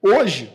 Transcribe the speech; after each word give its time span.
Hoje, 0.00 0.52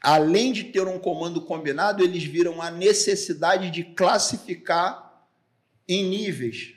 além 0.00 0.52
de 0.52 0.64
ter 0.64 0.86
um 0.86 0.98
comando 0.98 1.40
combinado, 1.42 2.02
eles 2.02 2.24
viram 2.24 2.60
a 2.60 2.70
necessidade 2.70 3.70
de 3.70 3.84
classificar 3.84 5.26
em 5.88 6.04
níveis 6.08 6.74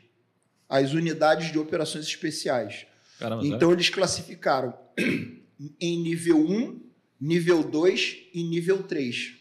as 0.67 0.94
unidades 0.94 1.51
de 1.51 1.59
operações 1.59 2.05
especiais. 2.05 2.88
Caramba, 3.20 3.46
então, 3.46 3.71
eles 3.71 3.89
classificaram 3.89 4.73
em 5.79 6.01
nível 6.01 6.38
1, 6.38 6.81
nível 7.21 7.63
2 7.63 8.17
e 8.33 8.44
nível 8.44 8.83
3. 8.83 9.35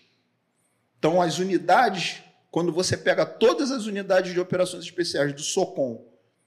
Então, 0.99 1.21
as 1.21 1.39
unidades, 1.39 2.23
quando 2.51 2.73
você 2.73 2.97
pega 2.97 3.27
todas 3.27 3.71
as 3.71 3.87
unidades 3.87 4.33
de 4.33 4.41
operações 4.41 4.85
especiais 4.85 5.33
do 5.33 5.41
SOCOM, 5.41 6.07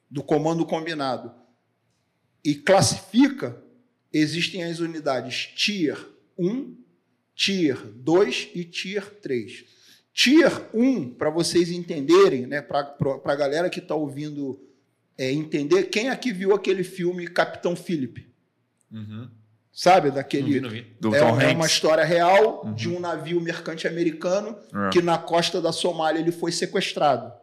do 0.09 0.23
comando 0.23 0.65
combinado, 0.65 1.33
e 2.43 2.53
classifica, 2.53 3.61
existem 4.17 4.63
as 4.63 4.79
unidades 4.79 5.47
Tier 5.55 5.97
1, 6.37 6.75
Tier 7.35 7.77
2 7.77 8.49
e 8.55 8.63
Tier 8.63 9.05
3. 9.21 9.65
Tier 10.13 10.51
1, 10.73 11.09
para 11.15 11.29
vocês 11.29 11.69
entenderem, 11.69 12.47
né, 12.47 12.61
para 12.61 12.95
a 13.25 13.35
galera 13.35 13.69
que 13.69 13.79
está 13.79 13.93
ouvindo 13.93 14.59
é, 15.17 15.31
entender, 15.31 15.83
quem 15.83 16.09
aqui 16.09 16.31
viu 16.31 16.53
aquele 16.53 16.83
filme 16.83 17.27
Capitão 17.27 17.75
Philip? 17.75 18.25
Uhum. 18.91 19.29
Sabe, 19.73 20.09
daquele. 20.09 20.61
Não 20.61 20.69
vi, 20.69 20.79
não 20.79 20.87
vi. 20.87 20.95
Do 21.01 21.13
é, 21.13 21.19
Tom 21.19 21.41
é 21.41 21.51
uma 21.51 21.65
história 21.65 22.05
real 22.05 22.63
uhum. 22.63 22.73
de 22.73 22.87
um 22.87 22.97
navio 22.97 23.41
mercante 23.41 23.85
americano 23.85 24.57
é. 24.73 24.89
que 24.89 25.01
na 25.01 25.17
costa 25.17 25.61
da 25.61 25.73
Somália 25.73 26.19
ele 26.19 26.31
foi 26.31 26.53
sequestrado. 26.53 27.33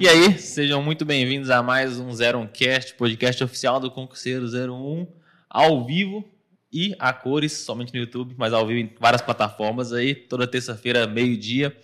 E 0.00 0.08
aí, 0.08 0.38
sejam 0.38 0.82
muito 0.82 1.04
bem-vindos 1.04 1.50
a 1.50 1.62
mais 1.62 2.00
um 2.00 2.10
Zero 2.10 2.48
Cast, 2.50 2.94
podcast 2.94 3.44
oficial 3.44 3.78
do 3.78 3.90
Concurseiro 3.90 4.46
01, 4.46 5.06
ao 5.46 5.84
vivo 5.84 6.24
e 6.72 6.96
a 6.98 7.12
cores, 7.12 7.52
somente 7.52 7.92
no 7.92 8.00
YouTube, 8.00 8.34
mas 8.38 8.54
ao 8.54 8.66
vivo 8.66 8.80
em 8.80 8.90
várias 8.98 9.20
plataformas 9.20 9.92
aí, 9.92 10.14
toda 10.14 10.46
terça-feira, 10.46 11.06
meio-dia. 11.06 11.76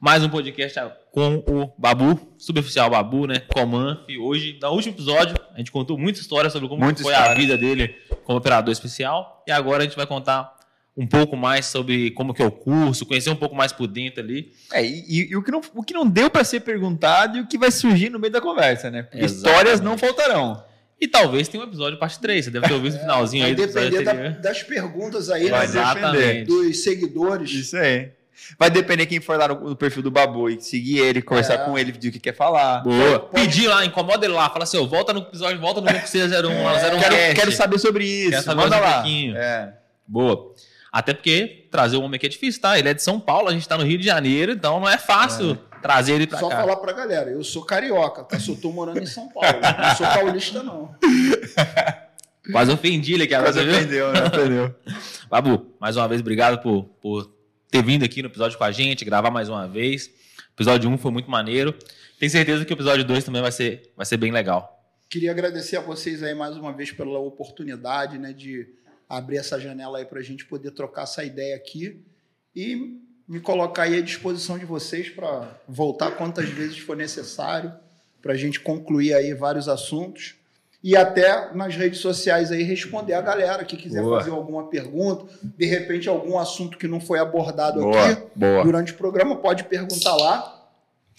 Mais 0.00 0.24
um 0.24 0.30
podcast 0.30 0.80
com 1.10 1.44
o 1.46 1.70
Babu, 1.76 2.18
suboficial 2.38 2.88
Babu, 2.88 3.26
né? 3.26 3.40
Comanf. 3.40 4.00
Hoje, 4.18 4.58
no 4.58 4.70
último 4.70 4.94
episódio, 4.94 5.36
a 5.54 5.58
gente 5.58 5.70
contou 5.70 5.98
muita 5.98 6.20
história 6.20 6.48
sobre 6.48 6.70
como 6.70 6.82
muita 6.82 7.02
foi 7.02 7.12
história. 7.12 7.32
a 7.32 7.34
vida 7.34 7.58
dele 7.58 7.94
como 8.24 8.38
operador 8.38 8.72
especial. 8.72 9.44
E 9.46 9.52
agora 9.52 9.82
a 9.82 9.84
gente 9.84 9.94
vai 9.94 10.06
contar 10.06 10.56
um 10.96 11.06
pouco 11.06 11.36
mais 11.36 11.66
sobre 11.66 12.10
como 12.10 12.34
que 12.34 12.42
é 12.42 12.46
o 12.46 12.50
curso, 12.50 13.06
conhecer 13.06 13.30
um 13.30 13.36
pouco 13.36 13.54
mais 13.54 13.72
por 13.72 13.86
dentro 13.86 14.22
ali. 14.22 14.52
É, 14.72 14.84
e, 14.84 15.30
e 15.30 15.36
o, 15.36 15.42
que 15.42 15.50
não, 15.50 15.60
o 15.74 15.82
que 15.82 15.94
não 15.94 16.06
deu 16.06 16.28
para 16.28 16.44
ser 16.44 16.60
perguntado 16.60 17.38
e 17.38 17.40
o 17.40 17.46
que 17.46 17.56
vai 17.56 17.70
surgir 17.70 18.10
no 18.10 18.18
meio 18.18 18.32
da 18.32 18.40
conversa, 18.40 18.90
né? 18.90 19.08
Histórias 19.14 19.80
não 19.80 19.96
faltarão. 19.96 20.62
E 21.00 21.08
talvez 21.08 21.48
tenha 21.48 21.64
um 21.64 21.66
episódio 21.66 21.98
parte 21.98 22.20
3, 22.20 22.44
você 22.44 22.50
deve 22.50 22.68
ter 22.68 22.74
ouvido 22.74 22.94
o 22.94 23.00
finalzinho 23.00 23.42
é, 23.42 23.48
aí. 23.48 23.54
Vai 23.54 23.66
depender 23.66 24.04
da, 24.04 24.28
das 24.38 24.62
perguntas 24.62 25.30
aí, 25.30 25.48
vai 25.48 25.66
né? 25.66 26.44
dos 26.44 26.84
seguidores. 26.84 27.50
Isso 27.50 27.76
aí. 27.76 28.10
Vai 28.58 28.70
depender 28.70 29.06
quem 29.06 29.20
for 29.20 29.36
lá 29.38 29.48
no, 29.48 29.70
no, 29.70 29.76
perfil 29.76 30.02
do 30.02 30.10
Babu 30.10 30.48
e 30.48 30.60
seguir 30.60 30.98
ele, 30.98 31.22
conversar 31.22 31.54
é. 31.54 31.58
com 31.58 31.78
ele, 31.78 31.92
pedir 31.92 32.08
o 32.08 32.12
que 32.12 32.20
quer 32.20 32.34
falar. 32.34 32.82
Boa. 32.82 33.20
Pode... 33.20 33.46
Pedir 33.46 33.68
lá, 33.68 33.84
incomoda 33.84 34.24
ele 34.24 34.34
lá, 34.34 34.48
fala 34.50 34.64
assim, 34.64 34.76
oh, 34.78 34.86
volta 34.86 35.12
no 35.12 35.20
episódio, 35.20 35.60
volta 35.60 35.80
no 35.80 35.86
01, 35.88 35.90
é. 35.90 36.62
lá, 36.62 36.72
01 36.72 37.00
quero, 37.00 37.34
quero 37.34 37.52
saber 37.52 37.78
sobre 37.78 38.04
isso. 38.04 38.30
Quero 38.30 38.42
saber 38.42 38.62
Manda 38.62 38.78
lá. 38.78 39.04
Um 39.04 39.36
é. 39.36 39.74
Boa. 40.06 40.54
Até 40.92 41.14
porque 41.14 41.66
trazer 41.70 41.96
o 41.96 42.02
homem 42.02 42.16
aqui 42.16 42.26
é 42.26 42.28
difícil, 42.28 42.60
tá? 42.60 42.78
Ele 42.78 42.90
é 42.90 42.92
de 42.92 43.02
São 43.02 43.18
Paulo, 43.18 43.48
a 43.48 43.52
gente 43.52 43.66
tá 43.66 43.78
no 43.78 43.84
Rio 43.84 43.96
de 43.96 44.04
Janeiro, 44.04 44.52
então 44.52 44.78
não 44.78 44.88
é 44.88 44.98
fácil 44.98 45.52
é. 45.52 45.80
trazer 45.80 46.12
ele 46.12 46.28
Só 46.28 46.36
cá. 46.36 46.40
Só 46.40 46.50
falar 46.50 46.76
pra 46.76 46.92
galera, 46.92 47.30
eu 47.30 47.42
sou 47.42 47.64
carioca, 47.64 48.22
tá? 48.24 48.38
Só 48.38 48.54
tô 48.54 48.70
morando 48.70 48.98
em 48.98 49.06
São 49.06 49.26
Paulo. 49.30 49.48
não 49.48 49.96
sou 49.96 50.06
paulista, 50.06 50.62
não. 50.62 50.94
Quase 52.52 52.72
ofendi 52.72 53.14
ele 53.14 53.22
aqui 53.22 53.34
agora. 53.34 53.52
Quase 53.52 53.70
ofendeu, 53.70 54.12
né? 54.12 54.24
Ofendeu. 54.26 54.74
Babu, 55.30 55.74
mais 55.80 55.96
uma 55.96 56.06
vez, 56.06 56.20
obrigado 56.20 56.60
por, 56.60 56.84
por 57.00 57.32
ter 57.70 57.82
vindo 57.82 58.04
aqui 58.04 58.20
no 58.20 58.28
episódio 58.28 58.58
com 58.58 58.64
a 58.64 58.70
gente, 58.70 59.02
gravar 59.02 59.30
mais 59.30 59.48
uma 59.48 59.66
vez. 59.66 60.08
O 60.50 60.54
episódio 60.56 60.90
1 60.90 60.98
foi 60.98 61.10
muito 61.10 61.30
maneiro. 61.30 61.74
Tenho 62.18 62.30
certeza 62.30 62.66
que 62.66 62.72
o 62.72 62.76
episódio 62.76 63.02
2 63.04 63.24
também 63.24 63.40
vai 63.40 63.50
ser, 63.50 63.90
vai 63.96 64.04
ser 64.04 64.18
bem 64.18 64.30
legal. 64.30 64.78
Queria 65.08 65.30
agradecer 65.30 65.76
a 65.76 65.80
vocês 65.80 66.22
aí 66.22 66.34
mais 66.34 66.56
uma 66.56 66.72
vez 66.72 66.92
pela 66.92 67.18
oportunidade, 67.18 68.18
né, 68.18 68.32
de 68.32 68.68
abrir 69.12 69.36
essa 69.36 69.60
janela 69.60 69.98
aí 69.98 70.06
para 70.06 70.20
a 70.20 70.22
gente 70.22 70.46
poder 70.46 70.70
trocar 70.70 71.02
essa 71.02 71.22
ideia 71.22 71.54
aqui 71.54 72.02
e 72.56 72.98
me 73.28 73.40
colocar 73.40 73.82
aí 73.82 73.98
à 73.98 74.00
disposição 74.00 74.58
de 74.58 74.64
vocês 74.64 75.10
para 75.10 75.54
voltar 75.68 76.12
quantas 76.12 76.48
vezes 76.48 76.78
for 76.78 76.96
necessário 76.96 77.70
para 78.22 78.32
a 78.32 78.36
gente 78.36 78.58
concluir 78.58 79.12
aí 79.12 79.34
vários 79.34 79.68
assuntos 79.68 80.36
e 80.82 80.96
até 80.96 81.54
nas 81.54 81.76
redes 81.76 82.00
sociais 82.00 82.50
aí 82.50 82.62
responder 82.62 83.12
a 83.12 83.20
galera 83.20 83.66
que 83.66 83.76
quiser 83.76 84.00
boa. 84.00 84.18
fazer 84.18 84.30
alguma 84.30 84.68
pergunta, 84.68 85.26
de 85.42 85.66
repente 85.66 86.08
algum 86.08 86.38
assunto 86.38 86.78
que 86.78 86.88
não 86.88 86.98
foi 86.98 87.18
abordado 87.18 87.80
boa, 87.80 88.08
aqui 88.08 88.22
boa. 88.34 88.64
durante 88.64 88.92
o 88.92 88.96
programa, 88.96 89.36
pode 89.36 89.64
perguntar 89.64 90.16
lá. 90.16 90.70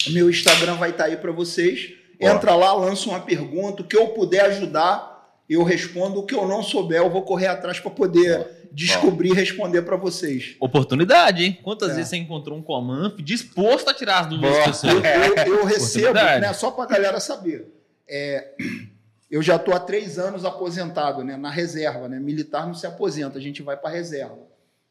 Meu 0.08 0.28
Instagram 0.28 0.74
vai 0.74 0.90
estar 0.90 1.04
tá 1.04 1.10
aí 1.10 1.16
para 1.16 1.30
vocês. 1.30 1.94
Entra 2.20 2.56
lá, 2.56 2.74
lança 2.74 3.08
uma 3.08 3.20
pergunta, 3.20 3.82
o 3.82 3.86
que 3.86 3.96
eu 3.96 4.08
puder 4.08 4.44
ajudar, 4.46 5.13
eu 5.48 5.62
respondo. 5.62 6.20
O 6.20 6.26
que 6.26 6.34
eu 6.34 6.46
não 6.46 6.62
souber, 6.62 6.98
eu 6.98 7.10
vou 7.10 7.22
correr 7.22 7.48
atrás 7.48 7.78
para 7.78 7.90
poder 7.90 8.46
descobrir 8.72 9.30
e 9.30 9.34
responder 9.34 9.82
para 9.82 9.96
vocês. 9.96 10.56
Oportunidade, 10.58 11.44
hein? 11.44 11.58
Quantas 11.62 11.90
é. 11.90 11.94
vezes 11.94 12.10
você 12.10 12.16
encontrou 12.16 12.58
um 12.58 12.62
Comanf 12.62 13.20
disposto 13.20 13.88
a 13.88 13.94
tirar 13.94 14.20
as 14.20 14.26
dúvidas 14.26 14.56
das 14.56 14.66
pessoas? 14.66 15.04
Eu, 15.46 15.54
eu 15.58 15.64
recebo, 15.64 16.14
né, 16.14 16.52
só 16.52 16.70
para 16.70 16.84
a 16.84 16.88
galera 16.88 17.20
saber. 17.20 17.72
É, 18.08 18.52
eu 19.30 19.42
já 19.42 19.56
estou 19.56 19.74
há 19.74 19.80
três 19.80 20.18
anos 20.18 20.44
aposentado, 20.44 21.22
né, 21.22 21.36
na 21.36 21.50
reserva. 21.50 22.08
Né? 22.08 22.18
Militar 22.18 22.66
não 22.66 22.74
se 22.74 22.86
aposenta, 22.86 23.38
a 23.38 23.42
gente 23.42 23.62
vai 23.62 23.76
para 23.76 23.90
a 23.90 23.92
reserva. 23.92 24.38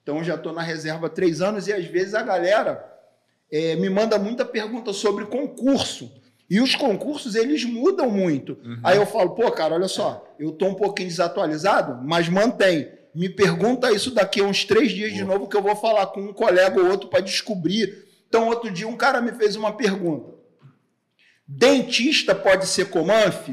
Então, 0.01 0.17
eu 0.17 0.23
já 0.23 0.35
estou 0.35 0.51
na 0.51 0.61
reserva 0.61 1.07
há 1.07 1.09
três 1.09 1.41
anos 1.41 1.67
e 1.67 1.73
às 1.73 1.85
vezes 1.85 2.13
a 2.13 2.21
galera 2.21 2.85
é, 3.51 3.75
me 3.75 3.89
manda 3.89 4.17
muita 4.19 4.43
pergunta 4.43 4.91
sobre 4.91 5.25
concurso. 5.25 6.11
E 6.53 6.61
os 6.61 6.75
concursos, 6.75 7.33
eles 7.33 7.65
mudam 7.65 8.11
muito. 8.11 8.59
Uhum. 8.63 8.79
Aí 8.83 8.95
eu 8.95 9.07
falo, 9.07 9.31
pô, 9.31 9.51
cara, 9.51 9.73
olha 9.73 9.87
só, 9.87 10.23
eu 10.37 10.51
tô 10.51 10.67
um 10.67 10.75
pouquinho 10.75 11.09
desatualizado, 11.09 11.99
mas 12.05 12.29
mantém. 12.29 12.91
Me 13.15 13.27
pergunta 13.27 13.91
isso 13.91 14.11
daqui 14.11 14.39
a 14.39 14.43
uns 14.43 14.63
três 14.63 14.91
dias 14.91 15.13
de 15.13 15.23
novo, 15.23 15.47
que 15.47 15.57
eu 15.57 15.63
vou 15.63 15.75
falar 15.75 16.05
com 16.05 16.21
um 16.21 16.31
colega 16.31 16.79
ou 16.79 16.91
outro 16.91 17.09
para 17.09 17.21
descobrir. 17.21 18.05
Então, 18.29 18.49
outro 18.49 18.69
dia, 18.69 18.87
um 18.87 18.95
cara 18.95 19.19
me 19.19 19.31
fez 19.31 19.55
uma 19.55 19.75
pergunta. 19.75 20.31
Dentista 21.47 22.35
pode 22.35 22.67
ser 22.67 22.87
Comanf? 22.91 23.49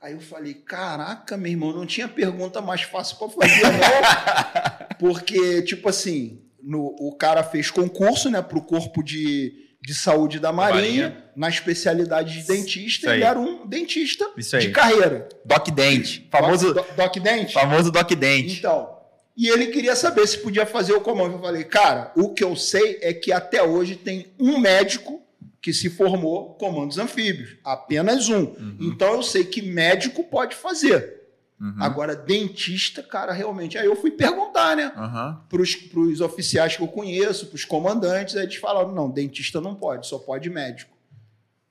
Aí 0.00 0.14
eu 0.14 0.20
falei, 0.20 0.54
caraca, 0.54 1.36
meu 1.36 1.52
irmão, 1.52 1.72
não 1.72 1.86
tinha 1.86 2.08
pergunta 2.08 2.60
mais 2.60 2.82
fácil 2.82 3.16
para 3.16 3.28
fazer, 3.28 3.62
não. 3.62 4.98
Porque, 4.98 5.62
tipo 5.62 5.88
assim, 5.88 6.42
no, 6.60 6.96
o 6.98 7.14
cara 7.16 7.44
fez 7.44 7.70
concurso, 7.70 8.28
né, 8.28 8.42
para 8.42 8.58
o 8.58 8.64
corpo 8.64 9.04
de 9.04 9.67
de 9.88 9.94
saúde 9.94 10.38
da 10.38 10.52
Marinha, 10.52 11.08
Marinha. 11.08 11.24
na 11.34 11.48
especialidade 11.48 12.42
de 12.42 12.46
dentista, 12.46 13.14
ele 13.14 13.24
era 13.24 13.40
um 13.40 13.66
dentista 13.66 14.30
de 14.36 14.70
carreira. 14.70 15.26
Doc 15.42 15.68
Dente. 15.70 16.28
Famoso 16.30 16.74
Doc, 16.74 16.94
Doc 16.94 17.16
Dente? 17.16 17.54
Famoso 17.54 17.90
Doc 17.90 18.10
Dente. 18.12 18.58
Então, 18.58 18.98
e 19.34 19.48
ele 19.48 19.68
queria 19.68 19.96
saber 19.96 20.26
se 20.26 20.36
podia 20.36 20.66
fazer 20.66 20.92
o 20.92 21.00
comando. 21.00 21.36
Eu 21.36 21.40
falei, 21.40 21.64
cara, 21.64 22.12
o 22.14 22.34
que 22.34 22.44
eu 22.44 22.54
sei 22.54 22.98
é 23.00 23.14
que 23.14 23.32
até 23.32 23.62
hoje 23.62 23.96
tem 23.96 24.26
um 24.38 24.58
médico 24.58 25.22
que 25.62 25.72
se 25.72 25.88
formou 25.88 26.52
comandos 26.56 26.98
anfíbios, 26.98 27.56
apenas 27.64 28.28
um. 28.28 28.42
Uhum. 28.42 28.76
Então 28.78 29.14
eu 29.14 29.22
sei 29.22 29.42
que 29.42 29.62
médico 29.62 30.22
pode 30.22 30.54
fazer. 30.54 31.17
Uhum. 31.60 31.74
Agora, 31.80 32.14
dentista, 32.14 33.02
cara, 33.02 33.32
realmente. 33.32 33.76
Aí 33.76 33.86
eu 33.86 33.96
fui 33.96 34.12
perguntar, 34.12 34.76
né? 34.76 34.92
Uhum. 34.96 35.36
Para 35.48 36.00
os 36.00 36.20
oficiais 36.20 36.76
que 36.76 36.82
eu 36.82 36.88
conheço, 36.88 37.46
para 37.46 37.56
os 37.56 37.64
comandantes, 37.64 38.36
aí 38.36 38.44
eles 38.44 38.56
falaram: 38.56 38.92
não, 38.92 39.10
dentista 39.10 39.60
não 39.60 39.74
pode, 39.74 40.06
só 40.06 40.18
pode 40.18 40.48
médico. 40.48 40.96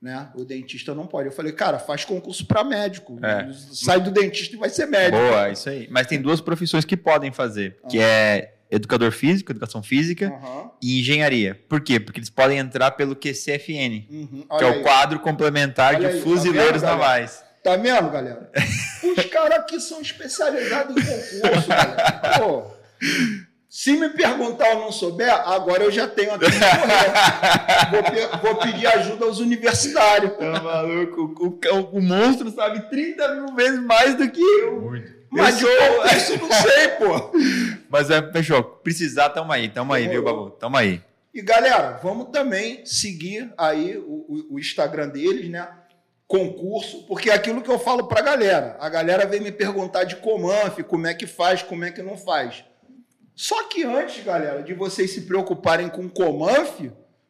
Né? 0.02 0.30
O 0.36 0.46
dentista 0.46 0.94
não 0.94 1.08
pode. 1.08 1.30
Eu 1.30 1.34
falei, 1.34 1.52
cara, 1.52 1.80
faz 1.80 2.06
concurso 2.06 2.46
para 2.46 2.64
médico. 2.64 3.18
É. 3.24 3.52
Sai 3.52 4.00
do 4.00 4.12
dentista 4.12 4.56
e 4.56 4.60
vai 4.60 4.70
ser 4.70 4.86
médico. 4.86 5.18
Boa, 5.18 5.50
isso 5.50 5.70
aí. 5.70 5.88
Mas 5.90 6.06
tem 6.06 6.22
duas 6.22 6.40
profissões 6.40 6.86
que 6.86 6.96
podem 6.96 7.32
fazer, 7.32 7.80
que 7.90 8.00
é 8.00 8.58
educador 8.70 9.12
físico, 9.12 9.52
educação 9.52 9.82
física 9.82 10.30
uhum. 10.30 10.70
e 10.82 11.00
engenharia. 11.00 11.60
Por 11.68 11.82
quê? 11.82 12.00
Porque 12.00 12.20
eles 12.20 12.30
podem 12.30 12.58
entrar 12.60 12.92
pelo 12.92 13.16
QCFN, 13.16 14.06
uhum. 14.10 14.46
que 14.58 14.64
é 14.64 14.68
o 14.68 14.84
quadro 14.84 15.20
complementar 15.20 15.96
Olha 15.96 16.10
de 16.10 16.16
aí, 16.16 16.20
tá 16.20 16.24
fuzileiros 16.24 16.82
tá 16.82 16.90
navais. 16.92 17.47
Tá 17.68 17.76
vendo, 17.76 18.10
galera? 18.10 18.50
Os 19.04 19.26
caras 19.26 19.60
aqui 19.60 19.78
são 19.78 20.00
especializados 20.00 20.96
em 20.96 21.06
concurso, 21.06 21.68
galera. 21.68 22.40
Pô, 22.40 22.64
se 23.68 23.92
me 23.92 24.08
perguntar 24.08 24.70
ou 24.70 24.84
não 24.84 24.92
souber, 24.94 25.30
agora 25.30 25.84
eu 25.84 25.92
já 25.92 26.08
tenho 26.08 26.34
aqui 26.34 26.46
vou, 27.92 28.40
vou, 28.42 28.56
pedir 28.62 28.88
ajuda 28.88 29.26
aos 29.26 29.40
universitários. 29.40 30.32
Tá 30.38 30.62
maluco? 30.62 31.22
O, 31.42 31.76
o, 31.76 31.98
o, 31.98 32.02
monstro 32.02 32.50
sabe 32.52 32.90
30 32.90 33.36
mil 33.36 33.54
vezes 33.54 33.82
mais 33.82 34.16
do 34.16 34.32
que 34.32 34.40
eu. 34.40 34.80
Muito. 34.80 35.12
Mas 35.30 35.62
eu, 35.62 35.68
eu 35.68 36.06
isso 36.06 36.38
não 36.38 36.50
sei, 36.50 36.88
pô. 36.88 37.38
Mas 37.90 38.10
é, 38.10 38.32
fechou. 38.32 38.64
Precisar, 38.64 39.28
tamo 39.32 39.52
aí, 39.52 39.68
tamo 39.68 39.92
aí, 39.92 40.08
viu, 40.08 40.24
Babu? 40.24 40.52
Tamo 40.52 40.78
aí. 40.78 41.02
E 41.34 41.42
galera, 41.42 42.00
vamos 42.02 42.30
também 42.30 42.86
seguir 42.86 43.54
aí 43.58 43.98
o, 43.98 44.48
o 44.52 44.58
Instagram 44.58 45.10
deles, 45.10 45.50
né? 45.50 45.68
Concurso, 46.28 47.04
porque 47.08 47.30
é 47.30 47.34
aquilo 47.34 47.62
que 47.62 47.72
eu 47.72 47.80
falo 47.80 48.08
para 48.08 48.20
a 48.20 48.24
galera. 48.24 48.76
A 48.80 48.90
galera 48.90 49.26
vem 49.26 49.40
me 49.40 49.52
perguntar 49.52 50.04
de 50.04 50.18
Comanf, 50.18 50.80
como 50.88 51.08
é 51.08 51.14
que 51.14 51.26
faz, 51.26 51.64
como 51.64 51.86
é 51.86 51.92
que 51.92 52.02
não 52.02 52.18
faz. 52.18 52.66
Só 53.34 53.64
que 53.64 53.84
antes, 53.84 54.24
galera, 54.24 54.62
de 54.62 54.74
vocês 54.74 55.12
se 55.12 55.22
preocuparem 55.22 55.88
com 55.88 56.10
Comanf, 56.10 56.82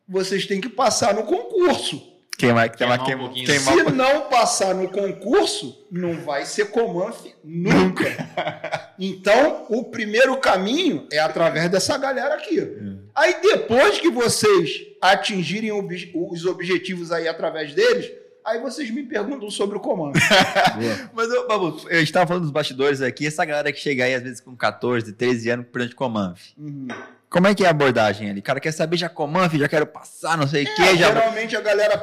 vocês 0.08 0.48
têm 0.48 0.60
que 0.60 0.70
passar 0.70 1.14
no 1.14 1.24
concurso. 1.24 2.02
Queimar, 2.38 2.70
queimar, 2.70 3.04
queimar, 3.04 3.30
um 3.30 3.34
queimar, 3.34 3.74
Se 3.74 3.84
não 3.92 4.30
passar 4.30 4.74
no 4.74 4.90
concurso, 4.90 5.86
não 5.92 6.22
vai 6.22 6.46
ser 6.46 6.70
Comanf 6.70 7.26
nunca. 7.44 8.06
então, 8.98 9.66
o 9.70 9.86
primeiro 9.86 10.38
caminho 10.38 11.08
é 11.12 11.20
através 11.20 11.70
dessa 11.70 11.98
galera 11.98 12.36
aqui. 12.36 12.62
Hum. 12.62 13.00
Aí, 13.16 13.42
depois 13.42 14.00
que 14.00 14.10
vocês 14.10 14.70
atingirem 15.02 15.72
os 16.14 16.46
objetivos 16.46 17.12
aí 17.12 17.28
através 17.28 17.74
deles, 17.74 18.12
Aí 18.48 18.62
vocês 18.62 18.90
me 18.90 19.04
perguntam 19.04 19.52
sobre 19.52 19.76
o 19.76 19.80
comando. 19.82 20.18
Mas, 21.14 21.28
Babu, 21.50 21.82
eu 21.90 22.02
estava 22.02 22.26
falando 22.26 22.44
dos 22.44 22.52
bastidores 22.52 23.02
aqui, 23.02 23.28
essa 23.28 23.44
galera 23.44 23.74
que 23.74 23.80
chega 23.80 24.06
aí 24.06 24.16
às 24.16 24.24
vezes 24.24 24.40
com 24.40 24.56
14, 24.56 25.12
13 25.12 25.50
anos 25.50 25.66
por 25.70 25.86
de 25.86 25.94
Comanf. 25.94 26.54
Uhum. 26.58 26.88
Como 27.30 27.46
é 27.46 27.54
que 27.54 27.66
é 27.66 27.68
a 27.68 27.72
abordagem 27.72 28.30
ali? 28.30 28.40
O 28.40 28.44
cara 28.44 28.62
quer 28.62 28.72
saber 28.72 28.96
já 28.96 29.10
Comanf, 29.10 29.54
já 29.56 29.68
quero 29.68 29.86
passar, 29.86 30.38
não 30.38 30.48
sei 30.48 30.64
o 30.64 30.68
é, 30.70 30.76
quê. 30.76 30.98
Já... 30.98 31.14
Geralmente 31.14 31.58
a 31.58 31.62
galera, 31.62 31.98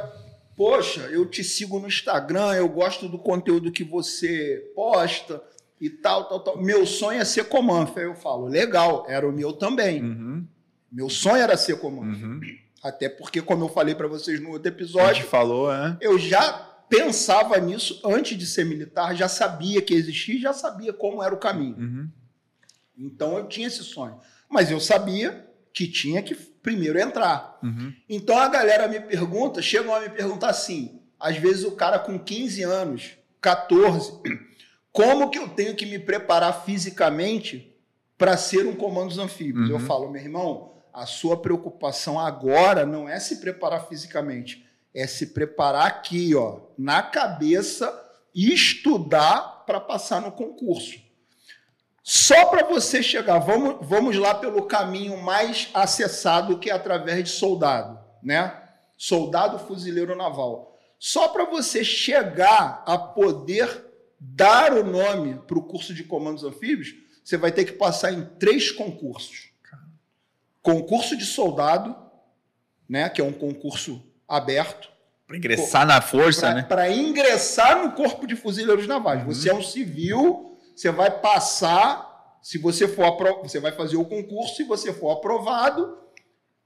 poxa, 0.55 1.01
eu 1.11 1.25
te 1.25 1.43
sigo 1.43 1.81
no 1.81 1.89
Instagram, 1.89 2.53
eu 2.53 2.69
gosto 2.69 3.09
do 3.09 3.19
conteúdo 3.19 3.73
que 3.73 3.83
você 3.83 4.71
posta 4.75 5.43
e 5.81 5.89
tal, 5.89 6.29
tal, 6.29 6.41
tal. 6.41 6.63
Meu 6.63 6.85
sonho 6.85 7.23
é 7.23 7.25
ser 7.25 7.45
Comanf. 7.45 7.97
Aí 7.97 8.05
eu 8.05 8.15
falo, 8.15 8.49
legal, 8.49 9.07
era 9.09 9.27
o 9.27 9.33
meu 9.33 9.55
também. 9.55 10.03
Uhum. 10.03 10.45
Meu 10.93 11.09
sonho 11.09 11.43
era 11.43 11.57
ser 11.57 11.79
Comanf. 11.79 12.23
Uhum. 12.23 12.41
Até 12.85 13.09
porque, 13.09 13.41
como 13.41 13.65
eu 13.65 13.69
falei 13.71 13.95
para 13.95 14.07
vocês 14.07 14.39
no 14.39 14.51
outro 14.51 14.69
episódio, 14.69 15.25
falou, 15.25 15.73
é? 15.73 15.97
eu 16.03 16.19
já 16.19 16.53
pensava 16.87 17.57
nisso 17.59 17.99
antes 18.05 18.37
de 18.37 18.47
ser 18.47 18.67
militar, 18.67 19.17
já 19.17 19.27
sabia 19.27 19.81
que 19.81 19.95
existia, 19.95 20.39
já 20.39 20.53
sabia 20.53 20.93
como 20.93 21.23
era 21.23 21.35
o 21.35 21.39
caminho. 21.39 21.79
Uhum. 21.79 22.11
Então 22.99 23.39
eu 23.39 23.49
tinha 23.49 23.69
esse 23.69 23.83
sonho. 23.83 24.21
Mas 24.51 24.71
eu 24.71 24.79
sabia 24.79 25.49
que 25.73 25.89
tinha 25.89 26.23
que 26.23 26.35
primeiro 26.35 26.99
entrar. 26.99 27.59
Uhum. 27.63 27.91
Então 28.07 28.37
a 28.37 28.49
galera 28.49 28.87
me 28.87 29.01
pergunta, 29.01 29.63
chegam 29.63 29.95
a 29.95 30.01
me 30.01 30.11
perguntar 30.11 30.51
assim, 30.51 31.01
às 31.19 31.39
vezes 31.39 31.65
o 31.65 31.73
cara 31.73 31.99
com 31.99 32.19
15 32.19 32.63
anos, 32.65 33.13
14, 33.41 34.21
como 34.93 35.31
que 35.31 35.39
eu 35.39 35.49
tenho 35.49 35.75
que 35.75 35.87
me 35.87 35.99
preparar 35.99 36.67
fisicamente 36.67 37.75
para 38.19 38.37
ser 38.37 38.67
um 38.67 38.77
comandos 38.77 39.19
anfíbios? 39.19 39.71
Uhum. 39.71 39.77
Eu 39.77 39.81
falo, 39.81 40.11
meu 40.11 40.21
irmão, 40.21 40.74
a 40.95 41.07
sua 41.07 41.37
preocupação 41.37 42.21
agora 42.21 42.87
não 42.87 43.09
é 43.09 43.19
se 43.19 43.41
preparar 43.41 43.89
fisicamente, 43.89 44.65
é 44.95 45.09
se 45.09 45.29
preparar 45.29 45.87
aqui, 45.87 46.37
ó, 46.37 46.61
na 46.79 47.03
cabeça 47.03 47.93
e 48.33 48.55
estudar 48.55 49.65
para 49.67 49.81
passar 49.81 50.23
no 50.23 50.31
concurso. 50.31 51.03
Só 52.01 52.47
para 52.47 52.65
você 52.65 53.03
chegar, 53.03 53.41
vamos, 53.41 53.85
vamos 53.89 54.17
lá 54.17 54.35
pelo 54.37 54.67
caminho 54.67 55.21
mais 55.21 55.69
acessado 55.75 56.59
que 56.59 56.71
é 56.71 56.73
através 56.73 57.25
de 57.25 57.31
soldado, 57.31 57.99
né? 58.23 58.63
Soldado 58.97 59.59
fuzileiro 59.59 60.15
naval. 60.15 60.79
Só 60.99 61.29
para 61.29 61.45
você 61.45 61.83
chegar 61.83 62.85
a 62.87 62.97
poder 62.97 63.85
dar 64.21 64.73
o 64.73 64.85
nome 64.85 65.41
para 65.47 65.59
o 65.59 65.65
curso 65.65 65.93
de 65.93 66.05
comandos 66.05 66.45
anfíbios, 66.45 66.95
você 67.25 67.37
vai 67.37 67.51
ter 67.51 67.65
que 67.65 67.73
passar 67.73 68.13
em 68.13 68.25
três 68.39 68.71
concursos 68.71 69.54
concurso 70.65 71.15
de 71.15 71.27
soldado, 71.27 71.95
né, 72.89 73.11
que 73.11 73.21
é 73.21 73.25
um 73.25 73.35
concurso 73.35 74.03
aberto. 74.27 74.89
Para 75.27 75.37
ingressar 75.37 75.87
na 75.87 76.01
força, 76.01 76.41
pra, 76.41 76.55
né? 76.55 76.63
Para 76.63 76.91
ingressar 76.91 77.85
no 77.85 77.93
Corpo 77.93 78.27
de 78.27 78.35
Fuzileiros 78.35 78.87
Navais. 78.87 79.21
Uhum. 79.21 79.27
Você 79.27 79.51
é 79.51 79.55
um 79.55 79.63
civil, 79.63 80.59
você 80.75 80.91
vai 80.91 81.11
passar, 81.21 82.39
se 82.43 82.57
você 82.57 82.89
for 82.89 83.05
apro... 83.05 83.43
você 83.43 83.61
vai 83.61 83.73
fazer 83.73 83.97
o 83.97 84.05
concurso, 84.07 84.57
se 84.57 84.65
você 84.65 84.93
for 84.93 85.11
aprovado, 85.11 85.99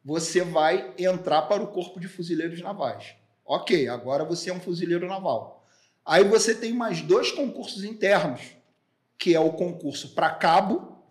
você 0.05 0.43
vai 0.43 0.95
entrar 0.97 1.43
para 1.43 1.63
o 1.63 1.67
Corpo 1.67 1.99
de 1.99 2.07
Fuzileiros 2.07 2.63
Navais. 2.63 3.17
Ok, 3.45 3.89
agora 3.89 4.25
você 4.25 4.51
é 4.51 4.55
um 4.55 4.61
fuzileiro 4.61 5.09
naval. 5.09 5.67
Aí 6.05 6.23
você 6.23 6.55
tem 6.55 6.73
mais 6.73 7.01
dois 7.01 7.33
concursos 7.33 7.83
internos, 7.83 8.43
que 9.19 9.35
é 9.35 9.41
o 9.41 9.53
concurso 9.53 10.15
para 10.15 10.31
cabo 10.31 11.03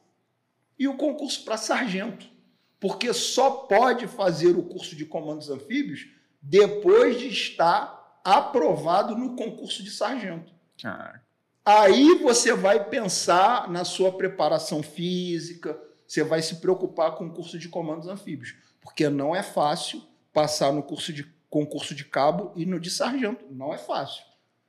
e 0.80 0.88
o 0.88 0.96
concurso 0.96 1.44
para 1.44 1.58
sargento 1.58 2.37
porque 2.80 3.14
só 3.14 3.50
pode 3.50 4.08
fazer 4.08 4.56
o 4.56 4.64
curso 4.64 4.96
de 4.96 5.06
comandos 5.06 5.50
anfíbios 5.50 6.08
depois 6.42 7.20
de 7.20 7.28
estar 7.28 8.20
aprovado 8.24 9.16
no 9.16 9.36
concurso 9.36 9.84
de 9.84 9.90
sargento. 9.90 10.52
Aí 11.66 12.16
você 12.16 12.54
vai 12.54 12.86
pensar 12.86 13.70
na 13.70 13.84
sua 13.84 14.12
preparação 14.12 14.82
física, 14.82 15.78
você 16.06 16.24
vai 16.24 16.42
se 16.42 16.56
preocupar 16.56 17.16
com 17.16 17.26
o 17.26 17.34
curso 17.34 17.58
de 17.58 17.68
comandos 17.68 18.08
anfíbios, 18.08 18.56
porque 18.80 19.10
não 19.10 19.36
é 19.36 19.44
fácil 19.44 20.02
passar 20.32 20.72
no 20.72 20.84
curso 20.84 21.12
de 21.12 21.26
concurso 21.50 21.96
de 21.96 22.06
cabo 22.06 22.54
e 22.56 22.66
no 22.66 22.80
de 22.80 22.90
sargento, 22.90 23.46
não 23.50 23.74
é 23.74 23.78
fácil. 23.78 24.24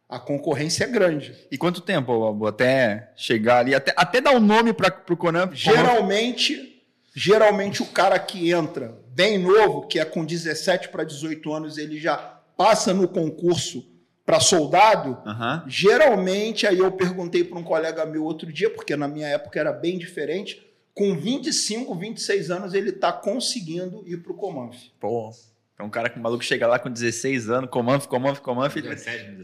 A 0.08 0.18
concorrência 0.18 0.84
é 0.84 0.86
grande. 0.86 1.36
E 1.50 1.58
quanto 1.58 1.82
tempo 1.82 2.46
até 2.46 3.12
chegar 3.14 3.58
ali, 3.58 3.74
até, 3.74 3.92
até 3.94 4.20
dar 4.20 4.32
um 4.32 4.40
nome 4.40 4.72
para 4.72 5.04
o 5.10 5.16
Conan? 5.16 5.50
Geralmente 5.52 6.77
Geralmente 7.18 7.82
o 7.82 7.86
cara 7.86 8.16
que 8.16 8.52
entra 8.52 8.96
bem 9.08 9.38
novo, 9.38 9.88
que 9.88 9.98
é 9.98 10.04
com 10.04 10.24
17 10.24 10.88
para 10.88 11.02
18 11.02 11.52
anos, 11.52 11.76
ele 11.76 11.98
já 11.98 12.16
passa 12.56 12.94
no 12.94 13.08
concurso 13.08 13.84
para 14.24 14.38
soldado. 14.38 15.18
Uhum. 15.26 15.62
Geralmente, 15.66 16.64
aí 16.64 16.78
eu 16.78 16.92
perguntei 16.92 17.42
para 17.42 17.58
um 17.58 17.64
colega 17.64 18.06
meu 18.06 18.22
outro 18.22 18.52
dia, 18.52 18.70
porque 18.70 18.94
na 18.94 19.08
minha 19.08 19.26
época 19.26 19.58
era 19.58 19.72
bem 19.72 19.98
diferente, 19.98 20.64
com 20.94 21.16
25, 21.16 21.92
26 21.92 22.52
anos 22.52 22.72
ele 22.72 22.90
está 22.90 23.12
conseguindo 23.12 24.04
ir 24.06 24.18
para 24.18 24.30
o 24.30 24.36
Comanf. 24.36 24.76
Pô. 25.00 25.32
Então, 25.78 25.86
um 25.86 25.90
cara 25.90 26.10
que 26.10 26.18
maluco 26.18 26.42
chega 26.42 26.66
lá 26.66 26.76
com 26.76 26.90
16 26.90 27.48
anos, 27.50 27.70
Comanf, 27.70 28.08
Comanf, 28.08 28.40
Comanf, 28.40 28.74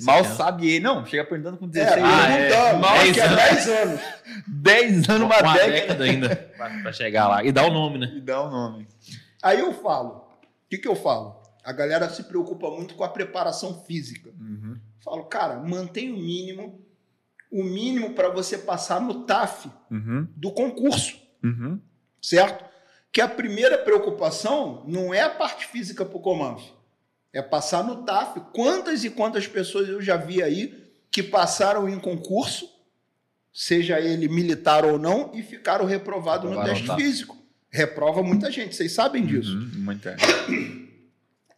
mal 0.02 0.24
sabe 0.24 0.68
ele. 0.68 0.84
Não, 0.84 1.06
chega 1.06 1.22
aprendendo 1.22 1.56
com 1.56 1.68
16 1.68 1.96
é, 1.96 2.02
anos. 2.02 2.12
Ah, 2.12 2.68
é, 2.70 2.72
mal 2.76 2.98
10 2.98 3.18
é 3.18 3.36
10 3.36 3.68
anos. 3.70 4.00
10 4.48 5.08
anos, 5.10 5.26
uma, 5.26 5.40
uma 5.40 5.52
década. 5.52 5.70
década 5.70 6.04
ainda 6.04 6.34
para 6.82 6.92
chegar 6.92 7.28
lá. 7.28 7.44
E 7.44 7.52
dá 7.52 7.62
o 7.62 7.72
nome, 7.72 7.98
né? 7.98 8.12
E 8.16 8.20
dá 8.20 8.42
o 8.42 8.50
nome. 8.50 8.88
Aí 9.40 9.60
eu 9.60 9.72
falo, 9.74 10.08
o 10.08 10.68
que, 10.68 10.78
que 10.78 10.88
eu 10.88 10.96
falo? 10.96 11.40
A 11.62 11.72
galera 11.72 12.10
se 12.10 12.24
preocupa 12.24 12.68
muito 12.68 12.96
com 12.96 13.04
a 13.04 13.08
preparação 13.08 13.84
física. 13.84 14.30
Uhum. 14.30 14.76
Falo, 15.04 15.26
cara, 15.26 15.60
mantém 15.60 16.10
o 16.10 16.16
mínimo, 16.16 16.84
o 17.48 17.62
mínimo 17.62 18.10
para 18.12 18.28
você 18.30 18.58
passar 18.58 19.00
no 19.00 19.22
TAF 19.22 19.70
uhum. 19.88 20.26
do 20.34 20.50
concurso. 20.50 21.16
Uhum. 21.44 21.78
Certo? 22.20 22.73
Que 23.14 23.20
a 23.20 23.28
primeira 23.28 23.78
preocupação 23.78 24.82
não 24.88 25.14
é 25.14 25.20
a 25.20 25.30
parte 25.30 25.68
física 25.68 26.04
para 26.04 26.16
o 26.16 26.20
comando, 26.20 26.60
é 27.32 27.40
passar 27.40 27.84
no 27.84 28.02
TAF. 28.02 28.40
Quantas 28.52 29.04
e 29.04 29.10
quantas 29.10 29.46
pessoas 29.46 29.88
eu 29.88 30.02
já 30.02 30.16
vi 30.16 30.42
aí 30.42 30.90
que 31.12 31.22
passaram 31.22 31.88
em 31.88 31.96
concurso, 32.00 32.68
seja 33.52 34.00
ele 34.00 34.26
militar 34.26 34.84
ou 34.84 34.98
não, 34.98 35.30
e 35.32 35.44
ficaram 35.44 35.84
reprovados 35.84 36.50
no 36.50 36.64
teste 36.64 36.92
físico. 36.96 37.36
Reprova 37.70 38.20
muita 38.20 38.50
gente, 38.50 38.74
vocês 38.74 38.90
sabem 38.90 39.22
uhum, 39.22 39.28
disso. 39.28 39.56
Uhum, 39.56 39.70
muita. 39.76 40.16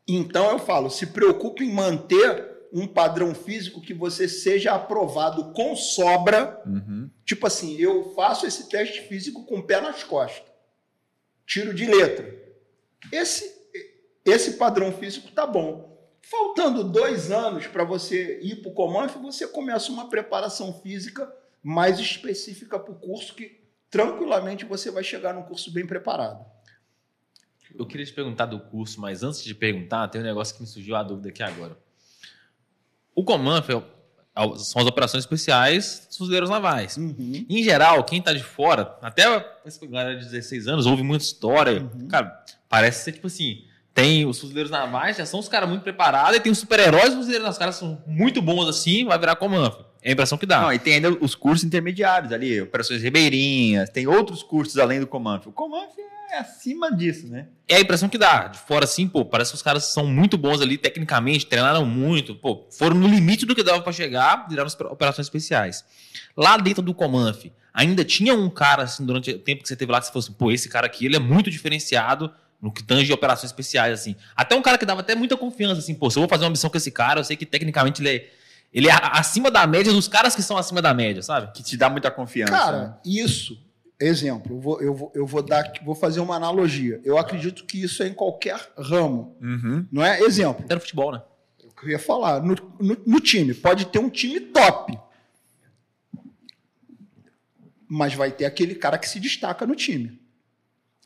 Então 0.07 0.51
eu 0.51 0.59
falo, 0.59 0.91
se 0.91 1.07
preocupe 1.07 1.65
em 1.65 1.73
manter 1.73 2.69
um 2.71 2.87
padrão 2.87 3.35
físico 3.35 3.81
que 3.81 3.95
você 3.95 4.29
seja 4.29 4.73
aprovado 4.73 5.55
com 5.55 5.75
sobra. 5.75 6.61
Uhum. 6.67 7.09
Tipo 7.25 7.47
assim, 7.47 7.79
eu 7.79 8.13
faço 8.15 8.47
esse 8.47 8.69
teste 8.69 9.09
físico 9.09 9.47
com 9.47 9.61
o 9.61 9.63
pé 9.63 9.81
nas 9.81 10.05
costas 10.05 10.46
tiro 11.47 11.73
de 11.73 11.87
letra. 11.87 12.35
Esse, 13.13 13.55
esse 14.25 14.55
padrão 14.55 14.93
físico 14.93 15.31
tá 15.31 15.47
bom. 15.47 15.97
Faltando 16.21 16.83
dois 16.83 17.31
anos 17.31 17.69
para 17.69 17.85
você 17.85 18.41
ir 18.43 18.57
para 18.57 18.71
o 18.71 18.75
Comanf, 18.75 19.15
você 19.17 19.47
começa 19.47 19.93
uma 19.93 20.09
preparação 20.09 20.73
física 20.81 21.33
mais 21.63 21.99
específica 22.01 22.79
para 22.79 22.93
o 22.93 22.99
curso 22.99 23.35
que 23.35 23.61
tranquilamente 23.89 24.65
você 24.65 24.91
vai 24.91 25.05
chegar 25.05 25.33
num 25.33 25.43
curso 25.43 25.73
bem 25.73 25.87
preparado. 25.87 26.45
Eu 27.79 27.87
queria 27.87 28.07
te 28.07 28.13
perguntar 28.13 28.47
do 28.47 28.59
curso, 28.59 29.01
mas 29.01 29.23
antes 29.23 29.43
de 29.43 29.55
perguntar, 29.55 30.09
tem 30.09 30.21
um 30.21 30.25
negócio 30.25 30.55
que 30.55 30.63
me 30.63 30.67
surgiu 30.67 30.97
a 30.97 31.03
dúvida 31.03 31.29
aqui 31.29 31.43
agora. 31.43 31.79
O 33.15 33.25
Comanf 33.25 33.71
é 33.71 33.83
são 34.59 34.83
as 34.83 34.87
operações 34.87 35.23
especiais 35.25 36.07
dos 36.09 36.19
fuzileiros 36.19 36.51
navais. 36.51 36.97
Uhum. 36.97 37.47
Em 37.49 37.63
geral, 37.63 38.05
quem 38.05 38.19
está 38.19 38.33
de 38.33 38.43
fora, 38.43 38.97
até 39.01 39.25
a 39.25 39.45
galera 39.89 40.17
de 40.19 40.25
16 40.27 40.69
anos, 40.69 40.87
ouve 40.87 41.03
muita 41.03 41.25
história. 41.25 41.81
Uhum. 41.81 42.09
Cara, 42.09 42.45
parece 42.69 43.05
ser 43.05 43.13
tipo 43.13 43.29
assim: 43.29 43.65
tem 43.95 44.27
os 44.27 44.39
fuzileiros 44.39 44.71
navais, 44.71 45.17
já 45.17 45.25
são 45.25 45.41
os 45.41 45.49
caras 45.49 45.69
muito 45.69 45.83
preparados, 45.83 46.37
e 46.37 46.41
tem 46.41 46.53
os 46.53 46.59
super-heróis 46.59 47.15
fuzileiros. 47.15 47.49
Os 47.49 47.59
caras 47.59 47.77
são 47.77 48.03
muito 48.07 48.43
bons 48.43 48.69
assim, 48.69 49.07
vai 49.07 49.19
virar 49.19 49.37
comando. 49.37 49.86
É 50.07 50.11
a 50.11 50.13
impressão 50.13 50.39
que 50.39 50.47
dá. 50.47 50.61
Não, 50.61 50.73
e 50.73 50.79
tem 50.79 50.95
ainda 50.95 51.11
os 51.21 51.35
cursos 51.35 51.65
intermediários 51.65 52.33
ali, 52.33 52.61
operações 52.61 53.03
ribeirinhas, 53.03 53.91
tem 53.91 54.07
outros 54.07 54.41
cursos 54.41 54.79
além 54.79 55.01
do 55.01 55.07
Comanf. 55.09 55.49
O 55.49 55.53
Comanf 55.53 55.99
é 56.31 56.39
acima 56.39 56.95
disso, 56.95 57.27
né? 57.27 57.49
É 57.67 57.75
a 57.75 57.81
impressão 57.81 58.09
que 58.09 58.17
dá. 58.17 58.47
De 58.47 58.57
fora 58.57 58.85
assim, 58.85 59.09
pô, 59.09 59.25
parece 59.25 59.51
que 59.51 59.57
os 59.57 59.63
caras 59.63 59.87
são 59.87 60.07
muito 60.07 60.39
bons 60.39 60.61
ali 60.61 60.79
tecnicamente, 60.79 61.45
treinaram 61.47 61.85
muito, 61.85 62.37
pô, 62.37 62.69
foram 62.71 62.95
no 62.95 63.09
limite 63.09 63.45
do 63.45 63.53
que 63.53 63.65
dava 63.65 63.83
para 63.83 63.93
chegar, 63.93 64.47
viraram 64.49 64.71
operações 64.93 65.27
especiais. 65.27 65.85
Lá 66.37 66.57
dentro 66.57 66.83
do 66.85 66.95
Comanf, 66.95 67.47
ainda 67.75 68.05
tinha 68.05 68.33
um 68.33 68.49
cara, 68.49 68.85
assim, 68.85 69.05
durante 69.05 69.33
o 69.33 69.39
tempo 69.41 69.63
que 69.63 69.69
você 69.69 69.75
teve 69.75 69.91
lá, 69.91 69.99
que 69.99 70.07
você 70.07 70.13
falou 70.13 70.25
assim, 70.25 70.35
pô, 70.35 70.53
esse 70.53 70.69
cara 70.69 70.87
aqui, 70.87 71.07
ele 71.07 71.17
é 71.17 71.21
muito 71.21 71.51
diferenciado 71.51 72.33
no 72.63 72.71
que 72.71 72.85
tange 72.85 73.07
de 73.07 73.13
operações 73.13 73.51
especiais, 73.51 73.93
assim. 73.93 74.15
Até 74.37 74.55
um 74.55 74.63
cara 74.63 74.79
que 74.79 74.87
dava 74.87 75.01
até 75.01 75.17
muita 75.17 75.37
confiança, 75.37 75.81
assim, 75.81 75.97
pô, 75.97 76.09
se 76.13 76.17
eu 76.17 76.21
vou 76.21 76.29
fazer 76.29 76.45
uma 76.45 76.51
missão 76.51 76.71
com 76.71 76.77
esse 76.77 76.93
cara, 76.93 77.19
eu 77.19 77.25
sei 77.25 77.37
que 77.37 77.45
tecnicamente 77.45 78.01
ele 78.01 78.09
é, 78.09 78.31
ele 78.73 78.89
é 78.89 78.93
acima 78.93 79.51
da 79.51 79.67
média 79.67 79.93
dos 79.93 80.09
caras 80.09 80.35
que 80.35 80.43
são 80.43 80.57
acima 80.57 80.83
da 80.83 80.93
média, 80.93 81.23
sabe? 81.23 81.53
Que 81.53 81.63
te 81.63 81.77
dá 81.77 81.89
muita 81.89 82.11
confiança. 82.11 82.53
Cara, 82.53 82.83
né? 82.83 82.95
isso 83.05 83.67
Exemplo, 83.99 84.57
eu 84.57 84.61
vou, 84.61 84.83
eu 84.83 84.95
vou, 84.95 85.13
eu 85.15 85.27
vou 85.27 85.43
dar, 85.43 85.73
vou 85.83 85.95
fazer 85.95 86.21
uma 86.21 86.37
analogia. 86.37 87.01
Eu 87.03 87.17
acredito 87.17 87.65
que 87.65 87.83
isso 87.83 88.03
é 88.03 88.09
em 88.09 88.13
qualquer 88.13 88.61
ramo, 88.77 89.35
uhum. 89.41 89.87
não 89.91 90.05
é? 90.05 90.21
Exemplo. 90.21 90.63
Até 90.63 90.75
no 90.75 90.83
futebol, 90.83 91.13
né? 91.13 91.23
Eu 91.63 91.71
queria 91.71 91.99
falar 91.99 92.43
no, 92.43 92.55
no, 92.79 93.03
no, 93.07 93.21
time 93.21 93.55
pode 93.55 93.87
ter 93.87 93.99
um 93.99 94.11
time 94.11 94.39
top, 94.41 94.99
mas 97.89 98.13
vai 98.13 98.31
ter 98.31 98.45
aquele 98.45 98.75
cara 98.75 98.99
que 98.99 99.09
se 99.09 99.19
destaca 99.19 99.67
no 99.67 99.75
time, 99.75 100.21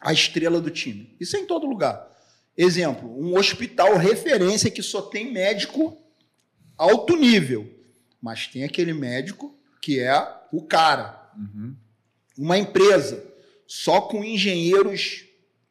a 0.01 0.13
estrela 0.13 0.61
do 0.61 0.71
time. 0.71 1.15
Isso 1.21 1.37
é 1.37 1.41
em 1.41 1.47
todo 1.47 1.69
lugar. 1.69 2.09
Exemplo, 2.57 3.09
um 3.25 3.39
hospital 3.39 3.97
referência 3.99 4.69
que 4.69 4.83
só 4.83 5.01
tem 5.01 5.33
médico 5.33 5.97
alto 6.83 7.17
nível, 7.17 7.69
mas 8.21 8.47
tem 8.47 8.65
aquele 8.65 8.93
médico 8.93 9.55
que 9.81 10.01
é 10.01 10.13
o 10.53 10.63
cara. 10.63 11.31
Uhum 11.37 11.75
uma 12.41 12.57
empresa 12.57 13.23
só 13.67 14.01
com 14.01 14.25
engenheiros 14.25 15.27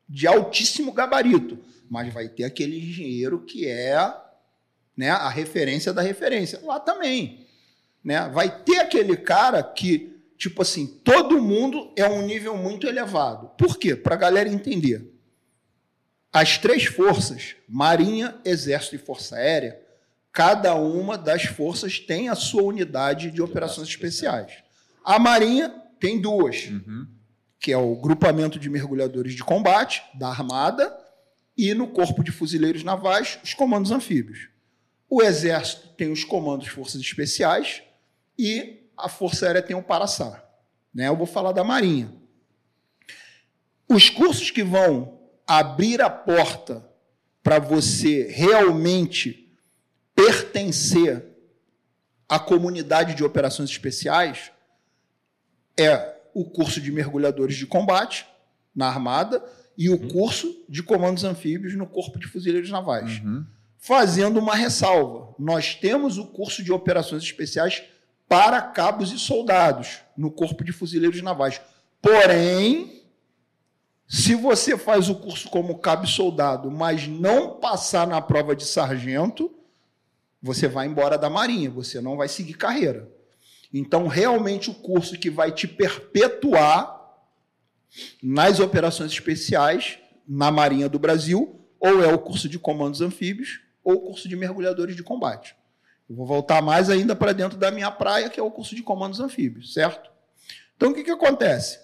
de 0.08 0.28
altíssimo 0.28 0.92
gabarito, 0.92 1.58
mas 1.89 2.13
vai 2.13 2.30
ter 2.30 2.44
aquele 2.44 2.78
engenheiro 2.78 3.39
que 3.39 3.68
é 3.68 4.16
né, 4.96 5.10
a 5.10 5.30
referência 5.30 5.92
da 5.92 6.04
referência. 6.04 6.60
Lá 6.63 6.80
também. 6.80 7.48
Né? 8.04 8.30
Vai 8.30 8.63
ter 8.63 8.80
aquele 8.80 9.18
cara 9.18 9.63
que, 9.63 10.16
tipo 10.38 10.62
assim, 10.62 10.86
todo 11.04 11.42
mundo 11.42 11.92
é 11.96 12.08
um 12.08 12.22
nível 12.22 12.56
muito 12.56 12.86
elevado. 12.86 13.50
Por 13.58 13.78
quê? 13.80 13.96
Para 13.96 14.13
a 14.13 14.20
galera 14.20 14.48
entender. 14.48 15.12
As 16.32 16.60
três 16.60 16.86
forças, 16.86 17.56
Marinha, 17.68 18.39
Exército 18.46 18.96
e 18.96 19.00
Força 19.00 19.38
Aérea, 19.38 19.82
cada 20.32 20.76
uma 20.76 21.18
das 21.18 21.44
forças 21.44 22.00
tem 22.00 22.30
a 22.30 22.36
sua 22.36 22.64
unidade 22.64 23.32
de 23.32 23.42
operações 23.42 23.88
especiais. 23.88 24.64
A 25.04 25.18
Marinha 25.18 25.70
tem 26.00 26.20
duas, 26.20 26.66
uhum. 26.66 27.08
que 27.60 27.72
é 27.72 27.78
o 27.78 27.96
grupamento 27.96 28.60
de 28.60 28.70
mergulhadores 28.70 29.34
de 29.34 29.44
combate 29.44 30.04
da 30.14 30.30
Armada 30.30 30.96
e 31.58 31.74
no 31.74 31.88
Corpo 31.88 32.24
de 32.24 32.32
Fuzileiros 32.32 32.84
Navais, 32.84 33.40
os 33.44 33.54
comandos 33.54 33.92
anfíbios. 33.92 34.50
O 35.10 35.22
Exército 35.22 35.90
tem 35.90 36.12
os 36.12 36.24
comandos 36.24 36.68
Forças 36.68 37.02
Especiais 37.02 37.82
e 38.38 38.88
a 38.96 39.10
Força 39.10 39.46
Aérea 39.46 39.62
tem 39.62 39.76
o 39.76 39.84
Paraçar. 39.84 40.44
Né? 40.94 41.08
Eu 41.08 41.18
vou 41.18 41.26
falar 41.26 41.52
da 41.52 41.64
Marinha. 41.64 42.14
Os 43.88 44.10
cursos 44.10 44.52
que 44.52 44.64
vão 44.64 45.20
abrir 45.48 46.02
a 46.02 46.10
porta 46.10 46.88
para 47.42 47.58
você 47.58 48.28
realmente 48.30 49.49
pertencer 50.20 51.26
à 52.28 52.38
comunidade 52.38 53.16
de 53.16 53.24
operações 53.24 53.70
especiais 53.70 54.52
é 55.80 56.18
o 56.34 56.44
curso 56.44 56.82
de 56.82 56.92
mergulhadores 56.92 57.56
de 57.56 57.66
combate 57.66 58.26
na 58.76 58.88
Armada 58.88 59.42
e 59.78 59.90
o 59.90 59.94
uhum. 59.94 60.10
curso 60.10 60.66
de 60.68 60.84
comandos 60.84 61.24
anfíbios 61.24 61.74
no 61.74 61.88
Corpo 61.88 62.20
de 62.20 62.28
Fuzileiros 62.28 62.70
Navais. 62.70 63.22
Uhum. 63.24 63.46
Fazendo 63.78 64.40
uma 64.40 64.56
ressalva: 64.56 65.34
nós 65.40 65.74
temos 65.74 66.18
o 66.18 66.28
curso 66.28 66.62
de 66.62 66.72
operações 66.74 67.24
especiais 67.24 67.82
para 68.28 68.62
cabos 68.62 69.14
e 69.14 69.18
soldados 69.18 70.00
no 70.18 70.30
Corpo 70.30 70.66
de 70.66 70.74
Fuzileiros 70.74 71.22
Navais. 71.22 71.62
Porém, 72.02 73.04
se 74.06 74.36
você 74.36 74.78
faz 74.78 75.08
o 75.08 75.16
curso 75.16 75.50
como 75.50 75.80
cabo 75.80 76.04
e 76.04 76.10
soldado, 76.10 76.70
mas 76.70 77.08
não 77.08 77.58
passar 77.58 78.06
na 78.06 78.22
prova 78.22 78.54
de 78.54 78.66
sargento, 78.66 79.56
você 80.41 80.67
vai 80.67 80.88
embora 80.88 81.17
da 81.17 81.29
Marinha, 81.29 81.69
você 81.69 82.00
não 82.00 82.17
vai 82.17 82.27
seguir 82.27 82.53
carreira. 82.53 83.10
Então, 83.74 84.08
realmente, 84.08 84.69
o 84.69 84.74
curso 84.74 85.17
que 85.17 85.29
vai 85.29 85.51
te 85.51 85.67
perpetuar 85.67 86.98
nas 88.22 88.60
operações 88.60 89.12
especiais 89.12 90.00
na 90.27 90.51
Marinha 90.51 90.88
do 90.88 91.00
Brasil, 91.00 91.60
ou 91.79 92.03
é 92.03 92.13
o 92.13 92.19
curso 92.19 92.48
de 92.48 92.60
comandos 92.60 93.01
anfíbios, 93.01 93.62
ou 93.84 93.96
o 93.96 94.00
curso 94.01 94.27
de 94.27 94.36
mergulhadores 94.36 94.96
de 94.96 95.03
combate. 95.03 95.55
Eu 96.10 96.15
vou 96.15 96.25
voltar 96.25 96.62
mais 96.62 96.89
ainda 96.89 97.15
para 97.15 97.34
dentro 97.34 97.58
da 97.58 97.69
minha 97.69 97.91
praia, 97.91 98.29
que 98.29 98.39
é 98.39 98.43
o 98.43 98.51
curso 98.51 98.75
de 98.75 98.81
comandos 98.81 99.19
anfíbios, 99.19 99.74
certo? 99.74 100.10
Então, 100.75 100.91
o 100.91 100.93
que, 100.93 101.03
que 101.03 101.12
acontece? 101.12 101.79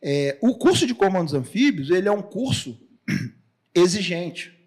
É, 0.00 0.38
o 0.40 0.56
curso 0.56 0.86
de 0.86 0.94
comandos 0.94 1.34
anfíbios 1.34 1.90
ele 1.90 2.08
é 2.08 2.12
um 2.12 2.22
curso 2.22 2.80
exigente, 3.74 4.58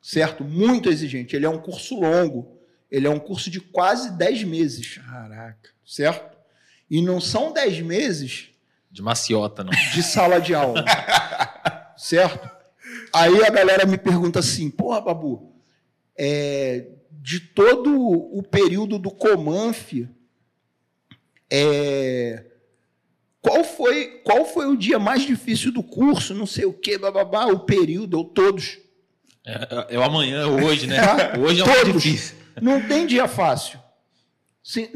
certo? 0.00 0.44
Muito 0.44 0.88
exigente. 0.88 1.36
Ele 1.36 1.46
é 1.46 1.50
um 1.50 1.58
curso 1.58 1.98
longo. 2.00 2.58
Ele 2.90 3.06
é 3.06 3.10
um 3.10 3.20
curso 3.20 3.50
de 3.50 3.60
quase 3.60 4.16
10 4.16 4.44
meses. 4.44 4.98
Caraca 4.98 5.70
certo? 5.90 6.38
E 6.88 7.02
não 7.02 7.20
são 7.20 7.52
10 7.52 7.80
meses. 7.80 8.50
De 8.90 9.02
maciota, 9.02 9.64
não. 9.64 9.72
De 9.92 10.02
sala 10.02 10.40
de 10.40 10.54
aula. 10.54 10.84
certo? 11.96 12.48
Aí 13.12 13.44
a 13.44 13.50
galera 13.50 13.84
me 13.84 13.98
pergunta 13.98 14.38
assim: 14.38 14.70
porra, 14.70 15.00
Babu, 15.00 15.52
é, 16.16 16.86
de 17.10 17.40
todo 17.40 17.92
o 18.00 18.42
período 18.42 18.98
do 18.98 19.10
Comanf, 19.10 19.92
é, 21.48 22.44
qual, 23.40 23.64
foi, 23.64 24.20
qual 24.24 24.44
foi 24.44 24.66
o 24.66 24.76
dia 24.76 24.98
mais 24.98 25.22
difícil 25.22 25.72
do 25.72 25.82
curso? 25.82 26.34
Não 26.34 26.46
sei 26.46 26.64
o 26.64 26.72
quê, 26.72 26.98
bababá, 26.98 27.46
o 27.46 27.60
período, 27.60 28.18
ou 28.18 28.24
todos. 28.24 28.78
É, 29.46 29.94
é 29.94 29.98
o 29.98 30.02
amanhã, 30.02 30.42
é 30.42 30.46
hoje, 30.46 30.86
né? 30.86 30.96
É, 30.96 31.38
hoje 31.38 31.60
é 31.60 31.64
um 31.64 31.92
difícil. 31.92 32.36
Não 32.60 32.86
tem 32.86 33.06
dia 33.06 33.26
fácil. 33.26 33.78
Sim, 34.62 34.88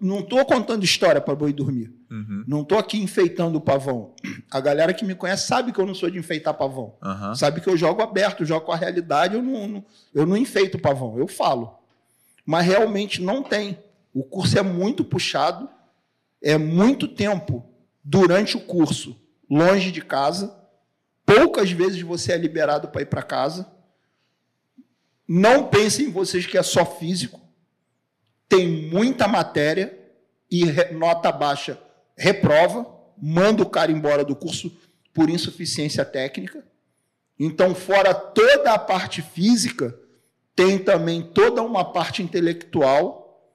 não 0.00 0.20
estou 0.20 0.44
contando 0.44 0.84
história 0.84 1.20
para 1.20 1.34
boi 1.34 1.52
dormir. 1.52 1.92
Uhum. 2.10 2.44
Não 2.46 2.62
estou 2.62 2.78
aqui 2.78 3.02
enfeitando 3.02 3.56
o 3.56 3.60
pavão. 3.60 4.14
A 4.50 4.60
galera 4.60 4.94
que 4.94 5.04
me 5.04 5.14
conhece 5.14 5.46
sabe 5.46 5.72
que 5.72 5.80
eu 5.80 5.86
não 5.86 5.94
sou 5.94 6.08
de 6.08 6.18
enfeitar 6.18 6.54
pavão. 6.54 6.96
Uhum. 7.02 7.34
Sabe 7.34 7.60
que 7.60 7.68
eu 7.68 7.76
jogo 7.76 8.02
aberto, 8.02 8.44
jogo 8.44 8.66
com 8.66 8.72
a 8.72 8.76
realidade, 8.76 9.34
eu 9.34 9.42
não, 9.42 9.68
não, 9.68 9.84
eu 10.14 10.24
não 10.24 10.36
enfeito 10.36 10.76
o 10.76 10.80
pavão, 10.80 11.18
eu 11.18 11.26
falo. 11.26 11.78
Mas 12.46 12.66
realmente 12.66 13.20
não 13.20 13.42
tem. 13.42 13.78
O 14.14 14.22
curso 14.22 14.58
é 14.58 14.62
muito 14.62 15.04
puxado, 15.04 15.68
é 16.42 16.56
muito 16.56 17.06
tempo 17.06 17.64
durante 18.02 18.56
o 18.56 18.60
curso 18.60 19.16
longe 19.48 19.90
de 19.90 20.00
casa. 20.00 20.56
Poucas 21.26 21.70
vezes 21.70 22.00
você 22.02 22.32
é 22.32 22.38
liberado 22.38 22.88
para 22.88 23.02
ir 23.02 23.06
para 23.06 23.22
casa. 23.22 23.70
Não 25.32 25.68
pensem 25.68 26.06
em 26.06 26.10
vocês 26.10 26.44
que 26.44 26.58
é 26.58 26.62
só 26.62 26.84
físico 26.84 27.40
tem 28.50 28.66
muita 28.66 29.28
matéria 29.28 29.96
e 30.50 30.64
nota 30.92 31.30
baixa 31.30 31.80
reprova, 32.16 32.84
manda 33.16 33.62
o 33.62 33.70
cara 33.70 33.92
embora 33.92 34.24
do 34.24 34.34
curso 34.34 34.76
por 35.14 35.30
insuficiência 35.30 36.04
técnica. 36.04 36.66
Então, 37.38 37.76
fora 37.76 38.12
toda 38.12 38.72
a 38.72 38.78
parte 38.78 39.22
física, 39.22 39.96
tem 40.56 40.76
também 40.80 41.22
toda 41.22 41.62
uma 41.62 41.92
parte 41.92 42.24
intelectual 42.24 43.54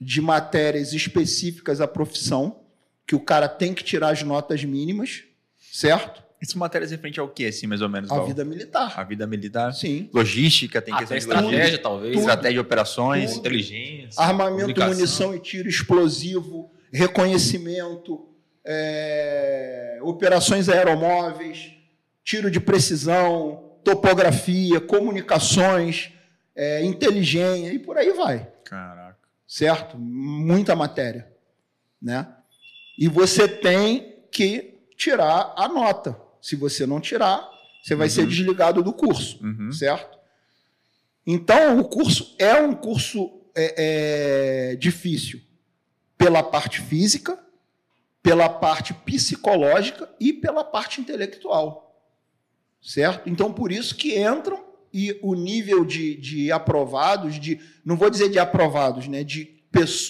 de 0.00 0.22
matérias 0.22 0.94
específicas 0.94 1.82
à 1.82 1.86
profissão, 1.86 2.62
que 3.06 3.14
o 3.14 3.20
cara 3.20 3.46
tem 3.46 3.74
que 3.74 3.84
tirar 3.84 4.08
as 4.08 4.22
notas 4.22 4.64
mínimas, 4.64 5.24
certo? 5.70 6.24
Isso 6.40 6.58
matérias 6.58 6.90
referente 6.90 7.20
ao 7.20 7.28
que, 7.28 7.46
assim, 7.46 7.66
mais 7.66 7.82
ou 7.82 7.88
menos? 7.88 8.10
A 8.10 8.16
Val? 8.16 8.26
vida 8.26 8.44
militar. 8.44 8.94
A 8.96 9.04
vida 9.04 9.26
militar. 9.26 9.74
Sim. 9.74 10.08
Logística, 10.12 10.80
tem 10.80 10.96
questão 10.96 11.16
de 11.16 11.22
estratégia, 11.22 11.78
talvez. 11.78 12.12
Tudo. 12.12 12.20
Estratégia 12.20 12.54
de 12.54 12.58
operações. 12.60 13.30
Tudo. 13.30 13.40
Inteligência. 13.40 14.22
Armamento, 14.22 14.80
munição 14.80 15.34
e 15.34 15.38
tiro 15.38 15.68
explosivo, 15.68 16.70
reconhecimento, 16.90 18.26
é, 18.64 19.98
operações 20.02 20.68
aeromóveis, 20.68 21.72
tiro 22.24 22.50
de 22.50 22.58
precisão, 22.58 23.76
topografia, 23.84 24.80
comunicações, 24.80 26.10
é, 26.56 26.82
inteligência 26.82 27.72
e 27.72 27.78
por 27.78 27.98
aí 27.98 28.12
vai. 28.12 28.50
Caraca. 28.64 29.18
Certo? 29.46 29.98
Muita 29.98 30.74
matéria. 30.74 31.30
Né? 32.00 32.26
E 32.98 33.08
você 33.08 33.46
tem 33.46 34.24
que 34.30 34.78
tirar 34.96 35.52
a 35.56 35.68
nota. 35.68 36.29
Se 36.40 36.56
você 36.56 36.86
não 36.86 37.00
tirar, 37.00 37.48
você 37.82 37.94
vai 37.94 38.08
uhum. 38.08 38.14
ser 38.14 38.26
desligado 38.26 38.82
do 38.82 38.92
curso, 38.92 39.42
uhum. 39.42 39.72
certo? 39.72 40.18
Então, 41.26 41.78
o 41.78 41.84
curso 41.84 42.34
é 42.38 42.60
um 42.60 42.74
curso 42.74 43.40
é, 43.54 44.72
é, 44.72 44.76
difícil. 44.76 45.40
pela 46.16 46.42
parte 46.42 46.80
física, 46.80 47.38
pela 48.22 48.48
parte 48.48 48.92
psicológica 48.92 50.08
e 50.20 50.32
pela 50.32 50.62
parte 50.62 51.00
intelectual. 51.00 52.04
Certo? 52.82 53.28
Então, 53.28 53.52
por 53.52 53.72
isso 53.72 53.94
que 53.94 54.18
entram 54.18 54.62
e 54.92 55.18
o 55.22 55.34
nível 55.34 55.84
de, 55.84 56.16
de 56.16 56.50
aprovados, 56.50 57.38
de 57.38 57.60
não 57.84 57.96
vou 57.96 58.10
dizer 58.10 58.28
de 58.28 58.38
aprovados, 58.38 59.06
né, 59.06 59.22
de, 59.22 59.62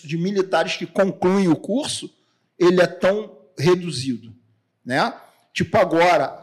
de 0.05 0.17
militares 0.17 0.77
que 0.77 0.87
concluem 0.87 1.49
o 1.49 1.57
curso, 1.57 2.13
ele 2.59 2.81
é 2.81 2.87
tão 2.87 3.39
reduzido. 3.59 4.35
Né? 4.85 5.15
Tipo 5.61 5.77
agora, 5.77 6.43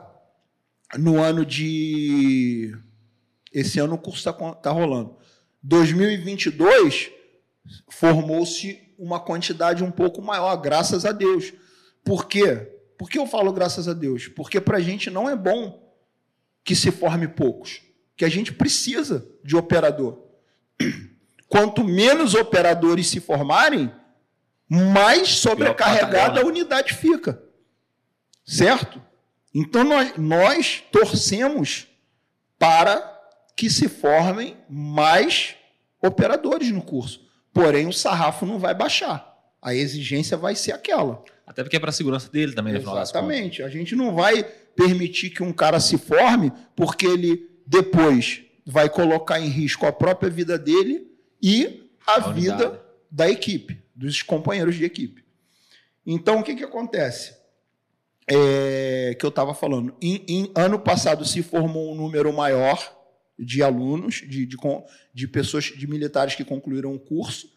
no 0.96 1.20
ano 1.20 1.44
de. 1.44 2.72
Esse 3.52 3.80
ano 3.80 3.96
o 3.96 3.98
curso 3.98 4.20
está 4.20 4.32
tá 4.54 4.70
rolando. 4.70 5.18
2022 5.64 7.10
formou-se 7.90 8.80
uma 8.96 9.20
quantidade 9.20 9.84
um 9.84 9.90
pouco 9.90 10.22
maior, 10.22 10.56
graças 10.58 11.04
a 11.04 11.12
Deus. 11.12 11.52
Por 12.06 12.28
quê? 12.28 12.72
Por 12.96 13.10
que 13.10 13.18
eu 13.18 13.26
falo 13.26 13.52
graças 13.52 13.88
a 13.88 13.94
Deus? 13.94 14.28
Porque 14.28 14.62
para 14.62 14.78
a 14.78 14.82
gente 14.82 15.10
não 15.10 15.28
é 15.28 15.36
bom 15.36 15.92
que 16.64 16.76
se 16.76 16.92
forme 16.92 17.28
poucos, 17.28 17.82
que 18.16 18.24
a 18.24 18.30
gente 18.30 18.54
precisa 18.54 19.28
de 19.44 19.58
operador. 19.58 20.28
Quanto 21.50 21.84
menos 21.84 22.36
operadores 22.36 23.08
se 23.08 23.20
formarem, 23.20 23.92
mais 24.70 25.30
sobrecarregada 25.30 26.40
a 26.40 26.46
unidade 26.46 26.94
fica. 26.94 27.42
Certo? 28.46 29.07
Então 29.60 29.84
nós, 29.84 30.16
nós 30.18 30.84
torcemos 30.92 31.88
para 32.60 33.20
que 33.56 33.72
se 33.72 33.90
formem 33.90 34.56
mais 34.70 35.56
operadores 36.00 36.72
no 36.72 36.80
curso. 36.80 37.28
Porém, 37.52 37.88
o 37.88 37.92
sarrafo 37.94 38.46
não 38.46 38.60
vai 38.60 38.76
baixar. 38.76 39.36
A 39.60 39.74
exigência 39.74 40.38
vai 40.38 40.54
ser 40.54 40.74
aquela. 40.74 41.24
Até 41.46 41.64
porque 41.64 41.76
é 41.76 41.80
para 41.80 41.90
a 41.90 41.94
segurança 41.94 42.30
dele 42.30 42.54
também, 42.54 42.80
final 42.80 43.02
Exatamente. 43.02 43.64
A 43.64 43.70
gente 43.70 43.96
não 43.96 44.14
vai 44.14 44.44
permitir 44.44 45.32
que 45.32 45.42
um 45.42 45.52
cara 45.52 45.80
se 45.80 45.98
forme 45.98 46.54
porque 46.76 47.08
ele 47.08 47.50
depois 47.66 48.44
vai 48.64 48.88
colocar 48.88 49.40
em 49.40 49.48
risco 49.48 49.88
a 49.88 49.92
própria 49.92 50.30
vida 50.30 50.60
dele 50.60 51.08
e 51.42 51.90
a, 52.06 52.18
a 52.18 52.20
vida 52.32 52.80
da 53.10 53.28
equipe, 53.28 53.82
dos 53.96 54.22
companheiros 54.22 54.76
de 54.76 54.86
equipe. 54.86 55.26
Então, 56.06 56.42
o 56.42 56.44
que, 56.44 56.56
que 56.56 56.64
acontece? 56.64 57.36
É, 58.30 59.16
que 59.18 59.26
eu 59.26 59.30
estava 59.30 59.54
falando. 59.54 59.96
Em, 60.02 60.22
em, 60.28 60.52
ano 60.54 60.80
passado 60.80 61.24
se 61.24 61.42
formou 61.42 61.94
um 61.94 61.96
número 61.96 62.34
maior 62.34 62.78
de 63.40 63.64
alunos, 63.64 64.16
de, 64.16 64.46
de, 64.46 64.58
de 65.14 65.28
pessoas, 65.28 65.66
de 65.66 65.88
militares 65.88 66.36
que 66.36 66.44
concluíram 66.44 66.94
o 66.94 67.00
curso. 67.00 67.50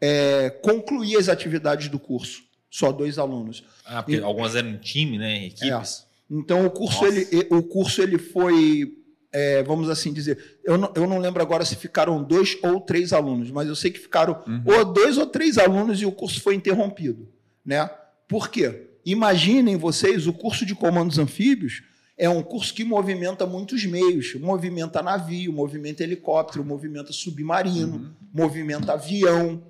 é, 0.00 0.50
concluir 0.50 1.16
as 1.16 1.28
atividades 1.28 1.88
do 1.88 1.96
curso. 1.96 2.42
Só 2.68 2.90
dois 2.90 3.16
alunos. 3.16 3.62
Ah, 3.84 4.02
porque 4.02 4.18
e, 4.18 4.22
algumas 4.22 4.56
eram 4.56 4.68
em 4.68 4.78
time, 4.78 5.16
né? 5.16 5.46
Equipes. 5.46 6.00
É. 6.02 6.34
Então 6.34 6.66
o 6.66 6.70
curso, 6.70 7.06
ele, 7.06 7.25
o 7.50 7.62
curso 7.62 8.02
ele 8.02 8.18
foi, 8.18 8.96
é, 9.32 9.62
vamos 9.62 9.88
assim 9.88 10.12
dizer, 10.12 10.58
eu 10.64 10.76
não, 10.76 10.92
eu 10.96 11.06
não 11.06 11.18
lembro 11.20 11.40
agora 11.40 11.64
se 11.64 11.76
ficaram 11.76 12.20
dois 12.25 12.58
ou 12.64 12.80
três 12.80 13.12
alunos, 13.12 13.48
mas 13.52 13.68
eu 13.68 13.76
sei 13.76 13.92
que 13.92 14.00
ficaram 14.00 14.42
uhum. 14.44 14.62
ou 14.66 14.92
dois 14.92 15.18
ou 15.18 15.26
três 15.28 15.56
alunos 15.56 16.02
e 16.02 16.04
o 16.04 16.10
curso 16.10 16.40
foi 16.40 16.56
interrompido. 16.56 17.28
Né? 17.64 17.88
Por 18.26 18.50
quê? 18.50 18.88
Imaginem 19.04 19.76
vocês 19.76 20.26
o 20.26 20.32
curso 20.32 20.66
de 20.66 20.75
comandos 20.75 21.16
anfíbios 21.16 21.84
é 22.18 22.28
um 22.28 22.42
curso 22.42 22.73
que 22.73 22.85
movimenta 22.85 23.46
muitos 23.46 23.85
meios. 23.85 24.35
Movimenta 24.37 25.02
navio, 25.02 25.52
movimenta 25.52 26.02
helicóptero, 26.02 26.64
movimenta 26.64 27.12
submarino, 27.12 27.97
uhum. 27.97 28.10
movimenta 28.32 28.95
avião. 28.95 29.62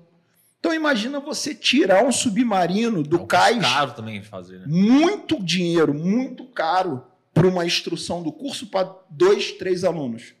Então 0.59 0.73
imagina 0.73 1.19
você 1.19 1.53
tirar 1.53 2.05
um 2.05 2.11
submarino 2.11 3.03
do 3.03 3.17
é 3.17 3.19
um 3.19 3.25
cais. 3.27 3.61
caro 3.61 3.91
também 3.91 4.21
fazer, 4.23 4.59
né? 4.59 4.65
Muito 4.67 5.43
dinheiro, 5.43 5.93
muito 5.93 6.45
caro 6.45 7.03
para 7.33 7.47
uma 7.47 7.65
instrução 7.65 8.23
do 8.23 8.31
curso 8.31 8.67
para 8.67 8.95
dois, 9.09 9.51
três 9.51 9.83
alunos. 9.83 10.33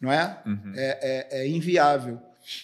Não 0.00 0.12
é? 0.12 0.42
Uhum. 0.44 0.72
é? 0.74 0.98
É, 1.32 1.42
é 1.42 1.48
inviável. 1.48 2.20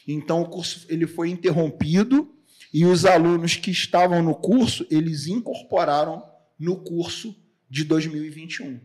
Então 0.06 0.42
o 0.42 0.48
curso 0.48 0.84
ele 0.88 1.06
foi 1.06 1.30
interrompido 1.30 2.34
e 2.74 2.84
os 2.84 3.04
alunos 3.04 3.56
que 3.56 3.70
estavam 3.70 4.22
no 4.22 4.34
curso 4.34 4.86
eles 4.90 5.26
incorporaram 5.26 6.22
no 6.58 6.76
curso 6.76 7.34
de 7.70 7.84
2021. 7.84 8.80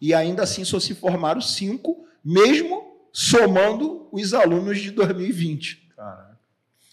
E 0.00 0.14
ainda 0.14 0.44
assim 0.44 0.64
só 0.64 0.80
se 0.80 0.94
formaram 0.94 1.40
cinco, 1.40 2.06
mesmo 2.24 2.90
somando 3.12 4.08
os 4.12 4.32
alunos 4.32 4.78
de 4.78 4.90
2020. 4.92 5.90
Caraca. 5.96 6.38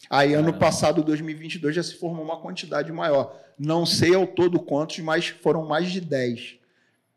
Aí, 0.10 0.34
ano 0.34 0.54
passado, 0.54 1.04
2022, 1.04 1.76
já 1.76 1.84
se 1.84 1.96
formou 1.96 2.24
uma 2.24 2.40
quantidade 2.40 2.92
maior. 2.92 3.38
Não 3.58 3.86
sei 3.86 4.16
ao 4.16 4.26
todo 4.26 4.60
quantos, 4.60 5.00
mas 5.00 5.28
foram 5.28 5.66
mais 5.66 5.92
de 5.92 6.00
10. 6.00 6.56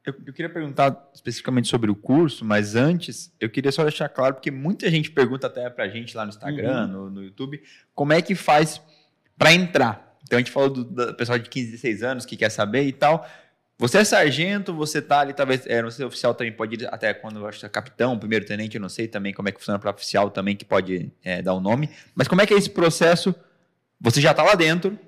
Eu, 0.05 0.15
eu, 0.27 0.33
queria 0.33 0.49
perguntar 0.49 1.11
especificamente 1.15 1.69
sobre 1.69 1.91
o 1.91 1.95
curso, 1.95 2.45
mas 2.45 2.75
antes, 2.75 3.33
eu 3.39 3.51
queria 3.51 3.71
só 3.71 3.83
deixar 3.83 4.09
claro, 4.09 4.35
porque 4.35 4.51
muita 4.51 4.91
gente 4.91 5.11
pergunta 5.11 5.47
até 5.47 5.69
para 5.69 5.85
a 5.85 5.89
gente 5.89 6.17
lá 6.17 6.25
no 6.25 6.31
Instagram, 6.31 6.87
uhum. 6.87 6.89
no, 6.89 7.11
no, 7.11 7.23
YouTube, 7.23 7.63
como 7.95 8.13
é 8.13 8.23
que 8.23 8.35
faz 8.35 8.81
para 9.37 9.53
entrar. 9.53 10.17
Então, 10.23 10.39
a 10.39 10.41
gente 10.41 10.51
falou 10.51 10.71
do, 10.71 10.85
do, 10.85 11.15
pessoal 11.15 11.39
de 11.39 11.49
15, 11.49 11.67
16 11.73 12.03
anos 12.03 12.27
que 12.27 12.37
quer 12.37 12.51
saber 12.51 12.85
e 12.85 12.93
tal. 12.93 13.29
Você 13.81 13.97
é 13.97 14.05
sargento, 14.05 14.75
você 14.75 14.99
está 14.99 15.21
ali, 15.21 15.33
talvez, 15.33 15.67
é, 15.67 15.81
não 15.81 15.91
sei, 15.91 16.05
oficial 16.05 16.35
também 16.35 16.53
pode 16.53 16.75
ir 16.75 16.87
até 16.93 17.15
quando 17.15 17.39
eu 17.39 17.47
acho 17.47 17.61
que 17.61 17.65
é 17.65 17.69
capitão, 17.71 18.19
primeiro 18.19 18.45
tenente, 18.45 18.77
eu 18.77 18.81
não 18.81 18.91
sei 18.91 19.09
também 19.09 19.33
como 19.33 19.49
é 19.49 19.53
que 19.53 19.59
funciona 19.59 19.79
para 19.79 19.91
oficial 19.91 20.31
também, 20.31 20.55
que 20.55 20.67
pode 20.67 21.11
é, 21.25 21.41
dar 21.41 21.55
o 21.55 21.57
um 21.57 21.61
nome. 21.63 21.89
Mas 22.15 22.29
como 22.29 22.43
é 22.43 22.47
que 22.47 22.53
é 22.53 22.59
esse 22.59 22.69
processo? 22.69 23.35
Você 23.99 24.21
já 24.21 24.33
está 24.33 24.43
lá 24.43 24.55
dentro, 24.55 24.99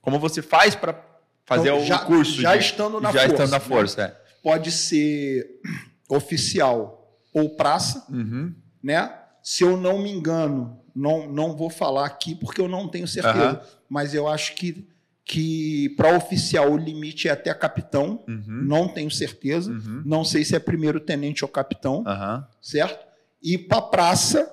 como 0.00 0.18
você 0.18 0.40
faz 0.40 0.74
para 0.74 0.98
fazer 1.44 1.68
então, 1.68 1.84
já, 1.84 1.96
o 1.96 2.06
curso? 2.06 2.40
Já 2.40 2.56
de, 2.56 2.64
estando 2.64 2.98
na 3.02 3.12
já 3.12 3.20
força. 3.20 3.34
estando 3.34 3.50
na 3.50 3.60
força, 3.60 4.02
né? 4.02 4.08
é. 4.08 4.16
Pode 4.42 4.72
ser 4.72 5.60
oficial 6.08 7.20
ou 7.34 7.50
praça, 7.50 8.02
uhum. 8.08 8.54
né? 8.82 9.14
Se 9.42 9.62
eu 9.62 9.76
não 9.76 9.98
me 9.98 10.10
engano, 10.10 10.80
não, 10.96 11.28
não 11.28 11.54
vou 11.54 11.68
falar 11.68 12.06
aqui 12.06 12.34
porque 12.34 12.62
eu 12.62 12.68
não 12.68 12.88
tenho 12.88 13.06
certeza, 13.06 13.60
uhum. 13.60 13.76
mas 13.90 14.14
eu 14.14 14.26
acho 14.26 14.54
que 14.54 14.90
que 15.24 15.90
para 15.90 16.16
oficial 16.16 16.72
o 16.72 16.76
limite 16.76 17.28
é 17.28 17.30
até 17.30 17.52
capitão, 17.54 18.24
uhum. 18.28 18.44
não 18.46 18.88
tenho 18.88 19.10
certeza. 19.10 19.70
Uhum. 19.70 20.02
Não 20.04 20.24
sei 20.24 20.44
se 20.44 20.56
é 20.56 20.58
primeiro 20.58 21.00
tenente 21.00 21.44
ou 21.44 21.48
capitão, 21.48 22.04
uhum. 22.06 22.42
certo? 22.60 23.06
E 23.42 23.56
para 23.56 23.82
praça, 23.82 24.50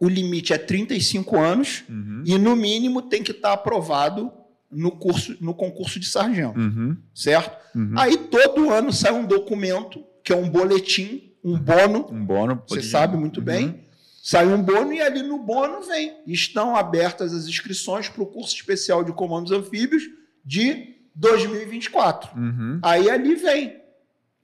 o 0.00 0.08
limite 0.08 0.52
é 0.52 0.58
35 0.58 1.38
anos 1.38 1.84
uhum. 1.88 2.22
e 2.26 2.38
no 2.38 2.54
mínimo 2.56 3.02
tem 3.02 3.22
que 3.22 3.32
estar 3.32 3.48
tá 3.48 3.54
aprovado 3.54 4.32
no 4.70 4.92
curso, 4.92 5.36
no 5.40 5.54
concurso 5.54 5.98
de 5.98 6.06
sargento, 6.06 6.58
uhum. 6.58 6.96
certo? 7.14 7.58
Uhum. 7.74 7.94
Aí 7.96 8.16
todo 8.16 8.70
ano 8.70 8.92
sai 8.92 9.12
um 9.12 9.26
documento 9.26 10.04
que 10.22 10.32
é 10.32 10.36
um 10.36 10.48
boletim, 10.48 11.32
um 11.42 11.58
bono, 11.58 12.06
um 12.10 12.24
bono, 12.24 12.62
você 12.68 12.82
sabe 12.82 13.16
muito 13.16 13.40
bem 13.40 13.89
Sai 14.30 14.46
um 14.46 14.62
bono 14.62 14.92
e 14.92 15.02
ali 15.02 15.24
no 15.24 15.40
bono 15.40 15.82
vem. 15.82 16.16
Estão 16.24 16.76
abertas 16.76 17.34
as 17.34 17.48
inscrições 17.48 18.08
para 18.08 18.22
o 18.22 18.26
curso 18.26 18.54
especial 18.54 19.02
de 19.02 19.12
comandos 19.12 19.50
anfíbios 19.50 20.04
de 20.44 20.94
2024. 21.16 22.38
Uhum. 22.38 22.78
Aí 22.80 23.10
ali 23.10 23.34
vem 23.34 23.82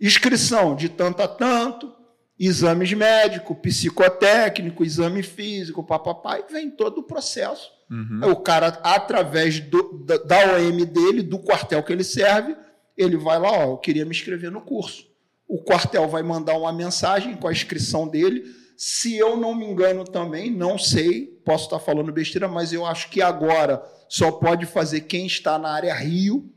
inscrição 0.00 0.74
de 0.74 0.88
tanto 0.88 1.22
a 1.22 1.28
tanto, 1.28 1.94
exames 2.36 2.92
médicos, 2.94 3.56
psicotécnico, 3.62 4.84
exame 4.84 5.22
físico, 5.22 5.84
papapá, 5.84 6.40
e 6.40 6.52
vem 6.52 6.68
todo 6.68 6.98
o 6.98 7.04
processo. 7.04 7.70
Uhum. 7.88 8.32
O 8.32 8.34
cara, 8.34 8.80
através 8.82 9.60
do, 9.60 10.04
da, 10.04 10.16
da 10.16 10.56
OM 10.56 10.84
dele, 10.84 11.22
do 11.22 11.38
quartel 11.38 11.80
que 11.84 11.92
ele 11.92 12.02
serve, 12.02 12.56
ele 12.98 13.16
vai 13.16 13.38
lá, 13.38 13.52
ó, 13.52 13.62
eu 13.74 13.78
queria 13.78 14.04
me 14.04 14.10
inscrever 14.10 14.50
no 14.50 14.62
curso. 14.62 15.06
O 15.46 15.62
quartel 15.62 16.08
vai 16.08 16.24
mandar 16.24 16.58
uma 16.58 16.72
mensagem 16.72 17.36
com 17.36 17.46
a 17.46 17.52
inscrição 17.52 18.08
dele 18.08 18.65
se 18.76 19.16
eu 19.16 19.36
não 19.36 19.54
me 19.54 19.64
engano 19.64 20.04
também, 20.04 20.50
não 20.50 20.78
sei, 20.78 21.26
posso 21.44 21.64
estar 21.64 21.78
falando 21.78 22.12
besteira, 22.12 22.48
mas 22.48 22.72
eu 22.72 22.84
acho 22.84 23.08
que 23.10 23.22
agora 23.22 23.82
só 24.08 24.30
pode 24.30 24.66
fazer 24.66 25.02
quem 25.02 25.26
está 25.26 25.58
na 25.58 25.70
área 25.70 25.94
Rio. 25.94 26.52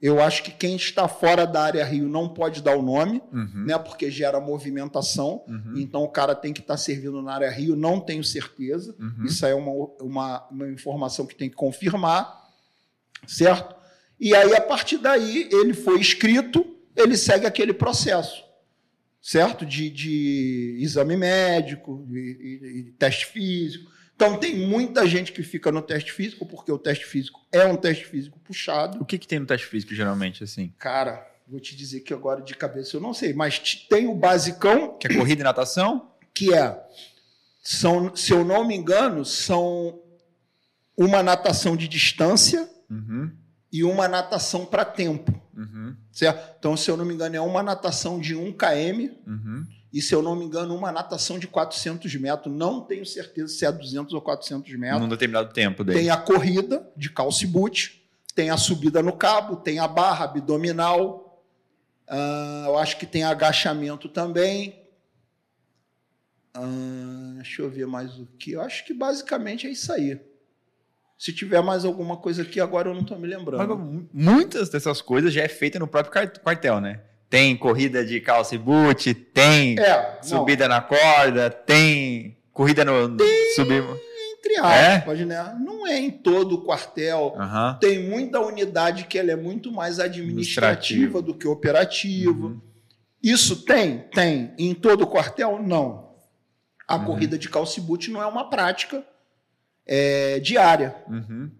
Eu 0.00 0.20
acho 0.20 0.42
que 0.42 0.50
quem 0.50 0.74
está 0.74 1.06
fora 1.06 1.46
da 1.46 1.62
área 1.62 1.84
Rio 1.84 2.08
não 2.08 2.28
pode 2.28 2.60
dar 2.60 2.76
o 2.76 2.82
nome, 2.82 3.22
uhum. 3.32 3.64
né? 3.66 3.78
Porque 3.78 4.10
gera 4.10 4.40
movimentação. 4.40 5.44
Uhum. 5.46 5.74
Então 5.76 6.02
o 6.02 6.08
cara 6.08 6.34
tem 6.34 6.52
que 6.52 6.60
estar 6.60 6.76
servindo 6.76 7.22
na 7.22 7.34
área 7.34 7.50
Rio, 7.50 7.76
não 7.76 8.00
tenho 8.00 8.24
certeza. 8.24 8.96
Uhum. 8.98 9.24
Isso 9.24 9.46
aí 9.46 9.52
é 9.52 9.54
uma, 9.54 9.70
uma, 10.00 10.48
uma 10.50 10.68
informação 10.70 11.24
que 11.24 11.36
tem 11.36 11.48
que 11.48 11.54
confirmar, 11.54 12.48
certo? 13.28 13.76
E 14.18 14.34
aí, 14.34 14.54
a 14.54 14.60
partir 14.60 14.98
daí, 14.98 15.48
ele 15.52 15.72
foi 15.72 16.00
escrito 16.00 16.66
ele 16.96 17.16
segue 17.16 17.46
aquele 17.46 17.72
processo, 17.72 18.42
certo? 19.22 19.64
De, 19.64 19.88
de 19.88 20.78
exame 20.80 21.16
médico, 21.16 22.04
de, 22.08 22.92
teste 22.98 23.26
físico. 23.26 23.90
Então, 24.16 24.36
tem 24.36 24.66
muita 24.66 25.06
gente 25.06 25.32
que 25.32 25.42
fica 25.42 25.70
no 25.72 25.80
teste 25.80 26.12
físico, 26.12 26.44
porque 26.44 26.70
o 26.70 26.78
teste 26.78 27.06
físico 27.06 27.40
é 27.50 27.64
um 27.64 27.76
teste 27.76 28.04
físico 28.04 28.38
puxado. 28.40 29.00
O 29.00 29.04
que, 29.04 29.18
que 29.18 29.26
tem 29.26 29.38
no 29.38 29.46
teste 29.46 29.66
físico, 29.66 29.94
geralmente, 29.94 30.44
assim? 30.44 30.72
Cara, 30.78 31.26
vou 31.46 31.60
te 31.60 31.76
dizer 31.76 32.00
que 32.00 32.12
agora 32.12 32.42
de 32.42 32.54
cabeça 32.54 32.96
eu 32.96 33.00
não 33.00 33.14
sei, 33.14 33.32
mas 33.32 33.58
tem 33.88 34.06
o 34.06 34.14
basicão. 34.14 34.98
Que 34.98 35.06
é 35.06 35.14
corrida 35.14 35.40
e 35.40 35.44
natação? 35.44 36.10
Que 36.34 36.52
é, 36.54 36.78
são, 37.62 38.14
se 38.14 38.32
eu 38.32 38.44
não 38.44 38.66
me 38.66 38.76
engano, 38.76 39.24
são 39.24 40.00
uma 40.96 41.22
natação 41.22 41.76
de 41.76 41.88
distância 41.88 42.68
uhum. 42.90 43.32
e 43.72 43.82
uma 43.82 44.06
natação 44.08 44.66
para 44.66 44.84
tempo. 44.84 45.41
Uhum. 45.56 45.94
Certo? 46.10 46.56
Então, 46.58 46.76
se 46.76 46.90
eu 46.90 46.96
não 46.96 47.04
me 47.04 47.14
engano, 47.14 47.36
é 47.36 47.40
uma 47.40 47.62
natação 47.62 48.18
de 48.18 48.34
1 48.34 48.52
km 48.52 49.10
uhum. 49.26 49.66
e, 49.92 50.00
se 50.00 50.14
eu 50.14 50.22
não 50.22 50.34
me 50.34 50.44
engano, 50.44 50.74
uma 50.74 50.90
natação 50.90 51.38
de 51.38 51.46
400 51.46 52.14
metros. 52.16 52.54
Não 52.54 52.80
tenho 52.80 53.04
certeza 53.04 53.48
se 53.48 53.64
é 53.64 53.72
200 53.72 54.12
ou 54.14 54.20
400 54.20 54.72
metros. 54.76 55.00
Num 55.00 55.08
determinado 55.08 55.52
tempo. 55.52 55.84
Daí. 55.84 55.96
Tem 55.96 56.10
a 56.10 56.16
corrida 56.16 56.90
de 56.96 57.10
calça 57.10 57.46
boot, 57.46 58.02
tem 58.34 58.50
a 58.50 58.56
subida 58.56 59.02
no 59.02 59.12
cabo, 59.12 59.56
tem 59.56 59.78
a 59.78 59.86
barra 59.86 60.24
abdominal, 60.24 61.44
uh, 62.08 62.66
eu 62.66 62.78
acho 62.78 62.98
que 62.98 63.06
tem 63.06 63.24
agachamento 63.24 64.08
também. 64.08 64.80
Uh, 66.56 67.34
deixa 67.36 67.62
eu 67.62 67.70
ver 67.70 67.86
mais 67.86 68.18
o 68.18 68.26
que. 68.38 68.52
Eu 68.52 68.62
acho 68.62 68.84
que 68.84 68.92
basicamente 68.92 69.66
é 69.66 69.70
isso 69.70 69.92
aí. 69.92 70.20
Se 71.22 71.32
tiver 71.32 71.62
mais 71.62 71.84
alguma 71.84 72.16
coisa 72.16 72.42
aqui, 72.42 72.58
agora 72.58 72.88
eu 72.88 72.94
não 72.94 73.02
estou 73.02 73.16
me 73.16 73.28
lembrando. 73.28 73.78
Mas, 73.78 74.06
muitas 74.12 74.68
dessas 74.70 75.00
coisas 75.00 75.32
já 75.32 75.42
é 75.44 75.46
feita 75.46 75.78
no 75.78 75.86
próprio 75.86 76.32
quartel, 76.42 76.80
né? 76.80 77.00
Tem 77.30 77.56
corrida 77.56 78.04
de 78.04 78.20
calça 78.20 78.56
e 78.56 78.58
boot, 78.58 79.14
tem 79.14 79.78
é, 79.78 80.18
subida 80.20 80.66
não. 80.66 80.74
na 80.74 80.82
corda, 80.82 81.48
tem 81.48 82.36
corrida 82.52 82.84
no 82.84 83.16
tem, 83.16 83.54
subir. 83.54 83.84
Entre 84.36 84.56
aspas, 84.58 85.20
é? 85.20 85.24
né? 85.24 85.56
Não 85.64 85.86
é 85.86 85.96
em 85.96 86.10
todo 86.10 86.56
o 86.56 86.64
quartel. 86.64 87.36
Uhum. 87.38 87.78
Tem 87.78 88.00
muita 88.00 88.40
unidade 88.40 89.04
que 89.04 89.16
ela 89.16 89.30
é 89.30 89.36
muito 89.36 89.70
mais 89.70 90.00
administrativa 90.00 91.22
do 91.22 91.34
que 91.34 91.46
operativa. 91.46 92.46
Uhum. 92.48 92.60
Isso 93.22 93.64
tem? 93.64 94.08
Tem. 94.12 94.52
Em 94.58 94.74
todo 94.74 95.02
o 95.02 95.06
quartel? 95.06 95.62
Não. 95.62 96.16
A 96.88 96.96
uhum. 96.96 97.04
corrida 97.04 97.38
de 97.38 97.48
calça 97.48 97.78
e 97.78 97.82
boot 97.84 98.10
não 98.10 98.20
é 98.20 98.26
uma 98.26 98.50
prática 98.50 99.06
é, 99.86 100.40
diária. 100.40 100.96
Uhum. 101.08 101.50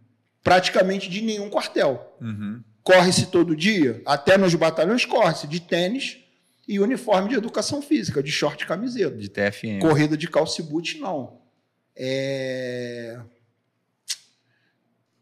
Praticamente 0.43 1.09
de 1.09 1.23
nenhum 1.23 1.49
quartel. 1.49 2.17
Uhum. 2.21 2.63
Corre-se 2.83 3.27
todo 3.27 3.55
dia, 3.55 4.03
até 4.05 4.37
nos 4.37 4.55
batalhões 4.55 5.05
corre-se 5.05 5.47
de 5.47 5.61
tênis 5.61 6.19
e 6.67 6.81
uniforme 6.81 7.29
de 7.29 7.37
educação 7.37 7.81
física, 7.81 8.23
de 8.23 8.31
short 8.31 8.65
e 8.65 8.67
camiseta. 8.67 9.17
De 9.17 9.29
TFM. 9.29 9.81
Corrida 9.81 10.17
de 10.17 10.29
calcibute, 10.29 10.99
não. 10.99 11.41
É... 11.97 13.21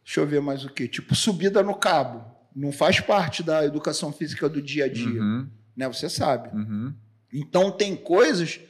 Deixa 0.05 0.21
eu 0.21 0.27
ver 0.27 0.41
mais 0.41 0.65
o 0.65 0.71
que. 0.71 0.89
Tipo, 0.89 1.15
subida 1.15 1.63
no 1.63 1.75
cabo. 1.75 2.25
Não 2.55 2.73
faz 2.73 2.99
parte 3.01 3.43
da 3.43 3.65
educação 3.65 4.13
física 4.13 4.49
do 4.49 4.61
dia 4.61 4.87
a 4.87 4.89
dia. 4.89 5.21
Uhum. 5.21 5.49
Né? 5.77 5.87
Você 5.89 6.09
sabe. 6.09 6.49
Uhum. 6.57 6.93
Então, 7.33 7.71
tem 7.71 7.95
coisas 7.95 8.61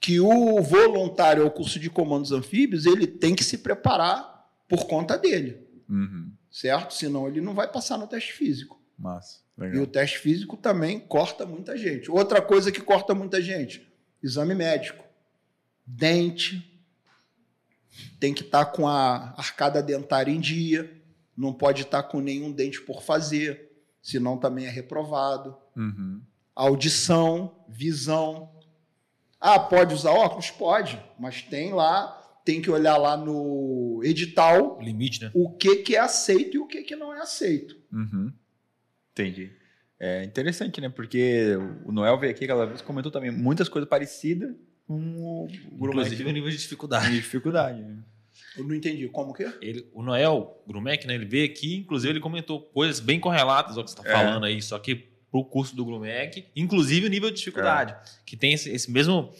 que 0.00 0.18
o 0.18 0.62
voluntário 0.62 1.42
ao 1.44 1.50
curso 1.50 1.78
de 1.78 1.90
comandos 1.90 2.32
anfíbios 2.32 2.86
ele 2.86 3.06
tem 3.06 3.34
que 3.34 3.44
se 3.44 3.58
preparar 3.58 4.48
por 4.66 4.86
conta 4.86 5.18
dele. 5.18 5.68
Uhum. 5.88 6.32
Certo? 6.50 6.94
Senão 6.94 7.28
ele 7.28 7.40
não 7.40 7.54
vai 7.54 7.70
passar 7.70 7.98
no 7.98 8.06
teste 8.06 8.32
físico. 8.32 8.80
Massa. 8.98 9.40
E 9.58 9.78
o 9.78 9.86
teste 9.86 10.18
físico 10.18 10.56
também 10.56 10.98
corta 10.98 11.44
muita 11.44 11.76
gente. 11.76 12.10
Outra 12.10 12.40
coisa 12.40 12.72
que 12.72 12.80
corta 12.80 13.14
muita 13.14 13.42
gente: 13.42 13.86
exame 14.22 14.54
médico. 14.54 15.04
Dente. 15.86 16.66
Tem 18.18 18.32
que 18.32 18.42
estar 18.42 18.64
tá 18.64 18.70
com 18.70 18.88
a 18.88 19.34
arcada 19.36 19.82
dentária 19.82 20.32
em 20.32 20.40
dia. 20.40 20.90
Não 21.36 21.52
pode 21.52 21.82
estar 21.82 22.02
tá 22.02 22.08
com 22.08 22.20
nenhum 22.20 22.50
dente 22.50 22.80
por 22.80 23.02
fazer. 23.02 23.70
Senão 24.00 24.38
também 24.38 24.64
é 24.64 24.70
reprovado. 24.70 25.56
Uhum. 25.76 26.22
Audição, 26.54 27.64
visão. 27.68 28.50
Ah, 29.40 29.58
pode 29.58 29.94
usar 29.94 30.10
óculos? 30.10 30.50
Pode, 30.50 31.00
mas 31.18 31.42
tem 31.42 31.72
lá, 31.72 32.08
tem 32.44 32.60
que 32.60 32.70
olhar 32.70 32.96
lá 32.96 33.16
no 33.16 34.00
edital 34.04 34.78
o 34.78 34.82
limite, 34.82 35.22
né? 35.22 35.30
o 35.32 35.50
que, 35.50 35.76
que 35.76 35.96
é 35.96 36.00
aceito 36.00 36.56
e 36.56 36.60
o 36.60 36.66
que, 36.66 36.82
que 36.82 36.94
não 36.94 37.14
é 37.14 37.20
aceito. 37.20 37.76
Uhum. 37.92 38.32
Entendi. 39.12 39.50
É 39.98 40.24
interessante, 40.24 40.80
né? 40.80 40.88
Porque 40.88 41.56
o 41.84 41.92
Noel 41.92 42.18
veio 42.18 42.32
aqui 42.32 42.44
aquela 42.44 42.66
vez 42.66 42.80
comentou 42.80 43.12
também 43.12 43.30
muitas 43.30 43.68
coisas 43.68 43.88
parecidas 43.88 44.54
com 44.86 44.94
o 44.96 45.48
Grumec. 45.72 46.06
Inclusive 46.06 46.24
o 46.28 46.32
nível 46.32 46.50
de 46.50 46.56
dificuldade. 46.56 47.10
De 47.10 47.16
dificuldade. 47.16 47.82
Né? 47.82 47.98
Eu 48.56 48.64
não 48.64 48.74
entendi. 48.74 49.06
Como 49.08 49.34
que 49.34 49.44
é? 49.44 49.52
Ele, 49.60 49.86
o 49.92 50.02
Noel 50.02 50.62
Grumec, 50.66 51.06
né? 51.06 51.14
Ele 51.14 51.26
veio 51.26 51.44
aqui, 51.44 51.76
inclusive 51.76 52.12
ele 52.12 52.20
comentou 52.20 52.62
coisas 52.62 52.98
bem 52.98 53.20
correlatas 53.20 53.76
ao 53.76 53.84
que 53.84 53.90
você 53.90 53.98
está 53.98 54.10
é. 54.10 54.12
falando 54.12 54.46
aí, 54.46 54.62
só 54.62 54.78
que 54.78 55.09
para 55.30 55.40
o 55.40 55.44
curso 55.44 55.76
do 55.76 55.84
Grumec, 55.84 56.46
inclusive 56.56 57.06
o 57.06 57.10
nível 57.10 57.30
de 57.30 57.36
dificuldade, 57.36 57.92
é. 57.92 57.96
que 58.26 58.36
tem 58.36 58.52
esse, 58.52 58.70
esse, 58.70 58.90
mesmo. 58.90 59.32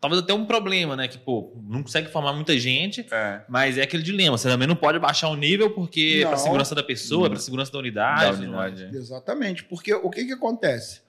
Talvez 0.00 0.22
até 0.22 0.32
um 0.32 0.46
problema, 0.46 0.94
né? 0.94 1.08
Que, 1.08 1.18
pô, 1.18 1.52
não 1.68 1.82
consegue 1.82 2.08
formar 2.08 2.32
muita 2.32 2.56
gente, 2.56 3.04
é. 3.10 3.40
mas 3.48 3.76
é 3.76 3.82
aquele 3.82 4.02
dilema. 4.02 4.38
Você 4.38 4.48
também 4.48 4.68
não 4.68 4.76
pode 4.76 4.96
baixar 5.00 5.28
o 5.28 5.34
nível 5.34 5.70
porque 5.70 6.22
é 6.24 6.28
para 6.28 6.36
segurança 6.36 6.72
da 6.72 6.84
pessoa, 6.84 7.26
é 7.26 7.30
para 7.30 7.40
segurança 7.40 7.72
da 7.72 7.78
unidade. 7.80 8.36
Da 8.36 8.44
unidade 8.44 8.84
né? 8.84 8.90
Exatamente. 8.94 9.64
Porque 9.64 9.92
o 9.92 10.08
que, 10.08 10.24
que 10.24 10.32
acontece? 10.32 11.00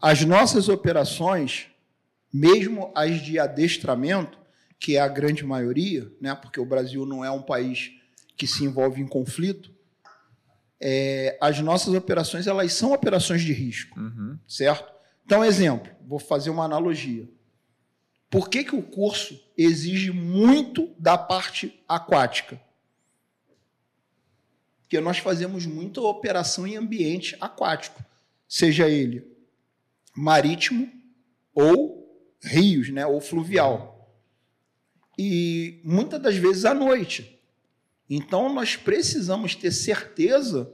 As 0.00 0.24
nossas 0.24 0.68
operações, 0.68 1.66
mesmo 2.32 2.92
as 2.94 3.20
de 3.20 3.40
adestramento, 3.40 4.38
que 4.78 4.96
é 4.96 5.00
a 5.00 5.08
grande 5.08 5.44
maioria, 5.44 6.08
né? 6.20 6.32
Porque 6.36 6.60
o 6.60 6.64
Brasil 6.64 7.04
não 7.04 7.24
é 7.24 7.30
um 7.32 7.42
país 7.42 7.90
que 8.36 8.46
se 8.46 8.64
envolve 8.64 9.02
em 9.02 9.08
conflito, 9.08 9.72
é, 10.80 11.36
as 11.40 11.60
nossas 11.60 11.94
operações 11.94 12.46
elas 12.46 12.72
são 12.72 12.92
operações 12.92 13.42
de 13.42 13.52
risco, 13.52 13.98
uhum. 13.98 14.38
certo? 14.46 14.92
Então, 15.24 15.44
exemplo, 15.44 15.90
vou 16.06 16.18
fazer 16.18 16.50
uma 16.50 16.64
analogia. 16.64 17.28
Por 18.30 18.48
que, 18.48 18.64
que 18.64 18.76
o 18.76 18.82
curso 18.82 19.38
exige 19.56 20.10
muito 20.10 20.94
da 20.98 21.16
parte 21.16 21.82
aquática? 21.88 22.60
Porque 24.82 25.00
nós 25.00 25.18
fazemos 25.18 25.66
muita 25.66 26.00
operação 26.00 26.66
em 26.66 26.76
ambiente 26.76 27.36
aquático, 27.40 28.02
seja 28.48 28.88
ele 28.88 29.38
marítimo 30.18 30.90
ou 31.54 31.98
rios, 32.42 32.90
né, 32.90 33.06
ou 33.06 33.20
fluvial. 33.20 33.94
E 35.16 35.80
muitas 35.84 36.20
das 36.20 36.36
vezes 36.36 36.64
à 36.64 36.74
noite. 36.74 37.37
Então, 38.08 38.52
nós 38.52 38.76
precisamos 38.76 39.54
ter 39.54 39.70
certeza 39.70 40.70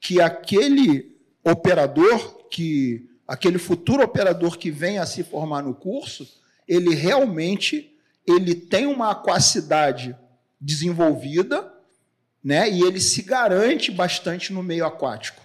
que 0.00 0.20
aquele 0.20 1.16
operador, 1.44 2.48
que 2.48 3.08
aquele 3.26 3.58
futuro 3.58 4.02
operador 4.02 4.58
que 4.58 4.70
venha 4.70 5.02
a 5.02 5.06
se 5.06 5.22
formar 5.22 5.62
no 5.62 5.74
curso, 5.74 6.28
ele 6.66 6.94
realmente 6.94 7.96
ele 8.26 8.54
tem 8.54 8.86
uma 8.86 9.10
aquacidade 9.10 10.16
desenvolvida, 10.60 11.72
né? 12.42 12.70
E 12.70 12.82
ele 12.82 13.00
se 13.00 13.22
garante 13.22 13.90
bastante 13.90 14.52
no 14.52 14.62
meio 14.62 14.84
aquático. 14.84 15.42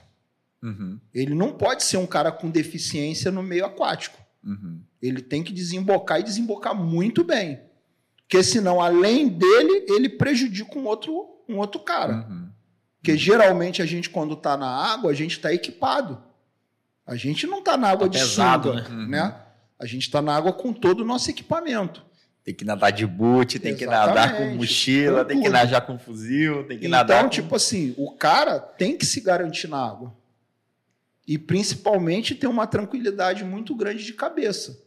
Uhum. 0.61 0.99
Ele 1.13 1.33
não 1.33 1.53
pode 1.53 1.83
ser 1.83 1.97
um 1.97 2.07
cara 2.07 2.31
com 2.31 2.49
deficiência 2.49 3.31
no 3.31 3.43
meio 3.43 3.65
aquático. 3.65 4.19
Uhum. 4.43 4.81
Ele 5.01 5.21
tem 5.21 5.43
que 5.43 5.53
desembocar 5.53 6.19
e 6.19 6.23
desembocar 6.23 6.75
muito 6.75 7.23
bem. 7.23 7.59
Porque 8.27 8.43
senão, 8.43 8.81
além 8.81 9.29
dele, 9.29 9.85
ele 9.87 10.09
prejudica 10.09 10.77
um 10.77 10.85
outro, 10.85 11.41
um 11.47 11.57
outro 11.57 11.79
cara. 11.79 12.27
Uhum. 12.29 12.49
Porque 12.97 13.17
geralmente 13.17 13.81
a 13.81 13.85
gente, 13.85 14.09
quando 14.09 14.33
está 14.33 14.57
na 14.57 14.67
água, 14.67 15.11
a 15.11 15.13
gente 15.13 15.37
está 15.37 15.53
equipado. 15.53 16.21
A 17.05 17.15
gente 17.15 17.47
não 17.47 17.59
está 17.59 17.77
na 17.77 17.87
água 17.87 18.07
tá 18.07 18.11
de 18.11 18.19
pesado, 18.19 18.69
sunga, 18.73 18.89
né? 18.89 19.07
né? 19.07 19.35
A 19.79 19.85
gente 19.85 20.01
está 20.01 20.21
na 20.21 20.35
água 20.35 20.51
com 20.51 20.73
todo 20.73 21.01
o 21.01 21.05
nosso 21.05 21.29
equipamento. 21.29 22.05
Tem 22.43 22.53
que 22.53 22.65
nadar 22.65 22.91
de 22.91 23.07
boot, 23.07 23.59
tem 23.59 23.71
Exatamente, 23.71 23.79
que 23.79 23.85
nadar 23.85 24.37
com 24.37 24.55
mochila, 24.55 25.21
com 25.21 25.27
tem 25.29 25.41
que 25.41 25.49
nadar 25.49 25.85
com 25.85 25.97
fuzil, 25.97 26.65
tem 26.65 26.79
que 26.79 26.87
então, 26.87 26.97
nadar. 26.97 27.19
Então, 27.19 27.29
tipo 27.29 27.55
assim, 27.55 27.93
o 27.97 28.11
cara 28.11 28.59
tem 28.59 28.97
que 28.97 29.05
se 29.05 29.21
garantir 29.21 29.69
na 29.69 29.77
água. 29.77 30.13
E 31.25 31.37
principalmente 31.37 32.35
ter 32.35 32.47
uma 32.47 32.67
tranquilidade 32.67 33.45
muito 33.45 33.73
grande 33.73 34.03
de 34.03 34.13
cabeça. 34.13 34.81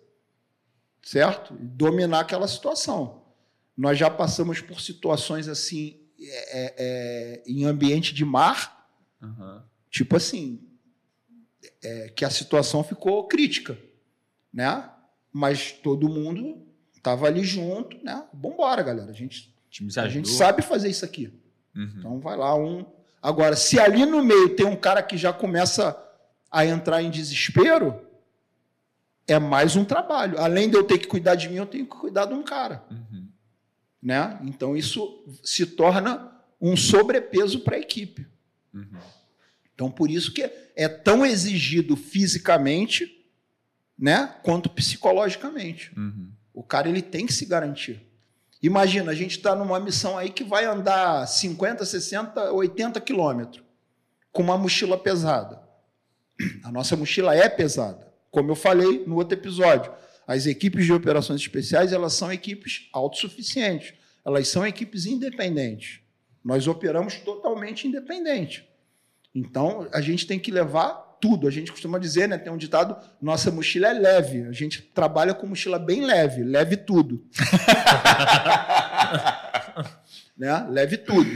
Certo? 1.03 1.55
Dominar 1.59 2.21
aquela 2.21 2.47
situação. 2.47 3.20
Nós 3.81 3.97
já 3.99 4.11
passamos 4.11 4.61
por 4.61 4.79
situações 4.79 5.49
assim, 5.49 5.99
é, 6.21 6.59
é, 6.59 6.75
é 6.77 7.43
em 7.47 7.65
ambiente 7.65 8.13
de 8.13 8.27
mar, 8.27 8.87
uhum. 9.23 9.63
tipo 9.91 10.17
assim, 10.17 10.61
é, 11.83 12.11
que 12.11 12.23
a 12.23 12.29
situação 12.29 12.85
ficou 12.85 13.27
crítica, 13.27 13.79
né? 14.53 14.87
Mas 15.33 15.73
todo 15.73 16.11
mundo 16.11 16.63
estava 16.95 17.27
ali 17.27 17.43
junto, 17.43 17.97
né? 18.05 18.23
Vambora, 18.35 18.83
galera. 18.83 19.11
A 19.11 19.15
gente, 19.15 19.51
a 19.97 20.09
gente 20.09 20.29
sabe 20.29 20.61
fazer 20.61 20.91
isso 20.91 21.07
aqui. 21.07 21.33
Uhum. 21.75 21.95
Então 21.97 22.21
vai 22.21 22.37
lá 22.37 22.55
um. 22.55 22.85
Agora, 23.23 23.57
se 23.57 23.81
ali 23.81 24.05
no 24.05 24.23
meio 24.23 24.55
tem 24.55 24.67
um 24.67 24.77
cara 24.77 25.03
que 25.03 25.17
já 25.17 25.33
começa 25.33 25.97
a 26.51 26.67
entrar 26.67 27.03
em 27.03 27.09
desespero, 27.09 27.99
é 29.27 29.39
mais 29.39 29.75
um 29.75 29.87
trabalho. 29.87 30.39
Além 30.39 30.69
de 30.69 30.77
eu 30.77 30.85
ter 30.85 30.99
que 30.99 31.07
cuidar 31.07 31.35
de 31.35 31.49
mim, 31.49 31.57
eu 31.57 31.67
tenho 31.67 31.87
que 31.87 31.97
cuidar 31.97 32.27
de 32.27 32.35
um 32.35 32.43
cara. 32.43 32.85
Uhum. 32.91 33.10
Né? 34.03 34.39
Então, 34.45 34.77
isso 34.77 35.25
se 35.43 35.67
torna 35.67 36.31
um 36.61 36.77
sobrepeso 36.77 37.61
para 37.61 37.77
a 37.77 37.81
equipe. 37.81 38.27
Uhum. 38.73 38.99
Então, 39.75 39.91
por 39.91 40.11
isso 40.11 40.33
que 40.33 40.43
é 40.77 40.89
tão 40.89 41.25
exigido 41.25 41.97
fisicamente 41.97 43.27
né, 43.99 44.35
quanto 44.43 44.71
psicologicamente. 44.71 45.93
Uhum. 45.97 46.31
O 46.55 46.63
cara 46.63 46.89
ele 46.89 47.03
tem 47.03 47.27
que 47.27 47.33
se 47.33 47.45
garantir. 47.45 48.07
Imagina, 48.63 49.11
a 49.11 49.15
gente 49.15 49.37
está 49.37 49.55
numa 49.55 49.81
missão 49.81 50.19
aí 50.19 50.31
que 50.31 50.45
vai 50.45 50.65
andar 50.65 51.27
50, 51.27 51.85
60, 51.85 52.53
80 52.53 53.01
quilômetros 53.01 53.65
com 54.33 54.43
uma 54.43 54.59
mochila 54.59 54.99
pesada. 54.99 55.61
A 56.63 56.71
nossa 56.71 56.97
mochila 56.97 57.35
é 57.35 57.49
pesada. 57.49 58.11
Como 58.31 58.51
eu 58.51 58.57
falei 58.57 59.05
no 59.07 59.17
outro 59.17 59.37
episódio, 59.37 59.93
as 60.31 60.47
equipes 60.47 60.87
de 60.87 60.93
operações 60.93 61.41
especiais 61.41 61.93
elas 61.93 62.13
são 62.13 62.33
equipes 62.33 62.89
autossuficientes. 62.93 63.95
Elas 64.25 64.47
são 64.47 64.65
equipes 64.65 65.05
independentes. 65.05 65.99
Nós 66.45 66.69
operamos 66.69 67.17
totalmente 67.17 67.89
independente. 67.89 68.65
Então, 69.35 69.89
a 69.93 70.01
gente 70.01 70.29
tem 70.29 70.39
que 70.39 70.53
levar 70.53 70.93
tudo. 71.21 71.49
A 71.49 71.51
gente 71.51 71.73
costuma 71.73 71.99
dizer, 71.99 72.29
né, 72.29 72.39
tem 72.39 72.53
um 72.53 72.57
ditado, 72.57 72.97
nossa 73.21 73.51
mochila 73.51 73.89
é 73.89 73.93
leve. 73.93 74.45
A 74.45 74.53
gente 74.53 74.81
trabalha 74.81 75.35
com 75.35 75.49
mochila 75.49 75.81
bem 75.81 76.05
leve, 76.05 76.45
leve 76.45 76.77
tudo. 76.77 77.27
né? 80.39 80.65
Leve 80.71 80.97
tudo. 80.97 81.29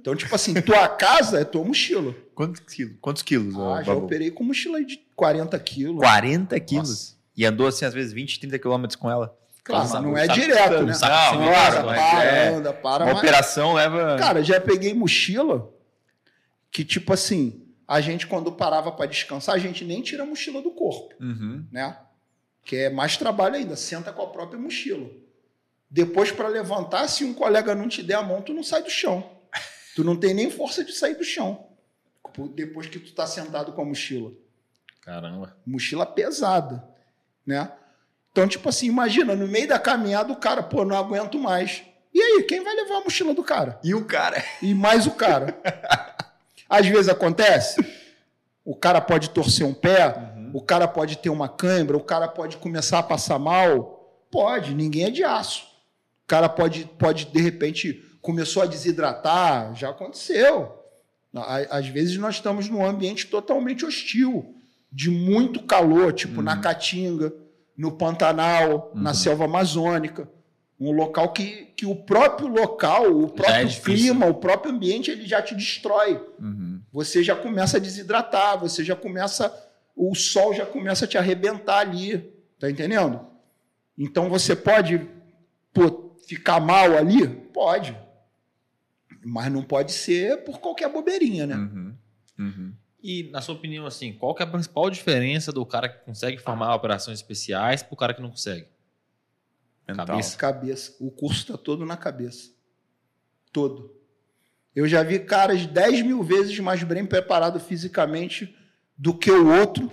Então, 0.00 0.16
tipo 0.16 0.34
assim, 0.34 0.54
tua 0.62 0.88
casa 0.88 1.40
é 1.40 1.44
tua 1.44 1.62
mochila. 1.62 2.14
Quantos 2.34 2.60
quilos? 2.60 2.96
Quantos 3.02 3.22
quilos 3.22 3.54
ah, 3.54 3.82
já 3.82 3.92
operei 3.92 4.30
com 4.30 4.44
mochila 4.44 4.82
de 4.82 4.98
40 5.14 5.58
quilos. 5.58 5.98
40 5.98 6.58
quilos? 6.60 6.88
Nossa. 6.88 7.17
E 7.38 7.46
andou 7.46 7.68
assim, 7.68 7.84
às 7.84 7.94
vezes, 7.94 8.12
20, 8.12 8.40
30 8.40 8.58
quilômetros 8.58 8.96
com 8.96 9.08
ela? 9.08 9.38
Claro, 9.62 10.02
não 10.02 10.18
é 10.18 10.26
direto, 10.26 10.82
né? 10.82 10.92
Não, 10.92 10.98
para, 10.98 11.84
para, 11.84 12.24
é, 12.24 12.48
anda, 12.48 12.72
para. 12.72 13.04
Uma 13.04 13.12
mas... 13.12 13.22
operação 13.22 13.74
leva... 13.74 14.16
Cara, 14.18 14.42
já 14.42 14.60
peguei 14.60 14.92
mochila 14.92 15.72
que, 16.68 16.84
tipo 16.84 17.12
assim, 17.12 17.64
a 17.86 18.00
gente, 18.00 18.26
quando 18.26 18.50
parava 18.50 18.90
para 18.90 19.06
descansar, 19.06 19.54
a 19.54 19.58
gente 19.58 19.84
nem 19.84 20.02
tira 20.02 20.24
a 20.24 20.26
mochila 20.26 20.60
do 20.60 20.72
corpo, 20.72 21.14
uhum. 21.20 21.64
né? 21.70 21.96
Que 22.64 22.76
é 22.76 22.90
mais 22.90 23.16
trabalho 23.16 23.54
ainda, 23.54 23.76
senta 23.76 24.12
com 24.12 24.22
a 24.22 24.26
própria 24.26 24.58
mochila. 24.58 25.08
Depois, 25.88 26.32
para 26.32 26.48
levantar, 26.48 27.06
se 27.06 27.24
um 27.24 27.32
colega 27.32 27.72
não 27.72 27.88
te 27.88 28.02
der 28.02 28.14
a 28.14 28.22
mão, 28.22 28.42
tu 28.42 28.52
não 28.52 28.64
sai 28.64 28.82
do 28.82 28.90
chão. 28.90 29.30
Tu 29.94 30.02
não 30.02 30.16
tem 30.16 30.34
nem 30.34 30.50
força 30.50 30.82
de 30.82 30.92
sair 30.92 31.14
do 31.14 31.24
chão. 31.24 31.68
Depois 32.54 32.88
que 32.88 32.98
tu 32.98 33.14
tá 33.14 33.28
sentado 33.28 33.72
com 33.72 33.82
a 33.82 33.84
mochila. 33.84 34.32
Caramba. 35.02 35.56
Mochila 35.64 36.04
pesada, 36.04 36.97
né? 37.48 37.72
Então, 38.30 38.46
tipo 38.46 38.68
assim, 38.68 38.86
imagina, 38.86 39.34
no 39.34 39.48
meio 39.48 39.66
da 39.66 39.78
caminhada, 39.78 40.30
o 40.30 40.36
cara, 40.36 40.62
pô, 40.62 40.84
não 40.84 40.96
aguento 40.96 41.38
mais. 41.38 41.82
E 42.12 42.20
aí, 42.20 42.42
quem 42.42 42.62
vai 42.62 42.74
levar 42.74 42.98
a 42.98 43.00
mochila 43.00 43.32
do 43.32 43.42
cara? 43.42 43.80
E 43.82 43.94
o 43.94 44.04
cara? 44.04 44.44
E 44.60 44.74
mais 44.74 45.06
o 45.06 45.12
cara. 45.12 45.58
Às 46.68 46.86
vezes 46.86 47.08
acontece, 47.08 47.80
o 48.62 48.76
cara 48.76 49.00
pode 49.00 49.30
torcer 49.30 49.66
um 49.66 49.72
pé, 49.72 50.08
uhum. 50.08 50.50
o 50.52 50.60
cara 50.60 50.86
pode 50.86 51.16
ter 51.16 51.30
uma 51.30 51.48
cãibra, 51.48 51.96
o 51.96 52.04
cara 52.04 52.28
pode 52.28 52.58
começar 52.58 52.98
a 52.98 53.02
passar 53.02 53.38
mal. 53.38 54.26
Pode, 54.30 54.74
ninguém 54.74 55.06
é 55.06 55.10
de 55.10 55.24
aço. 55.24 55.62
O 56.24 56.28
cara 56.28 56.50
pode, 56.50 56.84
pode 56.98 57.24
de 57.24 57.40
repente, 57.40 57.94
começou 58.20 58.62
a 58.62 58.66
desidratar, 58.66 59.74
já 59.74 59.88
aconteceu. 59.88 60.84
Às 61.70 61.88
vezes 61.88 62.18
nós 62.18 62.34
estamos 62.34 62.68
num 62.68 62.84
ambiente 62.84 63.26
totalmente 63.26 63.86
hostil, 63.86 64.57
de 64.90 65.10
muito 65.10 65.62
calor, 65.64 66.12
tipo 66.12 66.38
uhum. 66.38 66.42
na 66.42 66.56
Caatinga, 66.56 67.32
no 67.76 67.92
Pantanal, 67.92 68.92
uhum. 68.94 69.02
na 69.02 69.14
selva 69.14 69.44
amazônica. 69.44 70.28
Um 70.80 70.92
local 70.92 71.32
que, 71.32 71.66
que 71.76 71.86
o 71.86 71.94
próprio 71.94 72.48
local, 72.48 73.10
o 73.10 73.28
próprio 73.28 73.68
é 73.68 73.80
clima, 73.80 74.26
o 74.26 74.34
próprio 74.34 74.72
ambiente, 74.72 75.10
ele 75.10 75.26
já 75.26 75.42
te 75.42 75.54
destrói. 75.54 76.24
Uhum. 76.38 76.80
Você 76.92 77.22
já 77.22 77.34
começa 77.34 77.76
a 77.76 77.80
desidratar, 77.80 78.58
você 78.58 78.84
já 78.84 78.94
começa. 78.94 79.52
O 79.96 80.14
sol 80.14 80.54
já 80.54 80.64
começa 80.64 81.04
a 81.04 81.08
te 81.08 81.18
arrebentar 81.18 81.78
ali. 81.78 82.32
Tá 82.60 82.70
entendendo? 82.70 83.20
Então 83.96 84.28
você 84.28 84.54
pode 84.54 85.08
pô, 85.72 86.16
ficar 86.26 86.60
mal 86.60 86.96
ali? 86.96 87.26
Pode. 87.26 87.96
Mas 89.24 89.50
não 89.50 89.62
pode 89.62 89.92
ser 89.92 90.44
por 90.44 90.60
qualquer 90.60 90.92
bobeirinha, 90.92 91.46
né? 91.46 91.56
Uhum. 91.56 91.94
Uhum. 92.38 92.72
E, 93.00 93.30
na 93.30 93.40
sua 93.40 93.54
opinião, 93.54 93.86
assim, 93.86 94.12
qual 94.12 94.34
que 94.34 94.42
é 94.42 94.46
a 94.46 94.50
principal 94.50 94.90
diferença 94.90 95.52
do 95.52 95.64
cara 95.64 95.88
que 95.88 96.04
consegue 96.04 96.38
formar 96.38 96.74
operações 96.74 97.18
especiais 97.18 97.82
para 97.82 97.94
o 97.94 97.96
cara 97.96 98.12
que 98.12 98.20
não 98.20 98.30
consegue? 98.30 98.66
Mental. 99.86 100.06
Cabeça. 100.06 100.36
Cabeça. 100.36 100.96
O 100.98 101.10
curso 101.10 101.40
está 101.40 101.56
todo 101.56 101.86
na 101.86 101.96
cabeça. 101.96 102.50
Todo. 103.52 103.96
Eu 104.74 104.86
já 104.86 105.02
vi 105.02 105.18
caras 105.20 105.66
10 105.66 106.02
mil 106.02 106.22
vezes 106.22 106.58
mais 106.58 106.82
bem 106.82 107.06
preparados 107.06 107.62
fisicamente 107.62 108.54
do 108.96 109.16
que 109.16 109.30
o 109.30 109.52
outro. 109.60 109.90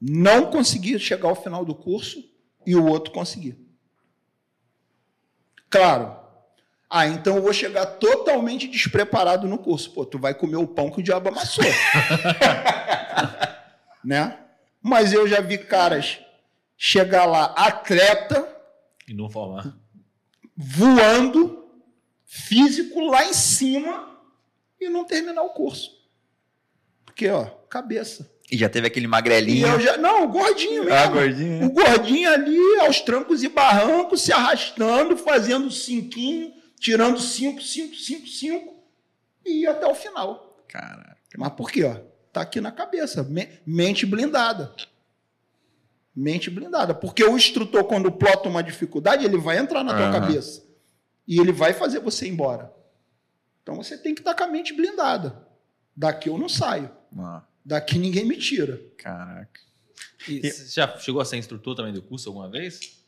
Não 0.00 0.50
conseguia 0.50 0.98
chegar 0.98 1.28
ao 1.28 1.40
final 1.40 1.64
do 1.64 1.74
curso 1.74 2.22
e 2.66 2.74
o 2.74 2.84
outro 2.86 3.12
conseguia. 3.12 3.56
Claro. 5.70 6.21
Ah, 6.94 7.06
então 7.06 7.36
eu 7.36 7.42
vou 7.42 7.54
chegar 7.54 7.86
totalmente 7.86 8.68
despreparado 8.68 9.48
no 9.48 9.56
curso. 9.56 9.90
Pô, 9.92 10.04
tu 10.04 10.18
vai 10.18 10.34
comer 10.34 10.56
o 10.56 10.66
pão 10.66 10.90
que 10.90 11.00
o 11.00 11.02
diabo 11.02 11.30
amassou. 11.30 11.64
né? 14.04 14.38
Mas 14.82 15.14
eu 15.14 15.26
já 15.26 15.40
vi 15.40 15.56
caras 15.56 16.18
chegar 16.76 17.24
lá 17.24 17.46
atleta. 17.56 18.46
E 19.08 19.14
não 19.14 19.30
formar. 19.30 19.74
Voando, 20.54 21.66
físico 22.26 23.00
lá 23.00 23.24
em 23.24 23.32
cima 23.32 24.18
e 24.78 24.90
não 24.90 25.06
terminar 25.06 25.44
o 25.44 25.54
curso. 25.54 25.90
Porque, 27.06 27.26
ó, 27.30 27.46
cabeça. 27.70 28.30
E 28.50 28.58
já 28.58 28.68
teve 28.68 28.86
aquele 28.86 29.06
magrelinho. 29.06 29.80
Já, 29.80 29.96
não, 29.96 30.24
o 30.24 30.28
gordinho 30.28 30.84
mesmo. 30.84 30.98
Ah, 30.98 31.06
gordinho. 31.06 31.64
O 31.64 31.70
gordinho 31.70 32.30
ali, 32.30 32.80
aos 32.80 33.00
trancos 33.00 33.42
e 33.42 33.48
barrancos, 33.48 34.20
se 34.20 34.30
arrastando, 34.30 35.16
fazendo 35.16 35.70
cinquinho, 35.70 36.52
tirando 36.82 37.18
cinco, 37.20 37.62
cinco, 37.62 37.94
cinco, 37.94 38.26
cinco, 38.26 38.74
e 39.44 39.62
ia 39.62 39.70
até 39.70 39.86
o 39.86 39.94
final. 39.94 40.64
Caraca. 40.68 41.16
Mas 41.36 41.52
por 41.54 41.70
quê? 41.70 41.84
Ó? 41.84 41.94
Tá 42.32 42.42
aqui 42.42 42.60
na 42.60 42.72
cabeça. 42.72 43.26
Mente 43.66 44.04
blindada 44.04 44.74
mente 46.14 46.50
blindada. 46.50 46.94
Porque 46.94 47.24
o 47.24 47.36
instrutor, 47.36 47.84
quando 47.84 48.12
plota 48.12 48.48
uma 48.48 48.62
dificuldade, 48.62 49.24
ele 49.24 49.38
vai 49.38 49.58
entrar 49.58 49.82
na 49.82 49.94
tua 49.94 50.06
uhum. 50.06 50.12
cabeça. 50.12 50.62
E 51.26 51.40
ele 51.40 51.52
vai 51.52 51.72
fazer 51.72 52.00
você 52.00 52.26
ir 52.26 52.30
embora. 52.30 52.72
Então 53.62 53.76
você 53.76 53.96
tem 53.96 54.14
que 54.14 54.20
estar 54.20 54.34
com 54.34 54.44
a 54.44 54.48
mente 54.48 54.72
blindada. 54.72 55.46
Daqui 55.96 56.28
eu 56.28 56.38
não 56.38 56.48
saio. 56.48 56.90
Uhum. 57.12 57.40
Daqui 57.64 57.98
ninguém 57.98 58.24
me 58.24 58.36
tira. 58.36 58.80
Caraca. 58.98 59.60
E 60.28 60.40
você 60.40 60.66
já 60.66 60.98
chegou 60.98 61.20
a 61.20 61.24
ser 61.24 61.36
instrutor 61.36 61.74
também 61.74 61.92
do 61.92 62.02
curso 62.02 62.28
alguma 62.28 62.48
vez? 62.48 63.01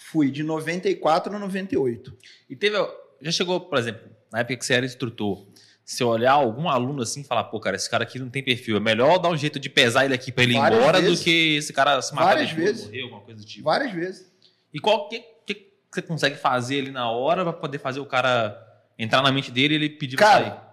Fui, 0.00 0.30
de 0.30 0.42
94 0.42 1.36
a 1.36 1.38
98. 1.38 2.16
E 2.48 2.56
teve. 2.56 2.76
Já 3.20 3.30
chegou, 3.30 3.60
por 3.60 3.78
exemplo, 3.78 4.10
na 4.32 4.40
época 4.40 4.56
que 4.56 4.64
você 4.64 4.74
era 4.74 4.86
instrutor, 4.86 5.46
se 5.84 6.02
olhar 6.02 6.32
algum 6.32 6.68
aluno 6.68 7.02
assim 7.02 7.20
e 7.20 7.24
falar, 7.24 7.44
pô, 7.44 7.60
cara, 7.60 7.76
esse 7.76 7.88
cara 7.88 8.04
aqui 8.04 8.18
não 8.18 8.30
tem 8.30 8.42
perfil, 8.42 8.76
é 8.76 8.80
melhor 8.80 9.18
dar 9.18 9.28
um 9.28 9.36
jeito 9.36 9.60
de 9.60 9.68
pesar 9.68 10.06
ele 10.06 10.14
aqui 10.14 10.32
para 10.32 10.44
ele 10.44 10.54
ir 10.54 10.56
embora 10.56 11.00
vezes. 11.00 11.18
do 11.18 11.24
que 11.24 11.56
esse 11.56 11.72
cara 11.72 12.00
se 12.00 12.14
matar 12.14 12.28
Várias 12.28 12.50
vezes. 12.50 12.86
morrer, 12.86 13.02
alguma 13.02 13.20
coisa 13.20 13.40
do 13.40 13.46
tipo. 13.46 13.64
Várias 13.64 13.92
vezes. 13.92 14.32
E 14.72 14.80
qual 14.80 15.08
que, 15.08 15.20
que 15.46 15.74
você 15.92 16.00
consegue 16.00 16.36
fazer 16.36 16.78
ali 16.80 16.90
na 16.90 17.10
hora 17.10 17.42
para 17.44 17.52
poder 17.52 17.78
fazer 17.78 18.00
o 18.00 18.06
cara 18.06 18.56
entrar 18.98 19.20
na 19.22 19.30
mente 19.30 19.50
dele 19.50 19.74
e 19.74 19.76
ele 19.76 19.90
pedir 19.90 20.16
cara, 20.16 20.44
pra 20.44 20.54
sair? 20.54 20.70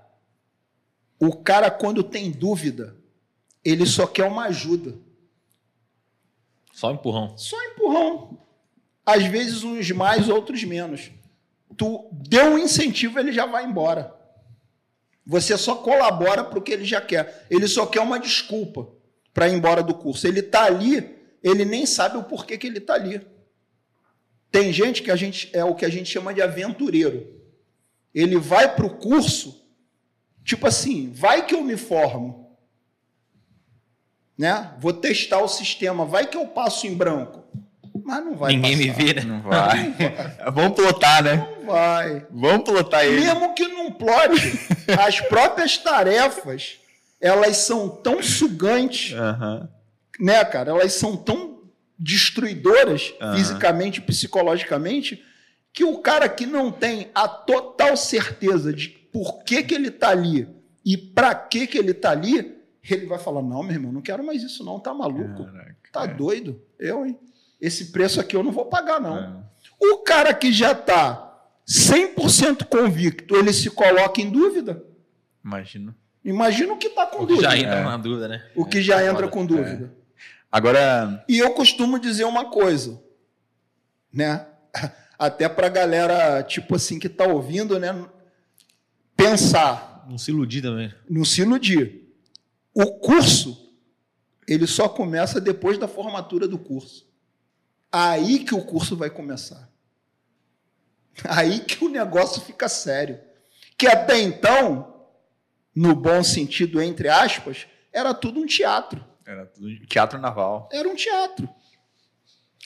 O 1.20 1.36
cara, 1.36 1.70
quando 1.70 2.02
tem 2.02 2.32
dúvida, 2.32 2.96
ele 3.64 3.86
só 3.86 4.08
quer 4.08 4.24
uma 4.24 4.46
ajuda. 4.46 4.96
Só 6.72 6.92
empurrão. 6.92 7.38
Só 7.38 7.62
empurrão. 7.66 8.47
Às 9.08 9.24
vezes 9.24 9.64
uns 9.64 9.90
mais, 9.92 10.28
outros 10.28 10.66
menos. 10.66 11.10
Tu 11.78 12.10
deu 12.12 12.48
um 12.48 12.58
incentivo, 12.60 13.18
ele 13.18 13.32
já 13.32 13.46
vai 13.46 13.64
embora. 13.64 14.14
Você 15.26 15.58
só 15.58 15.76
colabora 15.76 16.44
para 16.44 16.60
o 16.60 16.62
que 16.62 16.74
ele 16.74 16.84
já 16.84 17.00
quer. 17.00 17.46
Ele 17.50 17.70
só 17.70 17.86
quer 17.86 18.02
uma 18.02 18.20
desculpa 18.20 18.90
para 19.34 19.48
ir 19.48 19.54
embora 19.54 19.82
do 19.82 19.94
curso. 19.94 20.28
Ele 20.28 20.42
está 20.42 20.66
ali, 20.66 21.16
ele 21.42 21.64
nem 21.64 21.86
sabe 21.86 22.18
o 22.18 22.24
porquê 22.24 22.58
que 22.58 22.68
ele 22.68 22.80
está 22.80 22.96
ali. 22.96 23.26
Tem 24.52 24.74
gente 24.74 25.02
que 25.02 25.10
a 25.10 25.16
gente 25.16 25.50
é 25.54 25.64
o 25.64 25.74
que 25.74 25.86
a 25.86 25.90
gente 25.90 26.12
chama 26.12 26.34
de 26.34 26.42
aventureiro. 26.42 27.34
Ele 28.14 28.38
vai 28.38 28.76
para 28.76 28.86
o 28.86 28.98
curso, 28.98 29.66
tipo 30.44 30.68
assim, 30.68 31.14
vai 31.14 31.46
que 31.46 31.56
eu 31.56 31.64
me 31.64 31.78
formo. 31.78 32.58
Né? 34.38 34.76
Vou 34.80 34.92
testar 34.92 35.42
o 35.42 35.48
sistema, 35.48 36.04
vai 36.04 36.28
que 36.28 36.36
eu 36.36 36.46
passo 36.48 36.86
em 36.88 36.94
branco. 36.94 37.48
Mas 38.08 38.24
não 38.26 38.36
vai 38.38 38.56
Ninguém 38.56 38.78
passar. 38.78 38.98
me 39.00 39.06
vira. 39.06 39.24
Não 39.26 39.42
vai. 39.42 39.94
Vamos 40.54 40.76
plotar, 40.76 41.22
né? 41.24 41.36
Não 41.60 41.66
vai. 41.66 42.26
Vamos 42.32 42.64
plotar 42.64 43.06
ele. 43.06 43.20
Mesmo 43.20 43.54
que 43.54 43.68
não 43.68 43.92
plote, 43.92 44.58
as 45.06 45.20
próprias 45.20 45.78
tarefas 45.78 46.80
elas 47.20 47.58
são 47.58 47.90
tão 47.90 48.24
sugantes, 48.24 49.14
né, 50.20 50.46
cara? 50.46 50.72
Elas 50.72 50.94
são 50.94 51.18
tão 51.18 51.58
destruidoras 52.00 53.14
Aham. 53.20 53.36
fisicamente 53.36 53.98
e 53.98 54.02
psicologicamente 54.04 55.22
que 55.74 55.84
o 55.84 55.98
cara 56.00 56.30
que 56.30 56.46
não 56.46 56.72
tem 56.72 57.10
a 57.14 57.28
total 57.28 57.98
certeza 57.98 58.72
de 58.72 58.88
por 58.90 59.44
que, 59.44 59.64
que 59.64 59.74
ele 59.76 59.92
tá 59.92 60.10
ali 60.10 60.48
e 60.86 60.96
para 60.96 61.36
que 61.36 61.68
que 61.68 61.78
ele 61.78 61.94
tá 61.94 62.12
ali, 62.12 62.56
ele 62.90 63.06
vai 63.06 63.20
falar: 63.20 63.42
"Não, 63.42 63.64
meu 63.64 63.74
irmão, 63.74 63.92
não 63.92 64.02
quero 64.02 64.24
mais 64.24 64.42
isso 64.44 64.64
não, 64.64 64.80
tá 64.80 64.94
maluco? 64.94 65.44
Caraca. 65.46 65.76
Tá 65.92 66.04
É. 66.04 66.08
doido? 66.08 66.62
Eu, 66.80 67.06
hein? 67.06 67.18
Esse 67.60 67.92
preço 67.92 68.20
aqui 68.20 68.36
eu 68.36 68.44
não 68.44 68.52
vou 68.52 68.66
pagar 68.66 69.00
não". 69.00 69.18
É. 69.18 69.48
O 69.80 69.98
cara 70.00 70.34
que 70.34 70.52
já 70.52 70.74
tá 70.76 71.24
100% 71.68 72.66
convicto, 72.66 73.36
ele 73.36 73.52
se 73.54 73.70
coloca 73.70 74.22
em 74.22 74.30
dúvida. 74.30 74.84
Imagino. 75.44 75.94
Imagina 76.24 76.74
o 76.74 76.78
que 76.78 76.90
tá 76.90 77.06
com 77.06 77.18
O 77.18 77.28
que 77.28 77.34
dúvida. 77.34 77.50
já 77.52 77.58
entra 77.58 77.76
É. 77.76 77.84
na 77.84 77.98
dúvida, 77.98 78.28
né? 78.28 78.46
O 78.56 78.66
que 78.66 78.82
já 78.82 79.02
É 79.02 79.06
entra 79.06 79.16
foda. 79.24 79.30
com 79.30 79.46
dúvida. 79.46 79.94
Agora, 80.52 81.24
E 81.28 81.38
eu 81.40 81.54
costumo 81.54 82.00
dizer 82.00 82.24
uma 82.26 82.46
coisa, 82.50 83.02
né? 84.12 84.46
Até 85.20 85.48
pra 85.50 85.68
galera, 85.70 86.44
tipo 86.44 86.76
assim, 86.76 87.00
que 87.00 87.10
tá 87.10 87.26
ouvindo, 87.26 87.80
né? 87.80 87.94
Pensar, 89.16 90.06
Não 90.10 90.18
se 90.18 90.32
iludir 90.32 90.62
também. 90.62 90.94
não 91.10 91.26
se 91.26 91.42
iludir. 91.42 92.04
O 92.74 93.00
curso, 93.00 93.72
ele 94.48 94.68
só 94.68 94.88
começa 94.88 95.42
depois 95.42 95.78
da 95.78 95.88
formatura 95.88 96.48
do 96.48 96.58
curso. 96.60 97.07
Aí 97.92 98.40
que 98.40 98.54
o 98.54 98.64
curso 98.64 98.96
vai 98.96 99.10
começar. 99.10 99.70
Aí 101.24 101.60
que 101.60 101.84
o 101.84 101.90
negócio 101.90 102.42
fica 102.42 102.68
sério. 102.70 103.20
Que 103.78 103.88
até 103.88 104.20
então, 104.20 105.06
no 105.76 105.96
bom 105.96 106.24
sentido, 106.24 106.82
entre 106.82 107.10
aspas, 107.10 107.68
era 107.92 108.14
tudo 108.14 108.40
um 108.40 108.46
teatro. 108.46 109.04
era 109.26 109.46
tudo 109.46 109.86
teatro 109.88 110.20
naval. 110.20 110.70
Era 110.72 110.88
um 110.88 110.96
teatro. 110.96 111.50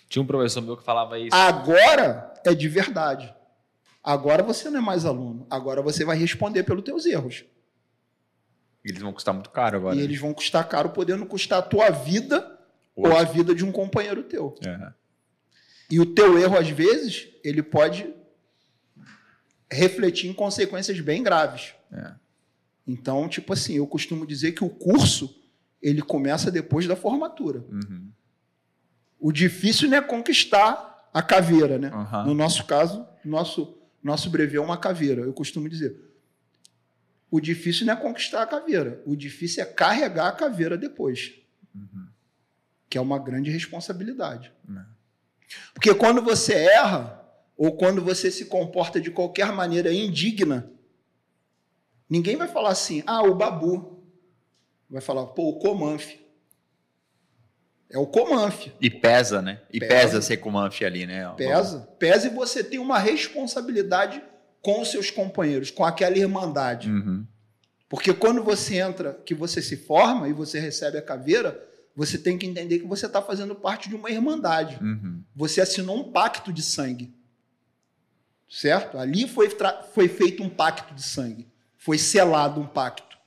Tinha 0.10 0.22
um 0.22 0.28
professor 0.28 0.62
meu 0.62 0.76
que 0.76 0.84
falava 0.84 1.18
isso. 1.18 1.36
Agora 1.36 2.34
é 2.46 2.54
de 2.54 2.68
verdade. 2.68 3.34
Agora 4.04 4.44
você 4.44 4.70
não 4.70 4.80
é 4.80 4.82
mais 4.82 5.06
aluno. 5.06 5.46
Agora 5.50 5.82
você 5.82 6.04
vai 6.04 6.18
responder 6.18 6.64
pelos 6.64 6.84
teus 6.84 7.06
erros. 7.06 7.46
Eles 8.84 9.02
vão 9.02 9.14
custar 9.14 9.34
muito 9.34 9.50
caro 9.52 9.78
agora. 9.78 9.96
E 9.96 10.00
eles 10.00 10.20
vão 10.20 10.34
custar 10.34 10.68
caro, 10.68 10.90
podendo 10.90 11.26
custar 11.26 11.60
a 11.60 11.62
tua 11.62 11.90
vida 11.92 12.60
ou 12.96 13.16
a 13.16 13.24
vida 13.24 13.54
de 13.54 13.64
um 13.64 13.72
companheiro 13.72 14.24
teu. 14.24 14.56
É. 14.66 14.94
E 15.92 16.00
o 16.00 16.06
teu 16.06 16.38
erro, 16.38 16.58
às 16.58 16.70
vezes, 16.70 17.28
ele 17.44 17.62
pode 17.62 18.12
refletir 19.70 20.30
em 20.30 20.34
consequências 20.34 21.00
bem 21.00 21.22
graves. 21.22 21.74
É. 21.92 22.14
Então, 22.88 23.28
tipo 23.28 23.54
assim, 23.54 23.76
eu 23.76 23.86
costumo 23.86 24.26
dizer 24.26 24.54
que 24.54 24.64
o 24.64 24.70
curso 24.70 25.38
ele 25.82 26.02
começa 26.02 26.50
depois 26.50 26.88
da 26.88 26.96
formatura. 26.96 27.64
Uhum. 27.70 28.10
O 29.20 29.32
difícil 29.32 29.90
não 29.90 29.98
é 29.98 30.02
conquistar 30.02 31.10
a 31.14 31.22
caveira, 31.22 31.78
né? 31.78 31.90
Aham. 31.94 32.26
No 32.26 32.34
nosso 32.34 32.66
caso, 32.66 33.06
nosso 33.24 33.78
nosso 34.04 34.30
brevê 34.30 34.58
é 34.58 34.62
uma 34.62 34.78
caveira. 34.78 35.22
Eu 35.22 35.34
costumo 35.34 35.70
dizer. 35.70 35.96
O 37.30 37.40
difícil 37.40 37.86
não 37.86 37.94
é 37.94 37.96
conquistar 37.96 38.42
a 38.42 38.48
caveira. 38.48 39.02
O 39.06 39.16
difícil 39.16 39.62
é 39.62 39.66
carregar 39.66 40.28
a 40.28 40.32
caveira 40.32 40.78
depois. 40.78 41.34
Que 42.90 42.98
é 42.98 43.02
uma 43.02 43.20
grande 43.20 43.50
responsabilidade. 43.52 44.52
É. 44.70 44.82
Porque 45.74 45.94
quando 45.94 46.22
você 46.22 46.54
erra, 46.54 47.22
ou 47.58 47.76
quando 47.76 48.02
você 48.02 48.32
se 48.32 48.46
comporta 48.46 49.00
de 49.00 49.12
qualquer 49.12 49.52
maneira 49.52 49.94
indigna, 49.94 50.72
ninguém 52.10 52.36
vai 52.36 52.48
falar 52.48 52.70
assim, 52.70 53.04
ah, 53.06 53.22
o 53.22 53.36
babu. 53.36 54.04
Vai 54.90 55.02
falar, 55.02 55.28
pô, 55.28 55.50
o 55.50 55.60
Comanf. 55.60 56.16
É 57.90 57.98
o 57.98 58.08
Comanf. 58.08 58.68
E 58.80 58.90
pesa, 58.90 59.42
né? 59.42 59.62
E 59.72 59.80
Pesa. 59.80 59.94
pesa, 59.94 60.22
ser 60.22 60.38
com 60.38 60.50
o 60.50 60.52
Manf 60.52 60.82
ali, 60.82 61.06
né? 61.06 61.32
Pesa. 61.36 61.88
Pesa 62.00 62.28
e 62.28 62.30
você 62.30 62.64
tem 62.64 62.80
uma 62.80 62.98
responsabilidade 62.98 64.24
com 64.62 64.82
os 64.82 64.90
seus 64.90 65.12
companheiros, 65.12 65.72
com 65.72 65.84
aquela 65.84 66.18
irmandade. 66.18 66.90
Uhum. 66.90 67.26
Porque 67.90 68.14
quando 68.14 68.42
você 68.44 68.78
entra, 68.78 69.20
que 69.26 69.36
você 69.36 69.62
se 69.62 69.76
forma 69.76 70.30
e 70.30 70.34
você 70.34 70.60
recebe 70.60 70.98
a 70.98 71.02
caveira, 71.02 71.62
você 71.96 72.18
tem 72.18 72.38
que 72.38 72.46
entender 72.46 72.80
que 72.80 72.88
você 72.88 73.06
está 73.06 73.22
fazendo 73.22 73.56
parte 73.56 73.90
de 73.90 73.96
uma 73.96 74.10
irmandade. 74.10 74.78
Uhum. 74.82 75.24
Você 75.36 75.62
assinou 75.62 75.98
um 75.98 76.12
pacto 76.12 76.52
de 76.52 76.62
sangue. 76.62 77.14
Certo? 78.50 78.98
Ali 78.98 79.28
foi, 79.28 79.50
foi 79.94 80.08
feito 80.08 80.44
um 80.44 80.50
pacto 80.50 80.94
de 80.94 81.04
sangue. 81.04 81.48
Foi 81.78 81.98
selado 81.98 82.60
um 82.60 82.68
pacto. 82.68 83.18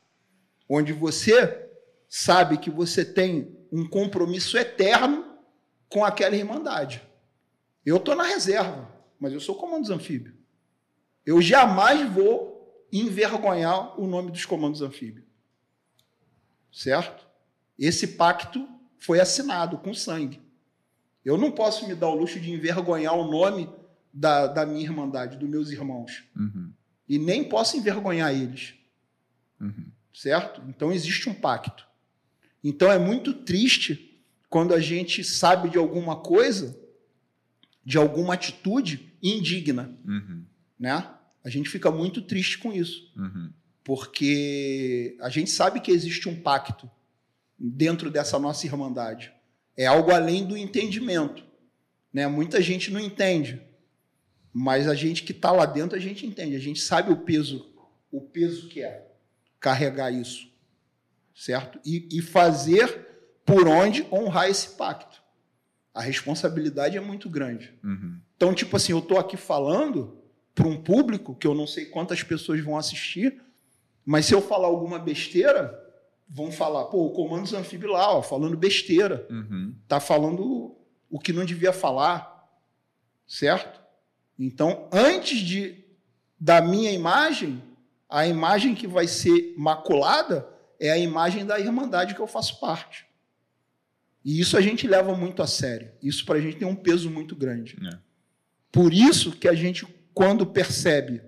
Onde 0.69 0.93
você 0.93 1.69
sabe 2.09 2.59
que 2.59 2.71
você 2.71 3.05
tem 3.05 3.57
um 3.73 3.89
compromisso 3.89 4.57
eterno 4.57 5.35
com 5.89 6.05
aquela 6.05 6.37
irmandade. 6.37 7.03
Eu 7.85 7.97
estou 7.97 8.15
na 8.15 8.25
reserva, 8.25 8.91
mas 9.19 9.33
eu 9.33 9.41
sou 9.41 9.55
comandos 9.55 9.91
anfíbio. 9.91 10.35
Eu 11.27 11.41
jamais 11.43 12.09
vou 12.11 12.87
envergonhar 12.93 13.99
o 14.01 14.07
nome 14.07 14.31
dos 14.31 14.45
comandos 14.45 14.81
anfíbios. 14.81 15.27
Certo? 16.71 17.24
Esse 17.79 18.07
pacto 18.09 18.69
foi 18.99 19.21
assinado 19.21 19.79
com 19.79 19.93
sangue. 19.95 20.41
Eu 21.25 21.37
não 21.37 21.51
posso 21.51 21.87
me 21.89 21.95
dar 21.95 22.09
o 22.09 22.15
luxo 22.15 22.39
de 22.39 22.51
envergonhar 22.53 23.15
o 23.15 23.31
nome 23.31 23.69
da, 24.13 24.47
da 24.47 24.67
minha 24.67 24.83
irmandade, 24.83 25.37
dos 25.37 25.49
meus 25.49 25.71
irmãos. 25.71 26.25
Uhum. 26.37 26.71
E 27.09 27.19
nem 27.19 27.45
posso 27.49 27.77
envergonhar 27.77 28.33
eles. 28.33 28.75
Uhum. 29.61 29.87
Certo? 30.13 30.63
Então 30.69 30.93
existe 30.93 31.29
um 31.29 31.35
pacto. 31.35 31.87
Então 32.63 32.91
é 32.91 32.99
muito 32.99 33.33
triste 33.35 34.23
quando 34.49 34.73
a 34.73 34.81
gente 34.81 35.25
sabe 35.25 35.69
de 35.69 35.77
alguma 35.79 36.17
coisa, 36.17 36.79
de 37.85 37.99
alguma 37.99 38.35
atitude 38.35 39.13
indigna, 39.23 39.91
Uhum. 40.07 40.45
né? 40.79 41.11
A 41.43 41.51
gente 41.51 41.69
fica 41.69 41.91
muito 41.91 42.23
triste 42.23 42.57
com 42.59 42.73
isso, 42.73 43.13
Uhum. 43.17 43.51
porque 43.83 45.17
a 45.21 45.29
gente 45.29 45.51
sabe 45.51 45.81
que 45.81 45.91
existe 45.91 46.29
um 46.29 46.41
pacto 46.41 46.91
dentro 47.59 48.11
dessa 48.11 48.39
nossa 48.39 48.67
irmandade. 48.67 49.33
É 49.77 49.87
algo 49.87 50.11
além 50.11 50.47
do 50.47 50.57
entendimento, 50.57 51.45
né? 52.13 52.27
Muita 52.27 52.63
gente 52.63 52.91
não 52.91 53.01
entende, 53.01 53.61
mas 54.53 54.87
a 54.89 54.95
gente 54.95 55.23
que 55.23 55.33
está 55.33 55.51
lá 55.51 55.67
dentro 55.67 55.97
a 55.97 56.01
gente 56.01 56.27
entende. 56.27 56.55
A 56.55 56.61
gente 56.61 56.81
sabe 56.81 57.13
o 57.13 57.17
peso, 57.17 57.75
o 58.11 58.21
peso 58.21 58.69
que 58.69 58.83
é 58.83 59.07
carregar 59.59 60.13
isso, 60.13 60.49
certo? 61.35 61.81
E, 61.85 62.09
e 62.13 62.23
fazer 62.23 63.05
por 63.45 63.67
onde 63.67 64.07
honrar 64.13 64.49
esse 64.49 64.71
pacto. 64.77 65.23
A 65.93 66.01
responsabilidade 66.01 66.97
é 66.97 67.01
muito 67.01 67.29
grande. 67.29 67.73
Uhum. 67.83 68.19
Então, 68.37 68.55
tipo 68.55 68.77
assim, 68.77 68.93
eu 68.93 68.99
estou 68.99 69.19
aqui 69.19 69.37
falando 69.37 70.19
para 70.55 70.67
um 70.67 70.81
público 70.81 71.35
que 71.35 71.47
eu 71.47 71.55
não 71.55 71.67
sei 71.67 71.87
quantas 71.87 72.23
pessoas 72.23 72.61
vão 72.61 72.77
assistir, 72.77 73.41
mas 74.05 74.27
se 74.27 74.35
eu 74.35 74.43
falar 74.43 74.67
alguma 74.67 74.99
besteira, 74.99 75.84
vão 76.29 76.51
falar, 76.51 76.85
pô, 76.87 77.07
o 77.07 77.11
Comandos 77.11 77.53
Anfíbio 77.53 77.91
lá, 77.93 78.13
ó, 78.17 78.23
falando 78.23 78.57
besteira, 78.57 79.27
Uhum. 79.31 79.75
tá 79.87 80.01
falando 80.01 80.77
o 81.11 81.19
que 81.19 81.33
não 81.33 81.45
devia 81.45 81.73
falar, 81.73 82.49
certo? 83.27 83.81
Então, 84.39 84.89
antes 84.93 85.39
de 85.39 85.85
da 86.41 86.61
minha 86.61 86.91
imagem, 86.91 87.63
a 88.09 88.27
imagem 88.27 88.75
que 88.75 88.87
vai 88.87 89.07
ser 89.07 89.55
maculada 89.57 90.47
é 90.81 90.91
a 90.91 90.99
imagem 90.99 91.47
da 91.47 91.59
irmandade 91.61 92.15
que 92.15 92.21
eu 92.21 92.27
faço 92.27 92.59
parte. 92.61 93.07
E 94.25 94.41
isso 94.41 94.57
a 94.57 94.61
gente 94.61 94.87
leva 94.89 95.15
muito 95.17 95.43
a 95.43 95.47
sério. 95.47 95.93
Isso 96.03 96.25
para 96.27 96.39
a 96.39 96.41
gente 96.41 96.57
tem 96.57 96.67
um 96.67 96.75
peso 96.75 97.11
muito 97.11 97.37
grande. 97.37 97.77
É. 97.87 97.99
Por 98.73 98.93
isso 98.93 99.33
que 99.33 99.47
a 99.47 99.55
gente, 99.55 99.87
quando 100.13 100.45
percebe 100.45 101.23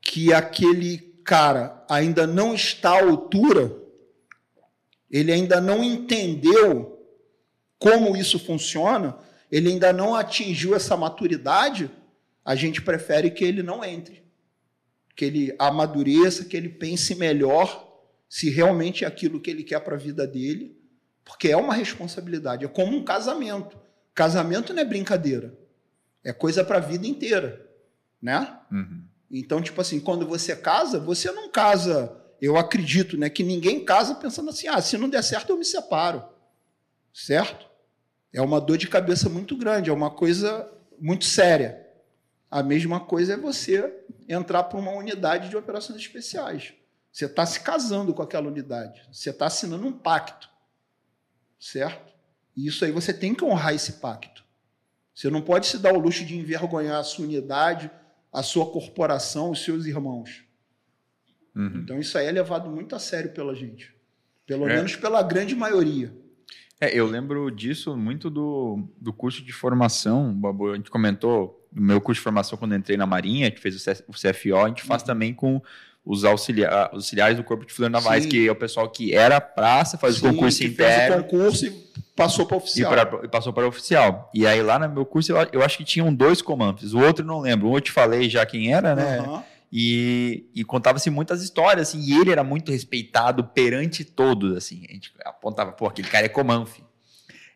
que 0.00 0.32
aquele 0.32 1.15
cara 1.26 1.84
ainda 1.90 2.24
não 2.24 2.54
está 2.54 2.90
à 2.90 3.02
altura, 3.02 3.76
ele 5.10 5.32
ainda 5.32 5.60
não 5.60 5.82
entendeu 5.82 7.04
como 7.78 8.16
isso 8.16 8.38
funciona, 8.38 9.18
ele 9.50 9.70
ainda 9.70 9.92
não 9.92 10.14
atingiu 10.14 10.74
essa 10.74 10.96
maturidade, 10.96 11.90
a 12.44 12.54
gente 12.54 12.80
prefere 12.80 13.30
que 13.30 13.44
ele 13.44 13.62
não 13.62 13.84
entre. 13.84 14.24
Que 15.16 15.24
ele 15.24 15.56
amadureça, 15.58 16.44
que 16.44 16.56
ele 16.56 16.68
pense 16.68 17.14
melhor 17.16 17.84
se 18.28 18.48
realmente 18.48 19.04
é 19.04 19.08
aquilo 19.08 19.40
que 19.40 19.50
ele 19.50 19.64
quer 19.64 19.80
para 19.80 19.96
a 19.96 19.98
vida 19.98 20.26
dele, 20.26 20.80
porque 21.24 21.48
é 21.48 21.56
uma 21.56 21.74
responsabilidade, 21.74 22.64
é 22.64 22.68
como 22.68 22.96
um 22.96 23.04
casamento. 23.04 23.76
Casamento 24.14 24.72
não 24.72 24.82
é 24.82 24.84
brincadeira, 24.84 25.58
é 26.22 26.32
coisa 26.32 26.64
para 26.64 26.78
a 26.78 26.80
vida 26.80 27.06
inteira, 27.06 27.68
né? 28.22 28.58
Uhum. 28.70 29.05
Então, 29.30 29.60
tipo 29.60 29.80
assim, 29.80 29.98
quando 30.00 30.26
você 30.26 30.54
casa, 30.54 31.00
você 31.00 31.30
não 31.32 31.50
casa, 31.50 32.16
eu 32.40 32.56
acredito, 32.56 33.16
né, 33.16 33.28
que 33.28 33.42
ninguém 33.42 33.84
casa 33.84 34.14
pensando 34.14 34.50
assim, 34.50 34.68
ah, 34.68 34.80
se 34.80 34.96
não 34.96 35.08
der 35.08 35.22
certo 35.22 35.50
eu 35.50 35.56
me 35.56 35.64
separo. 35.64 36.24
Certo? 37.12 37.66
É 38.32 38.40
uma 38.40 38.60
dor 38.60 38.76
de 38.76 38.88
cabeça 38.88 39.28
muito 39.28 39.56
grande, 39.56 39.90
é 39.90 39.92
uma 39.92 40.10
coisa 40.10 40.70
muito 40.98 41.24
séria. 41.24 41.86
A 42.50 42.62
mesma 42.62 43.00
coisa 43.00 43.34
é 43.34 43.36
você 43.36 43.92
entrar 44.28 44.64
para 44.64 44.78
uma 44.78 44.92
unidade 44.92 45.48
de 45.48 45.56
operações 45.56 45.98
especiais. 45.98 46.74
Você 47.12 47.24
está 47.24 47.46
se 47.46 47.60
casando 47.60 48.12
com 48.12 48.22
aquela 48.22 48.48
unidade. 48.48 49.02
Você 49.10 49.30
está 49.30 49.46
assinando 49.46 49.86
um 49.86 49.92
pacto. 49.92 50.50
Certo? 51.58 52.12
E 52.54 52.66
isso 52.66 52.84
aí 52.84 52.92
você 52.92 53.12
tem 53.12 53.34
que 53.34 53.44
honrar 53.44 53.74
esse 53.74 53.94
pacto. 53.94 54.44
Você 55.14 55.30
não 55.30 55.40
pode 55.40 55.66
se 55.66 55.78
dar 55.78 55.94
o 55.94 55.98
luxo 55.98 56.24
de 56.26 56.36
envergonhar 56.36 57.00
a 57.00 57.04
sua 57.04 57.24
unidade, 57.24 57.90
a 58.36 58.42
sua 58.42 58.66
corporação, 58.66 59.50
os 59.50 59.64
seus 59.64 59.86
irmãos. 59.86 60.44
Uhum. 61.54 61.80
Então 61.82 61.98
isso 61.98 62.18
aí 62.18 62.26
é 62.26 62.30
levado 62.30 62.68
muito 62.68 62.94
a 62.94 62.98
sério 62.98 63.30
pela 63.30 63.54
gente. 63.54 63.94
Pelo 64.46 64.68
é. 64.68 64.76
menos 64.76 64.94
pela 64.94 65.22
grande 65.22 65.56
maioria. 65.56 66.12
É, 66.78 66.94
eu 66.94 67.06
lembro 67.06 67.50
disso 67.50 67.96
muito 67.96 68.28
do, 68.28 68.86
do 69.00 69.10
curso 69.10 69.42
de 69.42 69.54
formação. 69.54 70.34
Babu, 70.34 70.72
a 70.72 70.76
gente 70.76 70.90
comentou 70.90 71.66
no 71.72 71.80
meu 71.80 71.98
curso 71.98 72.20
de 72.20 72.24
formação 72.24 72.58
quando 72.58 72.74
entrei 72.74 72.98
na 72.98 73.06
Marinha, 73.06 73.50
que 73.50 73.58
fez 73.58 73.74
o 74.06 74.12
CFO, 74.12 74.56
a 74.62 74.68
gente 74.68 74.82
faz 74.82 75.00
uhum. 75.00 75.06
também 75.06 75.32
com 75.32 75.62
os 76.04 76.22
auxilia 76.22 76.68
auxiliares 76.92 77.38
do 77.38 77.42
Corpo 77.42 77.64
de 77.64 77.72
Fuzileiros 77.72 78.04
Navais, 78.04 78.24
Sim. 78.24 78.28
que 78.28 78.46
é 78.46 78.52
o 78.52 78.54
pessoal 78.54 78.90
que 78.90 79.14
era 79.14 79.40
praça, 79.40 79.96
faz 79.96 80.16
Sim, 80.16 80.26
o 80.26 80.30
concurso 80.30 80.62
interno. 80.62 81.14
Fez 81.14 81.20
o 81.20 81.24
concurso 81.24 81.66
e 81.66 81.86
passou 82.16 82.46
para 82.46 82.56
oficial. 82.56 82.92
E, 82.92 82.94
pra, 82.94 83.28
passou 83.28 83.52
para 83.52 83.68
oficial. 83.68 84.30
E 84.34 84.46
aí 84.46 84.62
lá 84.62 84.78
no 84.78 84.88
meu 84.88 85.04
curso 85.04 85.32
eu, 85.32 85.48
eu, 85.52 85.62
acho 85.62 85.76
que 85.76 85.84
tinham 85.84 86.12
dois 86.12 86.40
comandos. 86.40 86.94
O 86.94 86.98
outro 87.00 87.24
não 87.24 87.38
lembro. 87.38 87.68
Um 87.68 87.74
eu 87.74 87.80
te 87.80 87.92
falei 87.92 88.28
já 88.28 88.44
quem 88.46 88.72
era, 88.72 88.94
né? 88.94 89.20
Uhum. 89.20 89.42
E, 89.70 90.46
e 90.54 90.64
contava-se 90.64 91.10
muitas 91.10 91.42
histórias, 91.42 91.88
assim, 91.88 92.00
e 92.00 92.18
ele 92.18 92.30
era 92.30 92.42
muito 92.42 92.72
respeitado 92.72 93.44
perante 93.44 94.04
todos, 94.04 94.56
assim. 94.56 94.86
A 94.88 94.92
gente 94.92 95.12
apontava, 95.24 95.72
pô, 95.72 95.86
aquele 95.86 96.08
cara 96.08 96.24
é 96.24 96.28
comanfe. 96.30 96.82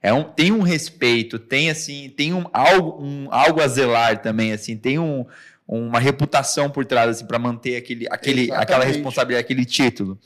É 0.03 0.13
um, 0.13 0.25
tem 0.25 0.51
um 0.51 0.63
respeito, 0.63 1.39
tem 1.39 1.71
assim, 1.71 2.09
tem 2.09 2.33
um 2.33 2.45
algo, 2.53 3.03
um, 3.03 3.29
algo 3.31 3.61
a 3.61 3.69
zelar 3.69 4.21
também, 4.23 4.53
assim, 4.53 4.77
tem 4.77 4.99
um, 4.99 5.27
uma 5.69 6.01
reputação 6.01 6.71
por 6.71 6.85
trás 6.87 7.11
assim 7.11 7.27
para 7.27 7.39
manter 7.39 7.77
aquele, 7.77 8.07
aquele, 8.11 8.51
aquela 8.51 8.85
responsabilidade, 8.85 9.45
aquele 9.45 9.65
título. 9.65 10.19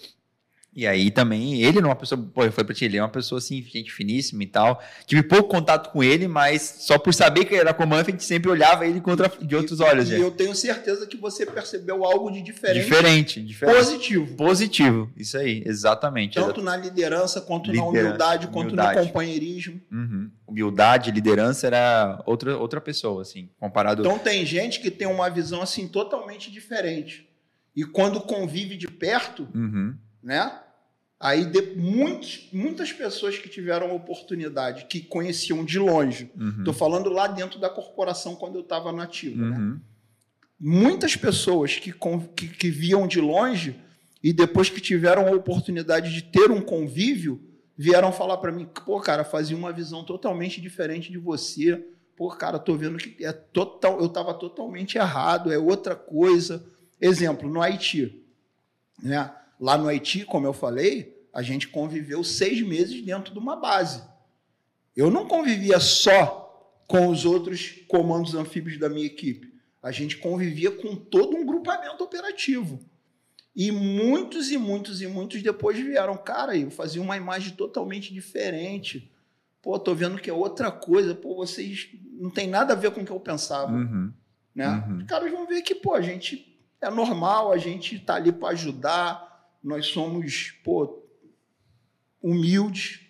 E 0.77 0.89
aí 0.89 1.09
também, 1.11 1.63
ele 1.63 1.81
não 1.81 1.89
é 1.89 1.93
uma 1.93 1.97
pessoa, 1.97 2.21
pô, 2.21 2.43
eu 2.43 2.51
falei 2.51 2.67
pra 2.67 2.75
ti, 2.75 2.85
ele 2.85 2.97
é 2.97 3.03
uma 3.03 3.09
pessoa 3.09 3.39
assim, 3.39 3.63
gente 3.63 3.93
finíssima 3.93 4.43
e 4.43 4.47
tal. 4.47 4.83
Tive 5.07 5.23
pouco 5.23 5.49
contato 5.49 5.93
com 5.93 6.03
ele, 6.03 6.27
mas 6.27 6.79
só 6.81 6.99
por 6.99 7.15
saber 7.15 7.45
que 7.45 7.55
ele 7.55 7.61
era 7.61 7.73
comando, 7.73 8.01
a 8.01 8.11
gente 8.11 8.25
sempre 8.25 8.51
olhava 8.51 8.85
ele 8.85 9.01
contra, 9.01 9.31
de 9.41 9.55
outros 9.55 9.79
olhos. 9.79 10.11
E, 10.11 10.17
e 10.17 10.21
eu 10.21 10.33
tenho 10.33 10.53
certeza 10.53 11.07
que 11.07 11.17
você 11.17 11.47
percebeu 11.47 12.05
algo 12.05 12.29
de 12.29 12.43
diferente. 12.43 12.85
Diferente, 12.85 13.41
diferente. 13.41 13.77
Positivo. 13.77 14.37
Positivo, 14.37 15.13
isso 15.17 15.39
aí, 15.39 15.63
exatamente. 15.65 16.35
Tanto 16.35 16.61
na 16.61 16.77
liderança, 16.77 17.41
quanto 17.41 17.71
liderança, 17.71 17.93
na 17.93 18.01
humildade, 18.01 18.47
quanto 18.49 18.73
humildade. 18.73 18.99
no 18.99 19.07
companheirismo. 19.07 19.81
Uhum. 19.93 20.31
Humildade, 20.45 21.13
liderança 21.13 21.69
era 21.69 22.21
outra, 22.27 22.59
outra 22.59 22.81
pessoa, 22.81 23.23
assim, 23.23 23.49
comparado... 23.61 24.03
Então 24.03 24.19
tem 24.19 24.45
gente 24.45 24.81
que 24.81 24.91
tem 24.91 25.07
uma 25.07 25.31
visão, 25.31 25.63
assim, 25.63 25.87
totalmente 25.87 26.51
diferente. 26.51 27.29
E 27.77 27.85
quando 27.85 28.21
convive 28.21 28.77
de 28.77 28.89
perto, 28.89 29.49
uhum. 29.55 29.95
né? 30.21 30.61
Aí, 31.21 31.45
de, 31.45 31.77
muitos, 31.77 32.49
muitas 32.53 32.93
pessoas 32.93 33.39
que 33.39 33.49
tiveram 33.49 33.95
oportunidade, 33.95 34.87
que 34.87 35.01
conheciam 35.01 35.65
de 35.65 35.79
longe, 35.79 36.31
estou 36.59 36.67
uhum. 36.67 36.79
falando 36.79 37.09
lá 37.09 37.27
dentro 37.27 37.59
da 37.59 37.71
corporação 37.71 38.35
quando 38.37 38.57
eu 38.57 38.63
estava 38.63 38.93
nativo, 38.93 39.43
né? 39.43 39.57
uhum. 39.57 39.75
né? 39.75 39.81
Muitas 40.61 41.17
pessoas 41.17 41.77
que, 41.77 41.93
que, 42.37 42.49
que 42.49 42.71
viam 42.71 43.07
de 43.07 43.21
longe 43.21 43.77
e 44.23 44.33
depois 44.33 44.71
que 44.71 44.81
tiveram 44.81 45.29
a 45.29 45.33
oportunidade 45.33 46.13
de 46.13 46.23
ter 46.23 46.51
um 46.51 46.63
convívio, 46.63 47.43
vieram 47.77 48.13
falar 48.13 48.39
para 48.39 48.53
mim, 48.53 48.67
pô, 48.87 49.01
cara, 49.01 49.25
fazia 49.25 49.57
uma 49.57 49.73
visão 49.73 50.05
totalmente 50.05 50.61
diferente 50.61 51.13
de 51.13 51.19
você. 51.19 51.85
Pô, 52.17 52.29
cara, 52.29 52.59
tô 52.59 52.75
vendo 52.75 52.97
que 52.97 53.23
é 53.25 53.33
total, 53.33 54.01
eu 54.01 54.07
estava 54.07 54.33
totalmente 54.33 54.97
errado, 54.97 55.53
é 55.53 55.59
outra 55.59 55.95
coisa. 55.95 56.65
Exemplo, 57.01 57.51
no 57.51 57.61
Haiti, 57.61 58.25
né? 59.03 59.31
Lá 59.65 59.79
no 59.79 59.89
Haiti, 59.89 60.27
como 60.27 60.47
eu 60.47 60.53
falei, 60.53 61.27
a 61.33 61.41
gente 61.41 61.69
conviveu 61.69 62.23
seis 62.23 62.61
meses 62.61 63.01
dentro 63.01 63.33
de 63.33 63.39
uma 63.39 63.57
base. 63.57 64.03
Eu 64.95 65.11
não 65.11 65.27
convivia 65.27 65.81
só 65.81 66.77
com 66.87 67.09
os 67.09 67.25
outros 67.25 67.77
comandos 67.89 68.35
anfíbios 68.35 68.79
da 68.79 68.91
minha 68.91 69.07
equipe. 69.07 69.55
A 69.83 69.91
gente 69.91 70.19
convivia 70.19 70.71
com 70.71 70.95
todo 70.95 71.35
um 71.35 71.47
grupamento 71.47 72.05
operativo. 72.05 72.79
E 73.57 73.73
muitos 73.73 74.51
e 74.51 74.59
muitos 74.59 75.01
e 75.01 75.07
muitos 75.07 75.43
depois 75.43 75.79
vieram, 75.79 76.19
cara, 76.19 76.55
eu 76.55 76.71
fazia 76.71 77.01
uma 77.01 77.17
imagem 77.17 77.55
totalmente 77.55 78.13
diferente. 78.13 79.11
Pô, 79.63 79.79
tô 79.79 79.95
vendo 79.95 80.19
que 80.19 80.29
é 80.29 80.35
outra 80.35 80.71
coisa. 80.71 81.15
Pô, 81.15 81.37
vocês 81.37 81.89
não 82.21 82.29
tem 82.29 82.49
nada 82.49 82.75
a 82.75 82.77
ver 82.77 82.91
com 82.91 83.01
o 83.01 83.05
que 83.07 83.11
eu 83.11 83.19
pensava. 83.19 83.73
Uhum. 83.73 84.13
Né? 84.55 84.85
Uhum. 84.87 84.99
Os 84.99 85.05
caras 85.05 85.33
vão 85.33 85.47
ver 85.47 85.63
que, 85.63 85.75
pô, 85.75 85.95
a 85.95 86.03
gente 86.03 86.55
é 86.83 86.91
normal, 86.91 87.51
a 87.51 87.57
gente 87.57 87.99
tá 87.99 88.17
ali 88.17 88.31
para 88.31 88.51
ajudar. 88.51 89.33
Nós 89.65 89.87
somos, 89.87 90.53
pô, 90.63 91.03
humildes, 92.23 93.01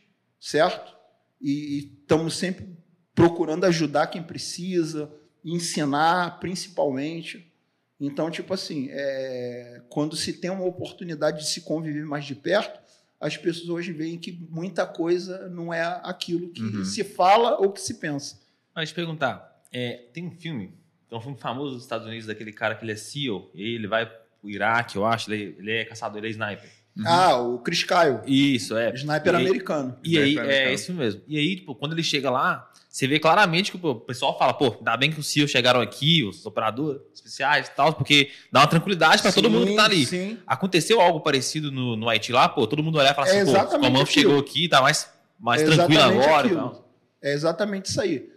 certo? 0.41 0.97
E 1.41 1.97
estamos 2.01 2.37
sempre 2.37 2.69
procurando 3.15 3.65
ajudar 3.65 4.07
quem 4.07 4.23
precisa, 4.23 5.13
ensinar 5.45 6.39
principalmente. 6.39 7.53
Então, 8.01 8.31
tipo 8.31 8.55
assim, 8.55 8.89
é, 8.91 9.83
quando 9.89 10.17
se 10.17 10.33
tem 10.33 10.51
uma 10.51 10.65
oportunidade 10.65 11.41
de 11.41 11.49
se 11.49 11.63
conviver 11.63 12.05
mais 12.05 12.25
de 12.25 12.37
perto, 12.37 12.81
as 13.21 13.37
pessoas 13.37 13.87
veem 13.87 14.19
que 14.19 14.33
muita 14.51 14.87
coisa 14.87 15.49
não 15.49 15.73
é 15.73 15.83
aquilo 16.05 16.51
que 16.51 16.63
uhum. 16.63 16.85
se 16.85 17.03
fala 17.03 17.59
ou 17.59 17.73
que 17.73 17.81
se 17.81 17.95
pensa. 17.95 18.41
Mas 18.75 18.93
perguntar, 18.93 19.63
é, 19.73 20.09
tem 20.13 20.27
um 20.27 20.31
filme, 20.31 20.75
é 21.11 21.17
um 21.17 21.21
filme 21.21 21.39
famoso 21.39 21.75
dos 21.75 21.83
Estados 21.83 22.07
Unidos, 22.07 22.27
daquele 22.27 22.53
cara 22.53 22.75
que 22.75 22.85
ele 22.85 22.93
é 22.93 22.97
SEAL, 22.97 23.51
ele 23.55 23.87
vai 23.87 24.11
pro 24.45 24.51
Iraque, 24.51 24.97
eu 24.97 25.07
acho, 25.07 25.33
ele, 25.33 25.57
ele 25.59 25.73
é 25.73 25.85
caçador, 25.85 26.19
ele 26.19 26.27
é 26.27 26.31
sniper. 26.31 26.71
Uhum. 26.97 27.05
Ah, 27.07 27.37
o 27.39 27.59
Chris 27.59 27.83
Kyle. 27.83 28.21
Isso, 28.27 28.77
é. 28.77 28.93
Sniper 28.95 29.33
e 29.33 29.37
americano. 29.37 29.97
E 30.05 30.19
aí, 30.19 30.39
é 30.39 30.73
isso 30.73 30.93
mesmo. 30.93 31.23
E 31.27 31.37
aí, 31.39 31.57
tipo, 31.57 31.75
quando 31.75 31.93
ele 31.93 32.05
chega 32.05 32.31
lá, 32.31 32.71
você 32.89 33.09
vê 33.09 33.19
claramente 33.19 33.73
que 33.73 33.85
o 33.85 33.95
pessoal 33.97 34.39
fala, 34.39 34.55
pô, 34.55 34.77
ainda 34.79 34.97
bem 34.97 35.11
que 35.11 35.19
os 35.19 35.27
CEOs 35.27 35.51
chegaram 35.51 35.81
aqui, 35.81 36.23
os 36.23 36.47
operadores 36.47 37.01
especiais 37.13 37.67
e 37.67 37.71
tal, 37.73 37.93
porque 37.95 38.31
dá 38.53 38.61
uma 38.61 38.69
tranquilidade 38.69 39.23
para 39.23 39.33
todo 39.33 39.51
mundo 39.51 39.67
que 39.67 39.75
tá 39.75 39.85
ali. 39.85 40.07
Sim. 40.07 40.39
Aconteceu 40.47 41.01
algo 41.01 41.21
parecido 41.21 41.73
no, 41.73 41.97
no 41.97 42.09
Haiti 42.09 42.31
lá, 42.31 42.49
pô, 42.49 42.67
todo 42.67 42.83
mundo 42.83 42.99
olhar 42.99 43.11
e 43.11 43.15
falar 43.15 43.29
é 43.29 43.41
assim, 43.41 43.53
pô, 43.53 43.59
o 43.59 43.81
comando 43.81 44.07
chegou 44.07 44.39
aqui, 44.39 44.69
tá 44.69 44.81
mais, 44.81 45.11
mais 45.41 45.63
é 45.63 45.65
tranquilo 45.65 46.03
agora 46.03 46.47
aquilo. 46.47 46.55
e 46.55 46.63
tal. 46.63 46.89
É 47.21 47.33
exatamente 47.33 47.87
isso 47.87 48.01
aí. 48.01 48.29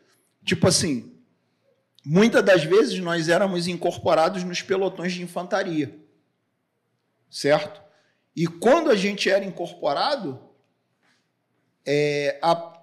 Tipo 0.44 0.68
assim, 0.68 1.17
muitas 2.08 2.42
das 2.42 2.64
vezes 2.64 2.98
nós 3.00 3.28
éramos 3.28 3.68
incorporados 3.68 4.42
nos 4.46 4.62
pelotões 4.62 5.12
de 5.12 5.22
infantaria. 5.22 6.00
Certo? 7.30 7.82
E 8.34 8.48
quando 8.48 8.90
a 8.90 8.96
gente 8.96 9.30
era 9.30 9.44
incorporado, 9.44 10.40
é, 11.86 12.40
a, 12.42 12.80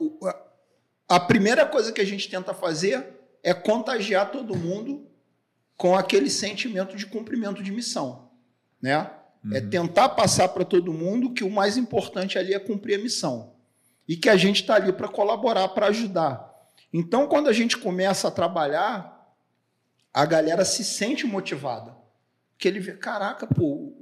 a 1.09 1.21
primeira 1.21 1.65
coisa 1.65 1.91
que 1.91 2.03
a 2.03 2.05
gente 2.05 2.29
tenta 2.29 2.53
fazer 2.53 3.19
é 3.43 3.55
contagiar 3.55 4.31
todo 4.31 4.55
mundo 4.55 5.07
com 5.75 5.97
aquele 5.97 6.29
sentimento 6.29 6.95
de 6.95 7.07
cumprimento 7.07 7.63
de 7.63 7.73
missão, 7.73 8.31
né? 8.81 8.93
É 8.93 9.49
uhum. 9.49 9.57
É 9.57 9.61
tentar 9.61 10.11
passar 10.11 10.49
para 10.49 10.65
todo 10.65 10.93
mundo 10.93 11.33
que 11.33 11.45
o 11.45 11.51
mais 11.51 11.77
importante 11.77 12.39
ali 12.39 12.53
é 12.53 12.59
cumprir 12.59 12.99
a 12.99 13.03
missão 13.03 13.55
e 14.07 14.17
que 14.17 14.29
a 14.29 14.37
gente 14.37 14.61
está 14.61 14.75
ali 14.75 14.93
para 14.93 15.09
colaborar, 15.09 15.69
para 15.69 15.87
ajudar. 15.87 16.53
Então, 16.93 17.27
quando 17.27 17.49
a 17.49 17.53
gente 17.53 17.77
começa 17.77 18.29
a 18.29 18.31
trabalhar, 18.31 19.14
a 20.15 20.25
galera 20.25 20.65
se 20.65 20.85
sente 20.85 21.27
motivada, 21.27 21.93
porque 22.53 22.69
ele 22.69 22.79
vê, 22.79 22.93
caraca, 22.93 23.49
pô, 23.49 23.93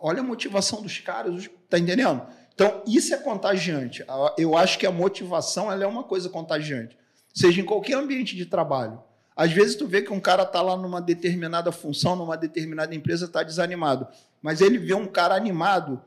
olha 0.00 0.20
a 0.20 0.24
motivação 0.24 0.80
dos 0.80 0.98
caras, 0.98 1.50
tá 1.68 1.78
entendendo? 1.78 2.22
Então, 2.54 2.82
isso 2.86 3.14
é 3.14 3.18
contagiante. 3.18 4.02
Eu 4.38 4.56
acho 4.56 4.78
que 4.78 4.86
a 4.86 4.90
motivação 4.90 5.70
ela 5.70 5.84
é 5.84 5.86
uma 5.86 6.04
coisa 6.04 6.30
contagiante, 6.30 6.96
seja 7.34 7.60
em 7.60 7.64
qualquer 7.64 7.98
ambiente 7.98 8.34
de 8.34 8.46
trabalho. 8.46 9.02
Às 9.36 9.52
vezes 9.52 9.76
tu 9.76 9.86
vê 9.86 10.00
que 10.00 10.12
um 10.12 10.20
cara 10.20 10.46
tá 10.46 10.62
lá 10.62 10.76
numa 10.76 11.02
determinada 11.02 11.70
função, 11.70 12.16
numa 12.16 12.36
determinada 12.36 12.94
empresa, 12.94 13.28
tá 13.28 13.42
desanimado, 13.42 14.06
mas 14.40 14.62
ele 14.62 14.78
vê 14.78 14.94
um 14.94 15.06
cara 15.06 15.34
animado 15.34 16.00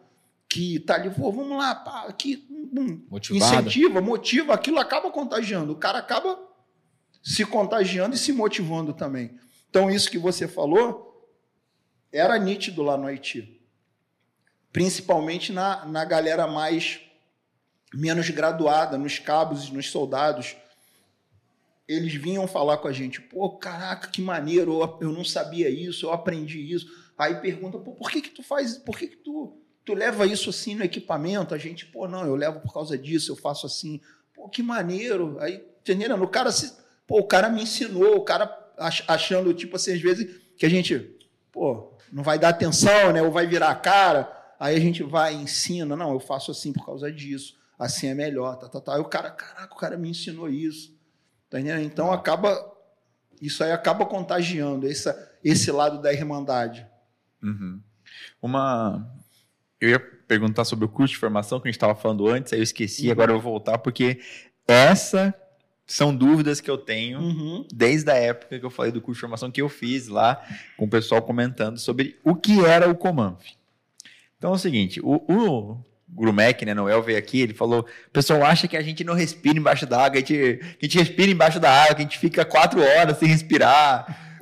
que 0.50 0.80
tá 0.80 0.96
ali, 0.96 1.10
pô, 1.12 1.32
vamos 1.32 1.56
lá, 1.56 1.76
pá, 1.76 2.06
aqui, 2.08 2.48
hum, 2.50 3.06
incentiva, 3.30 4.02
motiva, 4.02 4.54
aquilo 4.54 4.80
acaba 4.80 5.12
contagiando. 5.12 5.74
O 5.74 5.76
cara 5.76 6.00
acaba 6.00 6.47
se 7.28 7.46
contagiando 7.46 8.16
e 8.16 8.20
se 8.20 8.32
motivando 8.32 8.94
também. 8.94 9.38
Então, 9.70 9.90
isso 9.90 10.10
que 10.10 10.18
você 10.18 10.48
falou 10.48 11.30
era 12.12 12.38
nítido 12.38 12.82
lá 12.82 12.98
no 12.98 13.08
Haiti 13.08 13.58
principalmente 14.78 15.52
na, 15.52 15.86
na 15.86 16.06
galera 16.06 16.46
mais 16.46 17.00
menos 17.92 18.30
graduada, 18.30 18.96
nos 18.96 19.18
cabos 19.18 19.70
e 19.70 19.74
nos 19.74 19.90
soldados. 19.90 20.56
Eles 21.88 22.14
vinham 22.14 22.48
falar 22.48 22.78
com 22.78 22.88
a 22.88 22.92
gente, 22.92 23.20
pô, 23.20 23.50
caraca, 23.58 24.10
que 24.10 24.22
maneiro, 24.22 25.00
eu, 25.02 25.12
não 25.12 25.24
sabia 25.24 25.68
isso, 25.68 26.06
eu 26.06 26.12
aprendi 26.12 26.60
isso. 26.72 26.86
Aí 27.18 27.42
pergunta, 27.42 27.80
pô, 27.80 27.94
por 27.94 28.12
que 28.12 28.22
que 28.22 28.30
tu 28.30 28.44
faz, 28.44 28.78
por 28.78 28.96
que 28.96 29.08
que 29.08 29.16
tu, 29.16 29.58
tu 29.84 29.96
leva 29.96 30.28
isso 30.28 30.52
assim 30.52 30.76
no 30.76 30.84
equipamento? 30.84 31.56
A 31.56 31.58
gente, 31.58 31.88
pô, 31.88 32.08
não, 32.08 32.24
eu 32.24 32.36
levo 32.36 32.60
por 32.60 32.72
causa 32.72 32.96
disso, 32.96 33.32
eu 33.32 33.36
faço 33.36 33.66
assim. 33.66 34.00
Pô, 34.32 34.48
que 34.48 34.62
maneiro. 34.62 35.38
Aí, 35.40 35.56
entendendo? 35.80 36.22
O 36.22 36.28
cara, 36.28 36.52
se, 36.52 36.72
pô, 37.08 37.20
o 37.20 37.28
cara 37.28 37.50
me 37.50 37.64
ensinou, 37.64 38.18
o 38.18 38.24
cara 38.24 38.54
achando, 39.08 39.54
tipo 39.54 39.78
assim, 39.78 39.94
às 39.94 40.02
vezes, 40.02 40.40
que 40.58 40.66
a 40.66 40.70
gente, 40.70 41.18
pô, 41.52 41.98
não 42.12 42.22
vai 42.22 42.38
dar 42.38 42.50
atenção, 42.50 43.12
né? 43.12 43.22
Ou 43.22 43.32
vai 43.32 43.48
virar 43.48 43.70
a 43.70 43.76
cara. 43.76 44.32
Aí 44.60 44.76
a 44.76 44.80
gente 44.80 45.04
vai 45.04 45.34
e 45.34 45.42
ensina. 45.42 45.96
Não, 45.96 46.12
eu 46.12 46.20
faço 46.20 46.52
assim 46.52 46.74
por 46.74 46.86
causa 46.86 47.12
disso. 47.12 47.56
Assim 47.78 48.08
é 48.08 48.14
melhor. 48.14 48.56
Tá, 48.58 48.68
tá, 48.68 48.82
tá. 48.82 48.96
Aí 48.96 49.02
o 49.02 49.06
cara, 49.06 49.32
caraca, 49.32 49.74
o 49.74 49.78
cara 49.78 49.98
me 49.98 50.10
ensinou 50.10 50.50
isso. 50.50 50.96
Tá 51.50 51.60
entendendo? 51.60 51.86
Então 51.86 52.12
acaba. 52.12 52.74
Isso 53.42 53.64
aí 53.64 53.72
acaba 53.72 54.06
contagiando 54.06 54.88
essa, 54.88 55.32
esse 55.44 55.72
lado 55.72 56.02
da 56.02 56.12
irmandade. 56.12 56.88
Uhum. 57.42 57.82
Uma. 58.42 59.08
Eu 59.80 59.90
ia 59.90 60.00
perguntar 60.00 60.66
sobre 60.66 60.86
o 60.86 60.90
curso 60.90 61.14
de 61.14 61.20
formação 61.20 61.60
que 61.60 61.68
a 61.68 61.72
gente 61.72 61.78
estava 61.78 61.94
falando 61.94 62.28
antes, 62.28 62.52
aí 62.52 62.60
eu 62.60 62.64
esqueci, 62.64 63.06
uhum. 63.06 63.12
agora 63.12 63.32
eu 63.32 63.40
vou 63.40 63.52
voltar, 63.54 63.78
porque 63.78 64.20
essa 64.68 65.34
são 65.88 66.14
dúvidas 66.14 66.60
que 66.60 66.70
eu 66.70 66.78
tenho 66.78 67.20
uhum. 67.20 67.66
desde 67.74 68.12
a 68.12 68.16
época 68.16 68.60
que 68.60 68.66
eu 68.66 68.70
falei 68.70 68.92
do 68.92 69.00
curso 69.00 69.18
de 69.18 69.22
formação 69.22 69.50
que 69.50 69.62
eu 69.62 69.70
fiz 69.70 70.10
lá, 70.10 70.46
com 70.76 70.84
o 70.84 70.90
pessoal 70.90 71.22
comentando 71.22 71.80
sobre 71.80 72.20
o 72.26 72.36
que 72.36 72.64
era 72.66 72.90
o 72.90 72.96
Comanf. 72.96 73.42
Então 74.38 74.52
é 74.52 74.56
o 74.56 74.60
seguinte, 74.60 75.00
o, 75.02 75.16
o 75.16 75.78
Grumec, 76.10 76.66
né, 76.66 76.74
Noel 76.74 77.02
veio 77.02 77.18
aqui, 77.18 77.40
ele 77.40 77.54
falou, 77.54 77.82
o 78.08 78.12
pessoal 78.12 78.44
acha 78.44 78.68
que 78.68 78.76
a 78.76 78.82
gente 78.82 79.04
não 79.04 79.14
respira 79.14 79.58
embaixo 79.58 79.86
d'água, 79.86 80.22
que, 80.22 80.58
que 80.58 80.62
a 80.82 80.86
gente 80.86 80.98
respira 81.00 81.32
embaixo 81.32 81.60
da 81.60 81.72
água, 81.72 81.96
que 81.96 82.02
a 82.02 82.06
gente 82.06 82.20
fica 82.20 82.44
quatro 82.44 82.82
horas 82.82 83.18
sem 83.18 83.30
respirar, 83.30 84.38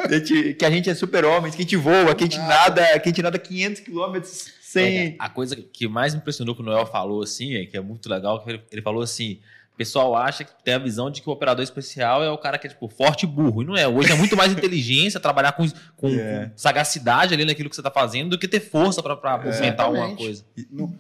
que 0.58 0.66
a 0.66 0.70
gente 0.72 0.89
é 0.89 0.96
super-homens, 0.96 1.56
que 1.56 1.62
a 1.62 1.64
gente 1.64 1.78
voa, 1.78 2.16
que 2.16 2.24
a 2.24 2.28
gente 2.28 2.39
nada, 2.39 3.00
que 3.00 3.08
a 3.08 3.12
gente 3.12 3.22
nada 3.22 3.38
500 3.38 3.82
quilômetros 3.82 4.52
sem... 4.62 4.98
É, 4.98 5.16
a 5.20 5.30
coisa 5.30 5.56
que 5.56 5.88
mais 5.88 6.16
impressionou 6.16 6.56
que 6.56 6.62
o 6.62 6.66
Noel 6.66 6.88
falou, 6.88 7.22
assim, 7.22 7.56
é, 7.56 7.66
que 7.66 7.78
é 7.78 7.82
muito 7.82 8.10
legal, 8.10 8.43
que 8.43 8.50
ele, 8.50 8.62
ele 8.72 8.82
falou 8.82 9.02
assim, 9.02 9.39
o 9.76 9.78
pessoal 9.78 10.15
acha 10.15 10.45
que 10.45 10.53
tem 10.63 10.73
a 10.73 10.80
visão 10.80 11.11
de 11.11 11.21
que 11.21 11.30
o 11.30 11.34
operador 11.34 11.61
especial 11.61 12.23
é 12.23 12.32
o 12.32 12.38
cara 12.38 12.57
que 12.57 12.65
é, 12.65 12.69
tipo, 12.69 12.88
forte 12.88 13.23
e 13.23 13.28
burro. 13.28 13.61
E 13.61 13.65
não 13.65 13.76
é. 13.76 13.86
Hoje 13.86 14.09
é 14.09 14.15
muito 14.15 14.38
mais 14.38 14.53
inteligência, 14.53 15.19
trabalhar 15.19 15.51
com, 15.51 15.67
com, 15.97 16.07
é. 16.07 16.45
com, 16.45 16.51
sagacidade 16.57 17.34
ali 17.34 17.43
naquilo 17.43 17.69
que 17.69 17.76
você 17.76 17.82
está 17.82 17.91
fazendo 17.91 18.30
do 18.30 18.39
que 18.39 18.47
ter 18.47 18.61
força 18.61 19.03
para 19.03 19.38
movimentar 19.38 19.88
alguma 19.88 20.15
coisa. 20.15 20.45
No, 20.71 20.97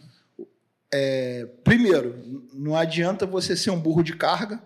é, 0.93 1.47
primeiro, 1.63 2.49
não 2.53 2.75
adianta 2.75 3.25
você 3.25 3.55
ser 3.55 3.69
um 3.69 3.79
burro 3.79 4.03
de 4.03 4.13
carga, 4.13 4.61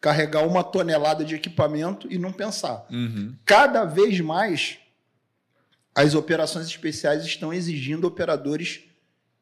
carregar 0.00 0.46
uma 0.46 0.64
tonelada 0.64 1.22
de 1.22 1.34
equipamento 1.34 2.10
e 2.10 2.16
não 2.16 2.32
pensar. 2.32 2.86
Uhum. 2.90 3.36
Cada 3.44 3.84
vez 3.84 4.18
mais, 4.20 4.78
as 5.94 6.14
operações 6.14 6.66
especiais 6.66 7.26
estão 7.26 7.52
exigindo 7.52 8.06
operadores 8.06 8.84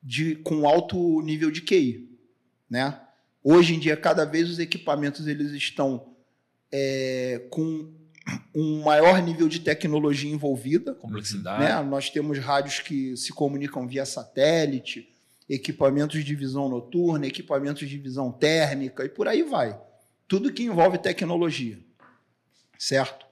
de, 0.02 0.34
com 0.34 0.66
alto 0.66 1.22
nível 1.22 1.52
de 1.52 1.60
QI. 1.60 2.10
Né? 2.68 3.00
Hoje 3.48 3.76
em 3.76 3.78
dia, 3.78 3.96
cada 3.96 4.24
vez 4.24 4.50
os 4.50 4.58
equipamentos 4.58 5.28
eles 5.28 5.52
estão 5.52 6.16
é, 6.72 7.46
com 7.48 7.94
um 8.52 8.82
maior 8.82 9.22
nível 9.22 9.48
de 9.48 9.60
tecnologia 9.60 10.28
envolvida. 10.28 10.94
Complexidade. 10.94 11.62
Né? 11.62 11.80
Nós 11.88 12.10
temos 12.10 12.40
rádios 12.40 12.80
que 12.80 13.16
se 13.16 13.32
comunicam 13.32 13.86
via 13.86 14.04
satélite, 14.04 15.14
equipamentos 15.48 16.24
de 16.24 16.34
visão 16.34 16.68
noturna, 16.68 17.24
equipamentos 17.24 17.88
de 17.88 17.96
visão 17.98 18.32
térmica 18.32 19.04
e 19.04 19.08
por 19.08 19.28
aí 19.28 19.44
vai. 19.44 19.80
Tudo 20.26 20.52
que 20.52 20.64
envolve 20.64 20.98
tecnologia. 20.98 21.78
Certo? 22.76 23.24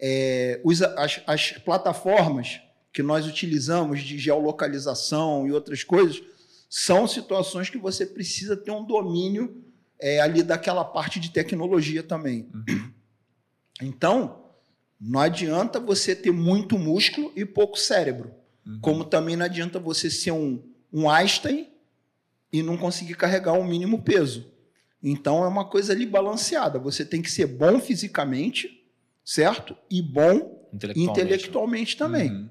É, 0.00 0.60
os, 0.64 0.82
as, 0.82 1.22
as 1.28 1.52
plataformas 1.52 2.60
que 2.92 3.04
nós 3.04 3.24
utilizamos 3.24 4.00
de 4.00 4.18
geolocalização 4.18 5.46
e 5.46 5.52
outras 5.52 5.84
coisas 5.84 6.20
são 6.70 7.08
situações 7.08 7.68
que 7.68 7.76
você 7.76 8.06
precisa 8.06 8.56
ter 8.56 8.70
um 8.70 8.84
domínio 8.84 9.60
é, 10.00 10.20
ali 10.20 10.40
daquela 10.40 10.84
parte 10.84 11.18
de 11.18 11.32
tecnologia 11.32 12.00
também. 12.00 12.48
Uhum. 12.54 12.92
Então, 13.82 14.44
não 15.00 15.18
adianta 15.18 15.80
você 15.80 16.14
ter 16.14 16.30
muito 16.30 16.78
músculo 16.78 17.32
e 17.34 17.44
pouco 17.44 17.76
cérebro. 17.76 18.32
Uhum. 18.64 18.78
Como 18.80 19.04
também 19.04 19.34
não 19.34 19.46
adianta 19.46 19.80
você 19.80 20.08
ser 20.08 20.30
um, 20.30 20.62
um 20.92 21.10
Einstein 21.10 21.68
e 22.52 22.62
não 22.62 22.76
conseguir 22.76 23.16
carregar 23.16 23.54
o 23.54 23.62
um 23.62 23.66
mínimo 23.66 24.02
peso. 24.02 24.46
Então, 25.02 25.42
é 25.42 25.48
uma 25.48 25.64
coisa 25.64 25.92
ali 25.92 26.06
balanceada. 26.06 26.78
Você 26.78 27.04
tem 27.04 27.20
que 27.20 27.30
ser 27.32 27.46
bom 27.46 27.80
fisicamente, 27.80 28.86
certo? 29.24 29.76
E 29.90 30.00
bom 30.00 30.68
intelectualmente, 30.72 31.20
intelectualmente 31.20 31.96
também. 31.96 32.30
Uhum. 32.30 32.48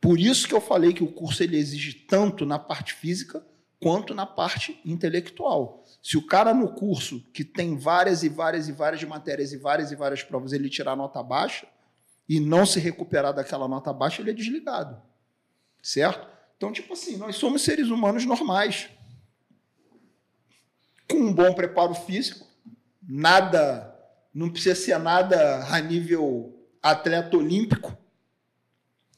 Por 0.00 0.18
isso 0.18 0.46
que 0.46 0.54
eu 0.54 0.60
falei 0.60 0.92
que 0.92 1.02
o 1.02 1.12
curso 1.12 1.42
ele 1.42 1.56
exige 1.56 1.94
tanto 1.94 2.44
na 2.44 2.58
parte 2.58 2.94
física 2.94 3.44
quanto 3.80 4.14
na 4.14 4.26
parte 4.26 4.80
intelectual. 4.84 5.84
Se 6.02 6.16
o 6.16 6.26
cara 6.26 6.54
no 6.54 6.72
curso, 6.74 7.20
que 7.32 7.44
tem 7.44 7.76
várias 7.76 8.22
e 8.22 8.28
várias 8.28 8.68
e 8.68 8.72
várias 8.72 9.02
matérias 9.04 9.52
e 9.52 9.56
várias 9.56 9.90
e 9.90 9.96
várias 9.96 10.22
provas, 10.22 10.52
ele 10.52 10.68
tirar 10.68 10.96
nota 10.96 11.22
baixa 11.22 11.66
e 12.28 12.40
não 12.40 12.66
se 12.66 12.80
recuperar 12.80 13.34
daquela 13.34 13.68
nota 13.68 13.92
baixa, 13.92 14.22
ele 14.22 14.30
é 14.30 14.34
desligado. 14.34 15.00
Certo? 15.82 16.28
Então, 16.56 16.72
tipo 16.72 16.92
assim, 16.92 17.16
nós 17.16 17.36
somos 17.36 17.62
seres 17.62 17.88
humanos 17.88 18.24
normais. 18.24 18.88
Com 21.08 21.18
um 21.18 21.32
bom 21.32 21.54
preparo 21.54 21.94
físico, 21.94 22.46
nada, 23.02 23.94
não 24.34 24.50
precisa 24.50 24.74
ser 24.74 24.98
nada 24.98 25.66
a 25.66 25.78
nível 25.80 26.52
atleta 26.82 27.36
olímpico, 27.36 27.96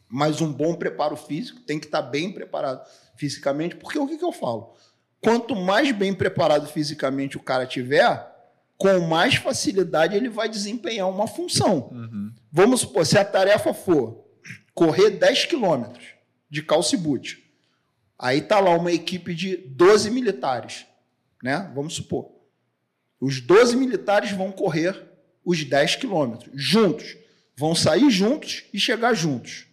mas 0.09 0.41
um 0.41 0.53
bom 0.53 0.75
preparo 0.75 1.17
físico, 1.17 1.61
tem 1.61 1.79
que 1.79 1.87
estar 1.87 2.03
bem 2.03 2.33
preparado 2.33 2.87
fisicamente, 3.17 3.77
porque 3.77 3.99
o 3.99 4.07
que, 4.07 4.17
que 4.17 4.25
eu 4.25 4.33
falo? 4.33 4.75
Quanto 5.21 5.55
mais 5.55 5.91
bem 5.93 6.15
preparado 6.15 6.67
fisicamente 6.69 7.37
o 7.37 7.43
cara 7.43 7.67
tiver, 7.67 8.27
com 8.77 9.01
mais 9.01 9.35
facilidade 9.35 10.17
ele 10.17 10.29
vai 10.29 10.49
desempenhar 10.49 11.11
uma 11.11 11.27
função. 11.27 11.91
Uhum. 11.91 12.33
Vamos 12.51 12.81
supor, 12.81 13.05
se 13.05 13.19
a 13.19 13.25
tarefa 13.25 13.75
for 13.75 14.25
correr 14.73 15.11
10 15.11 15.47
quilômetros 15.47 16.07
de 16.49 16.63
calcibute, 16.63 17.45
aí 18.17 18.39
está 18.39 18.61
lá 18.61 18.71
uma 18.77 18.93
equipe 18.93 19.35
de 19.35 19.57
12 19.57 20.11
militares, 20.11 20.87
né? 21.43 21.71
Vamos 21.75 21.95
supor. 21.95 22.31
Os 23.21 23.41
12 23.41 23.77
militares 23.77 24.31
vão 24.31 24.53
correr 24.53 25.09
os 25.45 25.65
10 25.65 25.97
quilômetros 25.97 26.51
juntos, 26.55 27.17
vão 27.57 27.75
sair 27.75 28.09
juntos 28.11 28.65
e 28.73 28.79
chegar 28.79 29.15
juntos. 29.15 29.68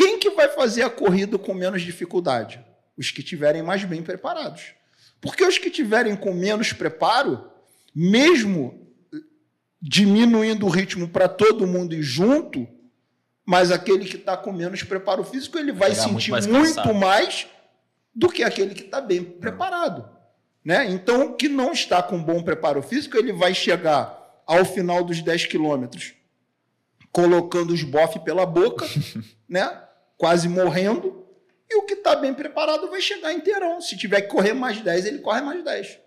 Quem 0.00 0.18
que 0.18 0.30
vai 0.30 0.48
fazer 0.48 0.80
a 0.80 0.88
corrida 0.88 1.36
com 1.36 1.52
menos 1.52 1.82
dificuldade? 1.82 2.58
Os 2.96 3.10
que 3.10 3.22
tiverem 3.22 3.62
mais 3.62 3.84
bem 3.84 4.02
preparados. 4.02 4.72
Porque 5.20 5.44
os 5.44 5.58
que 5.58 5.68
tiverem 5.68 6.16
com 6.16 6.32
menos 6.32 6.72
preparo, 6.72 7.50
mesmo 7.94 8.88
diminuindo 9.78 10.64
o 10.64 10.70
ritmo 10.70 11.06
para 11.06 11.28
todo 11.28 11.66
mundo 11.66 11.94
ir 11.94 12.02
junto, 12.02 12.66
mas 13.44 13.70
aquele 13.70 14.06
que 14.06 14.16
está 14.16 14.38
com 14.38 14.50
menos 14.50 14.82
preparo 14.82 15.22
físico, 15.22 15.58
ele 15.58 15.70
vai 15.70 15.94
sentir 15.94 16.30
muito, 16.30 16.30
mais, 16.30 16.46
muito 16.46 16.94
mais, 16.94 17.46
do 18.14 18.30
que 18.30 18.42
aquele 18.42 18.74
que 18.74 18.84
está 18.84 19.02
bem 19.02 19.22
preparado. 19.22 20.08
Né? 20.64 20.90
Então, 20.90 21.26
o 21.26 21.34
que 21.34 21.46
não 21.46 21.72
está 21.72 22.02
com 22.02 22.22
bom 22.22 22.42
preparo 22.42 22.82
físico, 22.82 23.18
ele 23.18 23.34
vai 23.34 23.52
chegar 23.52 24.42
ao 24.46 24.64
final 24.64 25.04
dos 25.04 25.20
10 25.20 25.44
quilômetros 25.44 26.14
colocando 27.12 27.74
os 27.74 27.82
bofs 27.82 28.22
pela 28.22 28.46
boca, 28.46 28.86
né? 29.46 29.89
Quase 30.20 30.50
morrendo, 30.50 31.26
e 31.68 31.78
o 31.78 31.82
que 31.86 31.94
está 31.94 32.14
bem 32.14 32.34
preparado 32.34 32.90
vai 32.90 33.00
chegar 33.00 33.32
inteirão. 33.32 33.80
Se 33.80 33.96
tiver 33.96 34.20
que 34.20 34.28
correr 34.28 34.52
mais 34.52 34.78
10, 34.78 35.06
ele 35.06 35.18
corre 35.20 35.40
mais 35.40 35.64
10. 35.64 35.98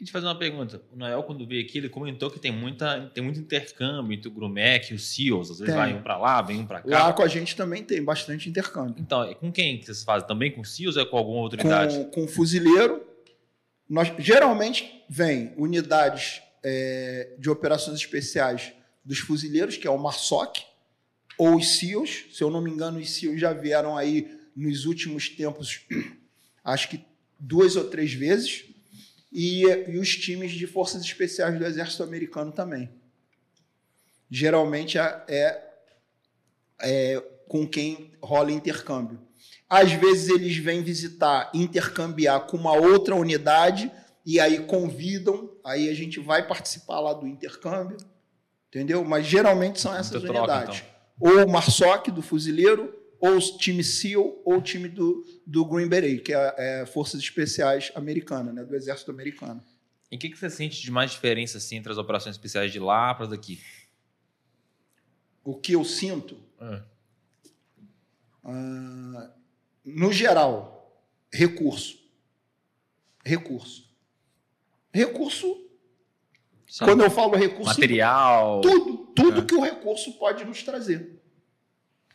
E 0.00 0.04
te 0.04 0.10
fazer 0.10 0.26
uma 0.26 0.36
pergunta. 0.36 0.82
O 0.92 0.96
Noel, 0.96 1.22
quando 1.22 1.46
veio 1.46 1.64
aqui, 1.64 1.78
ele 1.78 1.88
comentou 1.88 2.32
que 2.32 2.40
tem, 2.40 2.50
muita, 2.50 3.08
tem 3.14 3.22
muito 3.22 3.38
intercâmbio 3.38 4.12
entre 4.16 4.26
o 4.26 4.30
Grumec 4.32 4.90
e 4.92 4.96
os 4.96 5.06
SEALs. 5.06 5.52
Às 5.52 5.60
vezes 5.60 5.72
tem. 5.72 5.84
vai 5.84 5.94
um 5.94 6.02
para 6.02 6.18
lá, 6.18 6.42
vem 6.42 6.60
um 6.60 6.66
para 6.66 6.80
cá. 6.82 7.06
Lá 7.06 7.12
com 7.12 7.22
a 7.22 7.28
gente 7.28 7.54
também 7.54 7.84
tem 7.84 8.02
bastante 8.02 8.48
intercâmbio. 8.48 8.96
Então, 8.98 9.32
com 9.34 9.52
quem 9.52 9.78
que 9.78 9.86
vocês 9.86 10.02
fazem? 10.02 10.26
Também 10.26 10.50
com 10.50 10.64
SEALs 10.64 10.96
ou 10.96 11.02
é 11.02 11.06
com 11.06 11.16
alguma 11.16 11.40
autoridade? 11.40 11.96
Com, 11.96 12.10
com 12.10 12.28
fuzileiro. 12.28 13.06
Nós, 13.88 14.12
geralmente 14.18 15.04
vem 15.08 15.52
unidades 15.56 16.42
é, 16.64 17.36
de 17.38 17.48
operações 17.48 17.98
especiais 17.98 18.72
dos 19.04 19.20
fuzileiros, 19.20 19.76
que 19.76 19.86
é 19.86 19.90
o 19.90 19.98
MARSOC, 19.98 20.67
ou 21.38 21.56
os 21.56 21.78
SEALs. 21.78 22.24
Se 22.32 22.42
eu 22.42 22.50
não 22.50 22.60
me 22.60 22.70
engano, 22.70 22.98
os 22.98 23.10
SEALs 23.10 23.40
já 23.40 23.52
vieram 23.52 23.96
aí 23.96 24.36
nos 24.54 24.84
últimos 24.84 25.28
tempos, 25.28 25.82
acho 26.64 26.88
que 26.88 27.04
duas 27.38 27.76
ou 27.76 27.84
três 27.84 28.12
vezes. 28.12 28.64
E, 29.32 29.62
e 29.62 29.98
os 29.98 30.16
times 30.16 30.52
de 30.52 30.66
forças 30.66 31.02
especiais 31.02 31.56
do 31.56 31.64
Exército 31.64 32.02
Americano 32.02 32.50
também. 32.50 32.90
Geralmente 34.30 34.98
é, 34.98 35.64
é, 36.80 37.22
com 37.46 37.66
quem 37.66 38.12
rola 38.22 38.50
intercâmbio. 38.50 39.20
Às 39.68 39.92
vezes 39.92 40.28
eles 40.30 40.56
vêm 40.56 40.82
visitar, 40.82 41.50
intercambiar 41.54 42.46
com 42.46 42.56
uma 42.56 42.72
outra 42.72 43.14
unidade 43.14 43.92
e 44.24 44.40
aí 44.40 44.60
convidam, 44.60 45.50
aí 45.64 45.88
a 45.90 45.94
gente 45.94 46.18
vai 46.20 46.46
participar 46.46 47.00
lá 47.00 47.12
do 47.12 47.26
intercâmbio, 47.26 47.98
entendeu? 48.68 49.04
Mas 49.04 49.26
geralmente 49.26 49.78
são 49.78 49.94
essas 49.94 50.22
unidades. 50.22 50.80
Troca, 50.80 50.88
então 50.88 50.97
ou 51.20 51.44
o 51.44 51.50
Marsoc 51.50 52.08
do 52.08 52.22
fuzileiro, 52.22 52.94
ou 53.20 53.36
o 53.36 53.58
time 53.58 53.82
SEAL, 53.82 54.40
ou 54.44 54.58
o 54.58 54.62
time 54.62 54.88
do, 54.88 55.24
do 55.46 55.64
Green 55.64 55.88
Beret, 55.88 56.20
que 56.20 56.32
é, 56.32 56.54
é 56.56 56.86
Forças 56.86 57.20
Especiais 57.20 57.90
Americana, 57.94 58.52
né, 58.52 58.64
do 58.64 58.74
Exército 58.76 59.10
Americano. 59.10 59.62
E 60.10 60.16
o 60.16 60.18
que, 60.18 60.30
que 60.30 60.38
você 60.38 60.48
sente 60.48 60.80
de 60.80 60.90
mais 60.90 61.10
diferença 61.10 61.58
assim, 61.58 61.76
entre 61.76 61.92
as 61.92 61.98
operações 61.98 62.34
especiais 62.36 62.72
de 62.72 62.78
lá 62.78 63.14
para 63.14 63.26
daqui? 63.26 63.60
O 65.44 65.54
que 65.54 65.72
eu 65.72 65.84
sinto? 65.84 66.38
É. 66.60 66.82
Uh, 68.44 69.30
no 69.84 70.12
geral, 70.12 71.02
recurso. 71.32 71.98
Recurso. 73.24 73.90
Recurso. 74.92 75.67
Sim. 76.68 76.84
Quando 76.84 77.02
eu 77.02 77.10
falo 77.10 77.34
recurso. 77.34 77.64
Material. 77.64 78.60
Tudo. 78.60 78.96
Tudo 79.14 79.40
é. 79.40 79.44
que 79.44 79.54
o 79.54 79.60
recurso 79.60 80.12
pode 80.18 80.44
nos 80.44 80.62
trazer. 80.62 81.18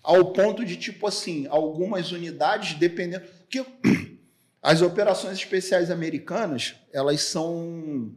Ao 0.01 0.31
ponto 0.31 0.63
de, 0.63 0.77
tipo 0.77 1.07
assim, 1.07 1.47
algumas 1.47 2.11
unidades, 2.11 2.73
dependendo. 2.75 3.25
Porque 3.49 3.65
as 4.61 4.81
operações 4.81 5.37
especiais 5.37 5.89
americanas, 5.89 6.75
elas 6.93 7.21
são. 7.21 8.13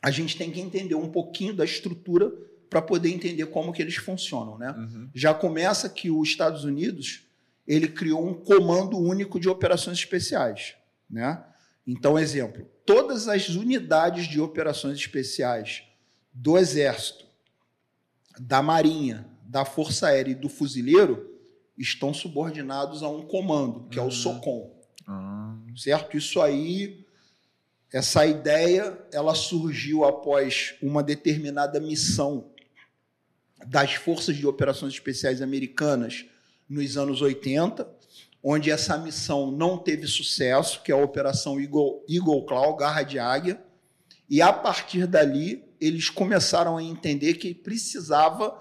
A 0.00 0.10
gente 0.10 0.36
tem 0.38 0.50
que 0.50 0.60
entender 0.60 0.94
um 0.94 1.10
pouquinho 1.10 1.54
da 1.54 1.64
estrutura 1.64 2.32
para 2.70 2.80
poder 2.80 3.10
entender 3.10 3.46
como 3.46 3.72
que 3.72 3.82
eles 3.82 3.96
funcionam, 3.96 4.56
né? 4.56 4.70
Uhum. 4.70 5.10
Já 5.12 5.34
começa 5.34 5.88
que 5.88 6.08
os 6.08 6.28
Estados 6.28 6.64
Unidos 6.64 7.26
ele 7.66 7.88
criou 7.88 8.26
um 8.26 8.32
comando 8.32 8.96
único 8.96 9.40
de 9.40 9.48
operações 9.48 9.98
especiais, 9.98 10.74
né? 11.10 11.44
Então, 11.86 12.18
exemplo, 12.18 12.66
todas 12.90 13.28
as 13.28 13.50
unidades 13.50 14.26
de 14.26 14.40
operações 14.40 14.98
especiais 14.98 15.84
do 16.34 16.58
Exército, 16.58 17.24
da 18.36 18.60
Marinha, 18.60 19.28
da 19.44 19.64
Força 19.64 20.08
Aérea 20.08 20.32
e 20.32 20.34
do 20.34 20.48
Fuzileiro 20.48 21.38
estão 21.78 22.12
subordinados 22.12 23.04
a 23.04 23.08
um 23.08 23.22
comando, 23.22 23.88
que 23.88 23.96
uhum. 23.96 24.06
é 24.06 24.08
o 24.08 24.10
SOCOM. 24.10 24.72
Uhum. 25.06 25.76
Certo? 25.76 26.16
Isso 26.16 26.42
aí, 26.42 27.06
essa 27.92 28.26
ideia, 28.26 28.98
ela 29.12 29.36
surgiu 29.36 30.04
após 30.04 30.74
uma 30.82 31.00
determinada 31.00 31.78
missão 31.78 32.50
das 33.68 33.94
Forças 33.94 34.36
de 34.36 34.48
Operações 34.48 34.94
Especiais 34.94 35.40
Americanas 35.40 36.26
nos 36.68 36.96
anos 36.96 37.22
80, 37.22 37.88
onde 38.42 38.70
essa 38.70 38.96
missão 38.96 39.50
não 39.50 39.76
teve 39.76 40.06
sucesso, 40.06 40.82
que 40.82 40.90
é 40.90 40.94
a 40.94 41.02
Operação 41.02 41.60
Eagle, 41.60 42.04
Eagle 42.08 42.44
Claw, 42.46 42.76
Garra 42.76 43.02
de 43.02 43.18
Águia, 43.18 43.62
e 44.28 44.40
a 44.40 44.52
partir 44.52 45.06
dali 45.06 45.64
eles 45.80 46.08
começaram 46.08 46.76
a 46.76 46.82
entender 46.82 47.34
que 47.34 47.54
precisava 47.54 48.56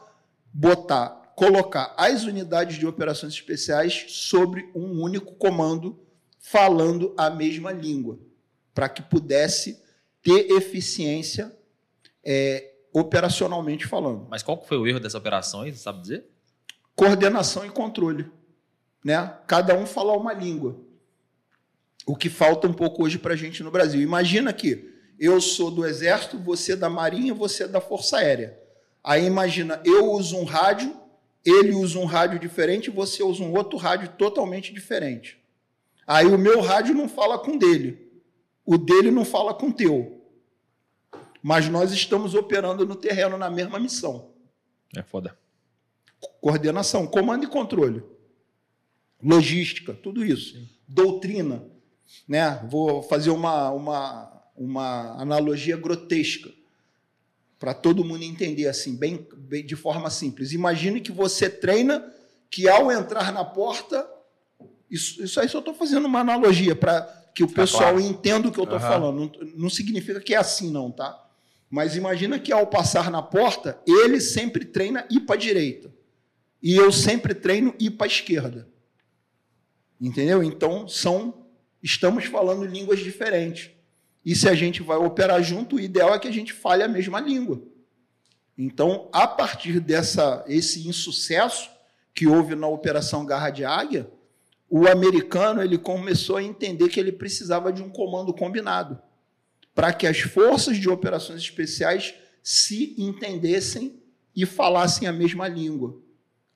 botar, 0.53 1.33
colocar 1.35 1.93
as 1.97 2.23
unidades 2.23 2.77
de 2.77 2.87
operações 2.87 3.33
especiais 3.33 4.05
sobre 4.07 4.69
um 4.73 5.01
único 5.01 5.35
comando 5.35 5.99
falando 6.39 7.13
a 7.17 7.29
mesma 7.29 7.71
língua, 7.71 8.17
para 8.73 8.89
que 8.89 9.01
pudesse 9.01 9.81
ter 10.21 10.49
eficiência 10.51 11.55
é, 12.23 12.73
operacionalmente 12.93 13.85
falando. 13.85 14.27
Mas 14.29 14.41
qual 14.41 14.63
foi 14.65 14.77
o 14.77 14.87
erro 14.87 14.99
dessa 14.99 15.17
operação 15.17 15.61
aí, 15.61 15.73
sabe 15.73 16.01
dizer? 16.01 16.25
Coordenação 16.95 17.65
e 17.65 17.69
controle. 17.69 18.29
Né? 19.03 19.33
Cada 19.47 19.75
um 19.75 19.85
fala 19.85 20.13
uma 20.13 20.33
língua. 20.33 20.77
O 22.05 22.15
que 22.15 22.29
falta 22.29 22.67
um 22.67 22.73
pouco 22.73 23.03
hoje 23.03 23.17
para 23.17 23.33
a 23.33 23.37
gente 23.37 23.63
no 23.63 23.71
Brasil. 23.71 24.01
Imagina 24.01 24.51
que 24.51 24.93
eu 25.19 25.39
sou 25.39 25.69
do 25.69 25.85
Exército, 25.85 26.37
você 26.39 26.75
da 26.75 26.89
Marinha, 26.89 27.33
você 27.33 27.67
da 27.67 27.81
Força 27.81 28.17
Aérea. 28.17 28.57
Aí 29.03 29.25
imagina, 29.25 29.81
eu 29.85 30.11
uso 30.11 30.37
um 30.37 30.43
rádio, 30.43 30.95
ele 31.45 31.73
usa 31.73 31.99
um 31.99 32.05
rádio 32.05 32.39
diferente, 32.39 32.89
você 32.89 33.23
usa 33.23 33.43
um 33.43 33.53
outro 33.53 33.77
rádio 33.77 34.09
totalmente 34.17 34.73
diferente. 34.73 35.37
Aí 36.05 36.25
o 36.25 36.37
meu 36.37 36.61
rádio 36.61 36.95
não 36.95 37.07
fala 37.07 37.37
com 37.37 37.51
o 37.51 37.59
dele, 37.59 38.09
o 38.65 38.77
dele 38.77 39.11
não 39.11 39.23
fala 39.23 39.53
com 39.53 39.67
o 39.67 39.73
teu 39.73 40.19
mas 41.41 41.69
nós 41.69 41.91
estamos 41.91 42.35
operando 42.35 42.85
no 42.85 42.95
terreno 42.95 43.37
na 43.37 43.49
mesma 43.49 43.79
missão. 43.79 44.31
É 44.95 45.01
foda. 45.01 45.37
Coordenação, 46.41 47.07
comando 47.07 47.45
e 47.45 47.47
controle. 47.47 48.03
Logística, 49.21 49.93
tudo 49.93 50.23
isso. 50.23 50.53
Sim. 50.53 50.69
Doutrina. 50.87 51.63
Né? 52.27 52.65
Vou 52.69 53.03
fazer 53.03 53.29
uma, 53.29 53.69
uma, 53.71 54.43
uma 54.55 55.21
analogia 55.21 55.77
grotesca 55.77 56.49
para 57.59 57.73
todo 57.73 58.05
mundo 58.05 58.23
entender 58.23 58.67
assim, 58.67 58.95
bem, 58.95 59.27
bem 59.35 59.65
de 59.65 59.75
forma 59.75 60.09
simples. 60.09 60.53
Imagine 60.53 61.01
que 61.01 61.11
você 61.11 61.49
treina 61.49 62.03
que 62.49 62.67
ao 62.67 62.91
entrar 62.91 63.33
na 63.33 63.43
porta, 63.43 64.09
isso, 64.89 65.23
isso 65.23 65.39
aí 65.39 65.47
só 65.47 65.59
estou 65.59 65.73
fazendo 65.73 66.05
uma 66.05 66.21
analogia 66.21 66.75
para 66.75 67.01
que 67.35 67.43
o 67.43 67.47
pessoal 67.47 67.93
claro. 67.93 67.99
entenda 68.01 68.47
o 68.47 68.51
que 68.51 68.59
eu 68.59 68.63
estou 68.63 68.79
uhum. 68.79 68.85
falando. 68.85 69.19
Não, 69.19 69.47
não 69.55 69.69
significa 69.69 70.19
que 70.19 70.33
é 70.33 70.37
assim, 70.37 70.71
não, 70.71 70.89
tá? 70.89 71.25
Mas 71.69 71.95
imagina 71.95 72.39
que 72.39 72.51
ao 72.51 72.65
passar 72.65 73.11
na 73.11 73.21
porta, 73.21 73.79
ele 73.85 74.19
sempre 74.19 74.65
treina 74.65 75.05
ir 75.09 75.21
para 75.21 75.35
a 75.35 75.39
direita. 75.39 75.93
E 76.63 76.75
eu 76.75 76.91
sempre 76.91 77.35
treino 77.35 77.75
ir 77.79 77.91
para 77.91 78.07
a 78.07 78.07
esquerda. 78.07 78.67
Entendeu? 79.99 80.43
Então, 80.43 80.87
são 80.87 81.45
estamos 81.81 82.25
falando 82.25 82.65
línguas 82.65 82.99
diferentes. 82.99 83.71
E 84.25 84.35
se 84.35 84.47
a 84.47 84.53
gente 84.53 84.81
vai 84.81 84.97
operar 84.97 85.41
junto, 85.41 85.77
o 85.77 85.79
ideal 85.79 86.13
é 86.13 86.19
que 86.19 86.27
a 86.27 86.33
gente 86.33 86.53
fale 86.53 86.83
a 86.83 86.87
mesma 86.87 87.19
língua. 87.19 87.61
Então, 88.57 89.09
a 89.13 89.25
partir 89.25 89.79
dessa 89.79 90.43
esse 90.47 90.87
insucesso 90.87 91.69
que 92.13 92.27
houve 92.27 92.55
na 92.55 92.67
operação 92.67 93.25
Garra 93.25 93.49
de 93.49 93.63
Águia, 93.63 94.09
o 94.69 94.87
americano 94.87 95.63
ele 95.63 95.77
começou 95.77 96.35
a 96.35 96.43
entender 96.43 96.89
que 96.89 96.99
ele 96.99 97.11
precisava 97.11 97.71
de 97.71 97.81
um 97.81 97.89
comando 97.89 98.33
combinado 98.33 99.01
para 99.73 99.93
que 99.93 100.05
as 100.05 100.19
forças 100.19 100.77
de 100.77 100.89
operações 100.89 101.41
especiais 101.41 102.13
se 102.43 102.95
entendessem 102.97 103.97
e 104.35 104.45
falassem 104.45 105.07
a 105.07 105.13
mesma 105.13 105.47
língua. 105.47 105.97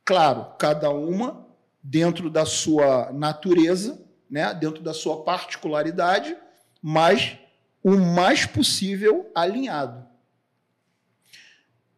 Claro, 0.03 0.57
cada 0.59 0.89
uma 0.89 1.42
dentro 1.83 2.29
da 2.29 2.45
sua 2.45 3.11
natureza, 3.11 4.01
né, 4.29 4.53
dentro 4.53 4.81
da 4.81 4.93
sua 4.93 5.23
particularidade, 5.23 6.35
mas 6.81 7.37
o 7.83 7.97
mais 7.97 8.45
possível 8.45 9.29
alinhado. 9.35 10.07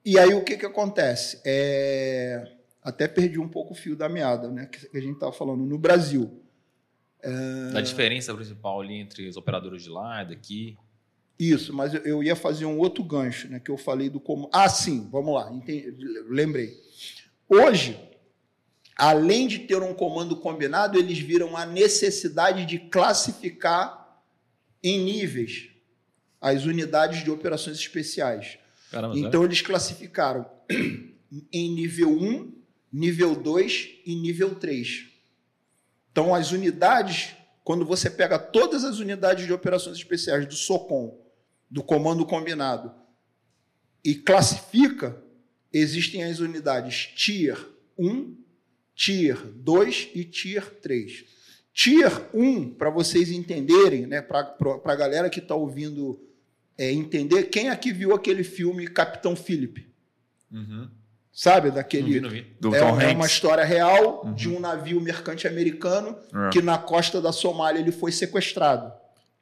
E 0.03 0.19
aí 0.19 0.33
o 0.33 0.43
que, 0.43 0.57
que 0.57 0.65
acontece? 0.65 1.39
É... 1.45 2.51
Até 2.81 3.07
perdi 3.07 3.39
um 3.39 3.47
pouco 3.47 3.73
o 3.73 3.75
fio 3.75 3.95
da 3.95 4.07
meada, 4.07 4.49
né? 4.51 4.67
Que 4.67 4.95
a 4.95 5.01
gente 5.01 5.15
estava 5.15 5.31
falando 5.31 5.65
no 5.65 5.77
Brasil. 5.77 6.43
É... 7.23 7.77
A 7.77 7.81
diferença 7.81 8.33
principal 8.35 8.81
ali 8.81 8.95
entre 8.95 9.27
os 9.27 9.37
operadores 9.37 9.81
de 9.83 9.89
lá 9.89 10.21
e 10.21 10.27
daqui. 10.27 10.77
Isso, 11.37 11.73
mas 11.73 11.93
eu 12.05 12.23
ia 12.23 12.35
fazer 12.35 12.65
um 12.65 12.77
outro 12.77 13.03
gancho, 13.03 13.49
né, 13.49 13.59
que 13.59 13.69
eu 13.69 13.77
falei 13.77 14.09
do 14.09 14.21
como. 14.21 14.49
Ah, 14.53 14.69
sim, 14.69 15.09
vamos 15.11 15.33
lá, 15.33 15.51
entendi, 15.51 15.91
lembrei. 16.29 16.79
Hoje, 17.49 17.99
além 18.95 19.47
de 19.47 19.59
ter 19.59 19.81
um 19.81 19.93
comando 19.93 20.37
combinado, 20.37 20.97
eles 20.97 21.19
viram 21.19 21.55
a 21.57 21.65
necessidade 21.65 22.65
de 22.65 22.79
classificar 22.79 24.21
em 24.81 25.03
níveis 25.03 25.69
as 26.39 26.65
unidades 26.65 27.23
de 27.23 27.31
operações 27.31 27.77
especiais. 27.77 28.57
Caramba, 28.91 29.17
então, 29.17 29.43
eles 29.43 29.61
classificaram 29.61 30.45
em 31.51 31.73
nível 31.73 32.09
1, 32.09 32.53
nível 32.93 33.35
2 33.35 33.89
e 34.05 34.15
nível 34.15 34.55
3. 34.55 35.07
Então, 36.11 36.33
as 36.33 36.51
unidades, 36.51 37.35
quando 37.63 37.85
você 37.85 38.09
pega 38.09 38.39
todas 38.39 38.85
as 38.85 38.99
unidades 38.99 39.45
de 39.45 39.51
operações 39.51 39.97
especiais 39.97 40.45
do 40.45 40.53
SOCOM 40.53 41.19
do 41.69 41.83
comando 41.83 42.25
combinado 42.25 42.93
e 44.03 44.15
classifica, 44.15 45.21
existem 45.73 46.23
as 46.23 46.39
unidades 46.39 47.07
Tier 47.15 47.57
1, 47.97 48.44
Tier 48.95 49.37
2 49.37 50.09
e 50.15 50.23
Tier 50.23 50.65
3. 50.81 51.25
Tier 51.73 52.11
1, 52.33 52.75
para 52.75 52.89
vocês 52.89 53.29
entenderem, 53.29 54.07
né, 54.07 54.21
para 54.21 54.55
a 54.85 54.95
galera 54.95 55.29
que 55.29 55.39
está 55.39 55.53
ouvindo 55.53 56.19
é, 56.77 56.91
entender, 56.91 57.43
quem 57.43 57.69
aqui 57.69 57.91
viu 57.91 58.13
aquele 58.15 58.43
filme 58.43 58.87
Capitão 58.87 59.35
Philip? 59.35 59.85
Uhum. 60.51 60.89
Sabe, 61.33 61.69
daquele. 61.69 62.21
Não 62.21 62.29
vi, 62.29 62.39
não 62.39 62.47
vi. 62.47 62.55
Do 62.61 62.73
é, 62.73 62.79
Tom 62.79 63.01
é 63.01 63.11
uma 63.11 63.25
história 63.25 63.65
real 63.65 64.23
uhum. 64.23 64.33
de 64.33 64.47
um 64.47 64.57
navio 64.57 65.01
mercante 65.01 65.45
americano 65.45 66.17
é. 66.33 66.49
que 66.49 66.61
na 66.61 66.77
costa 66.77 67.21
da 67.21 67.33
Somália 67.33 67.79
ele 67.79 67.91
foi 67.91 68.13
sequestrado. 68.13 68.93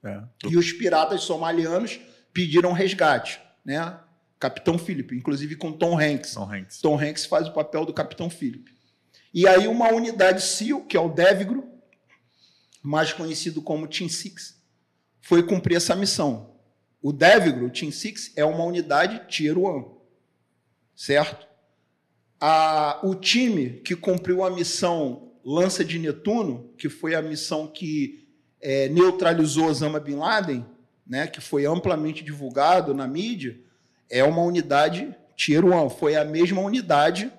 É. 0.04 0.20
E 0.50 0.58
os 0.58 0.74
piratas 0.74 1.22
somalianos 1.22 2.00
pediram 2.34 2.74
resgate, 2.74 3.40
né? 3.64 3.96
Capitão 4.40 4.78
Philip, 4.78 5.16
inclusive 5.16 5.56
com 5.56 5.72
Tom 5.72 5.98
Hanks. 5.98 6.34
Tom 6.34 6.52
Hanks. 6.52 6.82
Tom 6.82 7.00
Hanks 7.00 7.26
faz 7.26 7.48
o 7.48 7.54
papel 7.54 7.86
do 7.86 7.94
Capitão 7.94 8.28
Philip. 8.28 8.73
E 9.34 9.48
aí 9.48 9.68
uma 9.68 9.90
unidade 9.92 10.44
SEAL, 10.44 10.82
que 10.82 10.96
é 10.96 11.00
o 11.00 11.10
Devigro, 11.10 11.68
mais 12.84 13.12
conhecido 13.12 13.62
como 13.62 13.88
Team 13.88 14.10
Six, 14.10 14.62
foi 15.22 15.42
cumprir 15.42 15.78
essa 15.78 15.96
missão. 15.96 16.54
O 17.02 17.12
Devigro, 17.12 17.66
o 17.66 17.70
Team 17.70 17.92
Six, 17.92 18.32
é 18.36 18.46
uma 18.46 18.64
unidade 18.64 19.28
Tier 19.28 19.58
1, 19.58 19.98
certo? 20.96 21.48
A, 22.40 23.00
o 23.04 23.16
time 23.16 23.82
que 23.82 23.96
cumpriu 23.96 24.44
a 24.44 24.52
missão 24.52 25.32
Lança 25.44 25.84
de 25.84 26.00
Netuno, 26.00 26.74
que 26.78 26.88
foi 26.88 27.16
a 27.16 27.22
missão 27.22 27.68
que 27.68 28.28
é, 28.62 28.88
neutralizou 28.88 29.66
Osama 29.66 30.00
Bin 30.00 30.16
Laden, 30.16 30.66
né, 31.06 31.28
que 31.28 31.42
foi 31.42 31.66
amplamente 31.66 32.24
divulgado 32.24 32.94
na 32.94 33.06
mídia, 33.06 33.60
é 34.10 34.24
uma 34.24 34.42
unidade 34.42 35.14
Tier 35.36 35.66
1. 35.66 35.90
Foi 35.90 36.16
a 36.16 36.24
mesma 36.24 36.62
unidade 36.62 37.32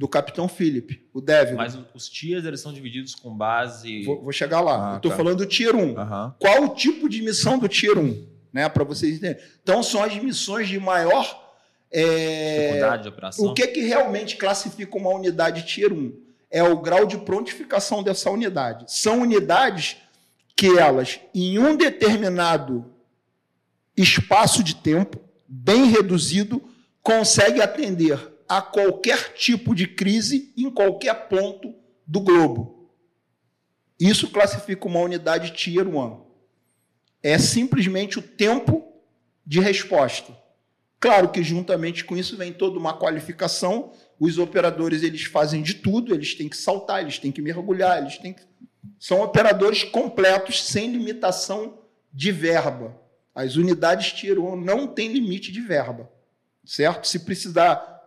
do 0.00 0.08
Capitão 0.08 0.48
Philip, 0.48 1.06
o 1.12 1.20
Devil. 1.20 1.56
Mas 1.58 1.78
os 1.94 2.08
tiers 2.08 2.46
eles 2.46 2.62
são 2.62 2.72
divididos 2.72 3.14
com 3.14 3.36
base. 3.36 4.02
Vou, 4.02 4.22
vou 4.22 4.32
chegar 4.32 4.62
lá. 4.62 4.92
Ah, 4.92 4.96
Eu 4.96 5.00
tô 5.00 5.10
tá. 5.10 5.16
falando 5.16 5.36
do 5.36 5.44
Tier 5.44 5.76
1. 5.76 5.98
Aham. 5.98 6.34
Qual 6.38 6.64
o 6.64 6.68
tipo 6.70 7.06
de 7.06 7.20
missão 7.20 7.58
do 7.58 7.68
Tier 7.68 7.98
1? 7.98 8.26
Né, 8.50 8.66
para 8.70 8.82
vocês 8.82 9.18
entenderem. 9.18 9.42
Então, 9.62 9.82
são 9.82 10.02
as 10.02 10.16
missões 10.16 10.68
de 10.70 10.80
maior. 10.80 11.52
é, 11.92 12.60
Dificuldade 12.68 13.02
de 13.02 13.08
operação. 13.10 13.44
o 13.44 13.52
que, 13.52 13.66
que 13.66 13.80
realmente 13.82 14.36
classifica 14.38 14.96
uma 14.96 15.10
unidade 15.10 15.66
Tier 15.66 15.92
1? 15.92 16.18
É 16.50 16.62
o 16.62 16.80
grau 16.80 17.04
de 17.04 17.18
prontificação 17.18 18.02
dessa 18.02 18.30
unidade. 18.30 18.86
São 18.88 19.20
unidades 19.20 19.98
que 20.56 20.78
elas, 20.78 21.20
em 21.34 21.58
um 21.58 21.76
determinado 21.76 22.86
espaço 23.94 24.62
de 24.64 24.74
tempo, 24.76 25.20
bem 25.46 25.90
reduzido, 25.90 26.62
conseguem 27.02 27.60
atender 27.60 28.18
a 28.50 28.60
qualquer 28.60 29.34
tipo 29.34 29.76
de 29.76 29.86
crise 29.86 30.52
em 30.56 30.68
qualquer 30.68 31.28
ponto 31.28 31.72
do 32.04 32.18
globo. 32.18 32.90
Isso 33.96 34.28
classifica 34.28 34.88
uma 34.88 34.98
unidade 34.98 35.52
Tier 35.52 35.86
1. 35.86 36.20
É 37.22 37.38
simplesmente 37.38 38.18
o 38.18 38.22
tempo 38.22 38.92
de 39.46 39.60
resposta. 39.60 40.36
Claro 40.98 41.30
que 41.30 41.44
juntamente 41.44 42.04
com 42.04 42.16
isso 42.16 42.36
vem 42.36 42.52
toda 42.52 42.76
uma 42.76 42.98
qualificação. 42.98 43.92
Os 44.18 44.36
operadores 44.36 45.04
eles 45.04 45.22
fazem 45.22 45.62
de 45.62 45.74
tudo, 45.74 46.12
eles 46.12 46.34
têm 46.34 46.48
que 46.48 46.56
saltar, 46.56 47.02
eles 47.02 47.20
têm 47.20 47.30
que 47.30 47.40
mergulhar, 47.40 47.98
eles 47.98 48.18
têm 48.18 48.32
que... 48.32 48.42
são 48.98 49.22
operadores 49.22 49.84
completos 49.84 50.66
sem 50.66 50.90
limitação 50.90 51.78
de 52.12 52.32
verba. 52.32 53.00
As 53.32 53.54
unidades 53.54 54.12
Tier 54.12 54.40
1 54.40 54.56
não 54.56 54.88
têm 54.88 55.12
limite 55.12 55.52
de 55.52 55.60
verba, 55.60 56.10
certo? 56.64 57.06
Se 57.06 57.20
precisar 57.20 57.99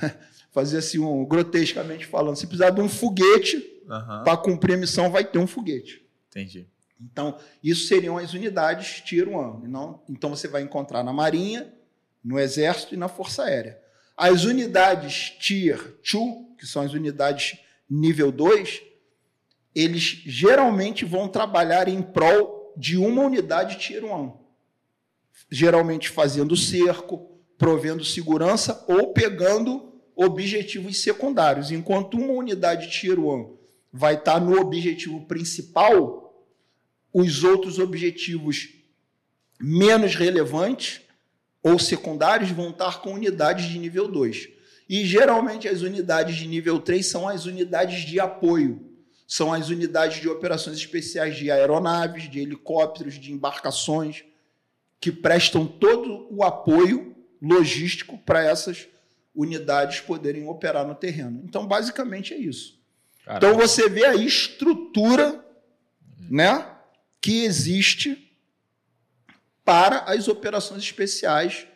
fazer 0.52 0.78
assim 0.78 0.98
um 0.98 1.24
grotescamente 1.24 2.06
falando, 2.06 2.36
se 2.36 2.46
precisar 2.46 2.70
de 2.70 2.80
um 2.80 2.88
foguete 2.88 3.82
Aham. 3.88 4.22
para 4.24 4.36
cumprir 4.36 4.74
a 4.74 4.78
missão, 4.78 5.10
vai 5.10 5.24
ter 5.24 5.38
um 5.38 5.46
foguete. 5.46 6.04
Entendi. 6.28 6.66
Então, 7.00 7.36
isso 7.62 7.86
seriam 7.86 8.16
as 8.16 8.32
unidades 8.32 9.00
Tier 9.00 9.28
1. 9.28 9.66
Não, 9.66 10.02
então, 10.08 10.30
você 10.30 10.46
vai 10.46 10.62
encontrar 10.62 11.02
na 11.02 11.12
Marinha, 11.12 11.72
no 12.22 12.38
Exército 12.38 12.94
e 12.94 12.96
na 12.96 13.08
Força 13.08 13.44
Aérea. 13.44 13.80
As 14.16 14.44
unidades 14.44 15.30
Tier 15.40 15.78
2, 15.78 16.56
que 16.58 16.66
são 16.66 16.82
as 16.82 16.92
unidades 16.92 17.58
nível 17.90 18.30
2, 18.30 18.82
eles 19.74 20.02
geralmente 20.02 21.04
vão 21.04 21.28
trabalhar 21.28 21.88
em 21.88 22.00
prol 22.00 22.72
de 22.76 22.96
uma 22.96 23.22
unidade 23.22 23.78
Tier 23.78 24.04
1. 24.04 24.40
Geralmente 25.50 26.08
fazendo 26.08 26.56
cerco, 26.56 27.31
provendo 27.62 28.04
segurança 28.04 28.84
ou 28.88 29.12
pegando 29.12 29.92
objetivos 30.16 31.00
secundários. 31.00 31.70
Enquanto 31.70 32.18
uma 32.18 32.32
unidade 32.32 32.90
Tier 32.90 33.20
1 33.20 33.56
vai 33.92 34.14
estar 34.14 34.40
no 34.40 34.60
objetivo 34.60 35.24
principal, 35.26 36.44
os 37.12 37.44
outros 37.44 37.78
objetivos 37.78 38.68
menos 39.60 40.16
relevantes 40.16 41.02
ou 41.62 41.78
secundários 41.78 42.50
vão 42.50 42.70
estar 42.70 43.00
com 43.00 43.12
unidades 43.12 43.66
de 43.66 43.78
nível 43.78 44.08
2. 44.08 44.48
E 44.88 45.06
geralmente 45.06 45.68
as 45.68 45.82
unidades 45.82 46.34
de 46.34 46.48
nível 46.48 46.80
3 46.80 47.06
são 47.06 47.28
as 47.28 47.46
unidades 47.46 48.00
de 48.00 48.18
apoio. 48.18 48.90
São 49.24 49.52
as 49.52 49.68
unidades 49.68 50.20
de 50.20 50.28
operações 50.28 50.78
especiais 50.78 51.36
de 51.36 51.48
aeronaves, 51.48 52.28
de 52.28 52.40
helicópteros, 52.40 53.20
de 53.20 53.32
embarcações, 53.32 54.24
que 55.00 55.12
prestam 55.12 55.64
todo 55.64 56.26
o 56.28 56.42
apoio 56.42 57.11
logístico 57.42 58.16
para 58.18 58.44
essas 58.44 58.86
unidades 59.34 60.00
poderem 60.00 60.46
operar 60.46 60.86
no 60.86 60.94
terreno. 60.94 61.42
Então, 61.44 61.66
basicamente 61.66 62.32
é 62.32 62.38
isso. 62.38 62.80
Caramba. 63.24 63.46
Então 63.46 63.58
você 63.58 63.88
vê 63.88 64.04
a 64.04 64.14
estrutura, 64.14 65.44
né, 66.30 66.66
que 67.20 67.44
existe 67.44 68.36
para 69.64 70.00
as 70.00 70.28
operações 70.28 70.82
especiais 70.82 71.66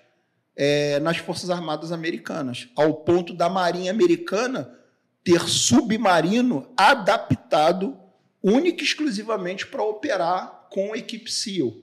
é, 0.57 0.99
nas 1.01 1.19
Forças 1.19 1.51
Armadas 1.51 1.93
Americanas, 1.93 2.69
ao 2.75 2.95
ponto 2.95 3.33
da 3.33 3.49
Marinha 3.49 3.91
Americana 3.91 4.77
ter 5.23 5.41
submarino 5.49 6.73
adaptado 6.77 7.99
única 8.43 8.83
e 8.83 8.87
exclusivamente 8.87 9.67
para 9.67 9.83
operar 9.83 10.69
com 10.71 10.95
equipe 10.95 11.31
SEAL. 11.31 11.75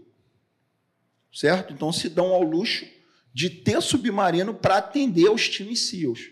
Certo? 1.32 1.74
Então 1.74 1.92
se 1.92 2.10
dão 2.10 2.28
ao 2.28 2.42
luxo 2.42 2.86
de 3.34 3.50
ter 3.50 3.82
submarino 3.82 4.54
para 4.54 4.78
atender 4.78 5.28
aos 5.28 5.50
times 5.50 5.88
SEALs. 5.88 6.32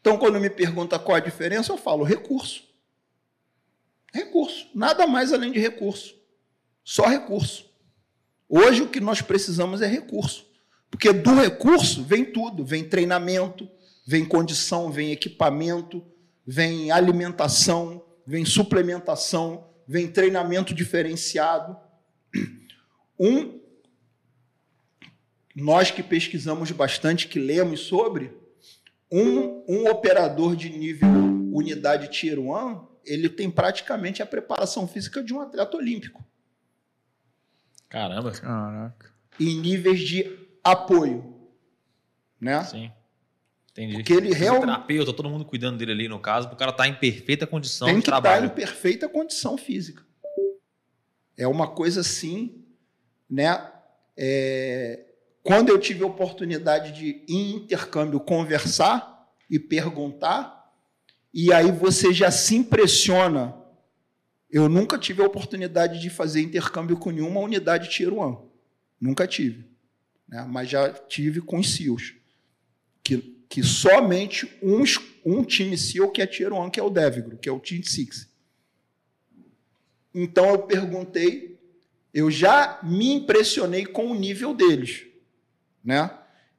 Então, 0.00 0.16
quando 0.16 0.38
me 0.38 0.48
pergunta 0.48 0.98
qual 0.98 1.16
a 1.16 1.20
diferença, 1.20 1.72
eu 1.72 1.76
falo 1.76 2.04
recurso. 2.04 2.64
Recurso. 4.12 4.68
Nada 4.74 5.06
mais 5.06 5.32
além 5.32 5.52
de 5.52 5.58
recurso. 5.58 6.16
Só 6.84 7.06
recurso. 7.06 7.68
Hoje 8.48 8.82
o 8.82 8.88
que 8.88 9.00
nós 9.00 9.20
precisamos 9.20 9.82
é 9.82 9.86
recurso. 9.86 10.46
Porque 10.90 11.12
do 11.12 11.34
recurso 11.34 12.02
vem 12.02 12.24
tudo: 12.24 12.64
vem 12.64 12.88
treinamento, 12.88 13.68
vem 14.06 14.24
condição, 14.24 14.90
vem 14.90 15.12
equipamento, 15.12 16.02
vem 16.46 16.90
alimentação, 16.90 18.02
vem 18.26 18.44
suplementação, 18.44 19.68
vem 19.86 20.10
treinamento 20.10 20.72
diferenciado. 20.72 21.76
Um, 23.20 23.60
nós 25.60 25.90
que 25.90 26.02
pesquisamos 26.02 26.70
bastante, 26.70 27.28
que 27.28 27.38
lemos 27.38 27.80
sobre, 27.80 28.32
um, 29.10 29.64
um 29.68 29.88
operador 29.88 30.54
de 30.54 30.70
nível 30.70 31.08
unidade 31.52 32.08
Tier 32.08 32.38
1, 32.38 32.86
ele 33.04 33.28
tem 33.28 33.50
praticamente 33.50 34.22
a 34.22 34.26
preparação 34.26 34.86
física 34.86 35.22
de 35.22 35.34
um 35.34 35.40
atleta 35.40 35.76
olímpico, 35.76 36.24
Caramba. 37.88 38.32
Caraca. 38.32 39.10
em 39.40 39.58
níveis 39.60 40.00
de 40.00 40.38
apoio. 40.62 41.34
Né? 42.40 42.62
Sim. 42.64 42.92
Entendi. 43.72 43.94
Porque 43.94 44.12
ele 44.12 44.32
realmente 44.32 44.66
Terapeuta, 44.66 45.12
todo 45.12 45.30
mundo 45.30 45.44
cuidando 45.44 45.78
dele 45.78 45.92
ali 45.92 46.08
no 46.08 46.20
caso, 46.20 46.48
o 46.48 46.56
cara 46.56 46.72
tá 46.72 46.86
em 46.86 46.94
perfeita 46.94 47.46
condição 47.46 47.86
tem 47.86 47.96
de 47.96 48.02
que 48.02 48.10
estar 48.10 48.20
trabalho. 48.20 48.46
em 48.46 48.50
perfeita 48.50 49.08
condição 49.08 49.56
física. 49.56 50.04
É 51.36 51.46
uma 51.46 51.68
coisa 51.68 52.00
assim, 52.00 52.64
né? 53.30 53.72
É, 54.16 55.07
Quando 55.42 55.70
eu 55.70 55.78
tive 55.78 56.04
a 56.04 56.06
oportunidade 56.06 56.92
de, 56.92 57.24
em 57.28 57.54
intercâmbio, 57.54 58.20
conversar 58.20 59.26
e 59.48 59.58
perguntar, 59.58 60.58
e 61.32 61.52
aí 61.52 61.70
você 61.70 62.12
já 62.12 62.30
se 62.30 62.56
impressiona. 62.56 63.54
Eu 64.50 64.68
nunca 64.68 64.98
tive 64.98 65.22
a 65.22 65.26
oportunidade 65.26 66.00
de 66.00 66.10
fazer 66.10 66.40
intercâmbio 66.40 66.96
com 66.96 67.10
nenhuma 67.10 67.40
unidade 67.40 67.88
1. 68.06 68.48
Nunca 69.00 69.26
tive. 69.26 69.66
Né? 70.26 70.44
Mas 70.48 70.70
já 70.70 70.90
tive 70.90 71.40
com 71.40 71.58
os 71.58 71.74
SEALs. 71.74 72.14
Que, 73.02 73.18
que 73.48 73.62
somente 73.62 74.48
um 74.62 75.44
time 75.44 75.76
SEAL 75.76 76.10
que 76.10 76.22
é 76.22 76.26
1, 76.26 76.70
que 76.70 76.80
é 76.80 76.82
o 76.82 76.90
Devigro, 76.90 77.38
que 77.38 77.48
é 77.48 77.52
o 77.52 77.60
Team 77.60 77.82
Six. 77.82 78.28
Então 80.14 80.48
eu 80.50 80.58
perguntei, 80.60 81.58
eu 82.12 82.30
já 82.30 82.80
me 82.82 83.12
impressionei 83.12 83.86
com 83.86 84.10
o 84.10 84.14
nível 84.14 84.54
deles, 84.54 85.06
né? 85.84 86.10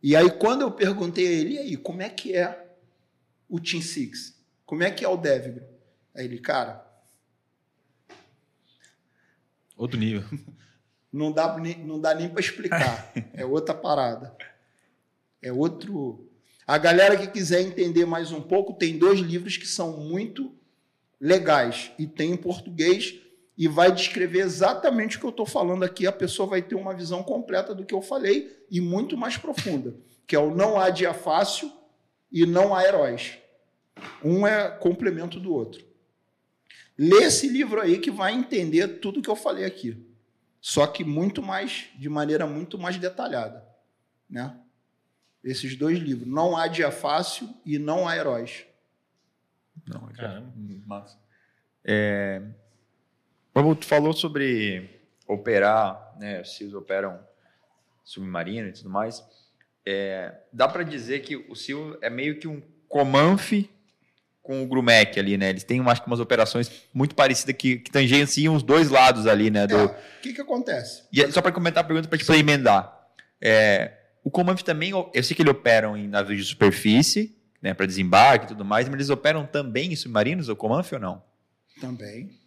E 0.01 0.15
aí 0.15 0.29
quando 0.31 0.61
eu 0.61 0.71
perguntei 0.71 1.27
a 1.27 1.31
ele, 1.31 1.53
e 1.55 1.57
aí, 1.59 1.77
como 1.77 2.01
é 2.01 2.09
que 2.09 2.35
é 2.35 2.67
o 3.49 3.59
Team 3.59 3.81
Six? 3.81 4.35
Como 4.65 4.83
é 4.83 4.91
que 4.91 5.03
é 5.03 5.07
o 5.09 5.17
Devigro? 5.17 5.63
Aí 6.15 6.25
ele, 6.25 6.39
cara, 6.39 6.85
Outro 9.79 9.97
nível. 9.97 10.23
não 11.11 11.31
dá, 11.31 11.57
nem- 11.57 11.79
não 11.85 11.99
dá 12.01 12.13
nem 12.13 12.27
para 12.29 12.41
explicar. 12.41 13.13
É 13.33 13.45
outra 13.45 13.73
parada. 13.73 14.35
É 15.41 15.53
outro. 15.53 16.29
A 16.67 16.77
galera 16.77 17.15
que 17.15 17.27
quiser 17.27 17.61
entender 17.61 18.05
mais 18.05 18.31
um 18.33 18.41
pouco, 18.41 18.73
tem 18.73 18.97
dois 18.99 19.21
livros 19.21 19.55
que 19.55 19.65
são 19.65 19.97
muito 19.97 20.53
legais 21.19 21.91
e 21.97 22.05
tem 22.05 22.31
em 22.31 22.37
português 22.37 23.19
e 23.59 23.67
vai 23.67 23.91
descrever 23.91 24.39
exatamente 24.39 25.17
o 25.17 25.19
que 25.19 25.25
eu 25.27 25.29
estou 25.29 25.45
falando 25.45 25.83
aqui. 25.83 26.07
A 26.07 26.11
pessoa 26.11 26.49
vai 26.49 26.63
ter 26.63 26.73
uma 26.73 26.95
visão 26.95 27.21
completa 27.21 27.75
do 27.75 27.85
que 27.85 27.93
eu 27.93 28.01
falei 28.01 28.65
e 28.71 28.81
muito 28.81 29.15
mais 29.15 29.37
profunda, 29.37 29.93
que 30.25 30.35
é 30.35 30.39
o 30.39 30.55
não 30.55 30.79
há 30.79 30.89
dia 30.89 31.13
fácil 31.13 31.71
e 32.31 32.45
não 32.45 32.73
há 32.73 32.83
heróis. 32.83 33.37
Um 34.23 34.47
é 34.47 34.69
complemento 34.69 35.39
do 35.39 35.53
outro. 35.53 35.83
Lê 36.97 37.25
esse 37.25 37.47
livro 37.47 37.81
aí 37.81 37.99
que 37.99 38.09
vai 38.09 38.33
entender 38.33 38.99
tudo 38.99 39.21
que 39.21 39.29
eu 39.29 39.35
falei 39.35 39.65
aqui 39.65 40.09
só 40.61 40.85
que 40.85 41.03
muito 41.03 41.41
mais, 41.41 41.89
de 41.97 42.09
maneira 42.09 42.45
muito 42.45 42.77
mais 42.77 42.97
detalhada, 42.97 43.65
né? 44.29 44.57
Esses 45.43 45.75
dois 45.77 45.97
livros, 45.97 46.27
não 46.27 46.57
há 46.57 46.67
dia 46.67 46.91
fácil 46.91 47.49
e 47.65 47.79
não 47.79 48.07
há 48.07 48.17
heróis. 48.17 48.65
Não, 49.87 50.07
Caramba. 50.09 50.53
Massa. 50.85 51.17
É, 51.83 52.41
Tu 53.53 53.85
falou 53.85 54.13
sobre 54.13 55.01
operar, 55.27 56.15
né? 56.19 56.43
Vocês 56.43 56.73
operam 56.73 57.19
submarino 58.03 58.69
e 58.69 58.73
tudo 58.73 58.89
mais. 58.89 59.23
é, 59.85 60.33
dá 60.53 60.67
para 60.67 60.83
dizer 60.83 61.19
que 61.21 61.35
o 61.35 61.55
Sil 61.57 61.97
é 62.01 62.09
meio 62.09 62.39
que 62.39 62.47
um 62.47 62.61
Comanf 62.87 63.53
com 64.41 64.63
o 64.63 64.67
Grumec 64.67 65.19
ali, 65.19 65.37
né? 65.37 65.49
Eles 65.49 65.63
têm, 65.63 65.79
acho 65.81 66.01
que, 66.01 66.07
umas 66.07 66.19
operações 66.19 66.71
muito 66.93 67.15
parecidas 67.15 67.55
que, 67.55 67.77
que 67.77 67.91
tangenciam 67.91 68.55
os 68.55 68.63
dois 68.63 68.89
lados 68.89 69.27
ali, 69.27 69.49
né? 69.49 69.67
Do... 69.67 69.75
É, 69.75 69.85
o 69.85 69.95
que 70.21 70.33
que 70.33 70.41
acontece? 70.41 71.03
E 71.11 71.21
é 71.21 71.31
só 71.31 71.41
para 71.41 71.51
comentar 71.51 71.83
a 71.83 71.87
pergunta 71.87 72.07
para 72.07 72.17
te 72.17 72.31
emendar. 72.31 73.07
É, 73.41 73.93
o 74.23 74.31
Comanf 74.31 74.61
também, 74.63 74.91
eu 74.91 75.23
sei 75.23 75.35
que 75.35 75.41
eles 75.41 75.51
operam 75.51 75.95
em 75.95 76.07
navios 76.07 76.39
de 76.39 76.45
superfície, 76.45 77.35
né, 77.61 77.73
para 77.73 77.85
desembarque 77.85 78.45
e 78.45 78.47
tudo 78.49 78.63
mais, 78.65 78.87
mas 78.87 78.95
eles 78.95 79.09
operam 79.09 79.45
também 79.45 79.91
em 79.91 79.95
submarinos, 79.95 80.49
o 80.49 80.55
Comanf 80.55 80.93
ou 80.93 80.99
não? 80.99 81.23
Também. 81.79 82.38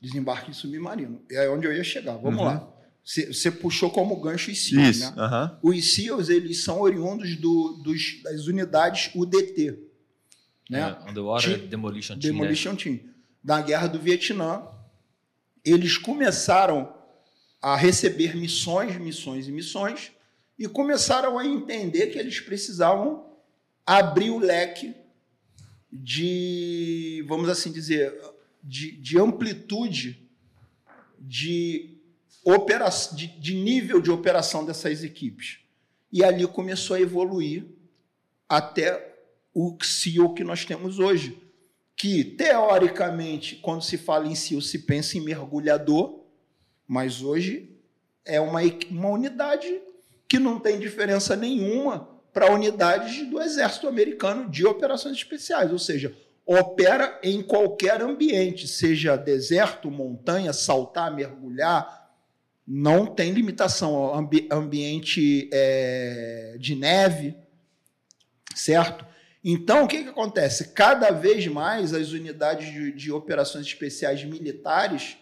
Desembarque 0.00 0.50
em 0.50 0.54
submarino. 0.54 1.22
É 1.30 1.48
onde 1.48 1.66
eu 1.66 1.72
ia 1.72 1.84
chegar. 1.84 2.16
Vamos 2.16 2.38
uhum. 2.38 2.46
lá. 2.46 2.72
Você 3.04 3.50
puxou 3.50 3.90
como 3.90 4.20
gancho 4.20 4.50
os 4.50 4.66
SEALs, 4.66 4.96
Isso, 4.96 5.16
né? 5.16 5.22
Uhum. 5.62 5.70
Os 5.70 5.94
SEALs, 5.94 6.28
eles 6.28 6.62
são 6.62 6.80
oriundos 6.80 7.36
do, 7.36 7.80
dos, 7.82 8.22
das 8.22 8.46
unidades 8.46 9.10
UDT. 9.14 9.78
Né? 10.68 10.80
É, 10.80 11.10
Underwater 11.10 11.58
Team, 11.58 11.68
Demolition 11.68 12.18
Team. 12.18 12.32
Demolition 12.32 12.72
né? 12.72 12.78
Team. 12.78 13.00
Da 13.42 13.60
Guerra 13.60 13.88
do 13.88 13.98
Vietnã. 13.98 14.62
Eles 15.64 15.98
começaram 15.98 16.94
a 17.60 17.76
receber 17.76 18.36
missões, 18.36 18.96
missões 18.96 19.48
e 19.48 19.52
missões, 19.52 20.12
e 20.58 20.68
começaram 20.68 21.38
a 21.38 21.46
entender 21.46 22.06
que 22.08 22.18
eles 22.18 22.40
precisavam 22.40 23.26
abrir 23.84 24.30
o 24.30 24.38
leque 24.38 24.94
de, 25.92 27.24
vamos 27.26 27.48
assim 27.48 27.72
dizer, 27.72 28.14
de, 28.62 28.92
de 28.92 29.18
amplitude 29.18 30.28
de, 31.18 31.98
opera 32.44 32.88
de, 33.14 33.26
de 33.26 33.54
nível 33.54 34.00
de 34.00 34.10
operação 34.10 34.64
dessas 34.64 35.04
equipes. 35.04 35.58
E 36.12 36.24
ali 36.24 36.46
começou 36.46 36.96
a 36.96 37.00
evoluir 37.00 37.66
até 38.48 39.14
o 39.54 39.76
CEO 39.82 40.34
que 40.34 40.42
nós 40.42 40.64
temos 40.64 40.98
hoje, 40.98 41.40
que 41.96 42.24
teoricamente, 42.24 43.56
quando 43.56 43.82
se 43.82 43.98
fala 43.98 44.26
em 44.26 44.34
CEO, 44.34 44.62
se 44.62 44.80
pensa 44.80 45.18
em 45.18 45.20
mergulhador, 45.20 46.24
mas 46.86 47.22
hoje 47.22 47.76
é 48.24 48.40
uma, 48.40 48.60
uma 48.90 49.08
unidade 49.10 49.80
que 50.26 50.38
não 50.38 50.58
tem 50.58 50.78
diferença 50.78 51.36
nenhuma 51.36 52.08
para 52.32 52.52
unidades 52.52 53.28
do 53.28 53.40
exército 53.40 53.88
americano 53.88 54.48
de 54.48 54.64
operações 54.64 55.16
especiais, 55.16 55.72
ou 55.72 55.78
seja, 55.78 56.16
opera 56.52 57.20
em 57.22 57.40
qualquer 57.40 58.02
ambiente, 58.02 58.66
seja 58.66 59.16
deserto, 59.16 59.88
montanha, 59.88 60.52
saltar, 60.52 61.14
mergulhar, 61.14 62.10
não 62.66 63.06
tem 63.06 63.30
limitação. 63.30 64.12
Ambi 64.12 64.48
ambiente 64.50 65.48
é, 65.52 66.56
de 66.58 66.74
neve, 66.74 67.36
certo? 68.52 69.06
Então, 69.44 69.84
o 69.84 69.88
que, 69.88 70.02
que 70.02 70.08
acontece? 70.08 70.72
Cada 70.72 71.12
vez 71.12 71.46
mais 71.46 71.94
as 71.94 72.10
unidades 72.10 72.72
de, 72.72 72.90
de 72.90 73.12
operações 73.12 73.64
especiais 73.66 74.24
militares 74.24 75.18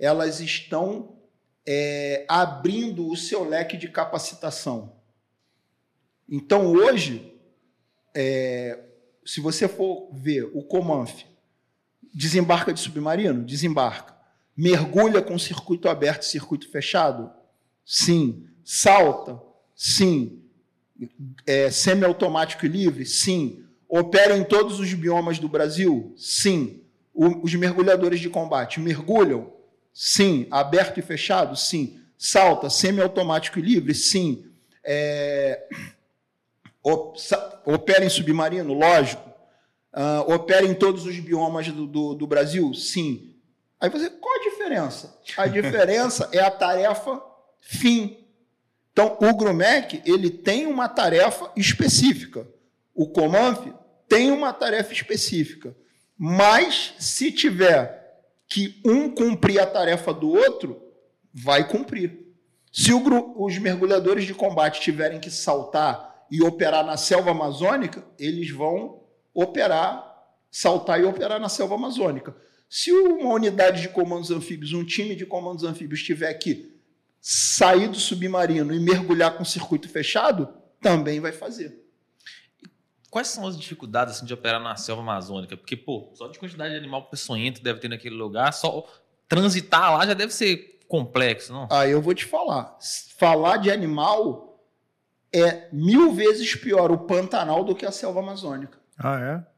elas 0.00 0.40
estão 0.40 1.16
é, 1.64 2.26
abrindo 2.28 3.08
o 3.08 3.16
seu 3.16 3.48
leque 3.48 3.76
de 3.76 3.88
capacitação. 3.88 4.96
Então, 6.28 6.66
hoje, 6.72 7.40
é, 8.12 8.80
se 9.24 9.40
você 9.40 9.68
for 9.68 10.08
ver 10.12 10.50
o 10.52 10.62
Comanf, 10.62 11.22
desembarca 12.12 12.72
de 12.72 12.80
submarino? 12.80 13.44
Desembarca. 13.44 14.14
Mergulha 14.56 15.22
com 15.22 15.38
circuito 15.38 15.88
aberto 15.88 16.22
e 16.22 16.26
circuito 16.26 16.68
fechado? 16.70 17.30
Sim. 17.84 18.46
Salta? 18.64 19.40
Sim. 19.74 20.42
É, 21.46 21.70
semiautomático 21.70 22.66
e 22.66 22.68
livre? 22.68 23.06
Sim. 23.06 23.64
Opera 23.88 24.36
em 24.36 24.44
todos 24.44 24.78
os 24.78 24.92
biomas 24.92 25.38
do 25.38 25.48
Brasil? 25.48 26.14
Sim. 26.16 26.82
O, 27.14 27.44
os 27.44 27.54
mergulhadores 27.54 28.20
de 28.20 28.28
combate 28.28 28.80
mergulham? 28.80 29.52
Sim. 29.92 30.46
Aberto 30.50 30.98
e 30.98 31.02
fechado? 31.02 31.56
Sim. 31.56 31.98
Salta, 32.18 32.70
semiautomático 32.70 33.58
e 33.58 33.62
livre? 33.62 33.94
Sim. 33.94 34.44
É, 34.84 35.66
opera 36.84 38.04
em 38.04 38.08
submarino? 38.08 38.72
Lógico. 38.72 39.30
Uh, 39.92 40.32
opera 40.32 40.64
em 40.64 40.74
todos 40.74 41.04
os 41.04 41.18
biomas 41.18 41.68
do, 41.68 41.86
do, 41.86 42.14
do, 42.14 42.26
Brasil? 42.26 42.72
Sim. 42.72 43.36
Aí 43.78 43.90
você, 43.90 44.08
qual 44.08 44.34
a 44.36 44.42
diferença? 44.42 45.20
A 45.36 45.46
diferença 45.46 46.28
é 46.32 46.40
a 46.40 46.50
tarefa 46.50 47.22
fim. 47.60 48.18
Então, 48.92 49.16
o 49.20 49.34
Grumec, 49.34 50.02
ele 50.04 50.30
tem 50.30 50.66
uma 50.66 50.88
tarefa 50.88 51.50
específica. 51.56 52.46
O 52.94 53.08
Comanf 53.08 53.66
tem 54.08 54.30
uma 54.30 54.52
tarefa 54.52 54.92
específica. 54.92 55.74
Mas, 56.16 56.94
se 56.98 57.32
tiver 57.32 58.02
que 58.48 58.80
um 58.84 59.10
cumprir 59.10 59.60
a 59.60 59.66
tarefa 59.66 60.12
do 60.12 60.28
outro, 60.30 60.82
vai 61.32 61.66
cumprir. 61.66 62.34
Se 62.70 62.92
o, 62.92 63.42
os 63.42 63.58
mergulhadores 63.58 64.24
de 64.24 64.34
combate 64.34 64.80
tiverem 64.80 65.20
que 65.20 65.30
saltar 65.30 66.11
e 66.32 66.42
operar 66.42 66.82
na 66.82 66.96
selva 66.96 67.32
amazônica, 67.32 68.02
eles 68.18 68.50
vão 68.50 69.02
operar, 69.34 70.02
saltar 70.50 70.98
e 70.98 71.04
operar 71.04 71.38
na 71.38 71.50
selva 71.50 71.74
amazônica. 71.74 72.34
Se 72.70 72.90
uma 72.90 73.34
unidade 73.34 73.82
de 73.82 73.90
comandos 73.90 74.30
anfíbios, 74.30 74.72
um 74.72 74.82
time 74.82 75.14
de 75.14 75.26
comandos 75.26 75.62
anfíbios 75.62 76.02
tiver 76.02 76.32
que 76.32 76.74
sair 77.20 77.86
do 77.86 78.00
submarino 78.00 78.72
e 78.72 78.80
mergulhar 78.80 79.36
com 79.36 79.44
circuito 79.44 79.90
fechado, 79.90 80.48
também 80.80 81.20
vai 81.20 81.32
fazer. 81.32 81.78
Quais 83.10 83.28
são 83.28 83.46
as 83.46 83.54
dificuldades 83.54 84.16
assim, 84.16 84.24
de 84.24 84.32
operar 84.32 84.58
na 84.58 84.74
selva 84.74 85.02
amazônica? 85.02 85.54
Porque, 85.54 85.76
pô, 85.76 86.12
só 86.14 86.28
de 86.28 86.38
quantidade 86.38 86.72
de 86.72 86.78
animal 86.78 87.10
peçonhento 87.10 87.62
deve 87.62 87.78
ter 87.78 87.88
naquele 87.88 88.14
lugar, 88.14 88.54
só 88.54 88.88
transitar 89.28 89.92
lá 89.98 90.06
já 90.06 90.14
deve 90.14 90.32
ser 90.32 90.80
complexo, 90.88 91.52
não? 91.52 91.68
Ah, 91.70 91.86
eu 91.86 92.00
vou 92.00 92.14
te 92.14 92.24
falar. 92.24 92.78
Falar 93.18 93.58
de 93.58 93.70
animal 93.70 94.51
é 95.32 95.68
mil 95.72 96.12
vezes 96.12 96.54
pior 96.54 96.90
o 96.90 96.98
Pantanal 96.98 97.64
do 97.64 97.74
que 97.74 97.86
a 97.86 97.92
selva 97.92 98.20
amazônica. 98.20 98.78
Ah, 98.98 99.18
é? 99.18 99.52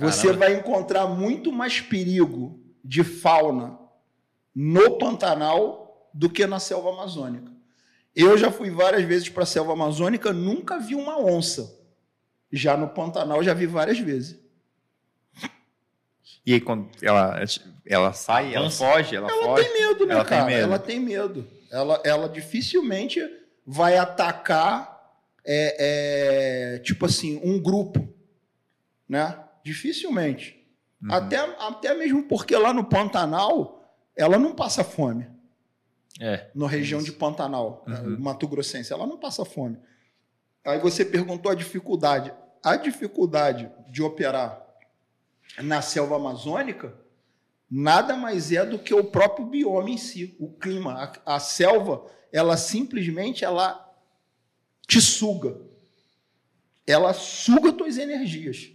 Você 0.00 0.28
Caramba. 0.28 0.46
vai 0.46 0.54
encontrar 0.54 1.06
muito 1.06 1.50
mais 1.52 1.80
perigo 1.80 2.60
de 2.84 3.02
fauna 3.02 3.78
no 4.54 4.98
Pantanal 4.98 6.10
do 6.14 6.30
que 6.30 6.46
na 6.46 6.60
selva 6.60 6.90
amazônica. 6.90 7.50
Eu 8.14 8.38
já 8.38 8.50
fui 8.50 8.70
várias 8.70 9.02
vezes 9.04 9.28
para 9.28 9.42
a 9.42 9.46
selva 9.46 9.72
amazônica, 9.72 10.32
nunca 10.32 10.78
vi 10.78 10.94
uma 10.94 11.20
onça. 11.20 11.76
Já 12.50 12.76
no 12.76 12.88
Pantanal 12.88 13.42
já 13.42 13.54
vi 13.54 13.66
várias 13.66 13.98
vezes. 13.98 14.38
E 16.46 16.54
aí, 16.54 16.60
quando 16.60 16.88
ela, 17.02 17.38
ela 17.84 18.12
sai, 18.14 18.54
ela 18.54 18.70
foge, 18.70 19.14
ela, 19.14 19.30
ela 19.30 19.44
foge. 19.44 19.64
tem 19.64 19.86
medo, 19.86 20.06
né, 20.06 20.14
ela 20.14 20.24
cara? 20.24 20.46
Tem 20.46 20.54
medo. 20.54 20.64
Ela 20.64 20.78
tem 20.78 21.00
medo. 21.00 21.46
Ela, 21.70 22.00
ela 22.04 22.28
dificilmente 22.28 23.20
vai 23.70 23.98
atacar, 23.98 25.12
é, 25.44 26.76
é, 26.76 26.78
tipo 26.78 27.04
assim, 27.04 27.38
um 27.44 27.60
grupo, 27.60 28.08
né? 29.06 29.44
Dificilmente. 29.62 30.66
Uhum. 31.02 31.12
Até, 31.12 31.36
até 31.36 31.94
mesmo 31.94 32.22
porque 32.22 32.56
lá 32.56 32.72
no 32.72 32.84
Pantanal, 32.84 33.94
ela 34.16 34.38
não 34.38 34.54
passa 34.54 34.82
fome. 34.82 35.28
É. 36.18 36.50
Na 36.54 36.66
região 36.66 37.02
de 37.02 37.12
Pantanal, 37.12 37.84
uhum. 37.86 38.18
Mato 38.18 38.48
Grossense, 38.48 38.90
ela 38.90 39.06
não 39.06 39.18
passa 39.18 39.44
fome. 39.44 39.78
Aí 40.64 40.78
você 40.78 41.04
perguntou 41.04 41.52
a 41.52 41.54
dificuldade. 41.54 42.32
A 42.64 42.74
dificuldade 42.74 43.70
de 43.90 44.02
operar 44.02 44.66
na 45.58 45.82
selva 45.82 46.16
amazônica 46.16 46.94
nada 47.70 48.16
mais 48.16 48.50
é 48.50 48.64
do 48.64 48.78
que 48.78 48.94
o 48.94 49.04
próprio 49.04 49.44
bioma 49.44 49.90
em 49.90 49.98
si, 49.98 50.34
o 50.40 50.48
clima. 50.54 51.12
A, 51.26 51.34
a 51.36 51.38
selva, 51.38 52.06
ela 52.32 52.56
simplesmente 52.56 53.44
ela 53.44 53.84
te 54.86 55.00
suga. 55.00 55.60
Ela 56.86 57.12
suga 57.12 57.72
tuas 57.72 57.98
energias. 57.98 58.70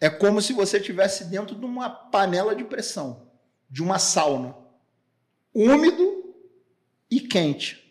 É 0.00 0.10
como 0.10 0.42
se 0.42 0.52
você 0.52 0.78
estivesse 0.78 1.24
dentro 1.26 1.54
de 1.54 1.64
uma 1.64 1.88
panela 1.88 2.54
de 2.54 2.64
pressão, 2.64 3.28
de 3.70 3.82
uma 3.82 3.98
sauna. 3.98 4.56
Úmido 5.54 6.34
e 7.10 7.20
quente 7.20 7.82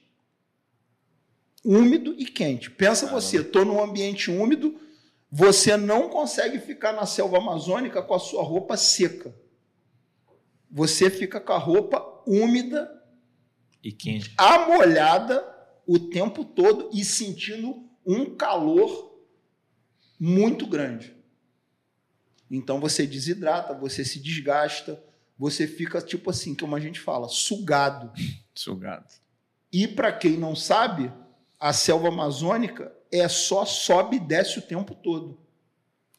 úmido 1.63 2.13
e 2.17 2.26
quente. 2.26 2.69
Pensa 2.69 3.05
Caramba. 3.05 3.22
você, 3.22 3.38
estou 3.38 3.63
num 3.63 3.82
ambiente 3.82 4.30
úmido, 4.30 4.80
você 5.32 5.78
não 5.78 6.09
consegue 6.09 6.59
ficar 6.59 6.91
na 6.91 7.05
selva 7.05 7.38
amazônica 7.38 8.01
com 8.01 8.13
a 8.13 8.19
sua 8.19 8.43
roupa 8.43 8.76
seca. 8.76 9.34
Você 10.69 11.09
fica 11.09 11.39
com 11.39 11.53
a 11.53 11.57
roupa 11.57 12.24
úmida 12.26 12.89
e 13.84 13.92
quente, 13.92 14.34
amolhada 14.38 15.46
o 15.86 15.98
tempo 15.98 16.46
todo 16.46 16.90
e 16.94 17.04
sentindo 17.04 17.90
um 18.06 18.36
calor 18.36 19.20
muito 20.20 20.68
grande. 20.68 21.16
Então 22.50 22.80
você 22.80 23.08
desidrata, 23.08 23.74
você 23.74 24.04
se 24.06 24.20
desgasta, 24.20 25.04
você 25.38 25.66
fica 25.66 26.02
tipo 26.02 26.30
assim, 26.30 26.54
como 26.54 26.76
a 26.76 26.80
gente 26.80 27.00
fala, 27.00 27.28
sugado. 27.28 28.12
Sugado. 28.54 29.08
E 29.72 29.88
para 29.88 30.12
quem 30.12 30.38
não 30.38 30.56
sabe, 30.56 31.12
A 31.64 31.74
selva 31.74 32.08
amazônica 32.08 32.92
é 33.12 33.30
só 33.30 33.64
sobe 33.66 34.16
e 34.16 34.20
desce 34.20 34.58
o 34.58 34.64
tempo 34.64 34.96
todo. 34.96 35.40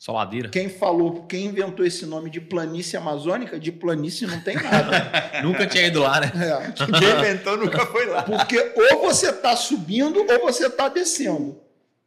Só 0.02 0.10
ladeira. 0.10 0.48
Quem 0.48 0.68
falou, 0.68 1.26
quem 1.26 1.46
inventou 1.46 1.86
esse 1.86 2.04
nome 2.04 2.28
de 2.28 2.40
planície 2.40 2.96
amazônica, 2.96 3.60
de 3.60 3.70
planície 3.70 4.26
não 4.26 4.40
tem 4.40 4.56
nada. 4.56 5.12
nunca 5.44 5.64
tinha 5.64 5.86
ido 5.86 6.00
lá, 6.00 6.18
né? 6.18 6.32
É. 6.34 6.72
Quem 6.72 7.20
inventou 7.20 7.56
nunca 7.56 7.86
foi 7.86 8.06
lá. 8.06 8.24
Porque 8.24 8.58
ou 8.90 9.02
você 9.02 9.30
está 9.30 9.54
subindo 9.54 10.18
ou 10.28 10.40
você 10.40 10.66
está 10.66 10.88
descendo. 10.88 11.56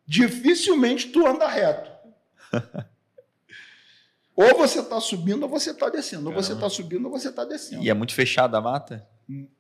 Dificilmente 0.05 1.07
tu 1.07 1.25
anda 1.25 1.47
reto. 1.47 1.89
Ou 4.35 4.57
você 4.57 4.81
está 4.81 4.99
subindo 4.99 5.43
ou 5.43 5.49
você 5.49 5.71
está 5.71 5.89
descendo. 5.89 6.27
Ou 6.27 6.35
você 6.35 6.51
está 6.51 6.69
subindo 6.69 7.05
ou 7.05 7.11
você 7.11 7.29
está 7.29 7.45
descendo. 7.45 7.81
E 7.81 7.89
é 7.89 7.93
muito 7.93 8.13
fechada 8.13 8.57
a 8.57 8.61
mata? 8.61 9.07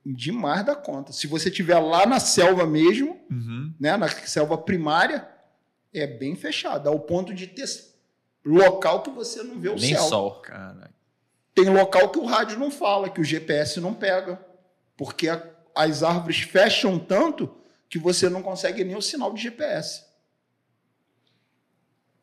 Demais 0.05 0.65
da 0.65 0.75
conta. 0.75 1.13
Se 1.13 1.27
você 1.27 1.47
estiver 1.47 1.79
lá 1.79 2.05
na 2.05 2.19
selva 2.19 2.67
mesmo, 2.67 3.17
Uhum. 3.31 3.73
né, 3.79 3.95
na 3.95 4.09
selva 4.09 4.57
primária, 4.57 5.25
é 5.93 6.05
bem 6.05 6.35
fechado. 6.35 6.89
Ao 6.89 6.99
ponto 6.99 7.33
de 7.33 7.47
ter 7.47 7.65
local 8.45 9.01
que 9.01 9.09
você 9.09 9.41
não 9.43 9.59
vê 9.59 9.69
o 9.69 9.75
Nem 9.75 9.95
céu. 9.95 10.03
sol. 10.03 10.31
Caralho. 10.41 10.93
Tem 11.53 11.69
local 11.69 12.09
que 12.09 12.19
o 12.19 12.25
rádio 12.25 12.59
não 12.59 12.69
fala, 12.69 13.09
que 13.09 13.19
o 13.21 13.23
GPS 13.23 13.79
não 13.79 13.93
pega. 13.93 14.39
Porque 14.97 15.27
a- 15.29 15.41
as 15.73 16.03
árvores 16.03 16.39
fecham 16.39 16.99
tanto 16.99 17.55
que 17.89 17.97
você 17.97 18.29
não 18.29 18.41
consegue 18.43 18.83
nem 18.83 18.95
o 18.95 19.01
sinal 19.01 19.33
de 19.33 19.41
GPS. 19.41 20.03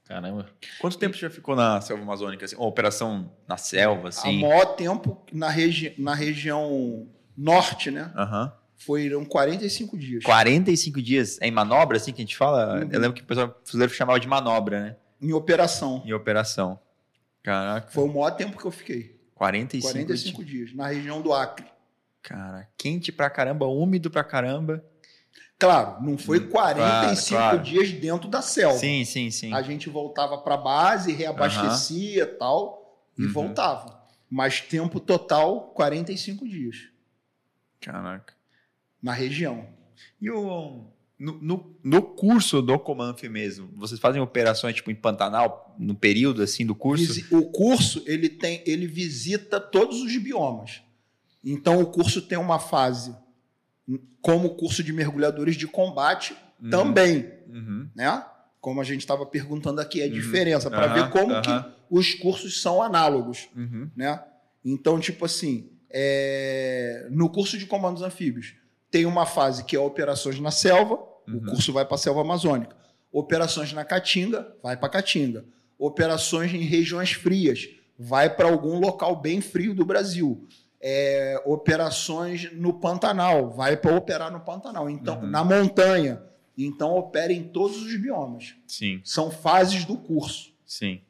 Caramba. 0.04 0.48
Quanto 0.80 0.98
tempo 0.98 1.14
você 1.16 1.20
já 1.22 1.30
ficou 1.30 1.54
na 1.56 1.80
selva 1.80 2.02
amazônica? 2.02 2.44
Assim? 2.44 2.56
Uma 2.56 2.66
operação 2.66 3.32
na 3.46 3.56
selva, 3.56 4.08
assim? 4.08 4.40
maior 4.42 4.74
tempo 4.76 5.24
na, 5.32 5.48
regi 5.48 5.94
na 5.96 6.14
região 6.14 7.06
norte, 7.36 7.90
né? 7.90 8.12
Aham. 8.16 8.52
Foram 8.76 9.24
45 9.24 9.96
dias. 9.96 10.24
45 10.24 11.00
dias 11.00 11.38
é 11.40 11.46
em 11.46 11.52
manobra, 11.52 11.96
assim 11.96 12.12
que 12.12 12.20
a 12.20 12.24
gente 12.24 12.36
fala? 12.36 12.80
Uhum. 12.80 12.88
Eu 12.90 13.00
lembro 13.00 13.12
que 13.14 13.22
o 13.22 13.24
pessoal 13.24 13.56
fuzileiro 13.64 13.94
chamava 13.94 14.18
de 14.18 14.26
manobra, 14.26 14.80
né? 14.80 14.96
Em 15.22 15.32
operação. 15.32 16.02
Em 16.04 16.12
operação. 16.12 16.78
Caraca. 17.42 17.90
Foi 17.90 18.04
o 18.04 18.08
maior 18.08 18.32
tempo 18.32 18.58
que 18.58 18.64
eu 18.64 18.70
fiquei. 18.70 19.20
45, 19.34 19.92
45 19.92 20.44
dias. 20.44 20.74
Na 20.74 20.88
região 20.88 21.20
do 21.22 21.32
Acre. 21.32 21.66
Cara, 22.22 22.68
quente 22.76 23.10
pra 23.10 23.28
caramba, 23.30 23.66
úmido 23.66 24.10
pra 24.10 24.22
caramba. 24.22 24.84
Claro, 25.58 26.02
não 26.02 26.18
foi 26.18 26.40
Hum, 26.40 26.48
45 26.50 27.28
claro, 27.28 27.58
claro. 27.58 27.62
dias 27.62 27.90
dentro 27.92 28.28
da 28.28 28.42
selva. 28.42 28.78
Sim, 28.78 29.04
sim, 29.04 29.30
sim. 29.30 29.52
A 29.54 29.62
gente 29.62 29.88
voltava 29.88 30.38
para 30.38 30.56
base, 30.56 31.12
reabastecia 31.12 32.26
tal, 32.36 33.00
e 33.16 33.24
Uhum. 33.26 33.32
voltava. 33.32 34.02
Mas 34.28 34.60
tempo 34.60 34.98
total, 34.98 35.68
45 35.74 36.48
dias 36.48 36.88
Caraca. 37.80 38.34
na 39.02 39.12
região. 39.12 39.68
E 40.20 40.30
o, 40.30 40.86
no, 41.18 41.40
no, 41.40 41.76
no 41.84 42.02
curso 42.02 42.60
do 42.60 42.78
Comanf 42.78 43.22
mesmo, 43.24 43.68
vocês 43.76 44.00
fazem 44.00 44.20
operações 44.20 44.74
tipo 44.74 44.90
em 44.90 44.94
Pantanal, 44.94 45.74
no 45.78 45.94
período 45.94 46.42
assim 46.42 46.66
do 46.66 46.74
curso? 46.74 47.24
O 47.30 47.42
curso 47.50 48.02
ele 48.06 48.28
tem, 48.28 48.62
ele 48.66 48.86
visita 48.86 49.60
todos 49.60 50.00
os 50.02 50.16
biomas. 50.16 50.82
Então 51.44 51.80
o 51.80 51.86
curso 51.86 52.22
tem 52.22 52.38
uma 52.38 52.58
fase 52.58 53.14
como 54.20 54.48
o 54.48 54.54
curso 54.54 54.82
de 54.82 54.92
mergulhadores 54.92 55.56
de 55.56 55.66
combate 55.66 56.34
Uhum. 56.62 56.70
também, 56.70 57.28
Uhum. 57.48 57.88
né? 57.94 58.24
Como 58.60 58.80
a 58.80 58.84
gente 58.84 59.00
estava 59.00 59.26
perguntando 59.26 59.80
aqui, 59.80 60.00
a 60.00 60.06
Uhum. 60.06 60.12
diferença 60.12 60.70
para 60.70 60.86
ver 60.86 61.10
como 61.10 61.40
que 61.42 61.50
os 61.90 62.14
cursos 62.14 62.62
são 62.62 62.80
análogos, 62.80 63.48
Uhum. 63.56 63.90
né? 63.96 64.22
Então, 64.64 65.00
tipo 65.00 65.24
assim, 65.24 65.68
é, 65.90 67.08
no 67.10 67.28
curso 67.28 67.58
de 67.58 67.66
comandos 67.66 68.00
anfíbios 68.02 68.54
tem 68.92 69.06
uma 69.06 69.26
fase 69.26 69.64
que 69.64 69.74
é 69.74 69.80
operações 69.80 70.38
na 70.38 70.52
selva, 70.52 70.98
Uhum. 71.26 71.36
o 71.38 71.44
curso 71.46 71.72
vai 71.72 71.84
para 71.84 71.94
a 71.94 71.98
selva 71.98 72.20
amazônica. 72.20 72.76
Operações 73.10 73.72
na 73.72 73.84
Caatinga, 73.84 74.54
vai 74.62 74.76
para 74.76 74.88
Caatinga. 74.88 75.44
Operações 75.78 76.52
em 76.52 76.58
regiões 76.62 77.12
frias, 77.12 77.68
vai 77.98 78.28
para 78.34 78.48
algum 78.48 78.78
local 78.78 79.16
bem 79.16 79.40
frio 79.40 79.74
do 79.74 79.84
Brasil. 79.84 80.46
É, 80.80 81.40
operações 81.44 82.52
no 82.52 82.74
Pantanal, 82.74 83.50
vai 83.50 83.76
para 83.76 83.94
operar 83.96 84.30
no 84.32 84.40
Pantanal. 84.40 84.90
Então, 84.90 85.20
Uhum. 85.20 85.26
na 85.28 85.42
montanha. 85.44 86.22
Então, 86.58 86.94
opera 86.96 87.32
em 87.32 87.44
todos 87.44 87.80
os 87.82 87.96
biomas. 87.96 88.54
Sim, 88.66 89.00
São 89.04 89.30
fases 89.30 89.84
do 89.84 89.96
curso. 89.96 90.52
sim. 90.66 91.00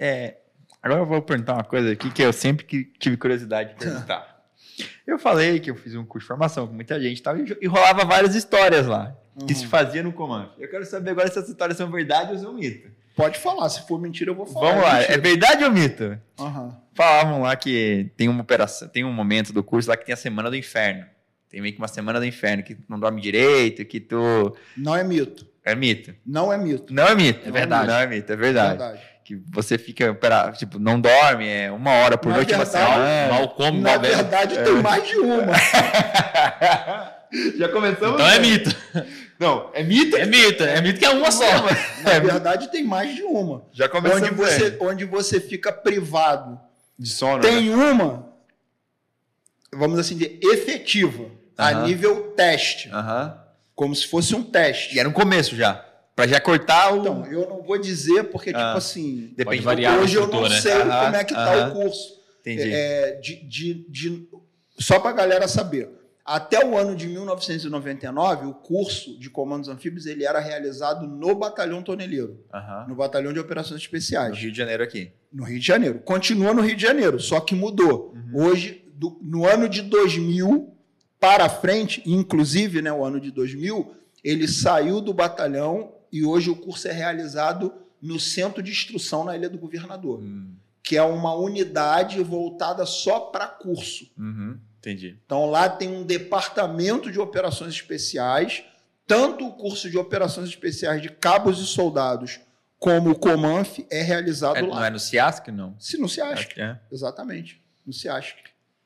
É, 0.00 0.36
agora 0.80 1.00
eu 1.00 1.06
vou 1.06 1.20
perguntar 1.20 1.54
uma 1.54 1.64
coisa 1.64 1.90
aqui 1.92 2.08
que 2.12 2.22
eu 2.22 2.32
sempre 2.32 2.64
que 2.64 2.84
tive 3.00 3.16
curiosidade 3.16 3.70
de 3.70 3.76
perguntar. 3.80 4.36
eu 5.06 5.18
falei 5.18 5.58
que 5.60 5.70
eu 5.70 5.76
fiz 5.76 5.94
um 5.94 6.04
curso 6.04 6.24
de 6.24 6.28
formação 6.28 6.66
com 6.66 6.74
muita 6.74 7.00
gente 7.00 7.18
e 7.18 7.22
tal, 7.22 7.36
e 7.36 7.66
rolava 7.66 8.04
várias 8.04 8.34
histórias 8.34 8.86
lá 8.86 9.14
que 9.46 9.54
se 9.54 9.64
Uhum. 9.64 9.70
fazia 9.70 10.02
no 10.02 10.12
comando. 10.12 10.50
Eu 10.58 10.68
quero 10.68 10.84
saber 10.84 11.10
agora 11.10 11.28
se 11.28 11.38
essas 11.38 11.48
histórias 11.50 11.76
são 11.78 11.90
verdade 11.90 12.32
ou 12.32 12.38
são 12.38 12.54
mito. 12.54 12.88
Pode 13.14 13.38
falar, 13.38 13.68
se 13.68 13.86
for 13.86 14.00
mentira, 14.00 14.30
eu 14.30 14.34
vou 14.34 14.46
falar. 14.46 14.68
Vamos 14.70 14.82
lá, 14.84 15.02
é 15.02 15.18
verdade 15.18 15.64
ou 15.64 15.70
mito? 15.72 16.18
Aham. 16.38 16.76
Falavam 16.94 17.42
lá 17.42 17.54
que 17.56 18.10
tem 18.16 18.28
uma 18.28 18.42
operação, 18.42 18.88
tem 18.88 19.04
um 19.04 19.12
momento 19.12 19.52
do 19.52 19.62
curso 19.62 19.88
lá 19.88 19.96
que 19.96 20.04
tem 20.04 20.12
a 20.12 20.16
semana 20.16 20.50
do 20.50 20.56
inferno. 20.56 21.04
Tem 21.48 21.60
meio 21.62 21.72
que 21.72 21.80
uma 21.80 21.88
semana 21.88 22.18
do 22.20 22.26
inferno, 22.26 22.62
que 22.62 22.74
tu 22.74 22.82
não 22.88 22.98
dorme 23.00 23.20
direito, 23.22 23.84
que 23.84 23.98
tu. 24.00 24.54
Não 24.76 24.94
é 24.94 25.02
mito. 25.02 25.46
É 25.64 25.74
mito. 25.74 26.14
Não 26.26 26.52
é 26.52 26.58
mito. 26.58 26.92
Não 26.92 27.06
é 27.06 27.14
mito. 27.14 27.48
É 27.48 27.50
verdade. 27.52 27.86
Não 27.88 27.94
é 27.96 28.06
mito, 28.06 28.32
é 28.32 28.36
verdade. 28.36 28.78
Verdade. 28.78 29.00
Que 29.28 29.36
você 29.52 29.76
fica, 29.76 30.10
opera- 30.10 30.52
tipo, 30.52 30.78
não 30.78 30.98
dorme, 30.98 31.46
é 31.46 31.70
uma 31.70 31.90
hora 31.92 32.16
por 32.16 32.30
Na 32.30 32.36
noite, 32.36 32.48
verdade, 32.48 32.70
semana. 32.70 33.28
Mal 33.30 33.48
come, 33.50 33.78
Na 33.82 33.90
mal 33.90 33.98
bebe. 34.00 34.14
verdade, 34.14 34.56
É. 34.56 34.62
tem 34.62 34.72
mais 34.80 35.06
de 35.06 35.16
uma. 35.18 35.42
Já 37.58 37.68
começamos? 37.68 38.14
Então 38.14 38.26
é 38.26 38.38
bem. 38.38 38.50
mito. 38.52 38.74
Não, 39.38 39.70
é 39.74 39.82
mito? 39.82 40.16
É 40.16 40.24
mito. 40.24 40.62
É 40.64 40.80
mito 40.80 40.98
que 40.98 41.04
é 41.04 41.10
uma 41.10 41.30
só. 41.30 41.44
Na 42.02 42.18
verdade, 42.20 42.70
tem 42.72 42.82
mais 42.84 43.14
de 43.14 43.22
uma. 43.22 43.66
Já 43.70 43.86
começamos 43.86 44.28
Onde 44.30 44.34
você, 44.34 44.70
bem. 44.70 44.88
onde 44.88 45.04
você 45.04 45.38
fica 45.40 45.70
privado. 45.70 46.58
De 46.98 47.10
sono, 47.10 47.36
né? 47.42 47.42
Tem 47.50 47.68
uma, 47.68 48.32
vamos 49.72 49.98
assim 49.98 50.16
dizer, 50.16 50.40
efetiva, 50.42 51.26
a 51.58 51.68
Aham. 51.68 51.82
nível 51.86 52.32
teste. 52.34 52.88
Aham. 52.90 53.38
Como 53.74 53.94
se 53.94 54.06
fosse 54.08 54.34
um 54.34 54.42
teste. 54.42 54.96
E 54.96 54.98
era 54.98 55.06
um 55.08 55.12
começo 55.12 55.54
já. 55.54 55.84
Pra 56.18 56.26
já 56.26 56.40
cortar 56.40 56.92
o... 56.94 56.98
Então, 57.00 57.24
eu 57.26 57.48
não 57.48 57.62
vou 57.62 57.78
dizer, 57.78 58.24
porque, 58.24 58.50
Ah. 58.50 58.52
tipo 58.66 58.78
assim, 58.78 59.32
Depende 59.36 59.62
variar. 59.62 60.00
hoje 60.00 60.16
eu 60.16 60.26
não 60.26 60.48
né? 60.48 60.60
sei 60.60 60.72
Aham, 60.72 61.04
como 61.04 61.16
é 61.16 61.22
que 61.24 61.32
tá 61.32 61.54
aham. 61.54 61.68
o 61.68 61.72
curso. 61.74 62.18
Entendi. 62.40 62.72
É, 62.72 63.12
de, 63.22 63.36
de, 63.46 63.74
de- 63.88 64.28
só 64.80 64.98
para 64.98 65.10
a 65.10 65.12
galera 65.12 65.46
saber. 65.46 65.88
Até 66.24 66.64
o 66.66 66.76
ano 66.76 66.96
de 66.96 67.06
1999, 67.06 68.46
o 68.46 68.52
curso 68.54 69.16
de 69.18 69.30
comandos 69.30 69.68
anfíbios 69.68 70.06
ele 70.06 70.24
era 70.24 70.40
realizado 70.40 71.06
no 71.06 71.36
Batalhão 71.36 71.82
Toneleiro, 71.84 72.44
Aham. 72.52 72.86
no 72.88 72.96
Batalhão 72.96 73.32
de 73.32 73.38
Operações 73.38 73.80
No 73.80 73.84
Especiais, 73.84 74.36
Rio 74.36 74.50
de 74.50 74.58
Janeiro 74.58 74.82
aqui. 74.82 75.12
no 75.32 75.44
Rio 75.44 75.60
de 75.60 75.66
Janeiro. 75.66 76.00
Continua 76.00 76.52
no 76.52 76.62
Rio 76.62 76.74
de 76.74 76.82
Janeiro, 76.82 77.20
só 77.20 77.38
que 77.38 77.54
mudou. 77.54 78.12
Hoje, 78.34 78.84
do- 78.92 79.18
no 79.22 79.46
ano 79.46 79.68
de 79.68 79.82
2000 79.82 80.74
para 81.20 81.48
frente, 81.48 82.02
inclusive 82.04 82.82
né, 82.82 82.92
o 82.92 83.04
ano 83.04 83.20
de 83.20 83.30
2000, 83.30 83.92
ele 84.24 84.48
saiu 84.48 85.00
do 85.00 85.14
batalhão 85.14 85.92
e 86.12 86.24
hoje 86.24 86.50
o 86.50 86.56
curso 86.56 86.88
é 86.88 86.92
realizado 86.92 87.72
no 88.00 88.18
Centro 88.20 88.62
de 88.62 88.70
Instrução 88.70 89.24
na 89.24 89.36
Ilha 89.36 89.48
do 89.48 89.58
Governador 89.58 90.20
Hum. 90.20 90.54
que 90.82 90.96
é 90.96 91.02
uma 91.02 91.34
unidade 91.34 92.22
voltada 92.22 92.86
só 92.86 93.20
para 93.20 93.46
curso. 93.46 94.10
Uhum. 94.16 94.58
Entendi. 94.78 95.18
Então 95.26 95.50
lá 95.50 95.68
tem 95.68 95.88
um 95.88 96.02
departamento 96.04 97.10
de 97.12 97.18
operações 97.20 97.74
especiais, 97.74 98.62
tanto 99.06 99.46
o 99.46 99.52
curso 99.52 99.90
de 99.90 99.98
operações 99.98 100.48
especiais 100.48 101.02
de 101.02 101.08
cabos 101.10 101.58
e 101.60 101.66
soldados 101.66 102.40
como 102.78 103.10
o 103.10 103.18
Comanf 103.18 103.80
é 103.90 104.02
realizado 104.02 104.56
É, 104.56 104.62
lá. 104.62 104.76
não 104.76 104.84
é 104.84 104.90
no 104.90 104.98
CIASC, 105.00 105.48
não? 105.48 105.74
Se 105.80 105.96
Acho 106.22 106.48
que 106.54 106.60
é. 106.60 106.78
exatamente, 106.92 107.60
se 107.90 108.08
acha. 108.08 108.34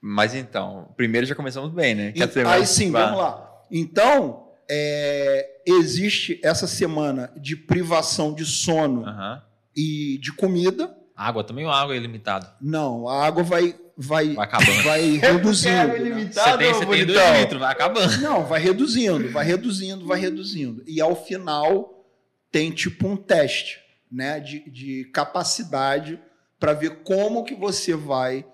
Mas 0.01 0.35
então, 0.35 0.89
primeiro 0.97 1.27
já 1.27 1.35
começamos 1.35 1.71
bem, 1.73 1.95
né? 1.95 2.11
Dizer, 2.11 2.47
Aí 2.47 2.67
sim, 2.67 2.91
vamos 2.91 3.19
lá. 3.19 3.63
Então, 3.71 4.49
é, 4.69 5.61
existe 5.67 6.41
essa 6.43 6.67
semana 6.67 7.33
de 7.37 7.57
privação 7.57 8.35
de 8.35 8.45
sono 8.45 9.05
Aham. 9.07 9.43
e 9.77 10.19
de 10.21 10.33
comida. 10.33 10.97
Água 11.15 11.45
também, 11.45 11.65
ou 11.65 11.71
água 11.71 11.95
é 11.95 11.99
ilimitado. 11.99 12.49
Não, 12.61 13.07
a 13.09 13.25
água 13.27 13.43
vai, 13.43 13.75
vai, 13.97 14.35
Vai 14.35 14.45
acabando. 14.47 14.83
vai 14.83 15.17
reduzindo. 15.19 15.89
Né? 15.89 15.97
ilimitado, 16.01 16.51
Você 16.51 16.59
tem, 16.59 16.73
você 16.75 16.87
tem 16.87 17.07
dois 17.07 17.39
litros, 17.41 17.61
vai 17.61 17.73
acabando. 17.73 18.17
Não, 18.21 18.45
vai 18.45 18.61
reduzindo, 18.61 19.31
vai 19.31 19.45
reduzindo, 19.45 20.07
vai 20.07 20.19
reduzindo. 20.21 20.83
E 20.87 21.01
ao 21.01 21.15
final 21.25 22.05
tem 22.51 22.71
tipo 22.71 23.07
um 23.07 23.17
teste 23.17 23.79
né, 24.11 24.41
de, 24.41 24.69
de 24.71 25.05
capacidade 25.13 26.19
para 26.59 26.73
ver 26.73 27.03
como 27.03 27.45
que 27.45 27.55
você 27.55 27.95
vai 27.95 28.45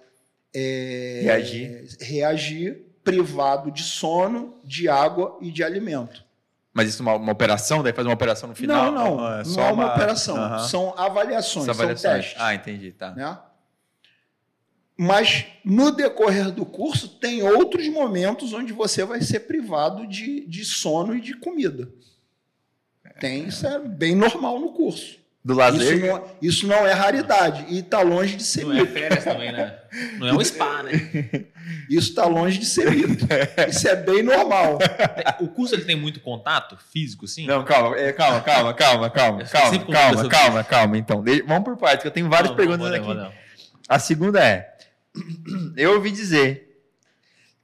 é, 0.55 1.21
Reagir. 1.25 1.87
reagir 2.01 2.88
privado 3.11 3.71
de 3.71 3.83
sono, 3.83 4.55
de 4.65 4.89
água 4.89 5.39
e 5.41 5.51
de 5.51 5.63
alimento. 5.65 6.25
Mas 6.73 6.89
isso 6.91 7.03
é 7.03 7.07
uma, 7.07 7.15
uma 7.17 7.33
operação? 7.33 7.83
Daí 7.83 7.93
faz 7.93 8.07
uma 8.07 8.15
operação 8.15 8.49
no 8.49 8.55
final? 8.55 8.93
não, 8.93 9.17
não, 9.17 9.25
Ah, 9.25 9.43
não 9.45 9.63
é 9.63 9.73
uma, 9.73 9.87
operação. 9.95 10.37
Aham. 10.37 10.59
São 10.69 10.95
avaliações, 10.97 11.65
São 11.65 11.75
são 11.75 11.83
avaliações. 11.85 12.25
testes. 12.27 12.41
Ah, 12.41 12.55
entendi, 12.55 12.93
tá. 12.93 13.11
né? 13.13 13.39
Mas 14.97 15.47
no 15.65 15.91
decorrer 15.93 16.51
do 16.51 16.67
curso 16.67 17.09
tem 17.09 17.43
outros 17.43 17.89
momentos 17.89 18.53
onde 18.53 18.73
você 18.73 19.05
vai 19.05 19.21
ser 19.23 19.41
privado 19.41 20.07
de, 20.07 20.45
de 20.47 20.65
sono 20.65 21.15
e 21.15 21.21
de 21.21 21.35
comida. 21.35 21.89
Tem, 23.21 23.47
isso 23.47 23.67
é 23.67 23.79
bem 23.81 24.15
normal 24.15 24.61
no 24.61 24.73
curso. 24.73 25.19
Do 25.49 25.55
lazer? 25.55 25.97
Isso 25.97 26.07
não, 26.07 26.25
isso 26.43 26.67
não 26.67 26.87
é 26.87 26.93
raridade 26.93 27.65
e 27.71 27.79
está 27.79 28.03
longe 28.03 28.37
de 28.37 28.43
ser 28.43 28.67
Não 28.67 28.77
é 28.77 28.85
férias 28.85 29.25
também, 29.25 29.51
né? 29.51 29.79
Não 30.19 30.29
é 30.29 30.33
um 30.35 30.45
spa, 30.45 30.83
né? 30.83 30.93
Isso 31.89 32.11
está 32.11 32.27
longe 32.27 32.59
de 32.59 32.67
ser 32.67 32.91
mito. 32.91 33.27
Isso 33.67 33.89
é 33.89 33.97
bem 33.97 34.23
normal. 34.23 34.79
O 35.41 35.49
curso 35.49 35.75
ele 35.75 35.87
tem 35.87 35.97
muito 35.97 36.21
contato 36.21 36.77
físico, 36.93 37.27
sim? 37.27 37.47
Não, 37.47 37.65
calma, 37.65 37.97
é, 37.97 38.13
calma, 38.13 38.43
calma, 38.43 38.75
calma, 38.75 39.11
calma, 39.11 39.45
calma, 39.45 39.87
calma, 39.87 40.29
calma, 40.29 40.65
calma. 40.65 40.99
Então, 40.99 41.25
vamos 41.47 41.65
por 41.65 41.79
partes, 41.79 42.03
que 42.03 42.09
eu 42.09 42.13
tenho 42.13 42.29
várias 42.29 42.51
Não, 42.51 42.57
perguntas 42.57 42.91
não, 42.91 42.97
aqui. 42.97 43.09
não, 43.09 43.15
não. 43.15 43.33
A 43.89 43.99
segunda 43.99 44.45
é: 44.45 44.77
eu 45.79 45.95
ouvi 45.95 46.11
dizer 46.11 46.85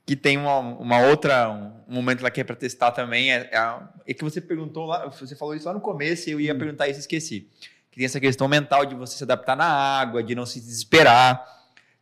que 0.07 0.17
tem 0.17 0.39
uma, 0.39 0.59
uma 0.59 1.01
outra, 1.01 1.51
um, 1.51 1.95
momento 1.95 2.23
lá 2.23 2.31
que 2.31 2.41
é 2.41 2.45
para 2.45 2.57
testar 2.57 2.93
também. 2.93 3.31
É, 3.31 3.51
é, 3.53 3.79
é 4.07 4.15
que 4.15 4.25
você 4.25 4.41
perguntou 4.41 4.87
lá, 4.87 5.07
você 5.07 5.37
falou 5.37 5.55
isso 5.55 5.67
lá 5.67 5.75
no 5.75 5.81
começo 5.83 6.31
e 6.31 6.33
eu 6.33 6.41
ia 6.41 6.55
perguntar 6.55 6.89
isso 6.89 7.01
e 7.01 7.03
esqueci. 7.03 7.49
Que 7.95 7.99
tem 7.99 8.07
essa 8.07 8.19
questão 8.19 8.49
mental 8.49 8.85
de 8.85 8.97
você 8.97 9.17
se 9.17 9.23
adaptar 9.23 9.57
na 9.57 9.67
água, 9.67 10.21
de 10.21 10.35
não 10.35 10.45
se 10.45 10.59
desesperar, 10.59 11.47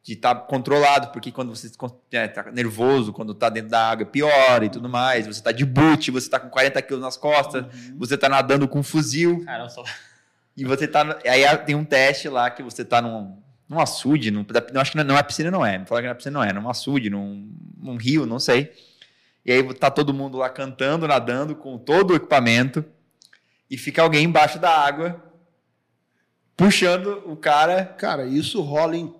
de 0.02 0.14
estar 0.14 0.34
controlado, 0.34 1.08
porque 1.08 1.30
quando 1.30 1.54
você 1.54 1.66
está 1.66 2.50
nervoso, 2.50 3.12
quando 3.12 3.32
está 3.32 3.50
dentro 3.50 3.68
da 3.68 3.90
água, 3.90 4.06
piora 4.06 4.64
e 4.64 4.70
tudo 4.70 4.88
mais. 4.88 5.26
Você 5.26 5.40
está 5.40 5.52
de 5.52 5.66
boot, 5.66 6.10
você 6.10 6.26
está 6.26 6.40
com 6.40 6.48
40 6.48 6.80
quilos 6.80 7.02
nas 7.02 7.18
costas, 7.18 7.66
você 7.98 8.14
está 8.14 8.26
nadando 8.26 8.66
com 8.66 8.78
um 8.78 8.82
fuzil. 8.82 9.44
Caramba, 9.44 9.68
só... 9.68 9.84
E 10.56 10.64
você 10.64 10.88
tá. 10.88 11.18
Aí 11.26 11.58
tem 11.58 11.74
um 11.74 11.84
teste 11.84 12.26
lá 12.26 12.48
que 12.48 12.62
você 12.62 12.86
tá 12.86 13.02
num, 13.02 13.36
num 13.68 13.78
açude, 13.78 14.30
num, 14.30 14.46
não, 14.72 14.80
acho 14.80 14.92
que 14.92 14.96
não, 14.96 15.04
não 15.04 15.18
é 15.18 15.22
piscina, 15.22 15.50
não 15.50 15.64
é. 15.64 15.76
Me 15.76 15.84
falaram 15.84 16.04
que 16.04 16.08
na 16.08 16.14
piscina 16.14 16.38
não 16.38 16.44
é, 16.44 16.54
num 16.54 16.70
açude, 16.70 17.10
num, 17.10 17.54
num 17.76 17.96
rio, 17.96 18.24
não 18.24 18.38
sei. 18.38 18.72
E 19.44 19.52
aí 19.52 19.74
tá 19.74 19.90
todo 19.90 20.14
mundo 20.14 20.38
lá 20.38 20.48
cantando, 20.48 21.06
nadando 21.06 21.54
com 21.54 21.76
todo 21.76 22.12
o 22.12 22.16
equipamento. 22.16 22.82
E 23.70 23.76
fica 23.76 24.00
alguém 24.00 24.24
embaixo 24.24 24.58
da 24.58 24.70
água 24.70 25.31
puxando 26.64 27.22
o 27.26 27.36
cara. 27.36 27.84
Cara, 27.84 28.24
isso 28.26 28.60
rola 28.62 28.96
em, 28.96 29.14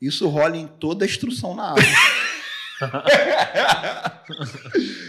isso 0.00 0.28
rola 0.28 0.56
em 0.56 0.66
toda 0.66 1.04
a 1.04 1.08
instrução 1.08 1.54
na 1.54 1.70
água. 1.70 1.82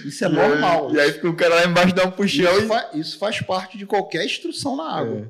isso 0.05 0.25
é 0.25 0.29
normal. 0.29 0.93
E 0.93 0.99
aí 0.99 1.11
fica 1.13 1.29
o 1.29 1.35
cara 1.35 1.55
lá 1.55 1.65
embaixo 1.65 1.93
dá 1.93 2.03
um 2.05 2.11
puxão 2.11 2.51
Isso, 2.53 2.65
e. 2.65 2.67
fa- 2.67 2.89
isso 2.93 3.17
faz 3.17 3.41
parte 3.41 3.77
de 3.77 3.85
qualquer 3.85 4.25
instrução 4.25 4.75
na 4.75 4.89
água. 4.97 5.21
É. 5.21 5.25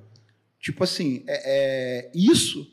Tipo 0.60 0.84
assim, 0.84 1.24
é, 1.28 2.08
é- 2.08 2.12
isso. 2.14 2.68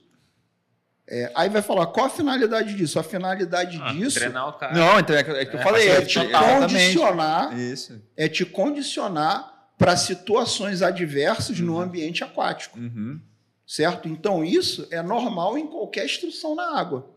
é, 1.09 1.30
aí 1.34 1.48
vai 1.50 1.61
falar, 1.62 1.86
qual 1.88 2.07
a 2.07 2.11
finalidade 2.11 2.74
disso? 2.74 2.98
A 2.98 3.03
finalidade 3.03 3.78
Ah, 3.82 3.92
disso 3.92 4.18
treinar 4.18 4.48
o 4.48 4.53
cara. 4.55 4.72
Não, 4.74 4.98
então 4.98 5.14
é 5.14 5.22
que 5.22 5.30
é 5.30 5.44
que 5.44 5.57
eu 5.57 5.61
É, 5.61 5.62
falei. 5.62 5.88
é 5.88 5.96
É, 5.96 6.00
te 6.03 6.18
condicionar, 6.28 7.59
Isso. 7.59 8.00
é 8.16 8.28
te 8.28 8.44
condicionar 8.46 9.53
para 9.76 9.96
situações 9.96 10.80
adversas 10.80 11.59
no 11.61 11.78
ambiente 11.78 12.24
aquático, 12.24 12.78
Uhum. 12.78 13.20
Certo? 13.66 14.08
Então 14.08 14.44
isso 14.44 14.86
é 14.90 15.02
normal 15.02 15.56
em 15.58 15.66
qualquer 15.66 16.04
instrução 16.04 16.54
na 16.54 16.78
água, 16.78 17.08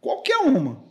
qualquer 0.00 0.38
uma. 0.38 0.82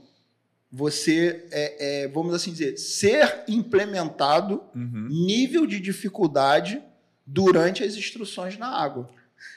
Você 0.72 1.48
é, 1.52 2.04
é, 2.04 2.08
vamos 2.08 2.34
assim 2.34 2.52
dizer, 2.52 2.78
ser 2.78 3.44
implementado 3.48 4.64
Uhum. 4.74 5.08
nível 5.10 5.66
de 5.66 5.80
dificuldade 5.82 6.82
durante 7.26 7.84
as 7.84 7.96
instruções 7.96 8.58
na 8.58 8.68
água. 8.68 9.10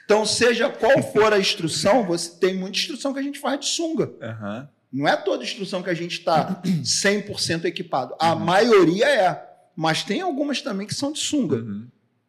Então, 0.05 0.25
seja 0.27 0.69
qual 0.71 1.03
for 1.03 1.33
a 1.33 1.39
instrução, 1.39 2.05
você 2.05 2.31
tem 2.39 2.55
muita 2.57 2.79
instrução 2.79 3.13
que 3.13 3.19
a 3.21 3.23
gente 3.23 3.39
faz 3.39 3.61
de 3.61 3.67
sunga. 3.67 4.13
Aham. 4.21 4.69
Não 4.93 5.07
é 5.09 5.17
toda 5.17 5.45
instrução 5.45 5.83
que 5.83 5.91
a 5.91 5.95
gente 5.95 6.19
está 6.19 6.61
100% 6.65 7.65
equipado. 7.65 8.15
A 8.19 8.35
maioria 8.35 9.07
é, 9.09 9.51
mas 9.77 10.03
tem 10.03 10.21
algumas 10.21 10.63
também 10.63 10.87
que 10.87 10.95
são 10.95 11.13
de 11.13 11.19
sunga, 11.21 11.57
Uhum. 11.57 11.87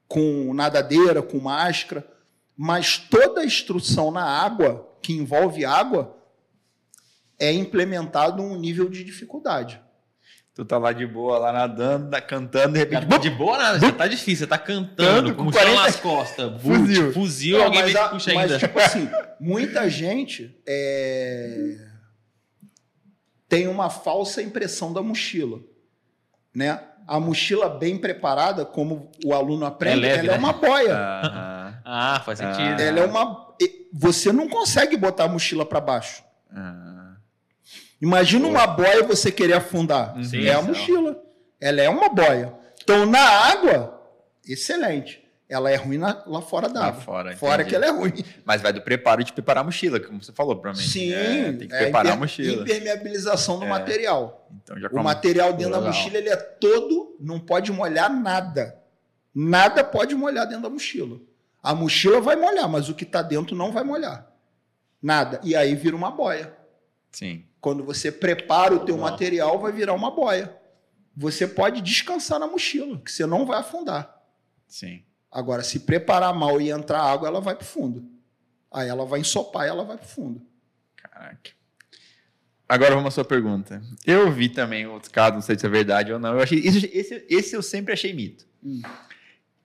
com 0.08 0.54
nadadeira, 0.54 1.22
com 1.24 1.40
máscara. 1.40 2.06
Mas 2.58 2.98
toda 2.98 3.44
instrução 3.46 4.12
na 4.12 4.24
água, 4.24 4.98
que 5.02 5.14
envolve 5.14 5.66
água, 5.66 6.16
é 7.38 7.52
implementado 7.52 8.42
um 8.42 8.56
nível 8.58 8.90
de 8.90 9.04
dificuldade. 9.04 9.82
Tu 10.54 10.64
tá 10.64 10.78
lá 10.78 10.94
de 10.94 11.06
boa, 11.06 11.38
lá 11.38 11.52
nadando, 11.52 12.10
na- 12.10 12.22
cantando, 12.22 12.72
de 12.74 12.80
repente. 12.80 13.08
Tá 13.08 13.18
de 13.18 13.30
boa 13.30 13.58
nada, 13.58 13.78
já 13.78 13.92
tá 13.92 14.08
difícil. 14.08 14.38
Você 14.46 14.48
tá 14.48 14.58
cantando, 14.58 15.32
com 15.32 15.40
com 15.40 15.44
mochilão 15.44 15.66
40 15.74 15.84
nas 15.86 16.00
costas, 16.00 16.62
Fuzil. 16.62 17.12
fuzil, 17.12 17.58
Não, 17.58 17.66
alguém 17.66 17.82
mas, 17.82 17.92
vem 17.92 18.02
a- 18.02 18.06
te 18.08 18.12
puxa 18.12 18.34
mas, 18.34 18.52
ainda. 18.54 18.60
tipo 18.66 18.80
assim, 18.80 19.10
muita 19.38 19.90
gente 19.90 20.58
é, 20.66 21.76
tem 23.50 23.68
uma 23.68 23.90
falsa 23.90 24.42
impressão 24.42 24.94
da 24.94 25.02
mochila, 25.04 25.60
né? 26.56 26.82
A 27.06 27.20
mochila 27.20 27.70
bem 27.70 27.98
preparada, 27.98 28.66
como 28.66 29.12
o 29.26 29.34
aluno 29.34 29.66
aprende, 29.66 30.06
É 30.06 30.16
leve, 30.16 30.28
ela 30.28 30.38
é 30.38 30.40
né? 30.40 30.44
uma 30.44 30.54
boia. 30.54 30.96
Aham. 30.96 31.55
Ah, 31.86 32.20
faz 32.26 32.40
sentido. 32.40 32.82
Ela 32.82 33.00
é 33.02 33.06
uma. 33.06 33.46
Você 33.94 34.32
não 34.34 34.50
consegue 34.50 34.98
botar 34.98 35.26
a 35.26 35.28
mochila 35.28 35.66
para 35.66 35.80
baixo. 35.80 36.24
Ah. 36.54 37.14
Imagina 38.02 38.48
uma 38.48 38.68
boia 38.68 39.04
você 39.04 39.32
querer 39.32 39.54
afundar. 39.54 40.16
Sim, 40.24 40.46
é 40.46 40.54
a 40.54 40.62
mochila. 40.62 41.22
Ela 41.62 41.82
é 41.82 41.90
uma 41.90 42.10
boia. 42.10 42.54
Então, 42.84 43.06
na 43.06 43.20
água, 43.22 44.02
excelente. 44.46 45.24
Ela 45.48 45.70
é 45.72 45.76
ruim 45.76 46.00
na- 46.00 46.24
lá 46.26 46.42
fora 46.42 46.68
da 46.68 46.80
Lá 46.80 46.88
água. 46.88 47.02
fora, 47.02 47.38
Fora 47.38 47.54
entendi. 47.62 47.70
que 47.70 47.76
ela 47.76 47.86
é 47.86 47.90
ruim. 47.92 48.14
Mas 48.44 48.62
vai 48.64 48.74
do 48.74 48.82
preparo 48.82 49.24
de 49.24 49.32
preparar 49.32 49.62
a 49.62 49.64
mochila, 49.64 50.00
como 50.00 50.22
você 50.22 50.32
falou, 50.34 50.56
provavelmente. 50.56 50.92
Sim, 50.92 51.14
É, 51.14 51.54
tem 51.54 51.68
que 51.68 51.74
é 51.76 51.84
preparar 51.84 52.14
a 52.14 52.16
mochila. 52.16 52.64
Impermeabilização 52.64 53.60
do 53.60 53.66
É. 53.66 53.70
material. 53.70 54.50
Então 54.64 54.80
já 54.80 54.90
O 54.90 55.04
material 55.04 55.54
dentro 55.54 55.72
da 55.74 55.78
Legal. 55.80 55.94
mochila 55.94 56.18
ele 56.18 56.30
é 56.30 56.36
todo, 56.36 57.16
não 57.20 57.40
pode 57.40 57.72
molhar 57.72 58.12
nada. 58.12 58.76
Nada 59.34 59.84
pode 59.84 60.16
molhar 60.16 60.48
dentro 60.48 60.64
da 60.64 60.70
mochila. 60.70 61.18
A 61.66 61.74
mochila 61.74 62.22
vai 62.22 62.36
molhar, 62.36 62.70
mas 62.70 62.90
o 62.90 62.94
que 62.94 63.04
está 63.04 63.24
dentro 63.24 63.56
não 63.56 63.72
vai 63.72 63.84
molhar. 63.84 64.32
Nada. 65.02 65.42
E 65.44 65.56
aí 65.56 65.74
vira 65.74 65.96
uma 65.96 66.12
boia. 66.12 66.56
Sim. 67.12 67.44
Quando 67.60 67.84
você 67.84 68.12
prepara 68.12 68.76
o 68.76 68.86
teu 68.86 68.94
Legal. 68.94 69.10
material, 69.10 69.60
vai 69.60 69.72
virar 69.72 69.94
uma 69.94 70.12
boia. 70.12 70.56
Você 71.18 71.48
pode 71.48 71.82
descansar 71.82 72.40
na 72.40 72.46
mochila, 72.46 73.00
que 73.00 73.12
você 73.12 73.26
não 73.26 73.48
vai 73.48 73.62
afundar. 73.62 74.16
Sim. 74.68 75.02
Agora, 75.32 75.64
se 75.64 75.80
preparar 75.80 76.36
mal 76.36 76.62
e 76.62 76.70
entrar 76.70 77.02
água, 77.02 77.28
ela 77.28 77.42
vai 77.42 77.56
para 77.56 77.64
o 77.64 77.68
fundo. 77.68 78.08
Aí 78.72 78.88
ela 78.88 79.04
vai 79.04 79.22
ensopar 79.22 79.66
e 79.66 79.70
ela 79.70 79.84
vai 79.84 79.98
para 79.98 80.06
o 80.06 80.10
fundo. 80.10 80.46
Caraca. 80.96 81.50
Agora 82.70 82.94
vamos 82.94 83.08
à 83.08 83.12
sua 83.12 83.26
pergunta. 83.26 83.82
Eu 84.06 84.32
vi 84.32 84.50
também 84.50 84.86
outros 84.86 85.12
casos, 85.12 85.34
não 85.34 85.42
sei 85.42 85.58
se 85.58 85.66
é 85.66 85.70
verdade 85.70 86.14
ou 86.14 86.20
não. 86.20 86.34
Eu 86.34 86.42
achei, 86.42 86.60
esse, 86.60 86.86
esse, 86.94 87.26
esse 87.28 87.56
eu 87.56 87.64
sempre 87.64 87.92
achei 87.92 88.14
mito. 88.14 88.46
Hum. 88.64 88.84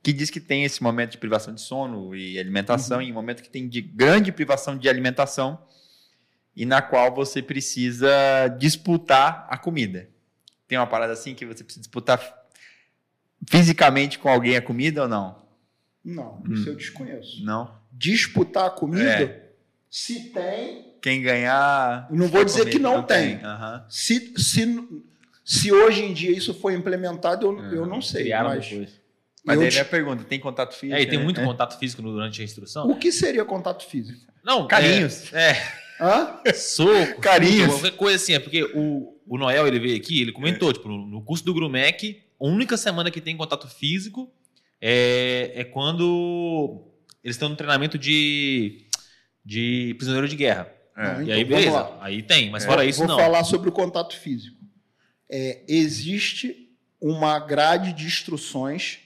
Que 0.02 0.12
diz 0.12 0.30
que 0.30 0.40
tem 0.40 0.64
esse 0.64 0.82
momento 0.82 1.10
de 1.12 1.18
privação 1.18 1.54
de 1.54 1.60
sono 1.60 2.14
e 2.14 2.38
alimentação, 2.38 2.98
Uhum. 2.98 3.02
e 3.04 3.10
um 3.10 3.14
momento 3.14 3.42
que 3.42 3.50
tem 3.50 3.68
de 3.68 3.80
grande 3.82 4.32
privação 4.32 4.76
de 4.78 4.88
alimentação, 4.88 5.62
e 6.56 6.64
na 6.64 6.80
qual 6.82 7.14
você 7.14 7.42
precisa 7.42 8.08
disputar 8.58 9.46
a 9.50 9.56
comida. 9.58 10.08
Tem 10.66 10.78
uma 10.78 10.86
parada 10.86 11.12
assim 11.12 11.34
que 11.34 11.44
você 11.44 11.62
precisa 11.62 11.82
disputar 11.82 12.18
fisicamente 13.48 14.18
com 14.18 14.28
alguém 14.28 14.56
a 14.56 14.62
comida 14.62 15.02
ou 15.02 15.08
não? 15.08 15.40
Não, 16.04 16.42
Hum. 16.46 16.52
isso 16.54 16.68
eu 16.68 16.76
desconheço. 16.76 17.44
Não. 17.44 17.74
Disputar 17.92 18.66
a 18.66 18.70
comida, 18.70 19.04
É. 19.22 19.50
se 19.90 20.30
tem, 20.30 20.88
Quem 21.02 21.22
ganhar. 21.22 22.06
Não 22.10 22.26
vou 22.28 22.44
dizer 22.44 22.68
que 22.68 22.78
não 22.78 23.02
tem. 23.02 23.36
Aham. 23.42 23.86
se, 23.88 24.34
se, 24.36 24.88
se 25.42 25.72
hoje 25.72 26.02
em 26.04 26.12
dia 26.12 26.30
isso 26.30 26.52
foi 26.52 26.74
implementado, 26.74 27.46
eu, 27.46 27.58
eu 27.72 27.86
não 27.86 28.02
sei. 28.02 28.24
Criaram 28.24 28.50
Mas, 28.50 28.68
depois. 28.68 28.99
Mas 29.44 29.56
eu 29.56 29.62
aí 29.62 29.68
dis- 29.68 29.74
minha 29.76 29.84
pergunta, 29.84 30.24
tem 30.24 30.38
contato 30.38 30.74
físico? 30.74 30.98
É, 30.98 31.02
e 31.02 31.06
tem 31.06 31.18
né? 31.18 31.24
muito 31.24 31.40
É. 31.40 31.44
contato 31.44 31.78
físico 31.78 32.02
durante 32.02 32.40
a 32.40 32.44
instrução? 32.44 32.88
o 32.90 32.96
que 32.96 33.10
seria 33.10 33.44
contato 33.44 33.84
físico? 33.86 34.30
Não, 34.44 34.66
Carinhos. 34.66 35.32
É, 35.32 35.52
Hã? 36.00 36.40
é 36.44 36.52
soco, 36.52 37.20
Carinhos. 37.20 37.72
qualquer 37.72 37.96
coisa 37.96 38.16
assim. 38.16 38.32
É 38.34 38.38
porque 38.38 38.62
o, 38.74 39.18
o 39.26 39.38
Noel, 39.38 39.66
ele 39.66 39.78
veio 39.78 39.96
aqui, 39.96 40.20
ele 40.22 40.32
comentou, 40.32 40.72
tipo, 40.72 40.88
no, 40.88 41.22
curso 41.22 41.44
do 41.44 41.52
Grumec, 41.54 42.22
a 42.40 42.46
única 42.46 42.76
semana 42.76 43.10
que 43.10 43.20
tem 43.20 43.36
contato 43.36 43.68
físico 43.68 44.32
é, 44.80 45.52
é 45.54 45.64
quando 45.64 46.82
eles 47.22 47.36
estão 47.36 47.48
no 47.50 47.56
treinamento 47.56 47.98
de, 47.98 48.86
de 49.44 49.94
prisioneiro 49.98 50.26
de 50.28 50.36
guerra. 50.36 50.72
É. 50.96 51.02
Não, 51.14 51.22
e 51.22 51.32
aí, 51.32 51.40
então, 51.42 51.50
vamos 51.58 51.64
beleza. 51.72 51.98
Aí 52.00 52.22
tem, 52.22 52.50
mas 52.50 52.64
É, 52.64 52.66
fora 52.66 52.84
isso, 52.84 52.98
Vou 53.00 53.08
não. 53.08 53.16
falar 53.18 53.44
sobre 53.44 53.68
o 53.68 53.72
contato 53.72 54.16
físico. 54.16 54.56
É, 55.30 55.62
existe 55.68 56.68
uma 57.00 57.38
grade 57.38 57.92
de 57.92 58.06
instruções 58.06 58.98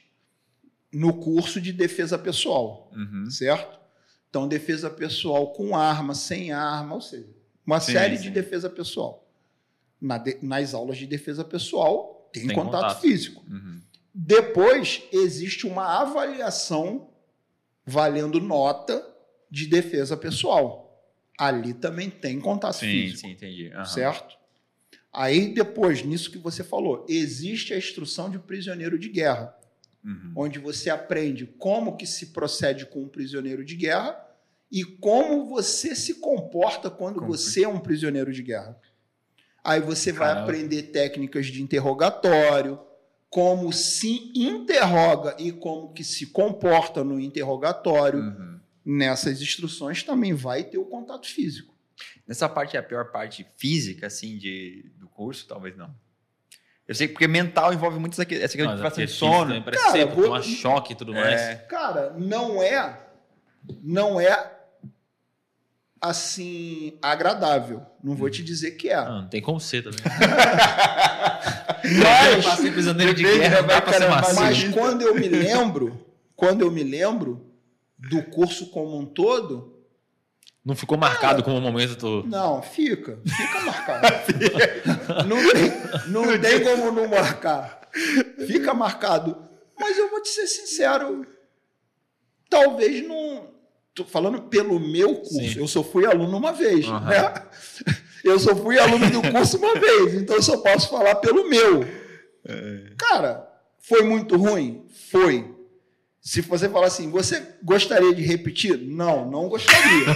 no 0.95 1.13
curso 1.15 1.61
de 1.61 1.73
defesa 1.73 2.17
pessoal, 2.19 2.91
Uhum. 2.95 3.29
certo? 3.31 3.79
Então, 4.31 4.49
defesa 4.49 4.89
pessoal 4.89 5.53
com 5.53 5.77
arma, 5.77 6.15
sem 6.15 6.53
arma, 6.53 6.95
ou 6.95 7.01
seja, 7.01 7.29
uma 7.67 7.81
Sim, 7.81 7.93
série 7.93 8.17
sim. 8.17 8.23
de 8.25 8.31
defesa 8.31 8.71
pessoal. 8.71 9.29
Na 10.01 10.19
de- 10.19 10.39
nas 10.43 10.73
aulas 10.75 10.97
de 10.99 11.07
defesa 11.07 11.45
pessoal, 11.45 12.29
tem, 12.33 12.47
Tem 12.47 12.55
contato, 12.57 12.83
contato. 12.83 13.01
físico. 13.01 13.45
Uhum. 13.49 13.81
Depois, 14.13 15.03
existe 15.13 15.67
uma 15.67 16.01
avaliação 16.01 17.09
valendo 17.87 18.41
nota 18.41 19.05
de 19.51 19.67
defesa 19.67 20.17
pessoal. 20.17 20.83
Ali 21.39 21.75
também 21.75 22.11
tem 22.11 22.41
contato 22.41 22.75
Sim, 22.77 22.87
físico 22.87 23.19
sim, 23.21 23.31
entendi. 23.33 23.73
Aham. 23.73 23.85
certo? 23.85 24.37
Aí 25.13 25.53
depois, 25.55 26.05
nisso 26.05 26.31
que 26.31 26.39
você 26.39 26.63
falou, 26.65 27.05
existe 27.09 27.73
a 27.73 27.79
instrução 27.79 28.31
de 28.31 28.39
prisioneiro 28.39 28.99
de 28.99 29.09
guerra. 29.09 29.57
Uhum. 30.05 30.33
onde 30.37 30.59
você 30.59 30.91
aprende 30.91 31.47
como 31.47 31.97
que 31.97 32.07
se 32.07 32.27
procede 32.27 32.87
com 32.87 33.03
um 33.03 33.09
prisioneiro 33.09 33.65
de 33.65 33.75
guerra 33.77 34.21
e 34.71 34.85
como 34.85 35.47
você 35.47 35.95
se 35.95 36.15
comporta 36.15 36.91
quando 36.91 37.21
como 37.21 37.29
você 37.29 37.65
é 37.65 37.69
um 37.69 37.79
prisioneiro 37.79 38.33
de 38.33 38.43
guerra. 38.43 38.79
Aí 39.63 39.81
você 39.81 40.13
vai 40.13 40.29
Caramba. 40.29 40.43
aprender 40.43 40.83
técnicas 40.85 41.47
de 41.47 41.63
interrogatório, 41.63 42.79
como 43.31 43.73
se 43.73 44.31
interroga 44.35 45.35
e 45.39 45.51
como 45.51 45.93
que 45.93 46.05
se 46.05 46.27
comporta 46.27 47.03
no 47.03 47.19
interrogatório. 47.19 48.21
Uhum. 48.21 48.61
Nessas 48.85 49.41
instruções 49.41 50.03
também 50.03 50.35
vai 50.35 50.63
ter 50.63 50.77
o 50.77 50.85
contato 50.85 51.27
físico. 51.27 51.75
Nessa 52.27 52.49
parte 52.49 52.77
é 52.77 52.81
a 52.81 52.83
pior 52.83 53.11
parte 53.11 53.47
física, 53.57 54.07
assim, 54.07 54.37
de, 54.37 54.93
do 54.99 55.09
curso? 55.09 55.47
Talvez 55.47 55.77
não. 55.77 55.95
Eu 56.87 56.95
sei 56.95 57.09
porque 57.09 57.27
mental 57.27 57.73
envolve 57.73 57.99
muito 57.99 58.13
essa 58.13 58.27
questão 58.27 58.77
de 58.77 59.07
de 59.07 59.09
sono. 59.09 59.63
Parece 59.63 59.83
cara, 59.83 59.99
sempre 59.99 60.15
vou... 60.15 60.43
choque 60.43 60.93
e 60.93 60.97
tudo 60.97 61.17
é. 61.17 61.21
mais. 61.21 61.63
Cara, 61.63 62.13
não 62.19 62.63
é, 62.63 62.99
não 63.83 64.21
é 64.21 64.53
assim 66.01 66.99
agradável. 67.01 67.83
Não 68.03 68.15
vou 68.15 68.29
te 68.29 68.43
dizer 68.43 68.73
que 68.73 68.91
é. 68.91 69.03
Não, 69.03 69.23
não 69.23 69.29
tem 69.29 69.41
como 69.41 69.59
ser 69.59 69.83
também. 69.83 69.99
mas, 72.03 72.61
prisioneiro 72.71 73.15
de 73.15 73.23
guerra, 73.23 73.63
vai 73.63 73.81
mas, 73.81 74.35
mas 74.35 74.65
quando 74.75 75.03
eu 75.03 75.15
me 75.15 75.29
lembro, 75.29 76.05
quando 76.37 76.61
eu 76.61 76.71
me 76.71 76.83
lembro 76.83 77.51
do 77.99 78.23
curso 78.25 78.67
como 78.67 78.99
um 78.99 79.07
todo, 79.07 79.74
não 80.65 80.75
ficou 80.75 80.97
marcado 80.97 81.43
como 81.43 81.59
um 81.59 81.61
momento. 81.61 82.25
Não, 82.27 82.63
fica. 82.63 83.19
Fica 83.27 83.61
marcado. 83.61 84.07
não, 85.29 85.37
tem, 85.51 86.11
não 86.11 86.41
tem 86.41 86.63
como 86.63 86.91
não 86.91 87.07
marcar. 87.07 87.89
Fica 88.47 88.73
marcado. 88.73 89.37
Mas 89.79 89.99
eu 89.99 90.09
vou 90.11 90.23
te 90.23 90.31
ser 90.31 90.47
sincero, 90.47 91.27
talvez 92.49 93.07
não. 93.07 93.53
Tô 93.95 94.05
falando 94.05 94.43
pelo 94.43 94.81
meu 94.81 95.17
curso. 95.17 95.35
Sim. 95.35 95.59
Eu 95.59 95.69
só 95.69 95.85
fui 95.85 96.07
aluno 96.07 96.37
uma 96.37 96.53
vez. 96.53 96.89
Uhum. 96.89 97.01
Né? 97.01 97.35
Eu 98.25 98.41
só 98.41 98.57
fui 98.57 98.79
aluno 98.79 99.09
do 99.11 99.21
curso 99.31 99.59
uma 99.59 99.75
vez, 99.75 100.15
então 100.15 100.37
eu 100.37 100.43
só 100.43 100.57
posso 100.57 100.89
falar 100.89 101.17
pelo 101.17 101.49
meu. 101.49 101.85
É. 102.47 102.93
Cara, 102.99 103.47
foi 103.79 104.03
muito 104.03 104.37
ruim? 104.37 104.87
Foi. 105.11 105.54
Se 106.25 106.41
você 106.41 106.71
falar 106.71 106.87
assim, 106.87 107.11
você 107.11 107.55
gostaria 107.63 108.15
de 108.15 108.23
repetir? 108.23 108.79
Não, 108.79 109.31
não 109.31 109.47
gostaria. 109.47 110.07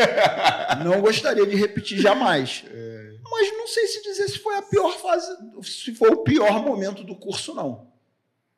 não 0.82 1.02
gostaria 1.02 1.46
de 1.46 1.54
repetir 1.54 2.00
jamais. 2.00 2.64
É. 2.70 3.12
Mas 3.30 3.52
não 3.52 3.66
sei 3.68 3.86
se 3.86 4.02
dizer 4.02 4.28
se 4.28 4.38
foi 4.38 4.56
a 4.56 4.62
pior 4.62 4.96
fase, 4.98 5.30
se 5.62 5.94
foi 5.94 6.08
o 6.08 6.24
pior 6.24 6.64
momento 6.64 7.04
do 7.04 7.14
curso, 7.14 7.52
não. 7.54 7.92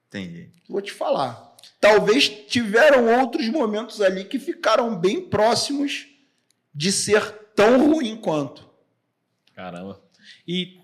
Entendi. 0.06 0.50
Vou 0.68 0.80
te 0.80 0.92
falar. 0.92 1.56
Talvez 1.80 2.28
tiveram 2.28 3.20
outros 3.20 3.48
momentos 3.48 4.00
ali 4.00 4.24
que 4.24 4.38
ficaram 4.38 4.96
bem 4.96 5.20
próximos 5.20 6.06
de 6.72 6.92
ser 6.92 7.28
tão 7.56 7.90
ruim 7.90 8.16
quanto. 8.16 8.70
Caramba. 9.52 10.00
E 10.46 10.78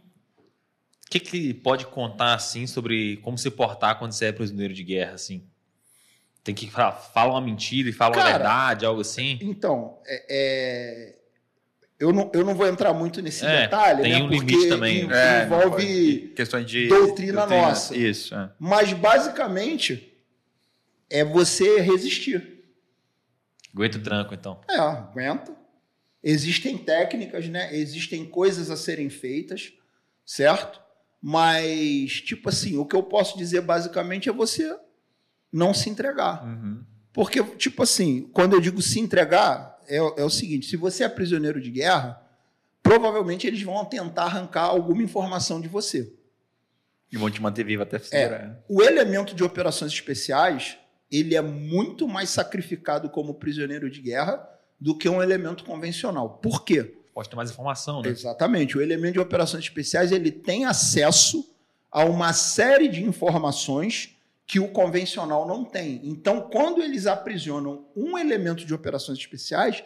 o 1.07 1.11
que, 1.11 1.20
que 1.20 1.55
pode 1.55 1.87
contar 1.87 2.35
assim 2.35 2.66
sobre 2.66 3.19
como 3.19 3.39
se 3.39 3.49
portar 3.49 3.97
quando 3.97 4.11
você 4.11 4.27
é 4.27 4.32
prisioneiro 4.32 4.74
de 4.74 4.82
guerra, 4.82 5.15
assim? 5.15 5.49
Tem 6.43 6.55
que 6.55 6.71
falar, 6.71 6.93
fala 6.93 7.33
uma 7.33 7.41
mentira 7.41 7.89
e 7.89 7.93
fala 7.93 8.15
Cara, 8.15 8.27
uma 8.27 8.33
verdade, 8.33 8.87
algo 8.87 9.03
assim? 9.03 9.39
Então, 9.43 9.99
é, 10.07 10.25
é, 10.31 11.19
eu, 11.99 12.12
não, 12.12 12.31
eu 12.33 12.45
não 12.45 12.55
vou 12.55 12.67
entrar 12.67 12.95
muito 12.95 13.21
nesse 13.21 13.45
é, 13.45 13.62
detalhe, 13.62 14.03
tem 14.03 14.12
né? 14.15 14.23
um 14.23 14.29
limite 14.29 14.69
também. 14.69 15.07
É, 15.12 15.45
envolve 15.45 16.33
questões 16.35 16.65
de 16.65 16.89
doutrina, 16.89 17.41
doutrina 17.41 17.62
nossa. 17.62 17.95
Isso. 17.95 18.35
Mas 18.59 18.93
basicamente 18.95 20.11
é 21.11 21.23
você 21.23 21.81
resistir. 21.81 22.65
Aguenta 23.75 23.99
o 23.99 24.03
tranco, 24.03 24.33
então. 24.33 24.61
É, 24.69 24.79
aguenta. 24.79 25.55
Existem 26.23 26.77
técnicas, 26.79 27.49
né? 27.49 27.75
Existem 27.77 28.25
coisas 28.25 28.71
a 28.71 28.77
serem 28.77 29.11
feitas, 29.11 29.73
certo? 30.25 30.81
Mas, 31.21 32.12
tipo 32.23 32.49
assim, 32.49 32.79
o 32.79 32.87
que 32.87 32.97
eu 32.97 33.03
posso 33.03 33.37
dizer 33.37 33.61
basicamente 33.61 34.29
é 34.29 34.33
você 34.33 34.75
não 35.52 35.74
se 35.74 35.89
entregar. 35.90 36.44
Uhum. 36.44 36.85
Porque, 37.12 37.43
tipo 37.56 37.82
assim, 37.82 38.28
quando 38.32 38.55
eu 38.55 38.60
digo 38.60 38.81
se 38.81 39.01
entregar, 39.01 39.78
é, 39.89 39.97
é, 39.97 40.24
o 40.24 40.31
seguinte: 40.31 40.66
se 40.66 40.77
você 40.77 41.05
é 41.05 41.09
prisioneiro 41.09 41.60
de 41.60 41.70
guerra, 41.70 42.22
provavelmente 42.82 43.47
eles 43.47 43.62
vão 43.62 43.85
tentar 43.85 44.24
arrancar 44.24 44.64
alguma 44.64 45.02
informação 45.02 45.60
de 45.60 45.68
você. 45.68 46.12
E 47.12 47.16
vão 47.16 47.28
te 47.31 47.43
manter 47.43 47.64
vivo 47.64 47.82
até 47.82 48.01
é, 48.12 48.56
O 48.68 48.82
elemento 48.82 49.35
de 49.35 49.43
operações 49.43 49.93
especiais 49.93 50.78
ele 51.10 51.35
é 51.35 51.43
muito 51.43 52.06
mais 52.06 52.31
sacrificado 52.31 53.10
como 53.10 53.35
prisioneiro 53.35 53.90
de 53.90 54.01
guerra 54.01 54.48
do 54.81 54.97
que 54.97 55.09
um 55.09 55.20
elemento 55.20 55.64
convencional. 55.64 56.39
Por 56.39 56.64
quê? 56.64 56.94
Pode 57.12 57.28
ter 57.28 57.35
mais 57.35 57.51
informação, 57.51 58.01
né? 58.01 58.09
Exatamente. 58.09 58.78
O 58.78 58.81
elemento 58.81 59.14
de 59.14 59.20
operações 59.20 59.64
especiais 59.64 60.12
ele 60.12 60.31
tem 60.31 60.64
acesso 60.64 61.44
a 61.90 62.05
uma 62.05 62.32
série 62.32 62.86
de 62.86 63.02
informações 63.02 64.16
que 64.51 64.59
o 64.59 64.66
convencional 64.66 65.47
não 65.47 65.64
tem. 65.64 66.01
Então, 66.02 66.51
quando 66.51 66.82
eles 66.82 67.06
aprisionam 67.06 67.86
um 67.94 68.18
elemento 68.18 68.66
de 68.66 68.74
operações 68.74 69.16
especiais, 69.16 69.85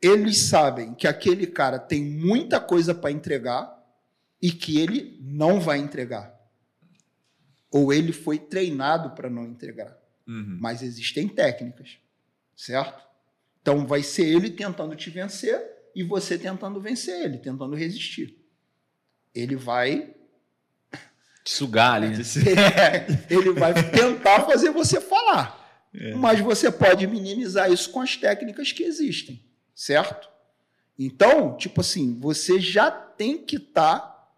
eles 0.00 0.38
sabem 0.38 0.94
que 0.94 1.08
aquele 1.08 1.44
cara 1.44 1.76
tem 1.76 2.04
muita 2.04 2.60
coisa 2.60 2.94
para 2.94 3.10
entregar 3.10 3.84
e 4.40 4.52
que 4.52 4.78
ele 4.78 5.18
não 5.20 5.58
vai 5.58 5.78
entregar. 5.78 6.32
Ou 7.68 7.92
ele 7.92 8.12
foi 8.12 8.38
treinado 8.38 9.10
para 9.10 9.28
não 9.28 9.44
entregar. 9.44 9.98
Uhum. 10.24 10.56
Mas 10.60 10.82
existem 10.82 11.26
técnicas, 11.26 11.98
certo? 12.54 13.04
Então 13.60 13.88
vai 13.88 14.04
ser 14.04 14.28
ele 14.28 14.50
tentando 14.50 14.94
te 14.94 15.10
vencer 15.10 15.60
e 15.96 16.04
você 16.04 16.38
tentando 16.38 16.80
vencer 16.80 17.24
ele, 17.24 17.38
tentando 17.38 17.74
resistir. 17.74 18.38
Ele 19.34 19.56
vai 19.56 20.14
sugar 21.50 21.94
ali. 21.94 22.08
Né? 22.08 22.22
Ele 23.30 23.52
vai 23.52 23.72
tentar 23.90 24.44
fazer 24.44 24.70
você 24.70 25.00
falar. 25.00 25.64
É. 25.94 26.14
Mas 26.14 26.40
você 26.40 26.70
pode 26.70 27.06
minimizar 27.06 27.70
isso 27.70 27.90
com 27.90 28.00
as 28.00 28.16
técnicas 28.16 28.72
que 28.72 28.82
existem, 28.82 29.42
certo? 29.74 30.28
Então, 30.98 31.56
tipo 31.56 31.80
assim, 31.80 32.18
você 32.18 32.60
já 32.60 32.90
tem 32.90 33.38
que 33.38 33.56
estar 33.56 34.00
tá, 34.00 34.28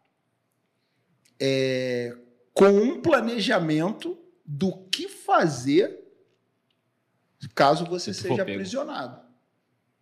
é, 1.41 2.17
com 2.53 2.71
um 2.71 3.01
planejamento 3.01 4.19
do 4.45 4.73
que 4.89 5.09
fazer 5.09 6.05
caso 7.55 7.85
você 7.85 8.13
Se 8.13 8.23
seja 8.23 8.43
aprisionado, 8.43 9.21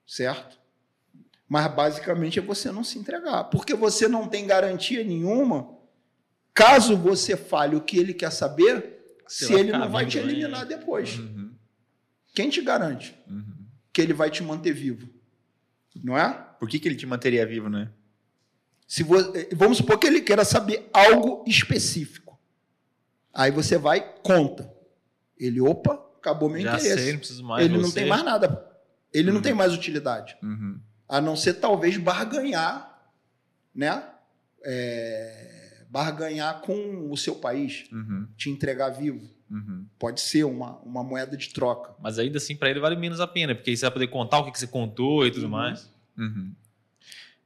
certo? 0.07 0.59
Mas 1.49 1.73
basicamente 1.75 2.39
é 2.39 2.43
você 2.43 2.73
não 2.73 2.83
se 2.83 2.99
entregar, 2.99 3.45
porque 3.45 3.75
você 3.75 4.09
não 4.09 4.27
tem 4.27 4.47
garantia 4.47 5.05
nenhuma 5.05 5.76
Caso 6.57 6.97
você 6.97 7.37
fale 7.37 7.77
o 7.77 7.83
que 7.83 7.99
ele 7.99 8.15
quer 8.15 8.33
saber, 8.33 9.19
você 9.29 9.45
se 9.45 9.53
ele 9.53 9.73
não 9.73 9.91
vai 9.91 10.07
te 10.07 10.17
eliminar 10.17 10.63
aí. 10.63 10.69
depois. 10.69 11.19
Uhum. 11.19 11.53
Quem 12.35 12.49
te 12.49 12.63
garante 12.63 13.15
uhum. 13.29 13.67
que 13.93 14.01
ele 14.01 14.15
vai 14.15 14.31
te 14.31 14.43
manter 14.43 14.73
vivo? 14.73 15.07
Não 16.03 16.17
é? 16.17 16.33
Por 16.59 16.67
que, 16.67 16.79
que 16.79 16.89
ele 16.89 16.97
te 16.97 17.05
manteria 17.05 17.45
vivo, 17.47 17.69
né? 17.69 17.91
Se 18.89 19.03
vo... 19.03 19.17
Vamos 19.55 19.77
supor 19.77 19.99
que 19.99 20.07
ele 20.07 20.23
queira 20.23 20.47
saber 20.47 20.89
algo 20.95 21.45
específico. 21.47 22.41
Aí 23.35 23.51
você 23.51 23.77
vai, 23.77 24.15
conta. 24.23 24.73
Ele, 25.39 25.61
opa, 25.61 25.93
acabou 26.17 26.49
meu 26.49 26.63
Já 26.63 26.79
interesse. 26.79 27.03
Sei, 27.03 27.13
não 27.13 27.19
preciso 27.19 27.45
mais 27.45 27.65
ele 27.67 27.77
não 27.77 27.91
tem 27.91 28.07
mais 28.07 28.25
nada. 28.25 28.67
Ele 29.13 29.29
uhum. 29.29 29.35
não 29.35 29.43
tem 29.43 29.53
mais 29.53 29.75
utilidade. 29.75 30.39
Uhum. 30.43 30.81
A 31.07 31.21
não 31.21 31.37
ser 31.37 31.55
talvez 31.55 31.99
barganhar, 31.99 33.13
né? 33.75 34.09
É 34.65 35.56
barganhar 35.91 36.61
com 36.61 37.11
o 37.11 37.17
seu 37.17 37.37
país, 37.37 37.85
uhum. 37.93 38.27
te 38.37 38.51
entregar 38.51 38.91
vivo. 38.91 39.29
Uhum. 39.51 39.87
Pode 39.99 40.21
ser 40.21 40.45
uma, 40.45 40.79
uma 40.79 41.05
moeda 41.05 41.37
de 41.37 41.51
troca. 41.51 41.95
Mas 42.01 42.19
ainda 42.19 42.39
assim, 42.39 42.57
para 42.57 42.69
ele 42.71 42.81
vale 42.81 42.97
menos 42.97 43.21
a 43.21 43.27
pena, 43.27 43.55
porque 43.55 43.71
aí 43.71 43.77
você 43.77 43.87
vai 43.87 43.93
poder 43.93 44.07
contar 44.09 44.39
o 44.39 44.45
que, 44.45 44.53
que 44.53 44.59
você 44.59 44.67
contou 44.67 45.27
e 45.27 45.31
tudo 45.31 45.45
uhum. 45.45 45.51
mais. 45.51 45.91
Uhum. 46.17 46.53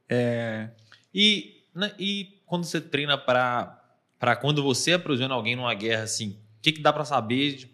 É... 0.09 0.69
E, 1.13 1.63
né, 1.75 1.93
e 1.99 2.41
quando 2.45 2.65
você 2.65 2.81
treina 2.81 3.17
para 3.17 4.35
quando 4.41 4.63
você 4.63 4.93
aprisiona 4.93 5.33
alguém 5.33 5.55
numa 5.55 5.73
guerra, 5.73 6.03
assim, 6.03 6.31
o 6.31 6.61
que, 6.61 6.71
que 6.71 6.81
dá 6.81 6.91
para 6.91 7.05
saber 7.05 7.69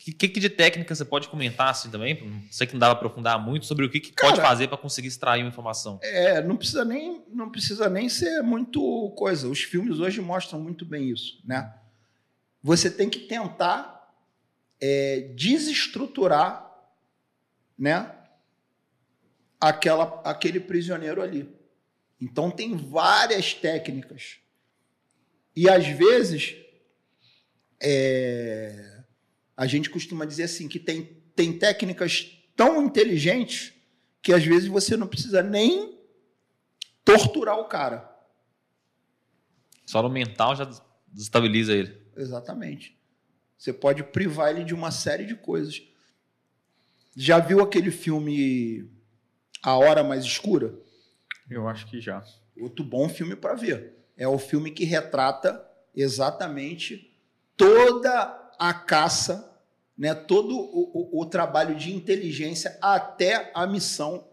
que, 0.00 0.28
que 0.28 0.40
de 0.40 0.48
técnica 0.48 0.94
você 0.94 1.04
pode 1.04 1.28
comentar 1.28 1.68
assim 1.68 1.90
também? 1.90 2.42
Sei 2.50 2.66
que 2.66 2.72
não 2.72 2.80
dá 2.80 2.86
para 2.86 2.96
aprofundar 2.96 3.38
muito 3.38 3.66
sobre 3.66 3.84
o 3.84 3.90
que, 3.90 4.00
que 4.00 4.12
Cara, 4.12 4.32
pode 4.32 4.42
fazer 4.42 4.66
para 4.68 4.78
conseguir 4.78 5.08
extrair 5.08 5.42
uma 5.42 5.50
informação. 5.50 6.00
É, 6.02 6.42
não 6.42 6.56
precisa 6.56 6.86
nem 6.86 7.22
não 7.28 7.50
precisa 7.50 7.88
nem 7.90 8.08
ser 8.08 8.42
muito 8.42 9.10
coisa. 9.10 9.46
Os 9.46 9.60
filmes 9.60 10.00
hoje 10.00 10.22
mostram 10.22 10.58
muito 10.58 10.86
bem 10.86 11.10
isso, 11.10 11.42
né? 11.44 11.74
Você 12.62 12.90
tem 12.90 13.10
que 13.10 13.20
tentar 13.20 14.14
é, 14.80 15.32
desestruturar, 15.36 16.66
né? 17.78 18.14
Aquela, 19.60 20.22
aquele 20.24 20.58
prisioneiro 20.58 21.20
ali. 21.20 21.46
Então 22.18 22.50
tem 22.50 22.74
várias 22.74 23.52
técnicas 23.52 24.38
e 25.54 25.68
às 25.68 25.86
vezes 25.86 26.56
é, 27.82 28.99
a 29.60 29.66
gente 29.66 29.90
costuma 29.90 30.24
dizer 30.24 30.44
assim 30.44 30.66
que 30.66 30.78
tem, 30.78 31.04
tem 31.36 31.52
técnicas 31.58 32.34
tão 32.56 32.82
inteligentes 32.82 33.74
que 34.22 34.32
às 34.32 34.42
vezes 34.42 34.68
você 34.68 34.96
não 34.96 35.06
precisa 35.06 35.42
nem 35.42 35.98
torturar 37.04 37.58
o 37.58 37.66
cara. 37.66 38.10
Só 39.84 40.02
no 40.02 40.08
mental 40.08 40.56
já 40.56 40.66
desestabiliza 41.08 41.74
ele. 41.74 41.94
Exatamente. 42.16 42.98
Você 43.58 43.70
pode 43.70 44.02
privar 44.02 44.48
ele 44.48 44.64
de 44.64 44.72
uma 44.72 44.90
série 44.90 45.26
de 45.26 45.34
coisas. 45.34 45.82
Já 47.14 47.38
viu 47.38 47.60
aquele 47.60 47.90
filme 47.90 48.90
A 49.62 49.76
Hora 49.76 50.02
Mais 50.02 50.24
Escura? 50.24 50.72
Eu 51.50 51.68
acho 51.68 51.86
que 51.86 52.00
já. 52.00 52.24
Outro 52.58 52.82
bom 52.82 53.10
filme 53.10 53.36
para 53.36 53.52
ver. 53.52 53.92
É 54.16 54.26
o 54.26 54.38
filme 54.38 54.70
que 54.70 54.84
retrata 54.84 55.62
exatamente 55.94 57.14
toda 57.58 58.40
a 58.58 58.74
caça, 58.74 59.49
né, 60.00 60.14
todo 60.14 60.56
o, 60.56 61.10
o, 61.18 61.20
o 61.20 61.26
trabalho 61.26 61.76
de 61.76 61.94
inteligência 61.94 62.78
até 62.80 63.52
a 63.54 63.66
missão 63.66 64.26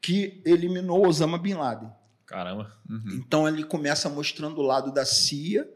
que 0.00 0.40
eliminou 0.46 1.04
Osama 1.04 1.36
Bin 1.36 1.54
Laden. 1.54 1.90
Caramba. 2.24 2.72
Uhum. 2.88 3.02
Então 3.14 3.48
ele 3.48 3.64
começa 3.64 4.08
mostrando 4.08 4.60
o 4.60 4.62
lado 4.62 4.92
da 4.92 5.04
CIA 5.04 5.68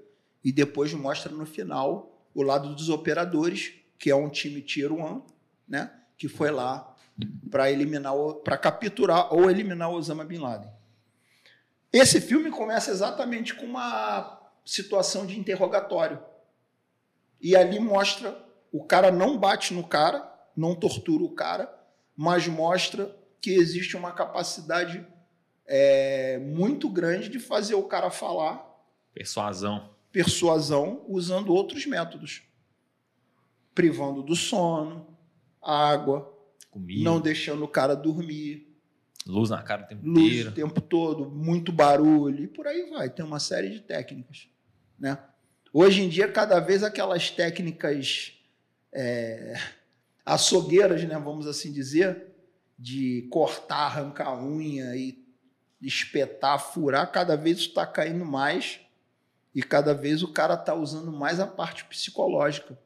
e 0.44 0.52
depois 0.52 0.94
mostra 0.94 1.32
no 1.32 1.44
final 1.44 2.24
o 2.32 2.40
lado 2.40 2.72
dos 2.72 2.88
operadores, 2.88 3.72
que 3.98 4.10
é 4.12 4.14
um 4.14 4.30
time 4.30 4.62
Tier 4.62 4.92
1, 4.92 5.22
né, 5.66 5.90
que 6.16 6.28
foi 6.28 6.52
lá 6.52 6.94
para 7.50 7.68
eliminar, 7.68 8.14
para 8.44 8.56
capturar 8.56 9.34
ou 9.34 9.50
eliminar 9.50 9.90
Osama 9.90 10.24
Bin 10.24 10.38
Laden. 10.38 10.70
Esse 11.92 12.20
filme 12.20 12.48
começa 12.48 12.92
exatamente 12.92 13.54
com 13.54 13.66
uma 13.66 14.40
situação 14.64 15.26
de 15.26 15.36
interrogatório. 15.36 16.20
E 17.40 17.56
ali 17.56 17.80
mostra 17.80 18.51
o 18.72 18.82
cara 18.82 19.12
não 19.12 19.36
bate 19.36 19.74
no 19.74 19.84
cara, 19.86 20.28
não 20.56 20.74
tortura 20.74 21.22
o 21.22 21.34
cara, 21.34 21.72
mas 22.16 22.48
mostra 22.48 23.14
que 23.40 23.50
existe 23.50 23.96
uma 23.96 24.12
capacidade 24.12 25.06
é, 25.66 26.38
muito 26.38 26.88
grande 26.88 27.28
de 27.28 27.38
fazer 27.38 27.74
o 27.74 27.82
cara 27.84 28.10
falar. 28.10 28.66
Persuasão. 29.12 29.90
Persuasão 30.10 31.04
usando 31.08 31.52
outros 31.54 31.84
métodos. 31.86 32.42
Privando 33.74 34.22
do 34.22 34.36
sono, 34.36 35.16
água, 35.60 36.32
Comida. 36.70 37.02
não 37.02 37.20
deixando 37.20 37.64
o 37.64 37.68
cara 37.68 37.94
dormir. 37.94 38.68
Luz 39.26 39.50
na 39.50 39.62
cara 39.62 39.84
o 39.84 39.86
tempo 39.86 40.06
Luz 40.06 40.26
inteiro. 40.26 40.50
o 40.50 40.52
tempo 40.52 40.80
todo, 40.80 41.30
muito 41.30 41.70
barulho, 41.72 42.44
e 42.44 42.48
por 42.48 42.66
aí 42.66 42.90
vai. 42.90 43.08
Tem 43.08 43.24
uma 43.24 43.38
série 43.38 43.70
de 43.70 43.80
técnicas. 43.80 44.48
Né? 44.98 45.16
Hoje 45.72 46.02
em 46.02 46.08
dia, 46.08 46.30
cada 46.30 46.58
vez 46.60 46.82
aquelas 46.82 47.30
técnicas 47.30 48.41
é, 48.92 49.54
açougueiras, 50.24 51.02
né, 51.04 51.18
vamos 51.18 51.46
assim 51.46 51.72
dizer, 51.72 52.26
de 52.78 53.28
cortar, 53.30 53.86
arrancar 53.86 54.34
unha 54.34 54.96
e 54.96 55.22
espetar, 55.80 56.58
furar, 56.58 57.10
cada 57.10 57.36
vez 57.36 57.58
isso 57.58 57.68
está 57.68 57.86
caindo 57.86 58.24
mais 58.24 58.80
e 59.54 59.62
cada 59.62 59.92
vez 59.92 60.22
o 60.22 60.28
cara 60.28 60.54
está 60.54 60.74
usando 60.74 61.12
mais 61.12 61.40
a 61.40 61.46
parte 61.46 61.84
psicológica. 61.84 62.78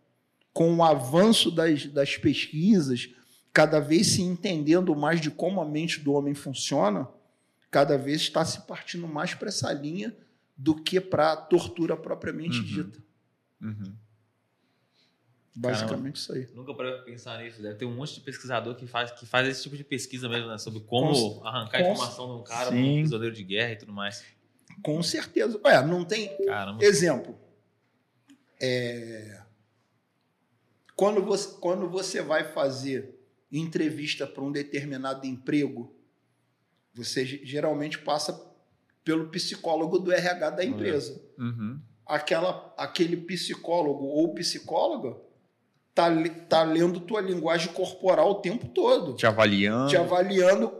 Com 0.52 0.76
o 0.76 0.82
avanço 0.82 1.50
das, 1.50 1.86
das 1.86 2.16
pesquisas, 2.16 3.10
cada 3.52 3.78
vez 3.78 4.08
se 4.08 4.22
entendendo 4.22 4.94
mais 4.96 5.20
de 5.20 5.30
como 5.30 5.60
a 5.60 5.64
mente 5.64 6.00
do 6.00 6.12
homem 6.12 6.34
funciona, 6.34 7.08
cada 7.70 7.98
vez 7.98 8.22
está 8.22 8.44
se 8.44 8.62
partindo 8.66 9.06
mais 9.06 9.34
para 9.34 9.48
essa 9.48 9.72
linha 9.72 10.16
do 10.56 10.74
que 10.74 11.00
para 11.00 11.32
a 11.32 11.36
tortura 11.36 11.96
propriamente 11.96 12.58
uhum. 12.58 12.64
dita. 12.64 13.02
Uhum. 13.60 13.94
Basicamente 15.58 15.88
Caramba, 15.88 16.10
isso 16.10 16.32
aí. 16.34 16.48
Nunca 16.54 16.74
para 16.74 16.98
pensar 16.98 17.42
nisso. 17.42 17.62
Deve 17.62 17.76
ter 17.76 17.86
um 17.86 17.94
monte 17.94 18.12
de 18.12 18.20
pesquisador 18.20 18.74
que 18.74 18.86
faz, 18.86 19.10
que 19.12 19.24
faz 19.24 19.48
esse 19.48 19.62
tipo 19.62 19.74
de 19.74 19.82
pesquisa 19.82 20.28
mesmo, 20.28 20.48
né? 20.48 20.58
Sobre 20.58 20.80
como 20.80 21.12
com, 21.12 21.46
arrancar 21.46 21.82
com, 21.82 21.92
informação 21.92 22.26
de 22.26 22.40
um 22.40 22.44
cara, 22.44 22.70
sim. 22.70 22.98
um 22.98 23.00
prisioneiro 23.00 23.34
de 23.34 23.42
guerra 23.42 23.72
e 23.72 23.76
tudo 23.76 23.92
mais. 23.92 24.22
Com 24.82 25.02
certeza. 25.02 25.58
Ué, 25.64 25.86
não 25.86 26.04
tem. 26.04 26.36
Caramba. 26.44 26.84
Exemplo. 26.84 27.38
É... 28.60 29.40
Quando, 30.94 31.22
você, 31.22 31.56
quando 31.58 31.88
você 31.88 32.20
vai 32.20 32.44
fazer 32.44 33.18
entrevista 33.50 34.26
para 34.26 34.44
um 34.44 34.52
determinado 34.52 35.26
emprego, 35.26 35.96
você 36.92 37.24
geralmente 37.24 37.98
passa 37.98 38.38
pelo 39.02 39.30
psicólogo 39.30 39.98
do 39.98 40.12
RH 40.12 40.50
da 40.50 40.64
empresa. 40.64 41.18
Uhum. 41.38 41.80
Aquela, 42.04 42.74
aquele 42.76 43.16
psicólogo 43.16 44.04
ou 44.04 44.34
psicóloga 44.34 45.26
tá, 45.97 46.10
tá 46.47 46.62
lendo 46.62 47.01
tua 47.01 47.23
linguagem 47.23 47.73
corporal 47.73 48.32
o 48.32 48.35
tempo 48.43 48.68
todo. 48.68 49.14
Te 49.14 49.27
avaliando. 49.27 49.89
Te 49.89 49.97
avaliando 49.97 50.70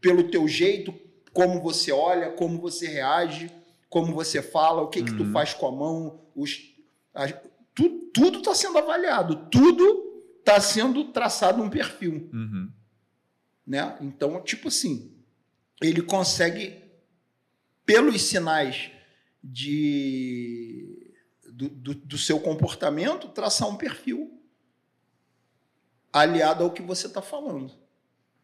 pelo 0.00 0.30
teu 0.30 0.48
jeito, 0.48 0.94
como 1.30 1.60
você 1.60 1.92
olha, 1.92 2.30
como 2.30 2.58
você 2.58 2.88
reage, 2.88 3.50
como 3.90 4.14
você 4.14 4.40
fala, 4.40 4.80
o 4.80 4.88
que, 4.88 5.00
uhum. 5.00 5.04
que 5.04 5.14
tu 5.14 5.24
uhum. 5.24 5.32
faz 5.32 5.52
com 5.52 5.66
a 5.66 5.72
mão. 5.72 6.20
Os, 6.34 6.74
a, 7.14 7.28
tu, 7.74 8.10
tudo 8.14 8.38
está 8.38 8.54
sendo 8.54 8.78
avaliado, 8.78 9.46
tudo 9.50 10.24
está 10.38 10.58
sendo 10.58 11.04
traçado 11.12 11.62
um 11.62 11.68
perfil. 11.68 12.30
Uhum. 12.32 12.72
Né? 13.66 13.94
Então, 14.00 14.40
tipo 14.40 14.68
assim, 14.68 15.12
ele 15.82 16.00
consegue, 16.00 16.82
pelos 17.84 18.22
sinais 18.22 18.90
de, 19.44 21.12
do, 21.52 21.68
do, 21.68 21.94
do 21.94 22.16
seu 22.16 22.40
comportamento, 22.40 23.28
traçar 23.28 23.68
um 23.68 23.76
perfil 23.76 24.35
aliado 26.20 26.64
ao 26.64 26.70
que 26.70 26.82
você 26.82 27.06
está 27.06 27.22
falando. 27.22 27.72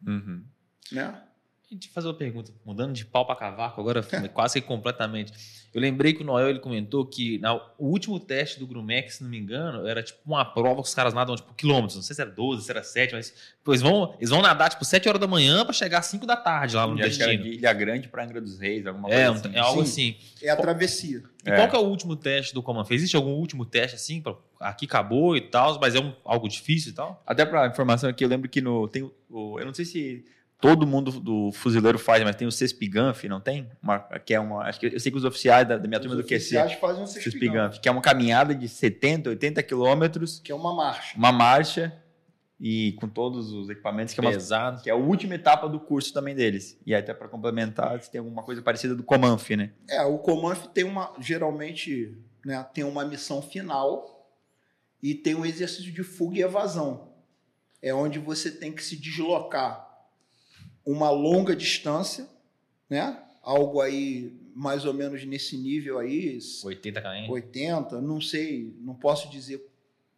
Uhum. 0.05 0.43
Né? 0.91 1.21
Te 1.77 1.89
fazer 1.89 2.07
uma 2.07 2.13
pergunta, 2.13 2.51
mudando 2.65 2.93
de 2.93 3.05
pau 3.05 3.25
para 3.25 3.35
cavaco, 3.35 3.79
agora 3.79 4.01
quase 4.33 4.61
que 4.61 4.67
completamente. 4.67 5.33
Eu 5.73 5.81
lembrei 5.81 6.13
que 6.13 6.21
o 6.21 6.25
Noel 6.25 6.49
ele 6.49 6.59
comentou 6.59 7.03
que 7.03 7.39
na, 7.39 7.55
o 7.55 7.87
último 7.87 8.19
teste 8.19 8.59
do 8.59 8.67
Grumex, 8.67 9.15
se 9.15 9.23
não 9.23 9.29
me 9.29 9.39
engano, 9.39 9.87
era 9.87 10.03
tipo 10.03 10.19
uma 10.23 10.45
prova 10.45 10.81
que 10.83 10.87
os 10.87 10.93
caras 10.93 11.15
nadam 11.15 11.35
tipo 11.35 11.51
quilômetros, 11.55 11.95
não 11.95 12.03
sei 12.03 12.15
se 12.15 12.21
era 12.21 12.29
12, 12.29 12.63
se 12.63 12.71
era 12.71 12.83
7, 12.83 13.15
mas 13.15 13.33
eles, 13.67 13.81
vão, 13.81 14.13
eles 14.19 14.29
vão 14.29 14.41
nadar 14.41 14.69
tipo 14.69 14.85
7 14.85 15.09
horas 15.09 15.19
da 15.19 15.25
manhã 15.25 15.65
para 15.65 15.73
chegar 15.73 15.99
às 15.99 16.05
5 16.05 16.27
da 16.27 16.37
tarde 16.37 16.75
lá 16.75 16.85
no 16.85 16.95
dia 16.95 17.05
destino. 17.05 17.43
De 17.43 17.49
Ilha 17.53 17.73
Grande 17.73 18.07
para 18.07 18.23
Angra 18.23 18.39
dos 18.39 18.59
Reis, 18.59 18.85
alguma 18.85 19.09
é, 19.09 19.25
coisa 19.25 19.47
assim. 19.47 19.55
É 19.55 19.59
algo 19.59 19.85
Sim, 19.85 20.11
assim. 20.11 20.45
É 20.45 20.49
a 20.51 20.55
travessia. 20.55 21.23
E 21.43 21.49
é. 21.49 21.55
qual 21.55 21.67
que 21.67 21.75
é 21.75 21.79
o 21.79 21.83
último 21.83 22.15
teste 22.15 22.53
do 22.53 22.61
Command? 22.61 22.85
Existe 22.91 23.15
algum 23.15 23.31
último 23.31 23.65
teste 23.65 23.95
assim? 23.95 24.21
Pra, 24.21 24.35
aqui 24.59 24.85
acabou 24.85 25.35
e 25.35 25.41
tal, 25.41 25.79
mas 25.79 25.95
é 25.95 25.99
um, 25.99 26.13
algo 26.23 26.47
difícil 26.47 26.91
e 26.91 26.95
tal? 26.95 27.21
Até 27.25 27.45
para 27.45 27.65
informação 27.67 28.09
aqui, 28.09 28.23
eu 28.23 28.29
lembro 28.29 28.47
que 28.47 28.61
no. 28.61 28.87
Tem, 28.87 29.09
o, 29.29 29.59
eu 29.59 29.65
não 29.65 29.73
sei 29.73 29.85
se 29.85 30.25
todo 30.63 30.87
mundo 30.87 31.11
do 31.19 31.51
fuzileiro 31.51 31.99
faz, 31.99 32.23
mas 32.23 32.37
tem 32.37 32.47
o 32.47 32.51
Cespiganf, 32.51 33.25
não 33.25 33.41
tem? 33.41 33.69
Uma, 33.81 33.99
que 33.99 34.33
é 34.33 34.39
uma, 34.39 34.63
acho 34.63 34.79
que 34.79 34.85
eu 34.85 34.97
sei 34.97 35.11
que 35.11 35.17
os 35.17 35.25
oficiais 35.25 35.67
da, 35.67 35.77
da 35.77 35.89
minha 35.89 35.99
os 35.99 36.05
turma 36.05 36.15
do 36.15 36.25
QC. 36.25 36.35
Os 36.35 36.41
oficiais 36.43 36.73
fazem 36.75 37.03
um 37.03 37.05
Cespiganf. 37.05 37.79
Que 37.81 37.89
é 37.89 37.91
uma 37.91 38.01
caminhada 38.01 38.55
de 38.55 38.69
70, 38.69 39.29
80 39.31 39.61
quilômetros. 39.61 40.39
Que 40.39 40.53
é 40.53 40.55
uma 40.55 40.73
marcha. 40.73 41.17
Uma 41.17 41.33
marcha 41.33 41.93
e 42.57 42.93
com 42.93 43.09
todos 43.09 43.51
os 43.51 43.69
equipamentos 43.69 44.13
que 44.13 44.21
é, 44.21 44.23
uma, 44.23 44.81
que 44.81 44.89
é 44.89 44.93
a 44.93 44.95
última 44.95 45.35
etapa 45.35 45.67
do 45.67 45.81
curso 45.81 46.13
também 46.13 46.33
deles. 46.33 46.79
E 46.85 46.95
até 46.95 47.13
para 47.13 47.27
complementar, 47.27 48.01
se 48.01 48.09
tem 48.09 48.19
alguma 48.19 48.41
coisa 48.41 48.61
parecida 48.61 48.95
do 48.95 49.03
Comanf, 49.03 49.49
né? 49.49 49.73
É, 49.89 50.01
o 50.03 50.17
Comanf 50.17 50.67
tem 50.67 50.85
uma 50.85 51.13
geralmente, 51.19 52.17
né, 52.45 52.65
tem 52.73 52.85
uma 52.85 53.03
missão 53.03 53.41
final 53.41 54.33
e 55.01 55.13
tem 55.13 55.35
um 55.35 55.45
exercício 55.45 55.91
de 55.91 56.03
fuga 56.03 56.37
e 56.37 56.41
evasão. 56.41 57.11
É 57.81 57.93
onde 57.93 58.17
você 58.17 58.49
tem 58.49 58.71
que 58.71 58.81
se 58.81 58.95
deslocar 58.95 59.92
uma 60.85 61.09
longa 61.09 61.55
distância, 61.55 62.27
né? 62.89 63.17
Algo 63.41 63.81
aí 63.81 64.33
mais 64.55 64.85
ou 64.85 64.93
menos 64.93 65.25
nesse 65.25 65.57
nível 65.57 65.99
aí. 65.99 66.37
80 66.63 67.01
km. 67.01 67.29
80, 67.29 68.01
não 68.01 68.21
sei, 68.21 68.75
não 68.79 68.93
posso 68.93 69.29
dizer 69.29 69.65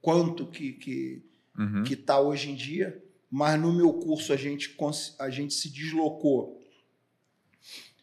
quanto 0.01 0.45
que 0.45 0.73
que 0.73 1.23
uhum. 1.57 1.83
que 1.83 1.95
tá 1.95 2.19
hoje 2.19 2.51
em 2.51 2.55
dia, 2.55 3.01
mas 3.29 3.59
no 3.59 3.71
meu 3.71 3.93
curso 3.93 4.33
a 4.33 4.35
gente 4.35 4.75
a 5.19 5.29
gente 5.29 5.53
se 5.53 5.69
deslocou 5.69 6.61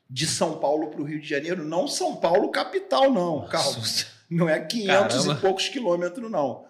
de 0.09 0.26
São 0.26 0.59
Paulo 0.59 0.89
para 0.89 1.01
o 1.01 1.05
Rio 1.05 1.20
de 1.20 1.28
Janeiro, 1.28 1.64
não 1.64 1.86
São 1.89 2.16
Paulo 2.16 2.51
capital 2.51 3.10
não, 3.10 3.47
calma. 3.48 3.82
Não 4.30 4.48
é 4.48 4.59
500 4.59 4.86
Caramba. 4.86 5.32
e 5.32 5.40
poucos 5.43 5.68
quilômetros 5.68 6.30
não. 6.30 6.64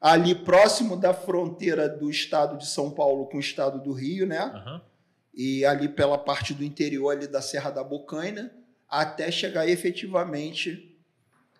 Ali 0.00 0.34
próximo 0.34 0.96
da 0.96 1.14
fronteira 1.14 1.88
do 1.88 2.10
estado 2.10 2.58
de 2.58 2.66
São 2.66 2.90
Paulo 2.90 3.26
com 3.26 3.36
o 3.36 3.40
estado 3.40 3.80
do 3.80 3.92
Rio, 3.92 4.26
né? 4.26 4.44
Uhum 4.44 4.80
e 5.36 5.64
ali 5.66 5.88
pela 5.88 6.16
parte 6.16 6.54
do 6.54 6.64
interior 6.64 7.10
ali 7.10 7.26
da 7.26 7.42
Serra 7.42 7.70
da 7.70 7.84
Bocaina, 7.84 8.50
até 8.88 9.30
chegar 9.30 9.68
efetivamente 9.68 10.96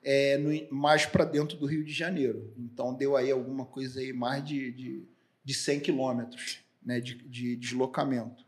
é, 0.03 0.39
no, 0.39 0.51
mais 0.75 1.05
para 1.05 1.25
dentro 1.25 1.59
do 1.59 1.67
Rio 1.67 1.85
de 1.85 1.93
Janeiro. 1.93 2.55
Então 2.57 2.95
deu 2.95 3.17
aí 3.17 3.31
alguma 3.31 3.67
coisa 3.67 4.01
aí 4.01 4.13
mais 4.13 4.43
de, 4.43 4.73
de, 4.73 5.05
de 5.45 5.55
100 5.55 5.81
quilômetros 5.81 6.61
né, 6.83 7.01
de, 7.01 7.17
de 7.17 7.57
deslocamento. 7.57 8.47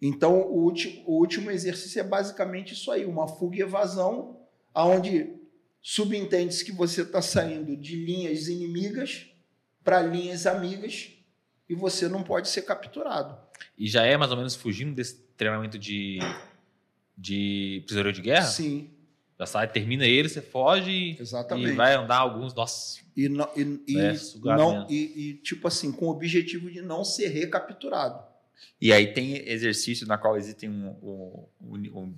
Então 0.00 0.42
o 0.42 0.62
último, 0.62 1.02
o 1.06 1.18
último 1.18 1.50
exercício 1.50 1.98
é 1.98 2.04
basicamente 2.04 2.74
isso 2.74 2.92
aí, 2.92 3.04
uma 3.04 3.26
fuga 3.26 3.56
e 3.56 3.62
evasão, 3.62 4.38
aonde 4.72 5.34
subentende-se 5.82 6.64
que 6.64 6.72
você 6.72 7.02
está 7.02 7.22
saindo 7.22 7.76
de 7.76 7.96
linhas 7.96 8.46
inimigas 8.46 9.26
para 9.82 10.02
linhas 10.02 10.46
amigas 10.46 11.12
e 11.68 11.74
você 11.74 12.08
não 12.08 12.22
pode 12.22 12.48
ser 12.48 12.62
capturado. 12.62 13.45
E 13.78 13.86
já 13.88 14.04
é 14.04 14.16
mais 14.16 14.30
ou 14.30 14.36
menos 14.36 14.54
fugindo 14.54 14.94
desse 14.94 15.16
treinamento 15.36 15.78
de, 15.78 16.18
de 17.16 17.82
prisioneiro 17.86 18.14
de 18.16 18.22
guerra? 18.22 18.46
Sim. 18.46 18.90
Já 19.38 19.44
sai, 19.44 19.68
termina 19.68 20.06
ele, 20.06 20.28
você 20.30 20.40
foge 20.40 21.14
Exatamente. 21.20 21.68
e 21.72 21.76
vai 21.76 21.94
andar 21.94 22.16
alguns. 22.18 22.54
Nossa. 22.54 23.00
E, 23.14 23.28
não, 23.28 23.48
e, 23.54 23.82
e, 23.86 23.98
É, 23.98 24.14
não, 24.56 24.86
e, 24.88 24.94
e, 25.30 25.34
tipo 25.42 25.68
assim, 25.68 25.92
com 25.92 26.06
o 26.06 26.10
objetivo 26.10 26.70
de 26.70 26.80
não 26.80 27.04
ser 27.04 27.28
recapturado. 27.28 28.18
E 28.80 28.90
aí 28.92 29.12
tem 29.12 29.36
exercício 29.48 30.06
na 30.06 30.16
qual 30.16 30.38
existe 30.38 30.66
um, 30.66 30.88
um, 31.02 31.46
um 31.94 32.14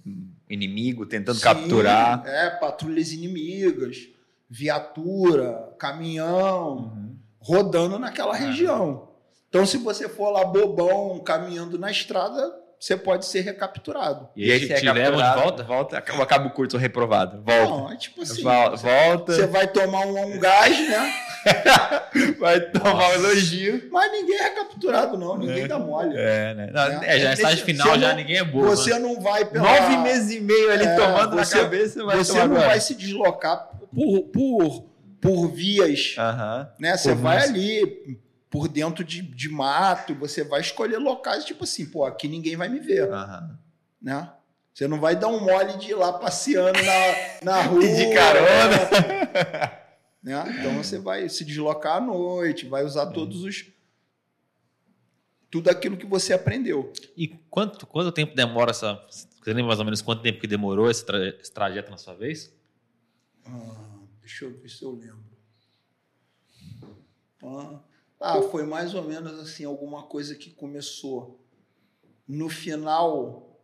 inimigo 0.49 1.05
tentando 1.07 1.37
Sim, 1.39 1.43
capturar. 1.43 2.25
É, 2.25 2.51
patrulhas 2.51 3.11
inimigas, 3.13 4.09
viatura, 4.49 5.75
caminhão, 5.79 6.77
Uhum. 6.77 7.17
rodando 7.41 7.99
naquela 7.99 8.35
Ah. 8.35 8.37
região. 8.39 9.08
Então, 9.49 9.65
se 9.65 9.79
você 9.79 10.09
for 10.09 10.31
lá 10.31 10.45
bobão, 10.45 11.19
caminhando 11.21 11.79
na 11.79 11.91
estrada, 11.91 12.53
você 12.79 12.97
pode 12.97 13.27
ser 13.27 13.41
recapturado. 13.41 14.29
E, 14.37 14.53
aí 14.53 14.61
você 14.61 14.67
te, 14.67 14.73
é 14.75 14.77
te 14.77 14.85
levam 14.85 15.17
de 15.17 15.23
capturado, 15.23 15.41
volta? 15.41 15.63
volta 15.65 15.99
acaba, 15.99 16.23
acaba 16.23 16.47
o 16.47 16.51
curso 16.51 16.77
reprovado. 16.77 17.43
Volta. 17.43 17.65
Não, 17.71 17.93
é 17.93 17.97
tipo 17.97 18.23
assim. 18.23 18.43
Vol- 18.43 18.77
volta, 18.77 19.33
Você 19.33 19.47
vai 19.47 19.67
tomar 19.67 20.07
um, 20.07 20.35
um 20.35 20.39
gás, 20.39 20.79
né? 20.89 21.13
vai 22.39 22.61
tomar 22.61 22.93
um 22.95 22.99
Nossa. 22.99 23.15
elogio. 23.15 23.89
Mas 23.91 24.13
ninguém 24.13 24.37
é 24.39 24.43
recapturado, 24.45 25.17
não. 25.19 25.37
Ninguém 25.39 25.67
dá 25.67 25.79
mole. 25.79 26.15
É, 26.17 26.55
né? 26.55 26.71
Não, 26.73 26.83
É. 27.03 27.17
É, 27.17 27.19
já 27.19 27.31
é 27.31 27.33
estágio 27.33 27.59
Você 27.59 27.65
final, 27.65 27.99
já 27.99 28.09
não- 28.11 28.17
ninguém 28.17 28.37
é 28.37 28.45
bobo. 28.45 28.67
Você 28.67 28.91
né? 28.91 28.99
não 28.99 29.21
vai 29.21 29.45
pela... 29.47 29.65
Nove 29.81 29.97
meses 29.99 30.31
e 30.37 30.41
meio 30.41 30.71
ali 30.71 30.85
É, 30.85 30.95
tomando 30.97 31.37
você- 31.37 31.57
na 31.57 31.63
cabeça, 31.63 32.05
vai 32.05 32.17
Você 32.19 32.33
não 32.35 32.43
agora. 32.43 32.67
vai 32.67 32.81
se 32.81 32.95
deslocar 32.95 33.71
por, 33.95 34.23
por, 34.25 34.85
por 35.21 35.49
vias, 35.49 36.15
Aham. 36.19 36.69
né? 36.79 36.97
Você 36.97 37.15
vai 37.15 37.39
ali 37.43 38.21
por 38.51 38.69
dentro 38.69 39.05
de, 39.05 39.21
de 39.23 39.49
mato, 39.49 40.15
você 40.15 40.43
vai 40.45 40.61
escolher 40.61 40.99
locais, 40.99 41.45
tipo 41.45 41.65
assim, 41.65 41.85
pô, 41.87 42.05
aqui 42.05 42.27
ninguém 42.29 42.57
vai 42.57 42.69
me 42.69 42.81
ver, 42.81 43.11
Aham. 43.13 43.59
né? 44.01 44.33
Você 44.73 44.87
não 44.87 45.01
vai 45.01 45.17
dar 45.17 45.27
um 45.29 45.41
mole 45.45 45.77
de 45.79 45.91
ir 45.91 45.95
lá 45.95 46.13
passeando 46.13 46.79
na, 46.83 47.43
na 47.43 47.63
rua. 47.67 47.81
De 47.81 48.15
carona. 48.15 49.79
Né? 50.23 50.57
Então 50.59 50.75
você 50.77 50.99
vai 50.99 51.29
se 51.29 51.45
deslocar 51.45 51.97
à 51.97 52.01
noite, 52.01 52.67
vai 52.67 52.85
usar 52.85 53.07
todos 53.07 53.43
os. 53.43 53.67
Tudo 55.51 55.69
aquilo 55.71 55.97
que 55.97 56.07
você 56.07 56.33
aprendeu. 56.33 56.93
E 57.17 57.27
quanto, 57.51 57.87
quanto 57.87 58.13
tempo 58.13 58.37
demora 58.37 58.71
essa. 58.71 58.95
Você 59.09 59.31
lembra 59.53 59.65
mais 59.69 59.79
ou 59.79 59.85
menos 59.85 60.01
quanto 60.03 60.23
tempo 60.23 60.39
que 60.41 60.47
demorou 60.47 60.91
esse, 60.91 61.05
tra- 61.05 61.27
esse 61.29 61.51
trajeto 61.51 61.91
na 61.91 61.97
sua 61.97 62.15
vez? 62.15 62.53
Ah, 63.47 63.99
deixa 64.21 64.45
eu 64.45 64.57
ver 64.61 64.69
se 64.69 64.83
eu 64.85 64.93
lembro. 64.93 65.25
Ah, 67.43 67.81
ah, 68.21 68.43
foi 68.43 68.65
mais 68.65 68.95
ou 68.95 69.03
menos 69.03 69.39
assim, 69.39 69.65
alguma 69.65 70.03
coisa 70.05 70.35
que 70.35 70.51
começou 70.51 71.41
no 72.27 72.49
final 72.49 73.59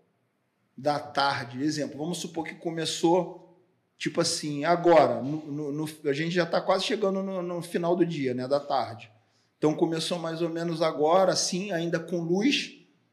da 0.76 0.98
tarde. 0.98 1.62
Exemplo, 1.62 1.98
vamos 1.98 2.18
supor 2.18 2.44
que 2.44 2.54
começou, 2.54 3.58
tipo 3.98 4.20
assim, 4.20 4.64
agora. 4.64 5.20
no- 5.22 5.44
no- 5.46 5.72
no- 5.72 6.08
a 6.08 6.12
gente 6.12 6.34
já 6.34 6.44
está 6.44 6.60
quase 6.60 6.84
chegando 6.84 7.22
no, 7.22 7.62
final 7.62 7.94
do 7.96 8.04
dia, 8.06 8.34
né? 8.34 8.46
Da 8.48 8.60
tarde. 8.60 9.10
Então 9.58 9.74
começou 9.74 10.18
mais 10.18 10.42
ou 10.42 10.48
menos 10.48 10.82
agora, 10.82 11.32
assim, 11.32 11.72
ainda 11.72 11.98
com 11.98 12.20
luz, 12.20 12.72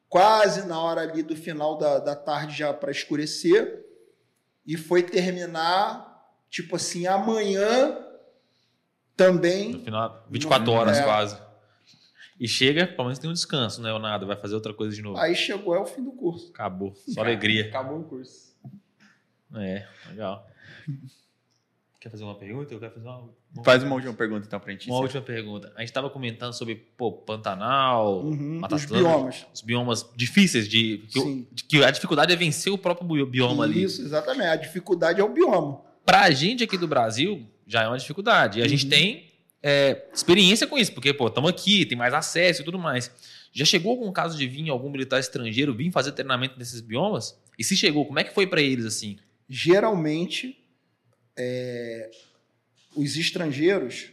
quase 0.10 0.66
na 0.68 0.82
hora 0.82 1.02
ali 1.02 1.24
do 1.24 1.36
final 1.36 1.78
da, 1.78 2.00
da 2.00 2.16
tarde 2.16 2.58
já 2.58 2.74
para 2.74 2.92
escurecer. 2.92 3.86
E 4.66 4.76
foi 4.78 5.02
terminar, 5.02 6.30
tipo 6.50 6.76
assim, 6.76 7.08
amanhã 7.08 7.98
também 9.16 9.74
No 9.74 9.80
final, 9.80 10.26
24 10.30 10.72
horas 10.72 10.98
É. 10.98 11.04
quase. 11.04 11.38
E 12.40 12.48
chega, 12.48 12.88
pelo 12.88 13.04
menos 13.04 13.20
tem 13.20 13.30
um 13.30 13.34
descanso, 13.34 13.82
né? 13.82 13.94
Ou 13.94 14.00
nada, 14.00 14.26
vai 14.26 14.36
fazer 14.36 14.56
outra 14.56 14.74
coisa 14.74 14.96
de 14.96 15.02
novo. 15.02 15.18
Aí 15.20 15.36
chegou, 15.36 15.76
é 15.76 15.80
o 15.80 15.86
fim 15.86 16.04
do 16.04 16.12
curso. 16.12 16.50
Acabou. 16.52 16.94
Só 16.96 17.22
alegria. 17.22 17.68
Acabou 17.68 18.00
o 18.00 18.04
curso. 18.04 18.52
É, 19.56 19.86
legal. 20.10 20.48
Quer 22.00 22.10
fazer 22.10 22.24
uma 22.24 22.34
pergunta? 22.34 22.74
Eu 22.74 22.80
quero 22.80 22.94
fazer 22.96 23.08
uma, 23.08 23.30
uma, 23.54 23.64
Faz 23.64 23.84
uma 23.84 23.94
última 23.94 24.12
pergunta 24.16 24.48
então 24.48 24.60
pra 24.60 24.72
gente. 24.72 24.90
uma 24.90 24.98
última 24.98 25.22
pergunta. 25.22 25.72
A 25.76 25.82
gente 25.82 25.90
estava 25.90 26.10
comentando 26.10 26.52
sobre 26.54 26.74
pô, 26.98 27.12
Pantanal, 27.12 28.24
Uhum, 28.24 28.60
Mata 28.60 28.74
os 28.74 28.86
biomas. 28.86 29.46
os 29.54 29.62
biomas 29.62 30.10
difíceis 30.16 30.68
de 30.68 30.98
que, 31.12 31.20
o- 31.20 31.22
Sim. 31.22 31.48
de 31.52 31.64
que 31.66 31.84
a 31.84 31.92
dificuldade 31.92 32.34
é 32.34 32.36
vencer 32.36 32.74
o 32.74 32.78
próprio 32.78 33.08
bio- 33.08 33.28
bioma 33.28 33.66
ali. 33.66 33.84
Isso, 33.84 34.02
exatamente. 34.02 34.48
A 34.48 34.56
dificuldade 34.56 35.22
é 35.22 35.24
o 35.24 35.30
bioma. 35.32 35.80
Pra 36.04 36.32
gente 36.32 36.64
aqui 36.64 36.76
do 36.76 36.88
Brasil, 36.88 37.48
já 37.72 37.84
é 37.84 37.88
uma 37.88 37.98
dificuldade. 37.98 38.60
E 38.60 38.62
a 38.64 38.68
gente 38.68 38.84
Uhum. 38.84 38.90
tem 38.90 39.32
é, 39.64 40.08
experiência 40.14 40.66
com 40.66 40.78
isso, 40.78 40.92
porque, 40.92 41.14
pô, 41.14 41.28
estamos 41.28 41.50
aqui, 41.50 41.86
tem 41.86 41.98
mais 41.98 42.14
acesso 42.14 42.62
e 42.62 42.66
tudo 42.66 42.80
mais. 42.80 43.12
Já 43.54 43.64
chegou 43.64 43.92
algum 43.92 44.12
caso 44.12 44.38
de 44.38 44.48
vir 44.48 44.70
algum 44.70 44.90
militar 44.90 45.20
estrangeiro 45.20 45.74
vir 45.76 45.92
fazer 45.92 46.12
treinamento 46.14 46.58
nesses 46.58 46.82
biomas? 46.82 47.38
E 47.60 47.64
se 47.64 47.76
chegou, 47.78 48.06
como 48.06 48.18
é 48.20 48.24
que 48.24 48.34
foi 48.34 48.48
pra 48.48 48.60
eles 48.62 48.86
assim? 48.86 49.18
Geralmente, 49.48 50.58
é, 51.38 52.10
os 52.96 53.16
estrangeiros, 53.18 54.10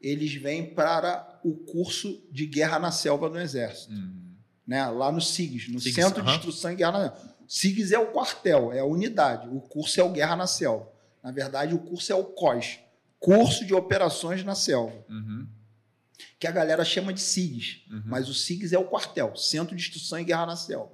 eles 0.00 0.32
vêm 0.34 0.64
para 0.64 1.38
o 1.44 1.54
curso 1.54 2.22
de 2.32 2.46
guerra 2.46 2.78
na 2.78 2.90
selva 2.90 3.28
do 3.28 3.38
Exército. 3.38 3.92
Hum. 3.92 4.32
né? 4.66 4.84
lá 4.86 5.12
no 5.12 5.20
SIGS, 5.20 5.68
no 5.68 5.78
SIGS, 5.80 5.94
Centro 5.94 6.22
de 6.22 6.28
aham. 6.28 6.36
Instrução 6.36 6.72
em 6.72 6.76
Guerra 6.76 6.92
na 6.92 6.98
Selva. 7.10 7.36
SIGS 7.46 7.92
é 7.92 7.98
o 7.98 8.06
quartel, 8.06 8.72
é 8.72 8.80
a 8.80 8.84
unidade. 8.84 9.48
O 9.48 9.60
curso 9.60 10.00
é 10.00 10.02
o 10.02 10.10
Guerra 10.10 10.34
na 10.34 10.46
Selva. 10.46 10.88
Na 11.26 11.32
verdade, 11.32 11.74
o 11.74 11.78
curso 11.80 12.12
é 12.12 12.14
o 12.14 12.22
COS, 12.22 12.78
Curso 13.18 13.64
de 13.66 13.74
Operações 13.74 14.44
na 14.44 14.54
Selva, 14.54 15.04
Uhum. 15.10 15.48
que 16.38 16.46
a 16.46 16.52
galera 16.52 16.84
chama 16.84 17.12
de 17.12 17.20
SIGS, 17.20 17.82
Uhum. 17.90 18.02
mas 18.06 18.28
o 18.28 18.34
SIGS 18.34 18.72
é 18.72 18.78
o 18.78 18.84
quartel, 18.84 19.34
Centro 19.34 19.74
de 19.74 19.82
Instrução 19.82 20.20
em 20.20 20.24
Guerra 20.24 20.46
na 20.46 20.54
Selva, 20.54 20.92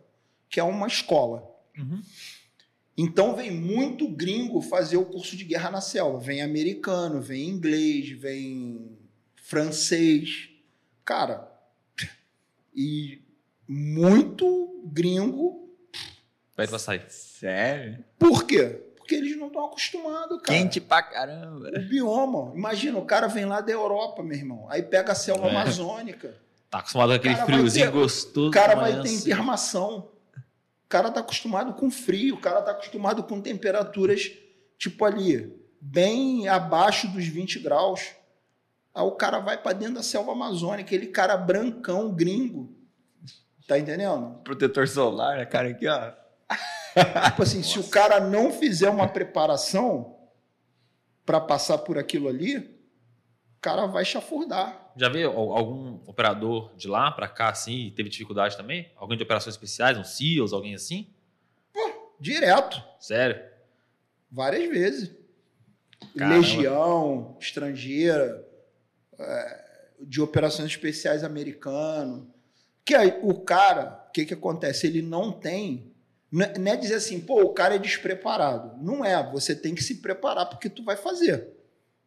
que 0.48 0.58
é 0.58 0.62
uma 0.62 0.86
escola. 0.86 1.46
Então 2.96 3.36
vem 3.36 3.50
muito 3.50 4.08
gringo 4.08 4.62
fazer 4.62 4.96
o 4.96 5.04
curso 5.04 5.36
de 5.36 5.44
guerra 5.44 5.70
na 5.70 5.82
selva. 5.82 6.18
Vem 6.18 6.40
americano, 6.40 7.20
vem 7.20 7.50
inglês, 7.50 8.08
vem 8.18 8.96
francês. 9.36 10.48
Cara, 11.04 11.46
e 12.74 13.20
muito 13.68 14.80
gringo. 14.86 15.70
Pra 16.56 16.78
sair. 16.78 17.04
Sério? 17.10 18.02
Por 18.18 18.46
quê? 18.46 18.91
Porque 19.12 19.26
eles 19.26 19.38
não 19.38 19.46
estão 19.48 19.64
acostumados, 19.66 20.40
cara. 20.42 20.58
Quente 20.58 20.80
pra 20.80 21.02
caramba. 21.02 21.68
O 21.76 21.88
bioma. 21.88 22.52
Imagina, 22.54 22.98
o 22.98 23.04
cara 23.04 23.26
vem 23.26 23.44
lá 23.44 23.60
da 23.60 23.72
Europa, 23.72 24.22
meu 24.22 24.36
irmão. 24.36 24.66
Aí 24.70 24.82
pega 24.82 25.12
a 25.12 25.14
selva 25.14 25.46
É. 25.48 25.50
amazônica. 25.50 26.34
Tá 26.70 26.78
acostumado 26.78 27.08
com 27.10 27.14
aquele 27.16 27.36
friozinho 27.36 27.86
ter- 27.86 27.92
gostoso. 27.92 28.48
O 28.48 28.50
cara 28.50 28.74
vai 28.74 29.00
ter 29.02 29.08
cedo. 29.08 29.20
intermação. 29.20 30.08
O 30.84 30.88
cara 30.88 31.10
tá 31.10 31.20
acostumado 31.20 31.72
com 31.74 31.90
frio, 31.90 32.34
o 32.36 32.40
cara 32.40 32.62
tá 32.62 32.70
acostumado 32.72 33.22
com 33.22 33.40
temperaturas, 33.40 34.30
tipo 34.78 35.04
ali, 35.04 35.54
bem 35.80 36.48
abaixo 36.48 37.08
dos 37.08 37.26
20 37.26 37.58
graus. 37.58 38.00
Aí 38.94 39.02
o 39.02 39.12
cara 39.12 39.38
vai 39.38 39.56
para 39.56 39.72
dentro 39.74 39.94
da 39.96 40.02
selva 40.02 40.32
amazônica, 40.32 40.82
aquele 40.86 41.06
cara 41.06 41.36
brancão, 41.36 42.10
gringo. 42.12 42.74
Tá 43.66 43.78
entendendo? 43.78 44.38
Protetor 44.44 44.86
solar, 44.88 45.36
né, 45.38 45.46
cara? 45.46 45.68
Aqui, 45.70 45.86
ó. 45.88 46.12
Tipo 47.30 47.42
assim, 47.42 47.62
se 47.62 47.78
o 47.78 47.84
cara 47.88 48.20
não 48.20 48.52
fizer 48.52 48.88
uma 48.90 49.08
preparação 49.08 50.16
para 51.24 51.40
passar 51.40 51.78
por 51.78 51.96
aquilo 51.98 52.28
ali, 52.28 52.56
o 52.58 53.60
cara 53.60 53.86
vai 53.86 54.04
chafurdar. 54.04 54.92
Já 54.96 55.08
veio 55.08 55.30
al- 55.30 55.56
algum 55.56 56.00
operador 56.06 56.74
de 56.76 56.86
lá 56.88 57.10
pra 57.10 57.28
cá 57.28 57.48
assim 57.48 57.86
e 57.86 57.90
teve 57.90 58.10
dificuldade 58.10 58.56
também? 58.56 58.90
Alguém 58.96 59.16
de 59.16 59.22
operações 59.22 59.54
especiais, 59.54 59.96
um 59.96 60.04
SEALs, 60.04 60.52
alguém 60.52 60.74
assim? 60.74 61.06
Direto. 62.20 62.82
Sério? 63.00 63.40
Várias 64.30 64.68
vezes. 64.68 65.10
Caramba. 66.16 66.36
Legião, 66.36 67.36
estrangeira, 67.40 68.46
é, 69.18 69.64
de 70.00 70.20
operações 70.20 70.68
especiais 70.70 71.24
americano. 71.24 72.32
Que 72.84 72.94
aí 72.94 73.18
o 73.22 73.40
cara, 73.40 74.04
o 74.08 74.12
que, 74.12 74.24
que 74.26 74.34
acontece? 74.34 74.86
Ele 74.86 75.00
não 75.02 75.32
tem. 75.32 75.91
Não 76.32 76.44
é, 76.46 76.58
não 76.58 76.72
é 76.72 76.76
dizer 76.76 76.94
assim, 76.94 77.20
pô, 77.20 77.42
o 77.42 77.52
cara 77.52 77.74
é 77.74 77.78
despreparado. 77.78 78.72
Não 78.82 79.04
é. 79.04 79.22
Você 79.32 79.54
tem 79.54 79.74
que 79.74 79.84
se 79.84 79.96
preparar 79.96 80.46
porque 80.48 80.70
tu 80.70 80.82
vai 80.82 80.96
fazer. 80.96 81.48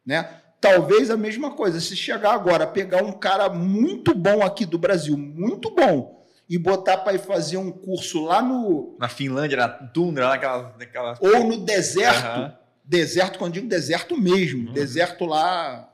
Né? 0.04 0.28
Talvez 0.60 1.10
a 1.10 1.16
mesma 1.16 1.52
coisa. 1.54 1.80
Se 1.80 1.94
chegar 1.94 2.32
agora, 2.32 2.66
pegar 2.66 3.04
um 3.04 3.12
cara 3.12 3.48
muito 3.48 4.12
bom 4.14 4.42
aqui 4.42 4.66
do 4.66 4.78
Brasil, 4.78 5.16
muito 5.16 5.70
bom, 5.74 6.26
e 6.48 6.58
botar 6.58 6.98
para 6.98 7.14
ir 7.14 7.18
fazer 7.18 7.56
um 7.56 7.70
curso 7.70 8.24
lá 8.24 8.42
no. 8.42 8.96
Na 8.98 9.08
Finlândia, 9.08 9.56
na 9.58 9.68
tundra, 9.68 10.28
naquela. 10.28 10.74
naquela... 10.78 11.18
ou 11.20 11.44
no 11.44 11.58
deserto. 11.64 12.24
Aham. 12.26 12.58
Deserto, 12.84 13.38
quando 13.38 13.54
digo 13.54 13.68
deserto 13.68 14.16
mesmo, 14.16 14.68
Uhum. 14.68 14.72
deserto 14.72 15.24
lá, 15.24 15.92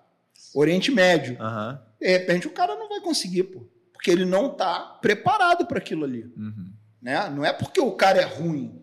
Oriente 0.54 0.90
Médio. 0.90 1.36
Aham. 1.40 1.80
De 1.98 2.06
repente 2.06 2.46
o 2.46 2.50
cara 2.50 2.74
não 2.76 2.88
vai 2.88 3.00
conseguir, 3.00 3.44
pô, 3.44 3.66
porque 3.94 4.10
ele 4.10 4.24
não 4.26 4.52
está 4.52 4.98
preparado 5.00 5.64
para 5.66 5.78
aquilo 5.78 6.04
ali. 6.04 6.24
Uhum. 6.36 6.70
Né? 7.02 7.28
Não 7.28 7.44
é 7.44 7.52
porque 7.52 7.80
o 7.80 7.92
cara 7.92 8.20
é 8.20 8.24
ruim, 8.24 8.80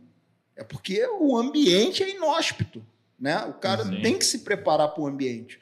é 0.56 0.64
porque 0.64 1.08
o 1.20 1.38
ambiente 1.38 2.04
é 2.04 2.10
inóspito. 2.10 2.86
Né? 3.18 3.38
O 3.46 3.54
cara 3.54 3.86
Sim. 3.86 4.02
tem 4.02 4.18
que 4.18 4.26
se 4.26 4.40
preparar 4.40 4.90
para 4.90 5.02
o 5.02 5.08
ambiente. 5.08 5.60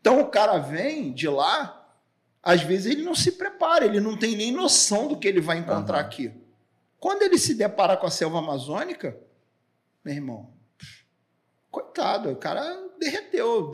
Então 0.00 0.20
o 0.20 0.28
cara 0.28 0.58
vem 0.58 1.12
de 1.12 1.28
lá 1.28 1.82
às 2.46 2.62
vezes 2.62 2.86
ele 2.92 3.02
não 3.02 3.12
se 3.12 3.32
prepara, 3.32 3.84
ele 3.84 3.98
não 3.98 4.16
tem 4.16 4.36
nem 4.36 4.52
noção 4.52 5.08
do 5.08 5.18
que 5.18 5.26
ele 5.26 5.40
vai 5.40 5.58
encontrar 5.58 5.98
uhum. 5.98 6.04
aqui. 6.06 6.32
Quando 6.96 7.22
ele 7.22 7.38
se 7.38 7.54
depara 7.54 7.96
com 7.96 8.06
a 8.06 8.10
selva 8.10 8.38
amazônica, 8.38 9.18
meu 10.04 10.14
irmão, 10.14 10.54
coitado, 11.72 12.30
o 12.30 12.36
cara 12.36 12.62
derreteu, 13.00 13.72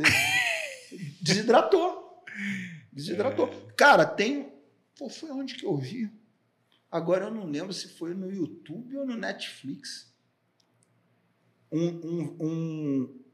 desidratou. 1.20 2.24
Desidratou. 2.90 3.50
É. 3.72 3.72
Cara, 3.74 4.06
tem. 4.06 4.50
Pô, 4.96 5.10
foi 5.10 5.30
onde 5.30 5.56
que 5.56 5.66
eu 5.66 5.76
vi? 5.76 6.10
Agora 6.92 7.24
eu 7.24 7.30
não 7.30 7.46
lembro 7.46 7.72
se 7.72 7.88
foi 7.88 8.12
no 8.12 8.30
YouTube 8.30 8.98
ou 8.98 9.06
no 9.06 9.16
Netflix. 9.16 10.14
Um, 11.72 11.88
um, 11.88 12.36
um, 12.38 13.24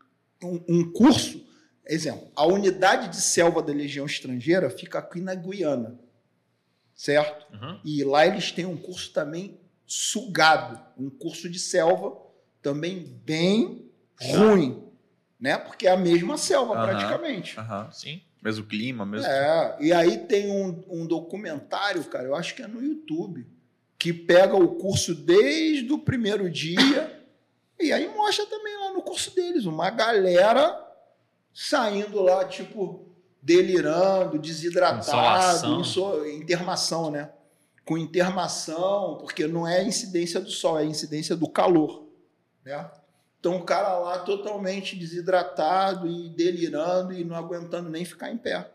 um, 0.44 0.64
um 0.68 0.92
curso. 0.92 1.44
Exemplo, 1.84 2.30
a 2.36 2.46
unidade 2.46 3.08
de 3.08 3.20
selva 3.20 3.60
da 3.60 3.72
Legião 3.72 4.06
Estrangeira 4.06 4.70
fica 4.70 5.00
aqui 5.00 5.20
na 5.20 5.34
Guiana. 5.34 5.98
Certo? 6.94 7.52
Uhum. 7.52 7.80
E 7.84 8.04
lá 8.04 8.24
eles 8.24 8.52
têm 8.52 8.64
um 8.64 8.76
curso 8.76 9.12
também 9.12 9.60
sugado, 9.84 10.80
um 10.96 11.10
curso 11.10 11.48
de 11.48 11.58
selva 11.58 12.16
também 12.62 13.20
bem 13.24 13.90
ruim, 14.20 14.88
né? 15.40 15.58
Porque 15.58 15.88
é 15.88 15.90
a 15.90 15.96
mesma 15.96 16.36
selva 16.36 16.74
uhum. 16.74 16.82
praticamente. 16.82 17.58
Uhum. 17.58 17.90
Sim. 17.90 18.22
Mesmo 18.42 18.64
clima, 18.64 19.04
mesmo. 19.04 19.26
É, 19.26 19.76
e 19.80 19.92
aí 19.92 20.18
tem 20.18 20.50
um, 20.50 20.84
um 20.88 21.06
documentário, 21.06 22.04
cara, 22.04 22.24
eu 22.24 22.34
acho 22.34 22.54
que 22.54 22.62
é 22.62 22.68
no 22.68 22.82
YouTube, 22.82 23.46
que 23.98 24.12
pega 24.12 24.56
o 24.56 24.76
curso 24.76 25.14
desde 25.14 25.92
o 25.92 25.98
primeiro 25.98 26.48
dia 26.48 27.18
e 27.80 27.92
aí 27.92 28.08
mostra 28.08 28.44
também 28.46 28.76
lá 28.76 28.92
no 28.92 29.02
curso 29.02 29.34
deles 29.34 29.64
uma 29.64 29.88
galera 29.90 30.84
saindo 31.54 32.20
lá, 32.22 32.44
tipo, 32.44 33.06
delirando, 33.40 34.38
desidratado, 34.38 35.80
inso, 35.80 36.26
intermação, 36.26 37.10
né? 37.10 37.30
Com 37.84 37.96
intermação, 37.96 39.18
porque 39.20 39.46
não 39.46 39.66
é 39.66 39.82
incidência 39.82 40.40
do 40.40 40.50
sol, 40.50 40.78
é 40.78 40.84
incidência 40.84 41.36
do 41.36 41.48
calor, 41.48 42.06
né? 42.64 42.90
Então 43.40 43.56
o 43.56 43.64
cara 43.64 43.96
lá 43.98 44.18
totalmente 44.20 44.96
desidratado 44.96 46.08
e 46.08 46.28
delirando 46.28 47.12
e 47.12 47.24
não 47.24 47.36
aguentando 47.36 47.88
nem 47.88 48.04
ficar 48.04 48.30
em 48.30 48.36
pé. 48.36 48.70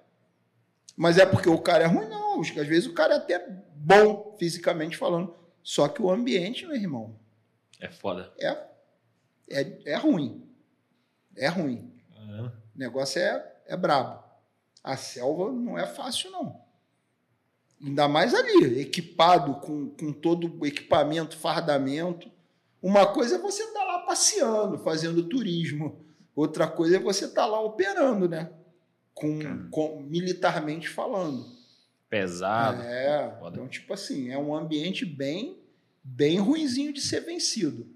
Mas 0.96 1.18
é 1.18 1.26
porque 1.26 1.50
o 1.50 1.60
cara 1.60 1.84
é 1.84 1.88
ruim, 1.88 2.08
não. 2.08 2.40
Às 2.42 2.50
vezes 2.50 2.86
o 2.86 2.94
cara 2.94 3.16
é 3.16 3.18
até 3.18 3.46
bom 3.76 4.36
fisicamente 4.40 4.98
falando. 4.98 5.36
Só 5.62 5.88
que 5.88 6.02
o 6.02 6.10
ambiente, 6.10 6.66
meu 6.66 6.76
irmão. 6.76 7.16
É 7.80 7.90
foda. 7.90 8.32
É, 8.40 8.58
é, 9.50 9.78
é 9.86 9.96
ruim. 9.96 10.48
É 11.36 11.48
ruim. 11.48 11.92
Uhum. 12.16 12.46
O 12.48 12.80
negócio 12.80 13.22
é, 13.22 13.54
é 13.66 13.76
brabo. 13.76 14.24
A 14.84 14.96
selva 14.98 15.52
não 15.52 15.78
é 15.78 15.86
fácil, 15.86 16.32
não. 16.32 16.62
Ainda 17.82 18.08
mais 18.08 18.34
ali, 18.34 18.80
equipado 18.80 19.56
com, 19.56 19.90
com 19.90 20.14
todo 20.14 20.58
o 20.60 20.66
equipamento, 20.66 21.36
fardamento. 21.38 22.32
Uma 22.82 23.06
coisa 23.06 23.36
é 23.36 23.40
você 23.40 23.64
lá 23.74 23.83
passeando, 24.06 24.78
fazendo 24.80 25.24
turismo. 25.24 26.04
Outra 26.36 26.68
coisa 26.68 26.98
é 26.98 27.00
você 27.00 27.26
estar 27.26 27.44
tá 27.44 27.48
lá 27.48 27.62
operando, 27.62 28.28
né? 28.28 28.50
Com, 29.14 29.70
com, 29.70 30.02
militarmente 30.02 30.90
falando. 30.90 31.46
Pesado. 32.10 32.82
É. 32.82 33.36
Foda. 33.40 33.56
Então, 33.56 33.68
tipo 33.68 33.94
assim, 33.94 34.30
é 34.30 34.38
um 34.38 34.56
ambiente 34.56 35.06
bem, 35.06 35.58
bem 36.04 36.40
ruinzinho 36.40 36.94
de 36.94 37.02
ser 37.02 37.22
vencido. 37.22 37.88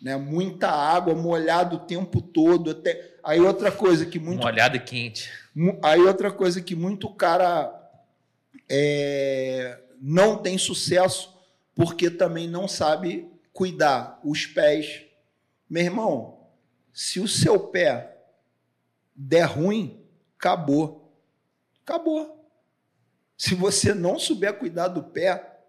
Né? 0.00 0.16
Muita 0.16 0.68
água, 0.68 1.14
molhado 1.14 1.76
o 1.76 1.80
tempo 1.80 2.20
todo. 2.20 2.70
Até... 2.70 3.16
Aí 3.22 3.40
outra 3.40 3.70
coisa 3.70 4.04
que 4.04 4.18
muito. 4.18 4.42
Molhado 4.42 4.76
e 4.76 4.80
quente. 4.80 5.30
Aí 5.82 6.00
outra 6.00 6.30
coisa 6.30 6.60
que 6.60 6.74
muito 6.74 7.08
cara 7.10 7.72
é... 8.68 9.78
não 10.00 10.38
tem 10.38 10.58
sucesso 10.58 11.32
porque 11.74 12.10
também 12.10 12.48
não 12.48 12.66
sabe 12.66 13.28
cuidar 13.52 14.20
os 14.24 14.46
pés. 14.46 15.02
Meu 15.72 15.84
irmão, 15.84 16.50
se 16.92 17.18
o 17.18 17.26
seu 17.26 17.58
pé 17.58 18.22
der 19.16 19.44
ruim, 19.44 20.04
acabou. 20.36 21.16
Acabou. 21.82 22.46
Se 23.38 23.54
você 23.54 23.94
não 23.94 24.18
souber 24.18 24.58
cuidar 24.58 24.88
do 24.88 25.02
pé, 25.02 25.62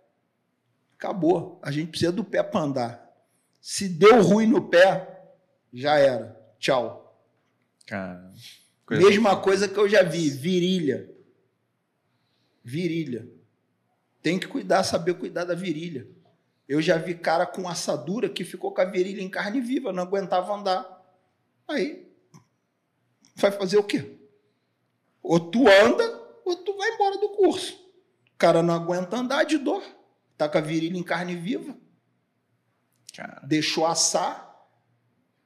acabou. 0.98 1.58
A 1.64 1.72
gente 1.72 1.92
precisa 1.92 2.12
do 2.12 2.22
pé 2.22 2.44
para 2.44 2.60
andar. 2.60 3.18
Se 3.62 3.88
deu 3.88 4.22
ruim 4.22 4.46
no 4.46 4.68
pé, 4.68 5.24
já 5.74 5.98
era. 5.98 6.38
Tchau. 6.60 7.18
Cara, 7.86 8.30
Mesma 8.90 9.40
coisa 9.40 9.70
que 9.70 9.78
eu 9.78 9.88
já 9.88 10.04
vi, 10.04 10.30
virilha. 10.30 11.10
Virilha. 12.62 13.26
Tem 14.22 14.38
que 14.38 14.48
cuidar, 14.48 14.84
saber 14.84 15.14
cuidar 15.14 15.46
da 15.46 15.56
virilha. 15.56 16.06
Eu 16.74 16.82
já 16.82 16.98
vi 16.98 17.14
cara 17.14 17.46
com 17.46 17.70
assadura 17.70 18.28
que 18.28 18.44
ficou 18.44 18.74
com 18.74 18.82
a 18.82 18.86
virilha 18.86 19.22
em 19.22 19.30
carne 19.30 19.62
viva, 19.62 19.94
não 19.94 20.02
aguentava 20.02 20.56
andar. 20.56 21.06
Aí, 21.68 22.12
vai 23.36 23.52
fazer 23.52 23.78
o 23.78 23.84
quê? 23.84 24.18
Ou 25.22 25.40
tu 25.40 25.68
anda, 25.68 26.04
ou 26.44 26.56
tu 26.56 26.76
vai 26.76 26.90
embora 26.90 27.20
do 27.20 27.30
curso. 27.30 27.76
O 28.34 28.38
cara 28.40 28.64
não 28.64 28.74
aguenta 28.74 29.18
andar 29.18 29.44
de 29.44 29.60
dor. 29.60 29.84
Tá 30.36 30.50
com 30.50 30.58
a 30.58 30.62
virilha 30.62 30.98
em 30.98 31.04
carne 31.04 31.36
viva. 31.36 31.78
Cara. 33.16 33.40
Deixou 33.46 33.86
assar. 33.86 34.68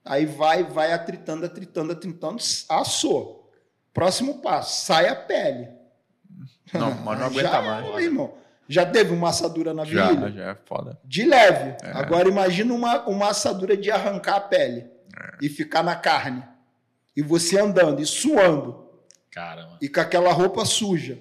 Aí 0.05 0.25
vai, 0.25 0.63
vai 0.63 0.93
atritando, 0.93 1.45
atritando, 1.45 1.91
atritando, 1.91 2.41
assou. 2.69 3.51
Próximo 3.93 4.41
passo, 4.41 4.85
sai 4.85 5.09
a 5.09 5.15
pele. 5.15 5.67
Não, 6.73 6.95
mas 7.03 7.19
não 7.19 7.25
aguenta 7.27 7.49
Já 7.49 7.61
mais. 7.61 7.85
É, 7.85 8.01
irmão. 8.01 8.46
Já 8.67 8.85
teve 8.85 9.13
uma 9.13 9.29
assadura 9.29 9.73
na 9.73 9.83
virilha? 9.83 10.29
Já, 10.29 10.29
já 10.29 10.51
é 10.51 10.55
foda. 10.65 10.99
De 11.03 11.23
leve. 11.23 11.77
É. 11.83 11.91
Agora 11.91 12.27
imagina 12.27 12.73
uma, 12.73 13.07
uma 13.07 13.29
assadura 13.29 13.77
de 13.77 13.89
arrancar 13.89 14.35
a 14.35 14.41
pele 14.41 14.81
é. 14.81 15.37
e 15.41 15.47
ficar 15.49 15.83
na 15.83 15.95
carne. 15.95 16.43
E 17.15 17.21
você 17.21 17.59
andando 17.59 18.01
e 18.01 18.05
suando. 18.05 18.87
Caramba. 19.31 19.77
E 19.81 19.87
com 19.87 19.99
aquela 19.99 20.31
roupa 20.33 20.65
suja. 20.65 21.19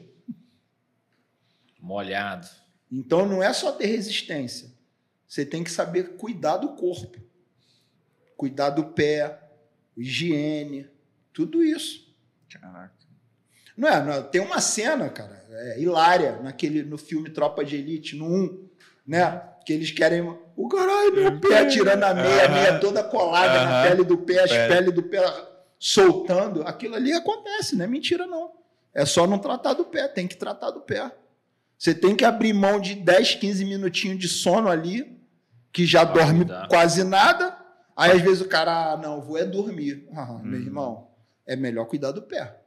Molhado. 1.81 2.48
Então 2.90 3.27
não 3.27 3.43
é 3.43 3.52
só 3.52 3.73
ter 3.73 3.86
resistência. 3.86 4.74
Você 5.27 5.44
tem 5.44 5.62
que 5.62 5.70
saber 5.70 6.16
cuidar 6.16 6.56
do 6.56 6.74
corpo. 6.74 7.20
Cuidar 8.36 8.70
do 8.70 8.86
pé, 8.86 9.40
higiene, 9.97 10.89
tudo 11.32 11.62
isso. 11.62 12.14
Caraca. 12.51 12.95
Não 13.77 13.89
é, 13.89 14.03
não 14.03 14.12
é, 14.12 14.23
tem 14.23 14.40
uma 14.40 14.61
cena, 14.61 15.09
cara, 15.11 15.44
é, 15.51 15.81
hilária, 15.81 16.40
naquele, 16.43 16.82
no 16.82 16.97
filme 16.97 17.28
Tropa 17.28 17.65
de 17.65 17.77
Elite, 17.77 18.16
no 18.16 18.24
1, 18.24 18.69
né? 19.07 19.43
Que 19.66 19.73
eles 19.73 19.90
querem. 19.90 20.23
O 20.57 20.69
caralho, 20.69 21.12
meu 21.12 21.40
pé 21.40 21.66
tirando 21.66 22.03
a 22.03 22.15
meia, 22.15 22.47
a 22.47 22.48
meia 22.48 22.78
toda 22.78 23.05
colada 23.05 23.65
na 23.65 23.82
pele 23.82 24.05
do 24.05 24.16
pé, 24.19 24.44
as 24.44 24.51
pele. 24.51 24.74
pele 24.74 24.90
do 24.93 25.03
pé 25.03 25.23
soltando. 25.78 26.62
Aquilo 26.62 26.94
ali 26.94 27.12
acontece, 27.12 27.77
não 27.77 27.85
é 27.85 27.89
mentira, 27.89 28.27
não. 28.27 28.53
É 28.94 29.05
só 29.05 29.27
não 29.27 29.39
tratar 29.39 29.74
do 29.74 29.85
pé, 29.85 30.09
tem 30.09 30.27
que 30.27 30.36
tratar 30.36 30.70
do 30.70 30.81
pé. 30.81 31.12
Você 31.77 31.94
tem 31.94 32.16
que 32.16 32.24
abrir 32.24 32.55
mão 32.55 32.81
de 32.81 32.94
10, 32.94 33.35
15 33.35 33.65
minutinhos 33.66 34.19
de 34.19 34.28
sono 34.28 34.70
ali, 34.70 35.20
que 35.70 35.85
já 35.85 36.05
dorme 36.05 36.47
quase 36.70 37.05
nada. 37.05 37.55
Aí 37.94 38.12
às 38.12 38.23
vezes 38.23 38.40
o 38.40 38.48
cara, 38.48 38.93
ah, 38.93 38.97
não, 38.97 39.20
vou 39.20 39.36
é 39.36 39.44
dormir. 39.44 40.09
Ah, 40.15 40.32
hum. 40.32 40.40
Meu 40.44 40.61
irmão, 40.61 41.09
é 41.47 41.55
melhor 41.57 41.85
cuidar 41.85 42.12
do 42.12 42.23
pé 42.23 42.65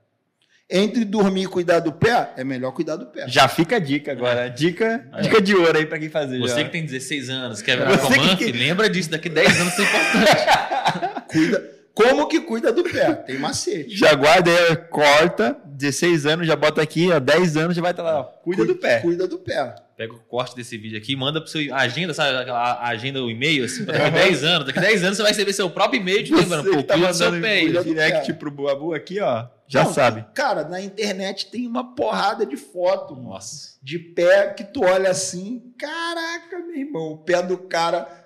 entre 0.69 1.03
dormir 1.03 1.43
e 1.43 1.47
cuidar 1.47 1.79
do 1.79 1.91
pé, 1.91 2.31
é 2.37 2.43
melhor 2.43 2.71
cuidar 2.71 2.95
do 2.95 3.07
pé. 3.07 3.27
Já 3.27 3.47
fica 3.47 3.77
a 3.77 3.79
dica 3.79 4.11
agora. 4.11 4.47
Dica, 4.49 5.03
é. 5.13 5.21
dica 5.21 5.41
de 5.41 5.55
ouro 5.55 5.75
aí 5.75 5.85
para 5.85 5.97
quem 5.97 6.09
fazer. 6.09 6.37
Você 6.39 6.57
já. 6.59 6.63
que 6.63 6.69
tem 6.69 6.85
16 6.85 7.29
anos, 7.29 7.61
quer 7.61 7.77
virar 7.77 7.97
comandante, 7.97 8.45
que... 8.45 8.51
lembra 8.51 8.89
disso, 8.89 9.09
daqui 9.09 9.29
10 9.29 9.61
anos 9.61 9.73
isso 9.73 9.81
é 9.81 9.85
importante. 9.85 11.25
Cuida. 11.31 11.78
Como 11.99 12.27
que 12.27 12.39
cuida 12.39 12.71
do 12.71 12.81
pé? 12.81 13.13
Tem 13.13 13.37
macete. 13.37 13.89
Já 13.89 14.13
guarda 14.13 14.49
aí, 14.49 14.75
corta, 14.89 15.57
16 15.65 16.25
anos, 16.25 16.47
já 16.47 16.55
bota 16.55 16.81
aqui, 16.81 17.11
ó, 17.11 17.19
10 17.19 17.57
anos 17.57 17.75
já 17.75 17.81
vai 17.81 17.91
estar 17.91 18.03
lá. 18.03 18.21
Ó, 18.21 18.23
cuida, 18.23 18.63
cuida, 18.63 18.73
do 18.73 18.79
pé. 18.79 18.99
Cuida 19.01 19.27
do 19.27 19.37
pé. 19.37 19.75
Pega 19.97 20.13
o 20.13 20.19
corte 20.19 20.55
desse 20.55 20.77
vídeo 20.77 20.97
aqui, 20.97 21.13
manda 21.13 21.41
pro 21.41 21.49
seu 21.49 21.75
agenda, 21.75 22.13
sabe 22.13 22.37
aquela 22.37 22.81
agenda, 22.87 23.21
o 23.21 23.29
e-mail, 23.29 23.65
assim, 23.65 23.83
daqui 23.83 24.11
10 24.11 24.43
anos. 24.45 24.67
Daqui 24.67 24.79
10 24.79 25.03
anos 25.03 25.17
você 25.17 25.23
vai 25.23 25.31
receber 25.33 25.51
seu 25.51 25.69
próprio 25.69 25.99
e-mail 25.99 26.23
te 26.23 26.33
lembrando, 26.33 26.71
pô, 26.71 26.81
tá 26.81 26.93
cuida 26.93 27.09
do 27.09 27.13
seu 27.13 27.41
pé. 27.41 27.65
Direct 27.65 28.33
pro 28.35 28.49
Buabu 28.49 28.93
aqui, 28.93 29.19
ó. 29.19 29.47
Já 29.67 29.83
Não, 29.83 29.93
sabe. 29.93 30.25
Cara, 30.33 30.63
na 30.63 30.81
internet 30.81 31.51
tem 31.51 31.67
uma 31.67 31.93
porrada 31.95 32.43
de 32.43 32.57
foto 32.57 33.15
Nossa. 33.15 33.77
de 33.83 33.99
pé 33.99 34.47
que 34.53 34.63
tu 34.63 34.83
olha 34.83 35.11
assim, 35.11 35.61
caraca, 35.77 36.57
meu 36.59 36.75
irmão, 36.75 37.11
o 37.11 37.17
pé 37.19 37.43
do 37.43 37.55
cara 37.55 38.18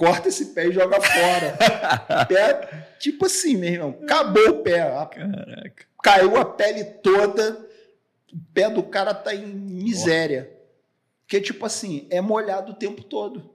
corta 0.00 0.28
esse 0.28 0.46
pé 0.46 0.66
e 0.66 0.72
joga 0.72 0.98
fora. 0.98 1.58
pé, 2.26 2.86
tipo 2.98 3.26
assim, 3.26 3.54
meu 3.54 3.70
irmão, 3.70 3.98
acabou 4.02 4.48
o 4.48 4.62
pé. 4.62 4.78
Caraca. 4.78 5.86
Caiu 6.02 6.38
a 6.38 6.44
pele 6.46 6.84
toda, 6.84 7.68
o 8.32 8.38
pé 8.54 8.70
do 8.70 8.82
cara 8.82 9.12
tá 9.12 9.34
em 9.34 9.44
miséria. 9.46 10.50
Porque, 11.20 11.38
tipo 11.38 11.66
assim, 11.66 12.08
é 12.10 12.22
molhado 12.22 12.72
o 12.72 12.74
tempo 12.74 13.04
todo. 13.04 13.54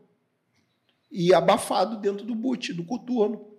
E 1.12 1.34
abafado 1.34 1.98
dentro 1.98 2.24
do 2.24 2.36
boot, 2.36 2.72
do 2.74 2.86
coturno. 2.86 3.52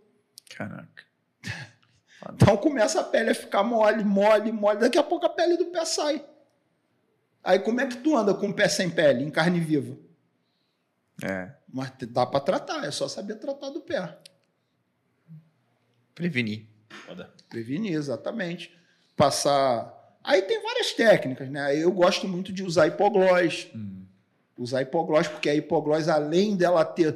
Caraca. 0.56 1.04
Então 2.34 2.56
começa 2.56 2.98
a 2.98 3.04
pele 3.04 3.30
a 3.30 3.34
ficar 3.36 3.62
mole, 3.62 4.02
mole, 4.02 4.50
mole. 4.50 4.80
Daqui 4.80 4.98
a 4.98 5.02
pouco 5.02 5.26
a 5.26 5.28
pele 5.28 5.56
do 5.56 5.66
pé 5.66 5.84
sai. 5.84 6.24
Aí 7.44 7.60
como 7.60 7.80
é 7.80 7.86
que 7.86 7.98
tu 7.98 8.16
anda 8.16 8.34
com 8.34 8.48
o 8.48 8.52
pé 8.52 8.66
sem 8.66 8.90
pele, 8.90 9.22
em 9.22 9.30
carne 9.30 9.60
viva? 9.60 9.96
É. 11.22 11.52
Mas 11.76 11.92
dá 12.08 12.24
para 12.24 12.40
tratar, 12.40 12.86
é 12.86 12.90
só 12.90 13.06
saber 13.06 13.34
tratar 13.34 13.68
do 13.68 13.82
pé. 13.82 14.16
Prevenir. 16.14 16.64
Foda. 16.88 17.30
Prevenir, 17.50 17.92
exatamente. 17.92 18.74
Passar. 19.14 19.94
Aí 20.24 20.40
tem 20.40 20.62
várias 20.62 20.92
técnicas, 20.94 21.50
né? 21.50 21.76
Eu 21.76 21.92
gosto 21.92 22.26
muito 22.26 22.50
de 22.50 22.62
usar 22.62 22.86
hipoglós. 22.86 23.68
Hum. 23.74 24.06
Usar 24.56 24.80
hipoglós, 24.80 25.28
porque 25.28 25.50
a 25.50 25.54
hipoglós, 25.54 26.08
além 26.08 26.56
dela 26.56 26.82
ter 26.82 27.14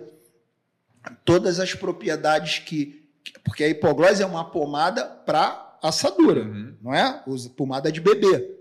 todas 1.25 1.59
as 1.59 1.73
propriedades 1.75 2.59
que. 2.59 3.09
Porque 3.43 3.65
a 3.65 3.69
hipoglós 3.69 4.21
é 4.21 4.27
uma 4.27 4.51
pomada 4.51 5.07
para 5.07 5.79
assadura, 5.83 6.43
Uhum. 6.43 6.77
não 6.83 6.95
é? 6.95 7.23
Usa 7.27 7.49
pomada 7.49 7.91
de 7.91 7.99
bebê, 7.99 8.59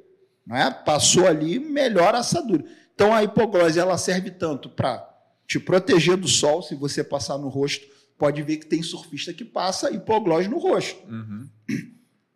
não 0.47 0.55
é? 0.55 0.71
Passou 0.71 1.27
ali, 1.27 1.59
melhora 1.59 2.15
a 2.15 2.21
assadura. 2.21 2.63
Então 2.95 3.13
a 3.13 3.21
hipoglós 3.21 3.75
ela 3.75 3.97
serve 3.97 4.31
tanto 4.31 4.69
para 4.69 5.08
te 5.49 5.59
proteger 5.59 6.15
do 6.15 6.27
sol, 6.27 6.61
se 6.61 6.75
você 6.75 7.03
passar 7.03 7.35
no 7.39 7.49
rosto, 7.49 7.83
pode 8.19 8.43
ver 8.43 8.57
que 8.57 8.67
tem 8.67 8.83
surfista 8.83 9.33
que 9.33 9.43
passa 9.43 9.89
hipoglós 9.89 10.47
no 10.47 10.59
rosto. 10.59 11.03
Uhum. 11.11 11.49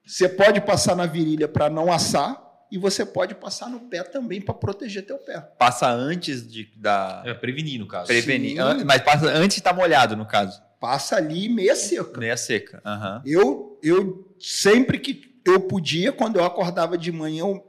Você 0.03 0.27
pode 0.27 0.59
passar 0.61 0.95
na 0.95 1.05
virilha 1.05 1.47
para 1.47 1.69
não 1.69 1.93
assar 1.93 2.41
e 2.71 2.77
você 2.79 3.05
pode 3.05 3.35
passar 3.35 3.69
no 3.69 3.81
pé 3.81 4.01
também 4.01 4.41
para 4.41 4.55
proteger 4.55 5.05
teu 5.05 5.19
pé. 5.19 5.39
Passa 5.59 5.87
antes 5.91 6.51
de, 6.51 6.65
da. 6.75 7.21
É 7.23 7.35
prevenir, 7.35 7.79
no 7.79 7.87
caso. 7.87 8.07
Prevenir. 8.07 8.53
Sim. 8.53 8.59
An- 8.59 8.83
Mas 8.83 9.03
passa 9.03 9.27
antes 9.27 9.55
de 9.57 9.59
estar 9.61 9.73
molhado, 9.73 10.15
no 10.17 10.25
caso. 10.25 10.59
Passa 10.79 11.15
ali 11.17 11.47
meia 11.47 11.75
seca. 11.75 12.19
Meia 12.19 12.35
seca. 12.35 12.81
Aham. 12.83 13.21
Eu, 13.25 13.79
eu 13.83 14.35
sempre 14.39 14.97
que 14.97 15.39
eu 15.45 15.59
podia, 15.61 16.11
quando 16.11 16.37
eu 16.37 16.43
acordava 16.43 16.97
de 16.97 17.11
manhã, 17.11 17.41
eu 17.41 17.63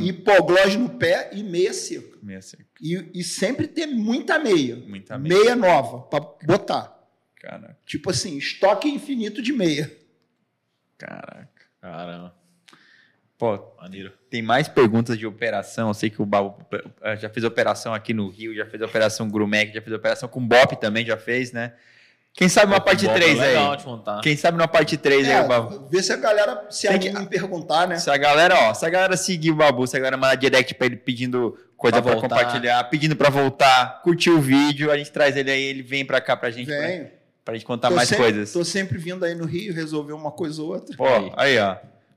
Hipoglós 0.00 0.76
no 0.76 0.90
pé 0.90 1.30
e 1.32 1.42
meia 1.42 1.72
seca. 1.72 2.18
Meia 2.22 2.42
seca. 2.42 2.64
E, 2.80 3.10
e 3.14 3.24
sempre 3.24 3.66
ter 3.66 3.86
muita 3.86 4.38
meia. 4.38 4.76
Muita 4.76 5.18
meia. 5.18 5.34
Meia 5.34 5.56
nova 5.56 6.00
para 6.00 6.20
botar. 6.44 6.98
Caraca. 7.36 7.78
Tipo 7.86 8.10
assim, 8.10 8.36
estoque 8.36 8.88
infinito 8.88 9.40
de 9.40 9.52
meia. 9.52 9.90
Caraca. 10.98 11.48
Caramba, 11.80 12.34
Pô, 13.38 13.56
maneiro. 13.80 14.12
tem 14.28 14.42
mais 14.42 14.66
perguntas 14.66 15.16
de 15.16 15.24
operação. 15.24 15.88
Eu 15.88 15.94
sei 15.94 16.10
que 16.10 16.20
o 16.20 16.26
Babu 16.26 16.60
eh, 17.02 17.16
já 17.16 17.30
fez 17.30 17.44
operação 17.44 17.94
aqui 17.94 18.12
no 18.12 18.28
Rio, 18.28 18.52
já 18.52 18.66
fez 18.66 18.82
operação 18.82 19.30
Grumec, 19.30 19.72
já 19.72 19.80
fez 19.80 19.94
operação 19.94 20.28
com 20.28 20.44
Bop 20.44 20.74
também, 20.80 21.06
já 21.06 21.16
fez, 21.16 21.52
né? 21.52 21.74
Quem 22.38 22.48
sabe 22.48 22.72
uma 22.72 22.80
parte 22.80 23.04
Bom, 23.04 23.14
3 23.14 23.40
aí? 23.40 23.56
Quem 24.22 24.36
sabe 24.36 24.56
uma 24.56 24.68
parte 24.68 24.96
3 24.96 25.28
aí, 25.28 25.44
o 25.44 25.48
Babu? 25.48 25.74
É, 25.74 25.90
vê 25.90 26.00
se 26.00 26.12
a 26.12 26.16
galera 26.16 26.66
se 26.70 26.86
Tem 26.86 26.96
que- 27.00 27.08
anima 27.08 27.26
perguntar, 27.26 27.88
né? 27.88 27.96
Se 27.96 28.08
a 28.08 28.16
galera, 28.16 28.54
ó, 28.70 28.74
se 28.74 28.86
a 28.86 28.88
galera 28.88 29.16
seguir 29.16 29.50
o 29.50 29.56
Babu, 29.56 29.84
se 29.88 29.96
a 29.96 29.98
galera 29.98 30.16
mandar 30.16 30.36
direct 30.36 30.72
pra 30.76 30.86
ele 30.86 30.94
pedindo 30.96 31.58
coisa 31.76 32.00
Pra 32.00 32.12
pra, 32.12 32.20
compartilhar, 32.20 32.84
pedindo 32.84 33.16
pra 33.16 33.28
voltar, 33.28 34.02
curtir 34.04 34.30
o 34.30 34.40
vídeo, 34.40 34.88
a 34.92 34.96
gente 34.96 35.10
traz 35.10 35.36
ele 35.36 35.50
aí, 35.50 35.60
ele 35.64 35.82
vem 35.82 36.04
pra 36.04 36.20
cá 36.20 36.36
pra 36.36 36.48
gente, 36.52 36.66
pra, 36.68 36.78
Venho. 36.78 37.08
pra 37.44 37.54
gente 37.54 37.66
contar 37.66 37.88
Tô 37.88 37.96
mais 37.96 38.08
sempre- 38.08 38.24
coisas. 38.26 38.52
Tô 38.52 38.64
sempre 38.64 38.98
vindo 38.98 39.24
aí 39.24 39.34
no 39.34 39.44
Rio 39.44 39.74
resolver 39.74 40.12
uma 40.12 40.30
coisa 40.30 40.62
ou 40.62 40.68
outra. 40.74 40.96
Pô, 40.96 41.06
aí, 41.36 41.58
ó. 41.58 41.74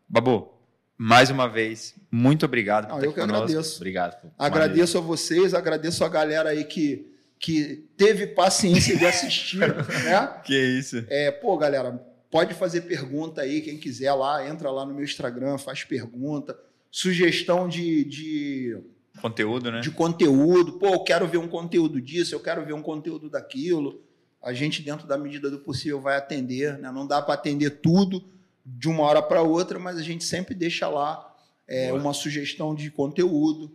Babu, 0.07 0.53
mais 0.95 1.31
uma 1.31 1.49
vez, 1.49 1.95
muito 2.11 2.45
obrigado 2.45 2.85
por 2.87 2.97
Não, 2.97 3.03
eu 3.03 3.11
que 3.11 3.19
conosco. 3.19 3.43
agradeço. 3.45 3.75
Obrigado. 3.77 4.21
pô. 4.21 4.27
Agradeço 4.37 4.99
a 4.99 5.01
vocês, 5.01 5.55
agradeço 5.55 6.05
a 6.05 6.09
galera 6.09 6.49
aí 6.49 6.63
que, 6.63 7.10
que 7.41 7.89
teve 7.97 8.27
paciência 8.27 8.95
de 8.95 9.05
assistir, 9.05 9.57
né? 10.05 10.41
Que 10.45 10.55
isso. 10.55 11.03
É, 11.09 11.31
pô, 11.31 11.57
galera, 11.57 11.99
pode 12.29 12.53
fazer 12.53 12.81
pergunta 12.81 13.41
aí, 13.41 13.61
quem 13.61 13.79
quiser 13.79 14.13
lá, 14.13 14.47
entra 14.47 14.69
lá 14.69 14.85
no 14.85 14.93
meu 14.93 15.03
Instagram, 15.03 15.57
faz 15.57 15.83
pergunta. 15.83 16.57
Sugestão 16.91 17.67
de, 17.67 18.03
de, 18.03 18.77
Conteúdo, 19.19 19.71
né? 19.71 19.79
de 19.79 19.89
conteúdo. 19.89 20.73
Pô, 20.73 20.87
eu 20.87 20.99
quero 20.99 21.27
ver 21.27 21.37
um 21.37 21.47
conteúdo 21.47 21.99
disso, 21.99 22.35
eu 22.35 22.39
quero 22.39 22.63
ver 22.63 22.73
um 22.73 22.81
conteúdo 22.81 23.27
daquilo. 23.27 24.03
A 24.41 24.53
gente, 24.53 24.81
dentro 24.81 25.07
da 25.07 25.17
medida 25.17 25.49
do 25.49 25.59
possível, 25.59 25.99
vai 25.99 26.17
atender. 26.17 26.77
Né? 26.77 26.91
Não 26.91 27.07
dá 27.07 27.21
para 27.21 27.33
atender 27.33 27.81
tudo 27.81 28.23
de 28.63 28.87
uma 28.87 29.03
hora 29.03 29.21
para 29.21 29.41
outra, 29.41 29.79
mas 29.79 29.97
a 29.97 30.03
gente 30.03 30.23
sempre 30.23 30.53
deixa 30.53 30.87
lá 30.87 31.35
é, 31.67 31.91
uma 31.91 32.13
sugestão 32.13 32.75
de 32.75 32.91
conteúdo. 32.91 33.71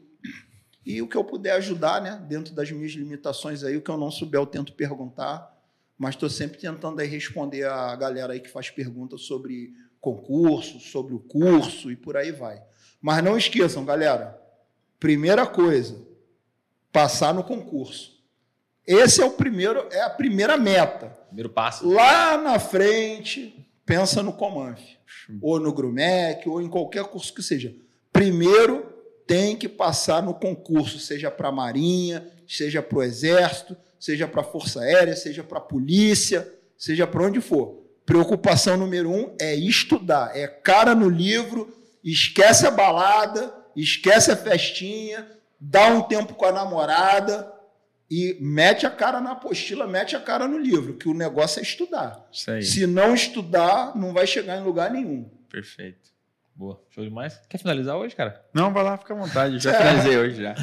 E 0.87 1.03
o 1.03 1.09
que 1.09 1.17
eu 1.17 1.25
puder 1.25 1.51
ajudar, 1.55 2.01
né? 2.01 2.25
Dentro 2.29 2.55
das 2.55 2.71
minhas 2.71 2.93
limitações 2.93 3.65
aí, 3.65 3.77
o 3.77 3.83
que 3.83 3.91
eu 3.91 3.97
não 3.97 4.09
souber, 4.09 4.41
eu 4.41 4.47
tento 4.47 4.73
perguntar. 4.73 5.53
Mas 5.99 6.15
estou 6.15 6.31
sempre 6.31 6.59
tentando 6.59 7.01
aí 7.01 7.09
responder 7.09 7.65
a 7.65 7.97
galera 7.97 8.35
aí 8.35 8.39
que 8.39 8.49
faz 8.49 8.71
perguntas 8.71 9.23
sobre 9.23 9.75
concurso, 10.01 10.79
sobre 10.79 11.13
o 11.13 11.19
curso 11.19 11.91
e 11.91 11.97
por 11.97 12.17
aí 12.17 12.31
vai. 12.31 12.63
Mas 13.01 13.25
não 13.25 13.37
esqueçam, 13.37 13.85
galera. 13.85 14.41
Primeira 15.01 15.45
coisa, 15.45 16.01
passar 16.93 17.35
no 17.35 17.43
concurso. 17.43 18.17
Esse 18.87 19.21
é 19.21 19.25
o 19.25 19.33
primeiro, 19.33 19.89
é 19.91 20.03
a 20.03 20.11
primeira 20.11 20.57
meta. 20.57 21.09
Primeiro 21.27 21.51
passo. 21.51 21.89
Lá 21.89 22.39
na 22.39 22.61
frente, 22.61 23.69
pensa 23.85 24.23
no 24.23 24.33
Comanf, 24.33 24.81
ou 25.43 25.59
no 25.59 25.73
Grumec, 25.73 26.49
ou 26.49 26.63
em 26.63 26.69
qualquer 26.69 27.05
curso 27.07 27.35
que 27.35 27.43
seja. 27.43 27.75
Primeiro 28.13 28.96
tem 29.27 29.57
que 29.57 29.69
passar 29.69 30.23
no 30.23 30.35
concurso, 30.35 30.99
seja 30.99 31.31
para 31.31 31.49
a 31.49 31.53
Marinha, 31.53 32.27
seja 32.47 32.83
para 32.83 32.99
o 32.99 33.03
Exército, 33.03 33.77
seja 33.99 34.29
para 34.29 34.43
a 34.43 34.45
Força 34.45 34.81
Aérea, 34.81 35.17
seja 35.17 35.43
para 35.43 35.59
a 35.59 35.63
Polícia, 35.63 36.53
seja 36.79 37.07
para 37.07 37.25
onde 37.25 37.41
for. 37.41 37.85
Preocupação 38.05 38.77
número 38.77 39.11
um 39.11 39.35
é 39.41 39.55
estudar, 39.55 40.37
é 40.37 40.47
cara 40.47 40.95
no 40.95 41.09
livro, 41.09 41.77
esquece 42.05 42.67
a 42.67 42.71
balada, 42.71 43.53
esquece 43.75 44.31
a 44.31 44.37
festinha, 44.37 45.29
dá 45.59 45.89
um 45.89 46.03
tempo 46.03 46.35
com 46.35 46.45
a 46.45 46.53
namorada 46.53 47.53
e 48.09 48.37
mete 48.41 48.87
a 48.87 48.91
cara 48.91 49.21
na 49.21 49.33
apostila, 49.33 49.89
mete 49.89 50.15
a 50.15 50.21
cara 50.21 50.47
no 50.47 50.57
livro, 50.57 50.95
que 50.95 51.09
o 51.09 51.15
negócio 51.15 51.59
é 51.59 51.63
estudar. 51.63 52.29
Se 52.63 52.87
não 52.87 53.13
estudar, 53.13 53.97
não 53.97 54.13
vai 54.13 54.27
chegar 54.27 54.57
em 54.57 54.63
lugar 54.63 54.93
nenhum. 54.93 55.29
Perfeito. 55.51 56.16
Boa. 56.57 56.81
Show 56.89 57.05
demais. 57.05 57.39
Quer 57.51 57.59
finalizar 57.59 57.97
hoje, 57.97 58.17
cara? 58.17 58.43
Não, 58.55 58.73
vai 58.73 58.83
lá, 58.83 58.97
fica 58.97 59.13
à 59.13 59.17
vontade. 59.17 59.59
Já 59.61 59.73
É. 59.73 59.79
finalizei 59.79 60.17
hoje 60.19 60.43
já. 60.43 60.55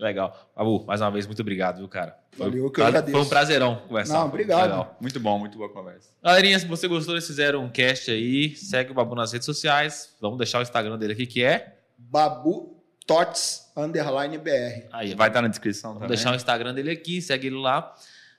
Legal. 0.00 0.50
Babu, 0.56 0.84
mais 0.86 1.00
uma 1.02 1.10
vez, 1.10 1.26
muito 1.26 1.42
obrigado, 1.42 1.76
viu, 1.78 1.88
cara? 1.88 2.16
Foi- 2.32 2.46
Valeu, 2.46 2.70
que 2.70 2.80
eu 2.80 2.84
Foi 2.84 2.88
agradeço. 2.88 3.18
um 3.18 3.28
prazerão 3.28 3.76
conversar. 3.86 4.14
Não, 4.14 4.26
obrigado. 4.26 4.62
Legal. 4.62 4.96
Muito 5.00 5.20
bom, 5.20 5.38
muito 5.38 5.58
boa 5.58 5.70
conversa. 5.70 6.08
Galerinha, 6.22 6.58
se 6.58 6.66
você 6.66 6.88
gostou 6.88 7.14
desse 7.14 7.32
Zero 7.34 7.60
um 7.60 7.68
cast 7.68 8.10
aí, 8.10 8.56
segue 8.56 8.90
o 8.90 8.94
Babu 8.94 9.14
nas 9.14 9.32
redes 9.32 9.44
sociais. 9.44 10.16
Vamos 10.20 10.38
deixar 10.38 10.60
o 10.60 10.62
Instagram 10.62 10.96
dele 10.98 11.12
aqui, 11.12 11.26
que 11.26 11.44
é. 11.44 11.76
Babu 11.98 12.82
Tots 13.06 13.70
underline 13.76 14.38
BR. 14.38 14.86
Aí, 14.92 15.14
Vai 15.14 15.28
estar 15.28 15.42
na 15.42 15.48
descrição 15.48 15.90
Vamos 15.90 16.04
também. 16.04 16.16
deixar 16.16 16.32
o 16.32 16.36
Instagram 16.36 16.72
dele 16.72 16.90
aqui, 16.90 17.20
segue 17.20 17.48
ele 17.48 17.56
lá. 17.56 17.94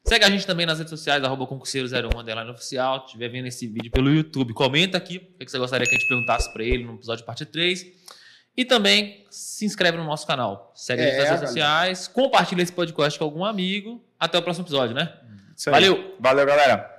Segue 0.08 0.24
a 0.24 0.30
gente 0.30 0.46
também 0.46 0.66
nas 0.66 0.78
redes 0.78 0.92
sociais, 0.92 1.24
arroba 1.24 1.46
concurseiro01 1.48 2.16
underline 2.20 2.50
oficial. 2.52 3.00
Se 3.00 3.06
estiver 3.08 3.28
vendo 3.30 3.48
esse 3.48 3.66
vídeo 3.66 3.90
pelo 3.92 4.10
YouTube, 4.14 4.54
comenta 4.54 4.98
aqui 4.98 5.18
o 5.36 5.44
que 5.46 5.50
você 5.50 5.58
gostaria 5.58 5.88
que 5.88 5.96
a 5.96 5.98
gente 5.98 6.08
perguntasse 6.08 6.52
para 6.54 6.64
ele 6.64 6.84
no 6.84 6.94
episódio 6.96 7.26
parte 7.26 7.44
3. 7.46 7.86
E 8.58 8.64
também 8.64 9.26
se 9.32 9.66
inscreve 9.66 9.98
no 9.98 10.06
nosso 10.06 10.26
canal. 10.28 10.72
Segue 10.76 11.02
a 11.02 11.06
gente 11.06 11.16
É, 11.16 11.18
nas 11.18 11.26
redes 11.28 11.40
galera. 11.42 11.48
sociais. 11.48 12.08
Compartilha 12.08 12.62
esse 12.62 12.72
podcast 12.72 13.18
com 13.18 13.26
algum 13.26 13.44
amigo. 13.44 14.02
Até 14.20 14.38
o 14.38 14.42
próximo 14.44 14.64
episódio, 14.66 14.96
né? 14.96 15.12
Valeu! 15.66 16.16
Valeu, 16.20 16.46
galera. 16.46 16.95